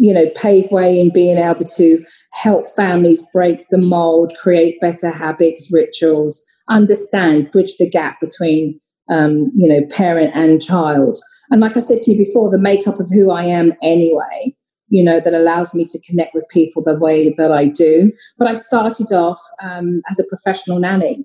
you 0.02 0.12
know, 0.12 0.28
pave 0.34 0.68
way 0.72 0.98
in 0.98 1.12
being 1.12 1.38
able 1.38 1.64
to 1.64 2.04
help 2.32 2.66
families 2.74 3.24
break 3.32 3.64
the 3.70 3.78
mold, 3.78 4.32
create 4.42 4.80
better 4.80 5.12
habits, 5.12 5.70
rituals, 5.72 6.42
understand, 6.68 7.52
bridge 7.52 7.76
the 7.76 7.88
gap 7.88 8.18
between, 8.20 8.80
um, 9.12 9.52
you 9.54 9.68
know, 9.68 9.86
parent 9.96 10.32
and 10.34 10.60
child. 10.60 11.18
And 11.50 11.60
like 11.60 11.76
I 11.76 11.80
said 11.80 12.00
to 12.00 12.10
you 12.10 12.18
before, 12.18 12.50
the 12.50 12.60
makeup 12.60 12.98
of 12.98 13.10
who 13.10 13.30
I 13.30 13.44
am 13.44 13.74
anyway, 13.80 14.56
you 14.88 15.04
know, 15.04 15.20
that 15.20 15.34
allows 15.34 15.72
me 15.72 15.84
to 15.84 16.00
connect 16.04 16.34
with 16.34 16.48
people 16.48 16.82
the 16.82 16.98
way 16.98 17.32
that 17.36 17.52
I 17.52 17.66
do. 17.66 18.10
But 18.38 18.48
I 18.48 18.54
started 18.54 19.12
off 19.12 19.38
um, 19.62 20.02
as 20.10 20.18
a 20.18 20.26
professional 20.28 20.80
nanny 20.80 21.24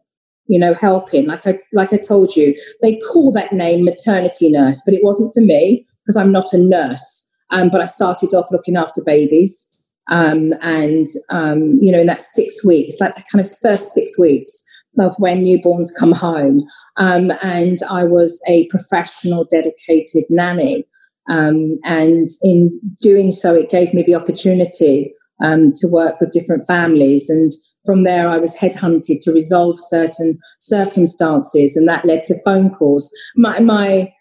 you 0.49 0.57
know, 0.57 0.73
helping. 0.73 1.27
Like 1.27 1.45
I 1.45 1.59
like 1.73 1.91
I 1.91 1.97
told 1.97 2.37
you, 2.37 2.55
they 2.81 2.99
call 3.11 3.33
that 3.33 3.51
name 3.51 3.83
maternity 3.83 4.49
nurse, 4.49 4.81
but 4.85 4.93
it 4.93 5.03
wasn't 5.03 5.33
for 5.33 5.41
me 5.41 5.85
because 6.05 6.15
I'm 6.15 6.31
not 6.31 6.53
a 6.53 6.57
nurse. 6.57 7.26
Um, 7.51 7.69
but 7.69 7.81
I 7.81 7.85
started 7.85 8.33
off 8.33 8.51
looking 8.51 8.77
after 8.77 9.01
babies, 9.05 9.73
um, 10.09 10.53
and 10.61 11.07
um, 11.29 11.79
you 11.81 11.91
know, 11.91 11.99
in 11.99 12.07
that 12.07 12.21
six 12.21 12.65
weeks, 12.65 12.95
like 12.99 13.15
the 13.15 13.23
kind 13.31 13.45
of 13.45 13.51
first 13.61 13.93
six 13.93 14.17
weeks 14.19 14.51
of 14.99 15.15
when 15.17 15.43
newborns 15.43 15.89
come 15.97 16.11
home, 16.11 16.65
um, 16.97 17.31
and 17.41 17.77
I 17.89 18.03
was 18.03 18.41
a 18.47 18.67
professional, 18.67 19.45
dedicated 19.45 20.23
nanny. 20.29 20.85
Um, 21.29 21.77
and 21.83 22.27
in 22.41 22.79
doing 23.01 23.31
so, 23.31 23.53
it 23.53 23.69
gave 23.69 23.93
me 23.93 24.01
the 24.01 24.15
opportunity 24.15 25.13
um, 25.43 25.71
to 25.73 25.87
work 25.91 26.21
with 26.21 26.31
different 26.31 26.63
families 26.65 27.29
and 27.29 27.51
from 27.87 28.03
there, 28.03 28.27
I 28.27 28.37
was 28.37 28.55
headhunted 28.55 29.19
to 29.21 29.31
resolve 29.31 29.79
certain 29.79 30.37
circumstances, 30.59 31.75
and 31.75 31.87
that 31.87 32.05
led 32.05 32.25
to 32.25 32.43
phone 32.43 32.69
calls. 32.69 33.09
My 33.35 33.59
my 33.59 34.13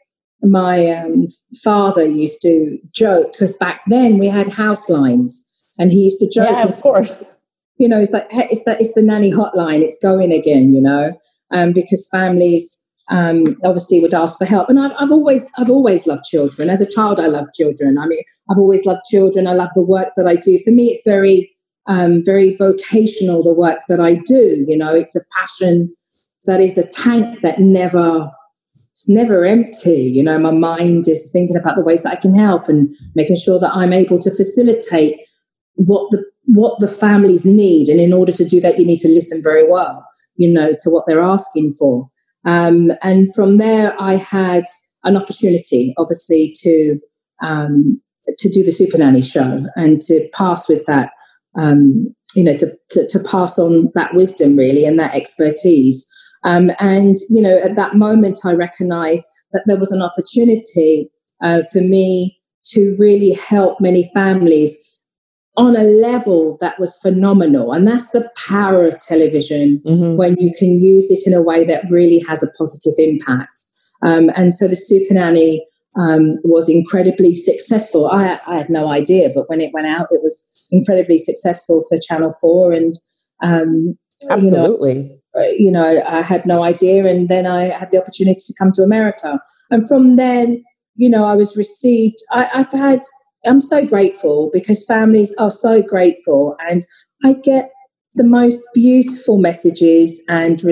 my 0.50 0.90
um, 0.90 1.28
father 1.62 2.06
used 2.06 2.42
to 2.42 2.78
joke 2.92 3.32
because 3.32 3.56
back 3.56 3.82
then 3.86 4.18
we 4.18 4.28
had 4.28 4.48
house 4.48 4.88
lines, 4.88 5.46
and 5.78 5.92
he 5.92 6.04
used 6.04 6.18
to 6.20 6.30
joke. 6.30 6.50
Yeah, 6.50 6.64
of 6.64 6.80
course. 6.82 7.32
You 7.78 7.90
know, 7.90 8.00
it's 8.00 8.12
like 8.12 8.32
hey, 8.32 8.48
it's 8.50 8.64
that 8.64 8.80
it's 8.80 8.94
the 8.94 9.02
nanny 9.02 9.30
hotline. 9.30 9.82
It's 9.82 9.98
going 10.02 10.32
again. 10.32 10.72
You 10.72 10.80
know, 10.80 11.12
um, 11.50 11.74
because 11.74 12.08
families 12.10 12.86
um, 13.10 13.58
obviously 13.64 14.00
would 14.00 14.14
ask 14.14 14.38
for 14.38 14.46
help. 14.46 14.70
And 14.70 14.80
I've, 14.80 14.92
I've, 14.98 15.12
always, 15.12 15.50
I've 15.58 15.68
always 15.68 16.06
loved 16.06 16.24
children. 16.24 16.70
As 16.70 16.80
a 16.80 16.90
child, 16.90 17.20
I 17.20 17.26
loved 17.26 17.52
children. 17.52 17.98
I 17.98 18.06
mean, 18.06 18.22
I've 18.50 18.58
always 18.58 18.86
loved 18.86 19.02
children. 19.10 19.46
I 19.46 19.52
love 19.52 19.68
the 19.74 19.82
work 19.82 20.08
that 20.16 20.26
I 20.26 20.36
do. 20.36 20.58
For 20.64 20.70
me, 20.70 20.86
it's 20.86 21.02
very 21.04 21.56
um, 21.86 22.24
very 22.24 22.54
vocational, 22.56 23.42
the 23.42 23.54
work 23.54 23.80
that 23.88 24.00
I 24.00 24.14
do. 24.14 24.64
You 24.66 24.76
know, 24.76 24.94
it's 24.94 25.16
a 25.16 25.20
passion 25.38 25.92
that 26.46 26.60
is 26.60 26.78
a 26.78 26.86
tank 26.86 27.42
that 27.42 27.60
never, 27.60 28.30
it's 28.96 29.10
never 29.10 29.44
empty. 29.44 30.04
You 30.04 30.24
know, 30.24 30.38
my 30.38 30.52
mind 30.52 31.06
is 31.06 31.30
thinking 31.30 31.54
about 31.54 31.76
the 31.76 31.84
ways 31.84 32.02
that 32.02 32.14
I 32.14 32.16
can 32.16 32.34
help 32.34 32.66
and 32.66 32.96
making 33.14 33.36
sure 33.36 33.60
that 33.60 33.74
I'm 33.74 33.92
able 33.92 34.18
to 34.20 34.30
facilitate 34.30 35.20
what 35.74 36.10
the 36.10 36.24
what 36.46 36.80
the 36.80 36.88
families 36.88 37.44
need. 37.44 37.90
And 37.90 38.00
in 38.00 38.14
order 38.14 38.32
to 38.32 38.44
do 38.46 38.58
that, 38.62 38.78
you 38.78 38.86
need 38.86 39.00
to 39.00 39.08
listen 39.08 39.42
very 39.42 39.68
well, 39.68 40.02
you 40.36 40.50
know, 40.50 40.68
to 40.82 40.88
what 40.88 41.04
they're 41.06 41.22
asking 41.22 41.74
for. 41.74 42.08
Um, 42.46 42.90
and 43.02 43.28
from 43.34 43.58
there, 43.58 43.94
I 44.00 44.14
had 44.14 44.64
an 45.04 45.18
opportunity, 45.18 45.92
obviously, 45.98 46.50
to 46.62 46.98
um, 47.42 48.00
to 48.38 48.48
do 48.48 48.64
the 48.64 48.70
Supernanny 48.70 49.30
show 49.30 49.66
and 49.76 50.00
to 50.02 50.26
pass 50.32 50.70
with 50.70 50.86
that 50.86 51.10
um, 51.58 52.14
you 52.34 52.44
know, 52.44 52.56
to, 52.56 52.74
to, 52.90 53.06
to, 53.08 53.18
pass 53.20 53.58
on 53.58 53.90
that 53.94 54.14
wisdom 54.14 54.56
really 54.56 54.84
and 54.84 54.98
that 54.98 55.14
expertise. 55.14 56.06
Um, 56.46 56.70
and, 56.78 57.16
you 57.28 57.42
know, 57.42 57.58
at 57.58 57.74
that 57.76 57.96
moment, 57.96 58.38
I 58.44 58.52
recognized 58.52 59.24
that 59.52 59.64
there 59.66 59.78
was 59.78 59.90
an 59.90 60.00
opportunity 60.00 61.10
uh, 61.42 61.62
for 61.72 61.80
me 61.80 62.38
to 62.66 62.96
really 62.98 63.36
help 63.48 63.80
many 63.80 64.10
families 64.14 64.80
on 65.56 65.74
a 65.74 65.82
level 65.82 66.58
that 66.60 66.78
was 66.78 66.98
phenomenal. 67.02 67.72
And 67.72 67.86
that's 67.86 68.10
the 68.10 68.30
power 68.48 68.86
of 68.86 68.98
television 68.98 69.82
mm-hmm. 69.84 70.16
when 70.16 70.36
you 70.38 70.52
can 70.58 70.78
use 70.78 71.10
it 71.10 71.28
in 71.28 71.36
a 71.36 71.42
way 71.42 71.64
that 71.64 71.90
really 71.90 72.22
has 72.28 72.42
a 72.42 72.50
positive 72.58 72.94
impact. 72.98 73.58
Um, 74.02 74.30
and 74.36 74.52
so 74.52 74.68
the 74.68 74.76
Supernanny 74.76 75.60
um, 75.98 76.36
was 76.44 76.68
incredibly 76.68 77.34
successful. 77.34 78.06
I, 78.06 78.38
I, 78.46 78.56
had 78.56 78.68
no 78.68 78.88
idea, 78.88 79.30
but 79.34 79.48
when 79.48 79.62
it 79.62 79.72
went 79.72 79.86
out, 79.86 80.08
it 80.10 80.20
was 80.22 80.46
incredibly 80.70 81.18
successful 81.18 81.82
for 81.88 81.96
Channel 81.96 82.34
4. 82.38 82.72
And, 82.72 82.94
um, 83.42 83.98
Absolutely. 84.30 84.94
You 84.94 85.08
know, 85.08 85.16
Uh, 85.36 85.48
you 85.56 85.70
know, 85.70 86.02
I 86.06 86.22
had 86.22 86.46
no 86.46 86.62
idea. 86.62 87.06
And 87.06 87.28
then 87.28 87.46
I 87.46 87.64
had 87.64 87.90
the 87.90 88.00
opportunity 88.00 88.40
to 88.46 88.54
come 88.58 88.72
to 88.72 88.82
America. 88.82 89.38
And 89.70 89.86
from 89.86 90.16
then, 90.16 90.64
you 90.94 91.10
know, 91.10 91.24
I 91.24 91.34
was 91.34 91.56
received. 91.56 92.16
I, 92.32 92.48
I've 92.54 92.72
had, 92.72 93.00
I'm 93.44 93.60
so 93.60 93.84
grateful 93.84 94.50
because 94.52 94.84
families 94.84 95.34
are 95.38 95.50
so 95.50 95.82
grateful. 95.82 96.56
And 96.60 96.82
I 97.24 97.34
get 97.34 97.70
the 98.14 98.24
most 98.24 98.66
beautiful 98.74 99.38
messages 99.38 100.22
and 100.28 100.62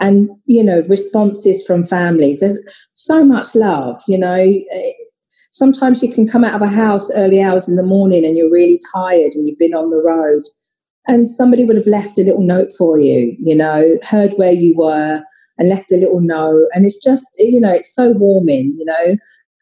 and 0.00 0.30
you 0.46 0.64
know 0.64 0.82
responses 0.88 1.64
from 1.66 1.84
families 1.84 2.40
there's 2.40 2.58
so 2.94 3.24
much 3.24 3.54
love 3.54 4.00
you 4.08 4.18
know 4.18 4.34
eh, 4.72 4.92
sometimes 5.52 6.02
you 6.02 6.10
can 6.10 6.26
come 6.26 6.44
out 6.44 6.54
of 6.54 6.62
a 6.62 6.74
house 6.74 7.10
early 7.14 7.42
hours 7.42 7.68
in 7.68 7.76
the 7.76 7.82
morning 7.82 8.24
and 8.24 8.36
you're 8.36 8.50
really 8.50 8.80
tired 8.94 9.32
and 9.34 9.46
you've 9.46 9.58
been 9.58 9.74
on 9.74 9.90
the 9.90 10.02
road 10.02 10.42
and 11.06 11.26
somebody 11.26 11.64
would 11.64 11.76
have 11.76 11.86
left 11.86 12.18
a 12.18 12.22
little 12.22 12.42
note 12.42 12.70
for 12.76 12.98
you, 12.98 13.36
you 13.40 13.56
know, 13.56 13.98
heard 14.08 14.32
where 14.34 14.52
you 14.52 14.74
were 14.76 15.22
and 15.58 15.68
left 15.68 15.92
a 15.92 15.96
little 15.96 16.20
note. 16.20 16.68
And 16.72 16.84
it's 16.84 17.02
just, 17.02 17.26
you 17.38 17.60
know, 17.60 17.72
it's 17.72 17.94
so 17.94 18.10
warming, 18.10 18.74
you 18.78 18.84
know. 18.84 19.16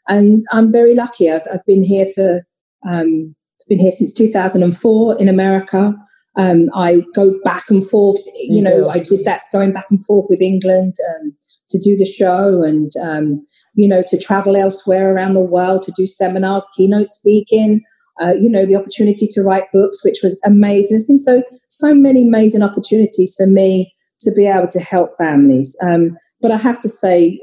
And 0.09 0.45
I'm 0.53 0.71
very 0.73 0.95
lucky. 0.95 1.31
I've, 1.31 1.47
I've 1.53 1.65
been 1.67 1.83
here 1.83 2.07
for, 2.15 2.43
um, 2.89 3.35
been 3.69 3.79
here 3.79 3.93
since 3.93 4.12
2004 4.12 5.19
in 5.21 5.29
America. 5.29 5.95
Um, 6.37 6.69
I 6.75 7.03
go 7.15 7.39
back 7.45 7.71
and 7.71 7.87
forth, 7.87 8.21
you 8.37 8.62
know, 8.62 8.89
I 8.89 8.99
did 8.99 9.25
that 9.25 9.43
going 9.53 9.73
back 9.73 9.87
and 9.91 10.05
forth 10.05 10.27
with 10.29 10.41
England 10.41 10.95
um, 11.11 11.33
to 11.71 11.79
do 11.79 11.97
the 11.97 12.05
show 12.05 12.62
and, 12.62 12.91
um, 13.03 13.43
you 13.75 13.89
know, 13.89 14.03
to 14.07 14.19
travel 14.19 14.57
elsewhere 14.57 15.15
around 15.15 15.35
the 15.35 15.41
world 15.41 15.83
to 15.85 15.93
do 15.97 16.07
seminars, 16.07 16.67
keynote 16.77 17.07
speaking, 17.07 17.83
uh, 18.21 18.35
you 18.39 18.51
know, 18.51 18.67
the 18.67 18.77
opportunity 18.77 19.27
to 19.29 19.43
write 19.43 19.73
books, 19.73 20.05
which 20.05 20.19
was 20.23 20.41
amazing. 20.45 20.91
There's 20.91 21.07
been 21.07 21.19
so 21.19 21.43
so 21.69 21.95
many 21.95 22.23
amazing 22.23 22.63
opportunities 22.63 23.35
for 23.37 23.47
me 23.47 23.95
to 24.21 24.33
be 24.33 24.47
able 24.47 24.67
to 24.69 24.81
help 24.81 25.11
families. 25.17 25.77
Um, 25.83 26.17
but 26.41 26.51
I 26.51 26.57
have 26.59 26.81
to 26.81 26.89
say, 26.89 27.41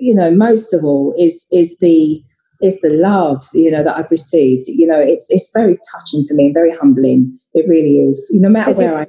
you 0.00 0.14
know, 0.14 0.30
most 0.30 0.72
of 0.72 0.84
all 0.84 1.14
is 1.18 1.46
is 1.52 1.78
the 1.78 2.22
is 2.62 2.80
the 2.80 2.90
love 2.90 3.42
you 3.52 3.70
know 3.70 3.82
that 3.82 3.96
I've 3.96 4.10
received. 4.10 4.68
You 4.68 4.86
know, 4.86 4.98
it's 4.98 5.30
it's 5.30 5.50
very 5.52 5.78
touching 5.92 6.24
for 6.26 6.34
me 6.34 6.46
and 6.46 6.54
very 6.54 6.74
humbling. 6.74 7.38
It 7.52 7.68
really 7.68 7.98
is. 7.98 8.30
You 8.32 8.40
know, 8.40 8.48
no 8.48 8.52
matter 8.52 8.72
where 8.72 8.96
I 8.96 9.04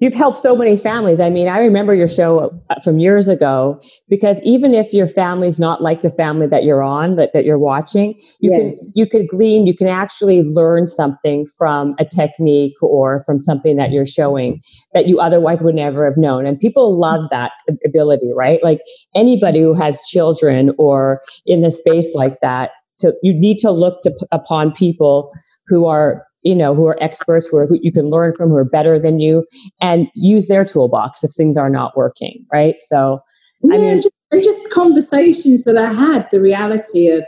You've 0.00 0.14
helped 0.14 0.38
so 0.38 0.56
many 0.56 0.76
families. 0.76 1.20
I 1.20 1.28
mean, 1.28 1.46
I 1.46 1.58
remember 1.58 1.94
your 1.94 2.08
show 2.08 2.58
uh, 2.70 2.80
from 2.80 2.98
years 2.98 3.28
ago 3.28 3.78
because 4.08 4.42
even 4.42 4.72
if 4.72 4.94
your 4.94 5.06
family's 5.06 5.60
not 5.60 5.82
like 5.82 6.00
the 6.00 6.08
family 6.08 6.46
that 6.46 6.64
you're 6.64 6.82
on, 6.82 7.16
that, 7.16 7.34
that 7.34 7.44
you're 7.44 7.58
watching, 7.58 8.18
you 8.40 8.50
yes. 8.50 8.58
can 8.58 8.92
you 8.94 9.06
could 9.06 9.28
glean, 9.28 9.66
you 9.66 9.76
can 9.76 9.88
actually 9.88 10.42
learn 10.42 10.86
something 10.86 11.46
from 11.58 11.94
a 11.98 12.06
technique 12.06 12.82
or 12.82 13.22
from 13.26 13.42
something 13.42 13.76
that 13.76 13.90
you're 13.90 14.06
showing 14.06 14.60
that 14.94 15.06
you 15.06 15.20
otherwise 15.20 15.62
would 15.62 15.74
never 15.74 16.06
have 16.06 16.16
known. 16.16 16.46
And 16.46 16.58
people 16.58 16.98
love 16.98 17.28
that 17.30 17.52
ability, 17.84 18.32
right? 18.34 18.58
Like 18.62 18.80
anybody 19.14 19.60
who 19.60 19.74
has 19.74 20.00
children 20.08 20.72
or 20.78 21.20
in 21.44 21.62
a 21.62 21.70
space 21.70 22.14
like 22.14 22.40
that, 22.40 22.70
to 23.00 23.14
you 23.22 23.34
need 23.34 23.58
to 23.58 23.70
look 23.70 24.02
to, 24.02 24.12
upon 24.32 24.72
people 24.72 25.30
who 25.68 25.86
are 25.86 26.26
you 26.42 26.54
know, 26.54 26.74
who 26.74 26.86
are 26.86 27.02
experts, 27.02 27.48
who, 27.48 27.58
are, 27.58 27.66
who 27.66 27.78
you 27.80 27.92
can 27.92 28.10
learn 28.10 28.34
from, 28.34 28.48
who 28.48 28.56
are 28.56 28.64
better 28.64 28.98
than 28.98 29.20
you, 29.20 29.46
and 29.80 30.08
use 30.14 30.48
their 30.48 30.64
toolbox 30.64 31.22
if 31.22 31.32
things 31.36 31.58
are 31.58 31.70
not 31.70 31.96
working, 31.96 32.44
right? 32.52 32.76
So, 32.80 33.20
yeah, 33.62 33.76
I 33.76 33.78
mean, 33.78 33.96
just, 33.96 34.14
and 34.30 34.42
just 34.42 34.70
conversations 34.70 35.64
that 35.64 35.76
I 35.76 35.92
had, 35.92 36.28
the 36.30 36.40
reality 36.40 37.08
of, 37.08 37.26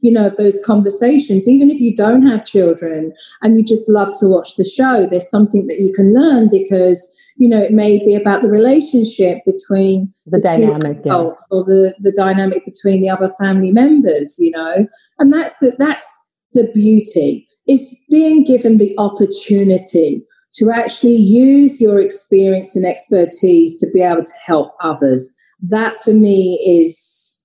you 0.00 0.12
know, 0.12 0.30
those 0.36 0.62
conversations, 0.64 1.48
even 1.48 1.70
if 1.70 1.80
you 1.80 1.94
don't 1.94 2.26
have 2.26 2.44
children 2.44 3.12
and 3.42 3.56
you 3.56 3.64
just 3.64 3.88
love 3.88 4.12
to 4.20 4.28
watch 4.28 4.56
the 4.56 4.64
show, 4.64 5.06
there's 5.06 5.28
something 5.28 5.66
that 5.66 5.78
you 5.78 5.92
can 5.92 6.14
learn 6.14 6.48
because, 6.50 7.14
you 7.36 7.48
know, 7.48 7.60
it 7.60 7.72
may 7.72 7.98
be 8.04 8.14
about 8.14 8.42
the 8.42 8.48
relationship 8.48 9.38
between 9.44 10.12
the, 10.26 10.38
the 10.38 10.42
dynamic 10.42 10.98
adults 11.04 11.46
yeah. 11.50 11.58
or 11.58 11.64
the, 11.64 11.94
the 12.00 12.12
dynamic 12.12 12.64
between 12.64 13.00
the 13.00 13.10
other 13.10 13.28
family 13.40 13.72
members, 13.72 14.36
you 14.38 14.50
know, 14.52 14.86
and 15.18 15.32
that's 15.32 15.58
the, 15.58 15.74
that's 15.78 16.08
the 16.54 16.70
beauty 16.72 17.47
is 17.68 17.98
being 18.10 18.44
given 18.44 18.78
the 18.78 18.94
opportunity 18.98 20.24
to 20.54 20.70
actually 20.70 21.16
use 21.16 21.80
your 21.80 22.00
experience 22.00 22.74
and 22.74 22.86
expertise 22.86 23.78
to 23.78 23.86
be 23.92 24.00
able 24.00 24.24
to 24.24 24.32
help 24.46 24.72
others. 24.82 25.34
That 25.60 26.02
for 26.02 26.14
me 26.14 26.58
is 26.64 27.44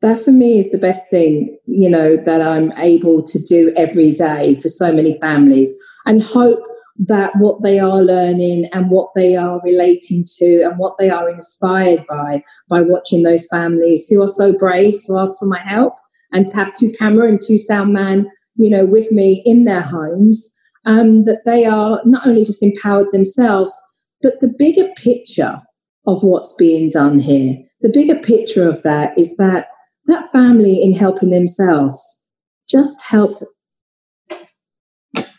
that 0.00 0.20
for 0.20 0.32
me 0.32 0.58
is 0.58 0.70
the 0.70 0.78
best 0.78 1.08
thing, 1.10 1.58
you 1.66 1.88
know, 1.88 2.16
that 2.16 2.42
I'm 2.42 2.72
able 2.72 3.22
to 3.22 3.42
do 3.42 3.72
every 3.74 4.12
day 4.12 4.60
for 4.60 4.68
so 4.68 4.92
many 4.92 5.18
families 5.18 5.74
and 6.04 6.22
hope 6.22 6.60
that 6.98 7.32
what 7.36 7.62
they 7.62 7.80
are 7.80 8.02
learning 8.02 8.68
and 8.72 8.90
what 8.90 9.10
they 9.14 9.34
are 9.34 9.60
relating 9.64 10.24
to 10.38 10.62
and 10.62 10.78
what 10.78 10.96
they 10.98 11.10
are 11.10 11.28
inspired 11.28 12.06
by 12.06 12.42
by 12.68 12.82
watching 12.82 13.22
those 13.22 13.48
families 13.48 14.06
who 14.08 14.22
are 14.22 14.28
so 14.28 14.52
brave 14.56 14.94
to 15.06 15.18
ask 15.18 15.38
for 15.38 15.46
my 15.46 15.60
help 15.66 15.94
and 16.32 16.46
to 16.46 16.54
have 16.54 16.72
two 16.74 16.90
camera 16.90 17.28
and 17.28 17.40
two 17.44 17.58
sound 17.58 17.92
man 17.92 18.30
you 18.56 18.70
know 18.70 18.84
with 18.84 19.10
me 19.12 19.42
in 19.44 19.64
their 19.64 19.82
homes 19.82 20.50
um, 20.86 21.24
that 21.24 21.44
they 21.44 21.64
are 21.64 22.00
not 22.04 22.26
only 22.26 22.44
just 22.44 22.62
empowered 22.62 23.10
themselves 23.10 23.74
but 24.22 24.40
the 24.40 24.52
bigger 24.58 24.88
picture 24.96 25.60
of 26.06 26.22
what's 26.22 26.54
being 26.54 26.88
done 26.88 27.18
here 27.18 27.56
the 27.80 27.90
bigger 27.92 28.18
picture 28.18 28.68
of 28.68 28.82
that 28.82 29.18
is 29.18 29.36
that 29.36 29.68
that 30.06 30.30
family 30.32 30.82
in 30.82 30.92
helping 30.92 31.30
themselves 31.30 32.26
just 32.68 33.02
helped 33.04 33.42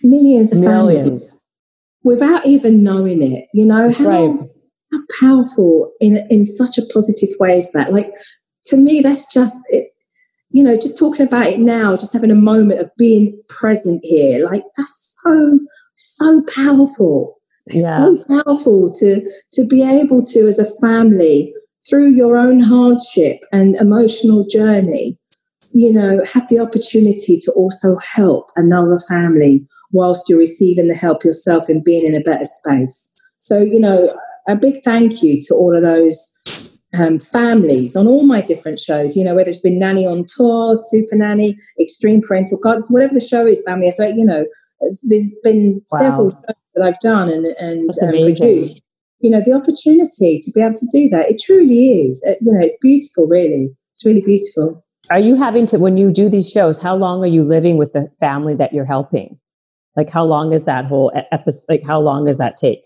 millions 0.02 0.52
of 0.52 0.60
millions. 0.60 1.32
families 1.32 1.42
without 2.04 2.46
even 2.46 2.84
knowing 2.84 3.22
it. 3.22 3.46
You 3.54 3.66
know 3.66 3.92
how, 3.92 4.28
right. 4.28 4.40
how 4.94 5.00
powerful 5.20 5.92
in 6.00 6.26
in 6.30 6.46
such 6.46 6.78
a 6.78 6.86
positive 6.94 7.30
way 7.40 7.58
is 7.58 7.72
that? 7.74 7.92
Like 7.92 8.12
to 8.66 8.78
me, 8.78 9.02
that's 9.02 9.32
just 9.34 9.58
it. 9.70 9.88
You 10.56 10.64
know, 10.64 10.76
just 10.76 10.98
talking 10.98 11.27
about 11.27 11.48
it 11.48 11.60
now, 11.60 11.98
just 11.98 12.14
having 12.14 12.32
a 12.32 12.36
moment 12.36 12.80
of 12.80 12.90
being 12.98 13.38
present 13.49 13.99
here, 14.03 14.45
like 14.45 14.64
that's 14.77 15.19
so 15.22 15.60
so 15.95 16.44
powerful. 16.53 17.38
It's 17.68 17.84
yeah. 17.84 17.98
so 17.98 18.23
powerful 18.30 18.91
to 18.99 19.22
to 19.52 19.68
be 19.68 19.84
able 19.84 20.22
to, 20.23 20.48
as 20.48 20.60
a 20.60 20.80
family, 20.80 21.53
through 21.88 22.11
your 22.11 22.38
own 22.38 22.61
hardship 22.61 23.41
and 23.52 23.76
emotional 23.76 24.45
journey, 24.45 25.18
you 25.72 25.91
know, 25.91 26.23
have 26.34 26.48
the 26.48 26.60
opportunity 26.60 27.38
to 27.40 27.52
also 27.52 27.98
help 27.98 28.49
another 28.56 28.98
family 29.10 29.68
whilst 29.91 30.30
you're 30.30 30.40
receiving 30.40 30.88
the 30.88 30.95
help 30.95 31.23
yourself 31.23 31.69
and 31.69 31.84
being 31.84 32.06
in 32.06 32.15
a 32.15 32.23
better 32.23 32.45
space. 32.45 33.14
So, 33.40 33.60
you 33.60 33.80
know, 33.80 34.15
a 34.48 34.56
big 34.56 34.76
thank 34.84 35.22
you 35.22 35.40
to 35.48 35.53
all 35.53 35.76
of 35.76 35.84
those 35.84 36.32
um, 36.98 37.20
families 37.20 37.96
on 37.96 38.08
all 38.08 38.26
my 38.26 38.42
different 38.42 38.80
shows, 38.80 39.16
you 39.16 39.24
know, 39.24 39.36
whether 39.36 39.50
it's 39.50 39.60
been 39.60 39.80
Nanny 39.80 40.06
on 40.06 40.26
Tour, 40.26 40.76
Supernanny, 40.76 41.56
Extreme 41.80 42.22
Parental 42.22 42.60
Guidance, 42.60 42.90
whatever 42.92 43.14
the 43.14 43.20
show 43.20 43.46
is, 43.46 43.64
family. 43.66 43.92
So, 43.92 44.08
you 44.08 44.26
know, 44.26 44.46
there's 44.82 45.36
been 45.44 45.82
wow. 45.92 46.00
several 46.00 46.30
shows 46.32 46.56
that 46.76 46.86
I've 46.86 47.00
done 47.00 47.30
and, 47.30 47.46
and 47.46 47.90
um, 48.02 48.10
produced. 48.10 48.82
You 49.22 49.32
know, 49.32 49.42
the 49.44 49.54
opportunity 49.54 50.40
to 50.40 50.52
be 50.54 50.62
able 50.62 50.76
to 50.76 50.88
do 50.92 51.10
that, 51.10 51.30
it 51.30 51.40
truly 51.40 52.08
is. 52.08 52.24
Uh, 52.28 52.32
you 52.42 52.52
know, 52.52 52.60
it's 52.62 52.78
beautiful, 52.80 53.28
really. 53.28 53.70
It's 53.96 54.06
really 54.06 54.22
beautiful. 54.22 54.86
Are 55.10 55.20
you 55.20 55.36
having 55.36 55.66
to, 55.68 55.80
when 55.80 55.98
you 55.98 56.12
do 56.12 56.30
these 56.30 56.50
shows, 56.50 56.82
how 56.82 56.96
long 56.96 57.24
are 57.24 57.28
you 57.28 57.44
living 57.44 57.78
with 57.78 57.94
the 57.94 58.12
family 58.20 58.56
that 58.56 58.74
you're 58.74 58.86
helping? 58.86 59.40
Like, 59.96 60.10
how 60.10 60.26
long 60.26 60.52
is 60.52 60.66
that 60.66 60.86
whole 60.86 61.12
episode? 61.32 61.66
Like, 61.70 61.84
how 61.84 62.00
long 62.00 62.26
does 62.26 62.38
that 62.38 62.58
take? 62.58 62.82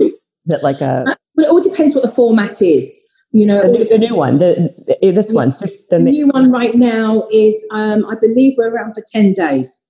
Is 0.00 0.12
it 0.46 0.62
like 0.62 0.80
a? 0.80 1.04
Uh, 1.06 1.14
well, 1.36 1.46
it 1.46 1.50
all 1.50 1.62
depends 1.62 1.94
what 1.94 2.02
the 2.02 2.08
format 2.08 2.60
is. 2.60 3.00
You 3.30 3.44
know, 3.44 3.60
the, 3.76 3.84
the 3.84 3.98
new 3.98 4.14
one, 4.14 4.38
the, 4.38 4.74
the 4.86 5.12
this 5.12 5.32
one, 5.32 5.50
the, 5.90 5.98
new 5.98 6.28
one 6.28 6.50
right 6.50 6.74
now 6.74 7.28
is, 7.30 7.66
um, 7.72 8.06
I 8.06 8.14
believe, 8.14 8.54
we're 8.56 8.70
around 8.70 8.94
for 8.94 9.02
ten 9.12 9.34
days. 9.34 9.84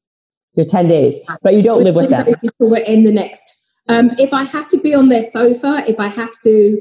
You're 0.55 0.67
ten 0.67 0.89
days, 0.89 1.21
but 1.43 1.55
you 1.55 1.63
don't 1.63 1.85
live 1.85 1.95
with 1.95 2.09
them. 2.09 2.27
We're 2.59 2.79
in 2.79 3.05
the 3.05 3.13
next. 3.13 3.55
Um, 3.89 4.11
if 4.19 4.33
I 4.33 4.43
have 4.43 4.69
to 4.71 4.79
be 4.79 4.93
on 4.93 5.09
their 5.09 5.23
sofa, 5.23 5.85
if 5.87 6.01
I 6.01 6.09
have 6.09 6.33
to, 6.43 6.81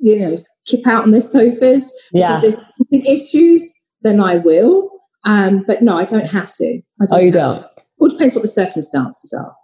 you 0.00 0.18
know, 0.18 0.34
keep 0.64 0.86
out 0.88 1.04
on 1.04 1.12
their 1.12 1.20
sofas 1.20 1.96
yeah. 2.12 2.40
because 2.40 2.58
there's 2.90 3.06
issues, 3.06 3.72
then 4.02 4.20
I 4.20 4.36
will. 4.36 4.90
Um, 5.24 5.64
but 5.66 5.82
no, 5.82 5.98
I 5.98 6.04
don't 6.04 6.30
have 6.30 6.52
to. 6.54 6.80
I 7.00 7.06
don't 7.08 7.18
oh, 7.18 7.22
you 7.22 7.32
don't. 7.32 7.60
To. 7.60 7.84
All 8.00 8.08
depends 8.08 8.34
what 8.34 8.42
the 8.42 8.48
circumstances 8.48 9.32
are. 9.32 9.54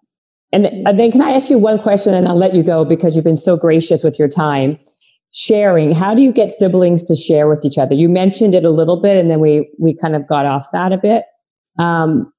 And, 0.53 0.67
then, 0.99 1.11
can 1.11 1.23
I 1.23 1.31
ask 1.31 1.49
you 1.49 1.59
one 1.59 1.79
question 1.79 2.13
and 2.13 2.29
I'll 2.29 2.37
let 2.37 2.55
you 2.55 2.63
go 2.63 2.85
because 2.85 3.17
you've 3.17 3.25
been 3.25 3.39
so 3.39 3.57
gracious 3.57 4.03
with 4.03 4.19
your 4.19 4.29
time. 4.29 4.79
Sharing, 5.35 5.95
how 5.95 6.15
do 6.15 6.23
you 6.23 6.33
get 6.33 6.51
siblings 6.51 7.03
to 7.05 7.17
share 7.17 7.49
with 7.49 7.65
each 7.65 7.79
other? 7.79 7.95
You 7.95 8.09
mentioned 8.09 8.55
it 8.55 8.65
a 8.65 8.71
little 8.71 9.01
bit 9.01 9.17
and 9.17 9.31
then 9.31 9.41
we, 9.41 9.71
we 9.79 9.97
kind 9.97 10.15
of 10.15 10.27
got 10.27 10.45
off 10.45 10.67
that 10.73 10.93
a 10.93 10.99
bit. 10.99 11.25
Um, 11.79 12.31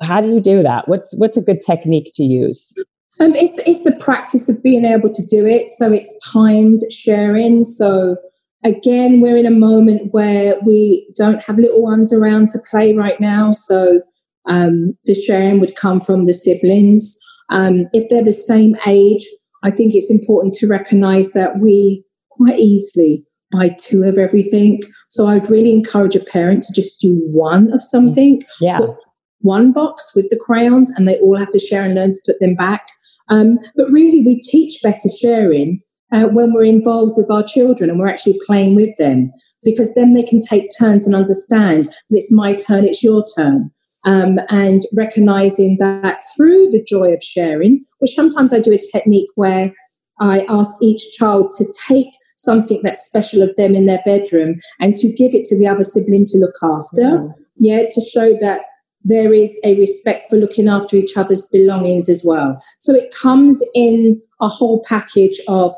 how 0.00 0.20
do 0.20 0.28
you 0.28 0.40
do 0.40 0.62
that? 0.62 0.86
What's, 0.86 1.18
what's 1.18 1.36
a 1.36 1.42
good 1.42 1.60
technique 1.60 2.12
to 2.14 2.22
use? 2.22 2.72
Um, 3.20 3.34
it's, 3.34 3.58
it's 3.66 3.82
the 3.82 3.96
practice 3.98 4.48
of 4.48 4.62
being 4.62 4.84
able 4.84 5.10
to 5.10 5.26
do 5.26 5.46
it. 5.46 5.70
So 5.70 5.92
it's 5.92 6.16
timed 6.30 6.80
sharing. 6.92 7.64
So 7.64 8.16
again, 8.64 9.20
we're 9.20 9.36
in 9.36 9.46
a 9.46 9.50
moment 9.50 10.12
where 10.12 10.54
we 10.64 11.10
don't 11.16 11.42
have 11.42 11.58
little 11.58 11.82
ones 11.82 12.12
around 12.12 12.48
to 12.50 12.60
play 12.70 12.92
right 12.92 13.20
now. 13.20 13.50
So 13.50 14.02
um, 14.48 14.96
the 15.06 15.14
sharing 15.14 15.58
would 15.58 15.74
come 15.74 16.00
from 16.00 16.26
the 16.26 16.34
siblings. 16.34 17.18
Um, 17.50 17.86
if 17.92 18.08
they're 18.08 18.24
the 18.24 18.32
same 18.32 18.76
age, 18.86 19.26
I 19.64 19.70
think 19.70 19.94
it's 19.94 20.10
important 20.10 20.54
to 20.54 20.68
recognize 20.68 21.32
that 21.32 21.58
we 21.58 22.04
quite 22.38 22.58
easily 22.58 23.24
buy 23.50 23.74
two 23.78 24.04
of 24.04 24.18
everything. 24.18 24.80
So 25.08 25.26
I'd 25.26 25.50
really 25.50 25.72
encourage 25.72 26.16
a 26.16 26.20
parent 26.20 26.62
to 26.64 26.72
just 26.72 27.00
do 27.00 27.20
one 27.30 27.72
of 27.72 27.82
something. 27.82 28.42
Yeah. 28.60 28.80
one 29.40 29.72
box 29.72 30.12
with 30.16 30.28
the 30.30 30.36
crayons 30.36 30.90
and 30.90 31.08
they 31.08 31.18
all 31.20 31.38
have 31.38 31.50
to 31.50 31.58
share 31.60 31.84
and 31.84 31.94
learn 31.94 32.10
to 32.10 32.18
put 32.26 32.40
them 32.40 32.56
back. 32.56 32.88
Um, 33.28 33.58
but 33.76 33.86
really, 33.92 34.20
we 34.26 34.40
teach 34.40 34.82
better 34.82 35.08
sharing 35.08 35.80
uh, 36.12 36.24
when 36.24 36.52
we're 36.52 36.64
involved 36.64 37.16
with 37.16 37.30
our 37.30 37.44
children 37.44 37.88
and 37.88 37.98
we're 37.98 38.08
actually 38.08 38.38
playing 38.46 38.74
with 38.74 38.96
them 38.98 39.30
because 39.62 39.94
then 39.94 40.14
they 40.14 40.24
can 40.24 40.40
take 40.40 40.68
turns 40.78 41.06
and 41.06 41.14
understand 41.14 41.86
that 41.86 42.16
it's 42.16 42.32
my 42.32 42.54
turn, 42.54 42.84
it's 42.84 43.04
your 43.04 43.24
turn 43.36 43.70
um, 44.04 44.38
and 44.48 44.82
recognizing 44.94 45.76
that 45.78 46.20
through 46.36 46.70
the 46.70 46.82
joy 46.82 47.12
of 47.12 47.22
sharing, 47.22 47.84
which 47.98 48.12
sometimes 48.12 48.52
I 48.52 48.60
do 48.60 48.72
a 48.72 48.78
technique 48.78 49.28
where 49.34 49.72
I 50.20 50.46
ask 50.48 50.76
each 50.82 51.12
child 51.12 51.52
to 51.58 51.66
take 51.86 52.08
something 52.38 52.80
that's 52.82 53.06
special 53.06 53.42
of 53.42 53.54
them 53.56 53.74
in 53.74 53.86
their 53.86 54.00
bedroom 54.06 54.60
and 54.80 54.96
to 54.96 55.12
give 55.12 55.34
it 55.34 55.44
to 55.44 55.58
the 55.58 55.66
other 55.66 55.84
sibling 55.84 56.24
to 56.24 56.38
look 56.38 56.54
after. 56.62 57.02
Mm. 57.02 57.34
Yeah, 57.58 57.82
to 57.90 58.00
show 58.00 58.36
that 58.40 58.62
there 59.04 59.32
is 59.32 59.58
a 59.64 59.76
respect 59.76 60.30
for 60.30 60.36
looking 60.36 60.68
after 60.68 60.96
each 60.96 61.16
other's 61.16 61.46
belongings 61.46 62.08
as 62.08 62.22
well. 62.24 62.62
So 62.78 62.94
it 62.94 63.14
comes 63.14 63.62
in 63.74 64.22
a 64.40 64.48
whole 64.48 64.82
package 64.88 65.40
of 65.48 65.74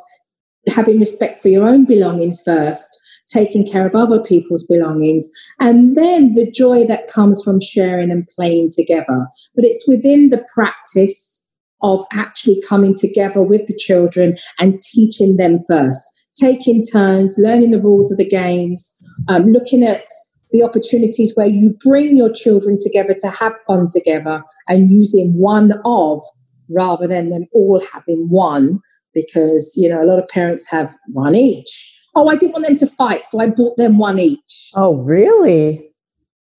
having 0.68 1.00
respect 1.00 1.40
for 1.40 1.48
your 1.48 1.66
own 1.66 1.86
belongings 1.86 2.42
first, 2.44 3.00
taking 3.28 3.66
care 3.66 3.86
of 3.86 3.94
other 3.94 4.20
people's 4.20 4.66
belongings, 4.66 5.30
and 5.58 5.96
then 5.96 6.34
the 6.34 6.50
joy 6.50 6.84
that 6.86 7.06
comes 7.06 7.42
from 7.42 7.60
sharing 7.60 8.10
and 8.10 8.28
playing 8.36 8.68
together. 8.74 9.28
But 9.54 9.64
it's 9.64 9.88
within 9.88 10.28
the 10.28 10.44
practice 10.54 11.46
of 11.82 12.04
actually 12.12 12.62
coming 12.68 12.94
together 12.94 13.42
with 13.42 13.66
the 13.66 13.76
children 13.76 14.36
and 14.58 14.82
teaching 14.82 15.36
them 15.36 15.60
first, 15.66 16.19
taking 16.36 16.82
turns, 16.82 17.36
learning 17.38 17.70
the 17.70 17.80
rules 17.80 18.10
of 18.10 18.18
the 18.18 18.28
games, 18.28 18.96
um, 19.28 19.52
looking 19.52 19.82
at 19.82 20.04
the 20.52 20.62
opportunities 20.62 21.32
where 21.34 21.46
you 21.46 21.76
bring 21.82 22.16
your 22.16 22.32
children 22.32 22.76
together 22.82 23.14
to 23.20 23.28
have 23.28 23.54
fun 23.66 23.86
together 23.90 24.42
and 24.68 24.90
using 24.90 25.32
one 25.34 25.72
of 25.84 26.22
rather 26.68 27.06
than 27.06 27.30
them 27.30 27.46
all 27.52 27.80
having 27.92 28.28
one 28.28 28.80
because 29.12 29.74
you 29.76 29.88
know 29.88 30.02
a 30.02 30.06
lot 30.06 30.18
of 30.20 30.28
parents 30.28 30.68
have 30.70 30.92
one 31.08 31.34
each 31.34 31.90
Oh, 32.14 32.28
I 32.28 32.36
didn't 32.36 32.52
want 32.52 32.66
them 32.66 32.76
to 32.76 32.86
fight, 32.86 33.24
so 33.24 33.40
I 33.40 33.46
bought 33.46 33.76
them 33.76 33.98
one 33.98 34.18
each. 34.18 34.70
Oh, 34.74 34.96
really? 34.96 35.88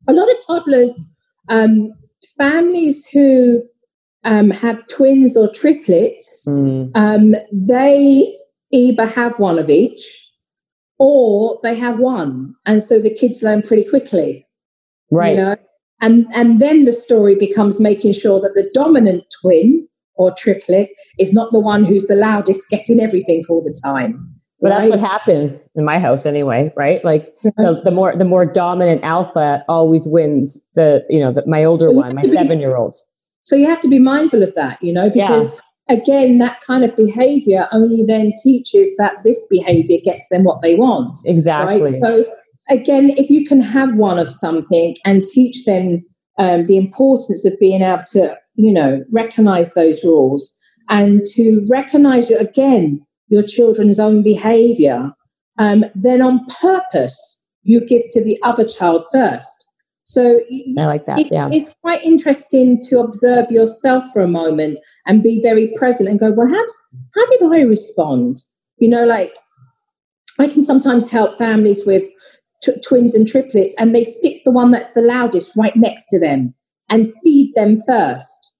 A 0.07 0.13
lot 0.13 0.29
of 0.29 0.35
toddlers, 0.45 1.07
um, 1.49 1.91
families 2.37 3.07
who 3.11 3.63
um, 4.23 4.51
have 4.51 4.85
twins 4.87 5.35
or 5.35 5.51
triplets, 5.53 6.45
mm. 6.47 6.91
um, 6.95 7.35
they 7.51 8.33
either 8.71 9.05
have 9.05 9.39
one 9.39 9.59
of 9.59 9.69
each 9.69 10.01
or 10.99 11.59
they 11.63 11.75
have 11.75 11.99
one. 11.99 12.55
And 12.65 12.81
so 12.81 12.99
the 12.99 13.13
kids 13.13 13.43
learn 13.43 13.61
pretty 13.61 13.87
quickly. 13.89 14.45
Right. 15.09 15.35
You 15.35 15.43
know? 15.43 15.55
And, 15.99 16.25
and 16.33 16.59
then 16.59 16.85
the 16.85 16.93
story 16.93 17.35
becomes 17.35 17.79
making 17.79 18.13
sure 18.13 18.39
that 18.41 18.53
the 18.55 18.69
dominant 18.73 19.23
twin 19.41 19.87
or 20.15 20.33
triplet 20.37 20.89
is 21.19 21.33
not 21.33 21.51
the 21.51 21.59
one 21.59 21.83
who's 21.83 22.07
the 22.07 22.15
loudest 22.15 22.69
getting 22.69 22.99
everything 22.99 23.43
all 23.49 23.63
the 23.63 23.77
time. 23.83 24.35
But 24.61 24.69
right. 24.69 24.77
that's 24.77 24.89
what 24.89 24.99
happens 24.99 25.53
in 25.73 25.83
my 25.83 25.97
house 25.99 26.25
anyway, 26.25 26.71
right? 26.77 27.03
Like 27.03 27.35
the, 27.43 27.81
the, 27.83 27.89
more 27.89 28.15
the 28.15 28.25
more 28.25 28.45
dominant 28.45 29.03
alpha 29.03 29.65
always 29.67 30.07
wins. 30.07 30.63
The 30.75 31.03
you 31.09 31.19
know 31.19 31.33
the, 31.33 31.43
my 31.47 31.63
older 31.63 31.91
one, 31.91 32.13
my 32.13 32.21
seven 32.21 32.59
year 32.59 32.75
old. 32.75 32.95
So 33.43 33.55
you 33.55 33.67
have 33.67 33.81
to 33.81 33.87
be 33.87 33.97
mindful 33.97 34.43
of 34.43 34.53
that, 34.53 34.77
you 34.83 34.93
know, 34.93 35.09
because 35.09 35.55
yeah. 35.55 35.61
Again, 35.91 36.37
that 36.39 36.61
kind 36.61 36.83
of 36.83 36.95
behavior 36.95 37.67
only 37.71 38.03
then 38.07 38.31
teaches 38.41 38.95
that 38.97 39.23
this 39.23 39.45
behavior 39.49 39.97
gets 40.03 40.25
them 40.29 40.43
what 40.43 40.61
they 40.61 40.75
want. 40.75 41.17
Exactly. 41.25 41.81
Right? 41.81 42.01
So 42.01 42.25
again, 42.69 43.11
if 43.17 43.29
you 43.29 43.45
can 43.45 43.61
have 43.61 43.95
one 43.95 44.17
of 44.17 44.31
something 44.31 44.95
and 45.05 45.23
teach 45.23 45.65
them 45.65 46.03
um, 46.39 46.65
the 46.65 46.77
importance 46.77 47.45
of 47.45 47.59
being 47.59 47.81
able 47.81 48.03
to, 48.13 48.37
you 48.55 48.73
know, 48.73 49.03
recognize 49.11 49.73
those 49.73 50.03
rules 50.03 50.57
and 50.89 51.21
to 51.35 51.65
recognize 51.69 52.31
again 52.31 53.05
your 53.27 53.43
children's 53.43 53.99
own 53.99 54.23
behavior, 54.23 55.11
um, 55.57 55.85
then 55.93 56.21
on 56.21 56.45
purpose, 56.61 57.45
you 57.63 57.85
give 57.85 58.03
to 58.11 58.23
the 58.23 58.39
other 58.43 58.67
child 58.67 59.05
first. 59.11 59.60
So 60.11 60.41
I 60.77 60.85
like 60.85 61.05
that. 61.05 61.19
It, 61.19 61.27
yeah. 61.31 61.49
It's 61.51 61.73
quite 61.81 62.03
interesting 62.03 62.77
to 62.89 62.99
observe 62.99 63.49
yourself 63.49 64.05
for 64.11 64.21
a 64.21 64.27
moment 64.27 64.79
and 65.05 65.23
be 65.23 65.41
very 65.41 65.71
present 65.75 66.09
and 66.09 66.19
go, 66.19 66.31
well, 66.31 66.49
how, 66.49 66.65
how 67.15 67.25
did 67.27 67.43
I 67.43 67.61
respond? 67.61 68.37
You 68.77 68.89
know, 68.89 69.05
like 69.05 69.33
I 70.37 70.47
can 70.47 70.63
sometimes 70.63 71.11
help 71.11 71.37
families 71.37 71.85
with 71.85 72.09
t- 72.61 72.73
twins 72.85 73.15
and 73.15 73.25
triplets 73.25 73.73
and 73.79 73.95
they 73.95 74.03
stick 74.03 74.41
the 74.43 74.51
one 74.51 74.71
that's 74.71 74.93
the 74.93 75.01
loudest 75.01 75.55
right 75.55 75.75
next 75.77 76.07
to 76.09 76.19
them 76.19 76.55
and 76.89 77.13
feed 77.23 77.53
them 77.55 77.77
first. 77.87 78.53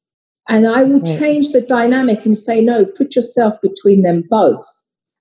And 0.47 0.65
I 0.65 0.83
will 0.83 1.01
right. 1.01 1.19
change 1.19 1.49
the 1.49 1.61
dynamic 1.61 2.25
and 2.25 2.35
say, 2.35 2.61
no, 2.61 2.85
put 2.85 3.15
yourself 3.15 3.57
between 3.61 4.03
them 4.03 4.23
both 4.29 4.65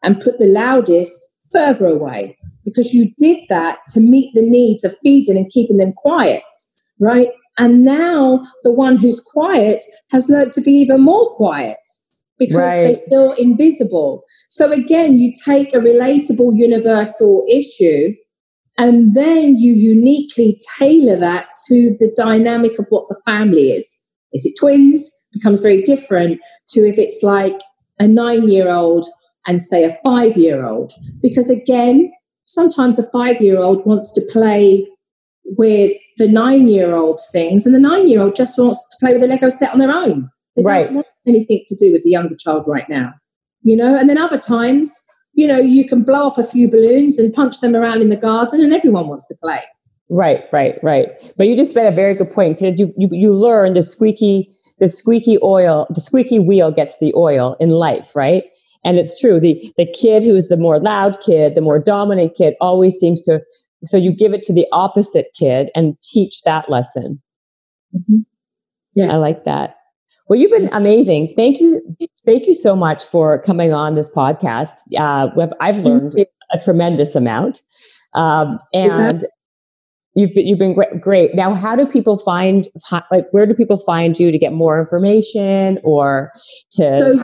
and 0.03 0.21
put 0.21 0.39
the 0.39 0.47
loudest 0.47 1.29
further 1.53 1.87
away 1.87 2.39
because 2.65 2.93
you 2.93 3.13
did 3.17 3.39
that 3.49 3.79
to 3.89 4.01
meet 4.01 4.33
the 4.35 4.43
needs 4.43 4.85
of 4.85 4.97
feeding 5.03 5.37
and 5.37 5.51
keeping 5.51 5.79
them 5.79 5.93
quiet, 5.93 6.43
right? 6.99 7.29
And 7.59 7.85
now 7.85 8.47
the 8.63 8.73
one 8.73 8.97
who's 8.97 9.21
quiet 9.21 9.85
has 10.11 10.29
learned 10.29 10.53
to 10.53 10.61
be 10.61 10.73
even 10.73 11.03
more 11.03 11.35
quiet 11.37 11.79
because 12.39 12.57
right. 12.57 12.97
they 12.97 13.05
feel 13.11 13.33
invisible. 13.33 14.25
So 14.49 14.73
again, 14.73 15.19
you 15.19 15.33
take 15.45 15.75
a 15.75 15.79
relatable 15.79 16.57
universal 16.57 17.45
issue 17.49 18.15
and 18.79 19.15
then 19.15 19.57
you 19.59 19.75
uniquely 19.75 20.59
tailor 20.79 21.19
that 21.21 21.49
to 21.69 21.95
the 22.01 22.11
dynamic 22.17 22.79
of 22.79 22.87
what 22.89 23.09
the 23.11 23.21
family 23.27 23.73
is. 23.73 24.03
Is 24.33 24.47
it 24.47 24.55
twins? 24.59 25.15
Becomes 25.35 25.61
very 25.61 25.83
different 25.83 26.41
to 26.71 26.81
if 26.89 26.99
it's 26.99 27.23
like 27.23 27.61
a 27.99 28.09
nine 28.09 28.49
year 28.49 28.71
old 28.71 29.07
and 29.47 29.61
say 29.61 29.85
a 29.85 29.99
five 30.03 30.37
year 30.37 30.65
old. 30.67 30.93
Because 31.21 31.51
again, 31.51 32.11
sometimes 32.53 32.99
a 32.99 33.11
five 33.11 33.41
year 33.41 33.59
old 33.59 33.85
wants 33.87 34.13
to 34.13 34.23
play 34.33 34.87
with 35.45 35.97
the 36.17 36.29
nine 36.29 36.69
year 36.69 36.95
old's 36.95 37.29
things, 37.31 37.67
and 37.67 37.75
the 37.75 37.81
nine 37.81 38.09
year 38.09 38.21
old 38.21 38.37
just 38.37 38.59
wants 38.59 38.87
to 38.89 38.97
play 39.01 39.13
with 39.13 39.23
a 39.23 39.27
Lego 39.27 39.49
set 39.49 39.73
on 39.73 39.79
their 39.79 39.93
own. 39.93 40.31
They 40.57 40.63
right. 40.63 40.85
don't 40.85 40.97
want 40.97 41.07
anything 41.27 41.65
to 41.67 41.75
do 41.77 41.93
with 41.93 42.03
the 42.03 42.11
younger 42.11 42.35
child 42.37 42.67
right 42.67 42.89
now. 42.89 43.15
You 43.63 43.77
know, 43.77 43.97
and 43.99 44.09
then 44.09 44.19
other 44.19 44.39
times, 44.39 44.93
you 45.35 45.47
know, 45.47 45.59
you 45.59 45.87
can 45.87 46.03
blow 46.03 46.27
up 46.27 46.39
a 46.39 46.45
few 46.45 46.69
balloons 46.69 47.19
and 47.19 47.33
punch 47.33 47.61
them 47.61 47.77
around 47.77 48.03
in 48.03 48.09
the 48.09 48.17
garden, 48.17 48.61
and 48.61 48.73
everyone 48.73 49.09
wants 49.09 49.27
to 49.29 49.37
play. 49.43 49.63
Right, 50.09 50.43
right, 50.53 50.83
right. 50.83 51.09
But 51.37 51.47
you 51.47 51.57
just 51.57 51.77
made 51.77 51.87
a 51.87 51.95
very 51.95 52.15
good 52.15 52.33
point 52.33 52.59
because 52.59 52.79
you, 52.79 52.93
you 52.97 53.09
you 53.13 53.33
learn 53.33 53.75
the 53.75 53.83
squeaky 53.83 54.51
the 54.81 54.89
squeaky 54.89 55.39
oil 55.43 55.87
the 55.91 56.01
squeaky 56.01 56.39
wheel 56.39 56.73
gets 56.73 56.99
the 56.99 57.13
oil 57.15 57.57
in 57.61 57.71
life, 57.71 58.17
right? 58.17 58.45
And 58.85 58.99
it's 58.99 59.21
true. 59.21 59.41
The 59.41 59.73
the 59.77 59.87
kid 59.87 60.23
who's 60.23 60.49
the 60.49 60.57
more 60.57 60.79
loud 60.81 61.21
kid, 61.21 61.55
the 61.55 61.61
more 61.61 61.79
dominant 61.79 62.35
kid, 62.35 62.55
always 62.61 62.97
seems 62.97 63.21
to. 63.23 63.41
So 63.85 63.97
you 63.97 64.13
give 64.13 64.35
it 64.35 64.43
to 64.45 64.53
the 64.53 64.67
opposite 64.73 65.29
kid 65.39 65.71
and 65.75 65.97
teach 66.03 66.43
that 66.43 66.71
lesson. 66.71 67.21
Mm-hmm. 67.95 68.19
Yeah, 68.95 69.13
I 69.13 69.17
like 69.17 69.45
that. 69.45 69.77
Well, 70.29 70.39
you've 70.39 70.53
been 70.53 70.71
amazing. 70.73 71.35
Thank 71.37 71.61
you. 71.61 71.81
Thank 72.25 72.47
you 72.47 72.55
so 72.55 72.77
much 72.77 73.05
for 73.05 73.43
coming 73.43 73.73
on 73.73 73.97
this 73.97 74.15
podcast. 74.15 74.75
Uh, 74.97 75.29
I've 75.61 75.81
learned 75.81 76.15
a 76.53 76.59
tremendous 76.59 77.17
amount, 77.17 77.63
um, 78.15 78.59
and 78.73 79.27
you've 80.15 80.33
been, 80.35 80.47
you've 80.47 80.59
been 80.59 80.75
great, 80.75 81.01
great. 81.01 81.35
Now, 81.35 81.55
how 81.55 81.75
do 81.75 81.85
people 81.85 82.17
find 82.17 82.69
like 83.11 83.27
where 83.33 83.45
do 83.45 83.55
people 83.55 83.79
find 83.79 84.19
you 84.19 84.31
to 84.31 84.39
get 84.39 84.53
more 84.53 84.81
information 84.81 85.81
or 85.83 86.33
to? 86.73 86.87
So 86.87 87.23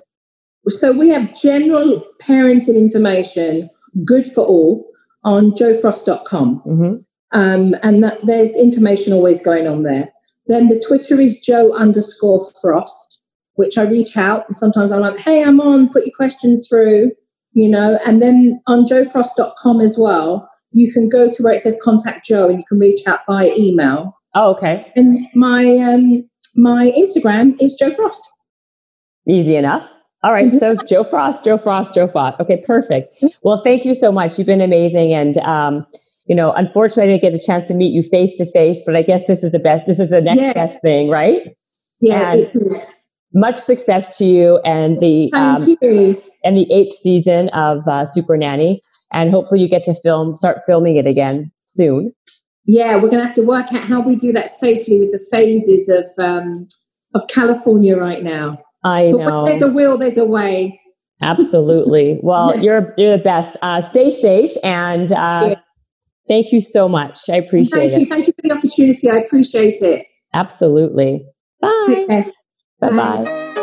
so 0.68 0.92
we 0.92 1.08
have 1.10 1.34
general 1.34 2.04
parenting 2.22 2.76
information, 2.76 3.70
good 4.04 4.26
for 4.26 4.44
all, 4.44 4.86
on 5.24 5.52
jofrost.com. 5.52 6.62
Mm-hmm. 6.66 6.94
Um, 7.38 7.74
and 7.82 8.04
that, 8.04 8.18
there's 8.24 8.56
information 8.56 9.12
always 9.12 9.44
going 9.44 9.66
on 9.66 9.82
there. 9.82 10.12
Then 10.46 10.68
the 10.68 10.82
Twitter 10.86 11.20
is 11.20 11.38
jo 11.40 11.72
underscore 11.74 12.40
frost, 12.60 13.22
which 13.54 13.76
I 13.76 13.82
reach 13.82 14.16
out 14.16 14.46
and 14.46 14.56
sometimes 14.56 14.92
I'm 14.92 15.00
like, 15.00 15.20
hey, 15.20 15.42
I'm 15.42 15.60
on, 15.60 15.88
put 15.88 16.06
your 16.06 16.14
questions 16.16 16.68
through, 16.68 17.12
you 17.52 17.68
know. 17.68 17.98
And 18.06 18.22
then 18.22 18.60
on 18.66 18.84
jofrost.com 18.84 19.80
as 19.80 19.96
well, 19.98 20.48
you 20.70 20.92
can 20.92 21.08
go 21.08 21.30
to 21.30 21.42
where 21.42 21.54
it 21.54 21.60
says 21.60 21.80
contact 21.82 22.26
Jo 22.26 22.48
and 22.48 22.58
you 22.58 22.64
can 22.68 22.78
reach 22.78 23.06
out 23.06 23.20
via 23.26 23.52
email. 23.56 24.16
Oh, 24.34 24.52
okay. 24.54 24.92
And 24.94 25.26
my 25.34 25.64
um, 25.78 26.28
my 26.54 26.92
Instagram 26.96 27.56
is 27.60 27.74
Jo 27.74 27.90
Frost. 27.90 28.22
Easy 29.28 29.56
enough. 29.56 29.95
All 30.22 30.32
right. 30.32 30.52
So 30.54 30.74
Jo 30.74 31.04
Frost, 31.04 31.44
Jo 31.44 31.56
Frost, 31.56 31.94
Jo 31.94 32.08
Frost. 32.08 32.40
Okay, 32.40 32.62
perfect. 32.66 33.22
Well, 33.42 33.58
thank 33.58 33.84
you 33.84 33.94
so 33.94 34.10
much. 34.10 34.38
You've 34.38 34.46
been 34.46 34.60
amazing. 34.60 35.12
And, 35.12 35.38
um, 35.38 35.86
you 36.26 36.34
know, 36.34 36.52
unfortunately, 36.52 37.04
I 37.04 37.18
didn't 37.18 37.22
get 37.22 37.40
a 37.40 37.46
chance 37.46 37.68
to 37.68 37.74
meet 37.74 37.92
you 37.92 38.02
face 38.02 38.32
to 38.38 38.46
face, 38.50 38.82
but 38.84 38.96
I 38.96 39.02
guess 39.02 39.26
this 39.26 39.44
is 39.44 39.52
the 39.52 39.58
best. 39.58 39.86
This 39.86 40.00
is 40.00 40.10
the 40.10 40.20
next 40.20 40.40
yes. 40.40 40.54
best 40.54 40.82
thing, 40.82 41.10
right? 41.10 41.56
Yeah. 42.00 42.32
And 42.32 42.52
much 43.32 43.58
success 43.58 44.18
to 44.18 44.24
you 44.24 44.58
and 44.64 45.00
the 45.00 45.32
um, 45.32 45.64
you. 45.82 46.20
and 46.42 46.56
the 46.56 46.72
eighth 46.72 46.94
season 46.94 47.48
of 47.50 47.86
uh, 47.86 48.04
Supernanny. 48.04 48.78
And 49.12 49.30
hopefully, 49.30 49.60
you 49.60 49.68
get 49.68 49.84
to 49.84 49.94
film, 49.94 50.34
start 50.34 50.62
filming 50.66 50.96
it 50.96 51.06
again 51.06 51.52
soon. 51.66 52.12
Yeah, 52.64 52.96
we're 52.96 53.08
going 53.08 53.20
to 53.20 53.26
have 53.26 53.36
to 53.36 53.42
work 53.42 53.72
out 53.72 53.84
how 53.84 54.00
we 54.00 54.16
do 54.16 54.32
that 54.32 54.50
safely 54.50 54.98
with 54.98 55.12
the 55.12 55.24
phases 55.30 55.88
of 55.88 56.06
um, 56.18 56.66
of 57.14 57.22
California 57.28 57.96
right 57.96 58.24
now. 58.24 58.58
I 58.86 59.10
know. 59.10 59.44
there's 59.44 59.62
a 59.62 59.68
will, 59.68 59.98
there's 59.98 60.16
a 60.16 60.24
way. 60.24 60.80
Absolutely. 61.22 62.20
Well, 62.22 62.58
you're 62.60 62.94
you're 62.96 63.16
the 63.16 63.22
best. 63.22 63.56
Uh, 63.62 63.80
stay 63.80 64.10
safe 64.10 64.52
and 64.62 65.10
uh, 65.12 65.48
yeah. 65.48 65.54
thank 66.28 66.52
you 66.52 66.60
so 66.60 66.88
much. 66.88 67.20
I 67.28 67.36
appreciate 67.36 67.90
thank 67.90 67.92
it. 67.92 67.94
Thank 67.94 68.00
you. 68.00 68.06
Thank 68.06 68.26
you 68.26 68.32
for 68.34 68.48
the 68.48 68.52
opportunity. 68.52 69.10
I 69.10 69.16
appreciate 69.16 69.82
it. 69.82 70.06
Absolutely. 70.34 71.26
Bye. 71.60 72.32
Bye 72.80 72.90
bye 72.90 73.62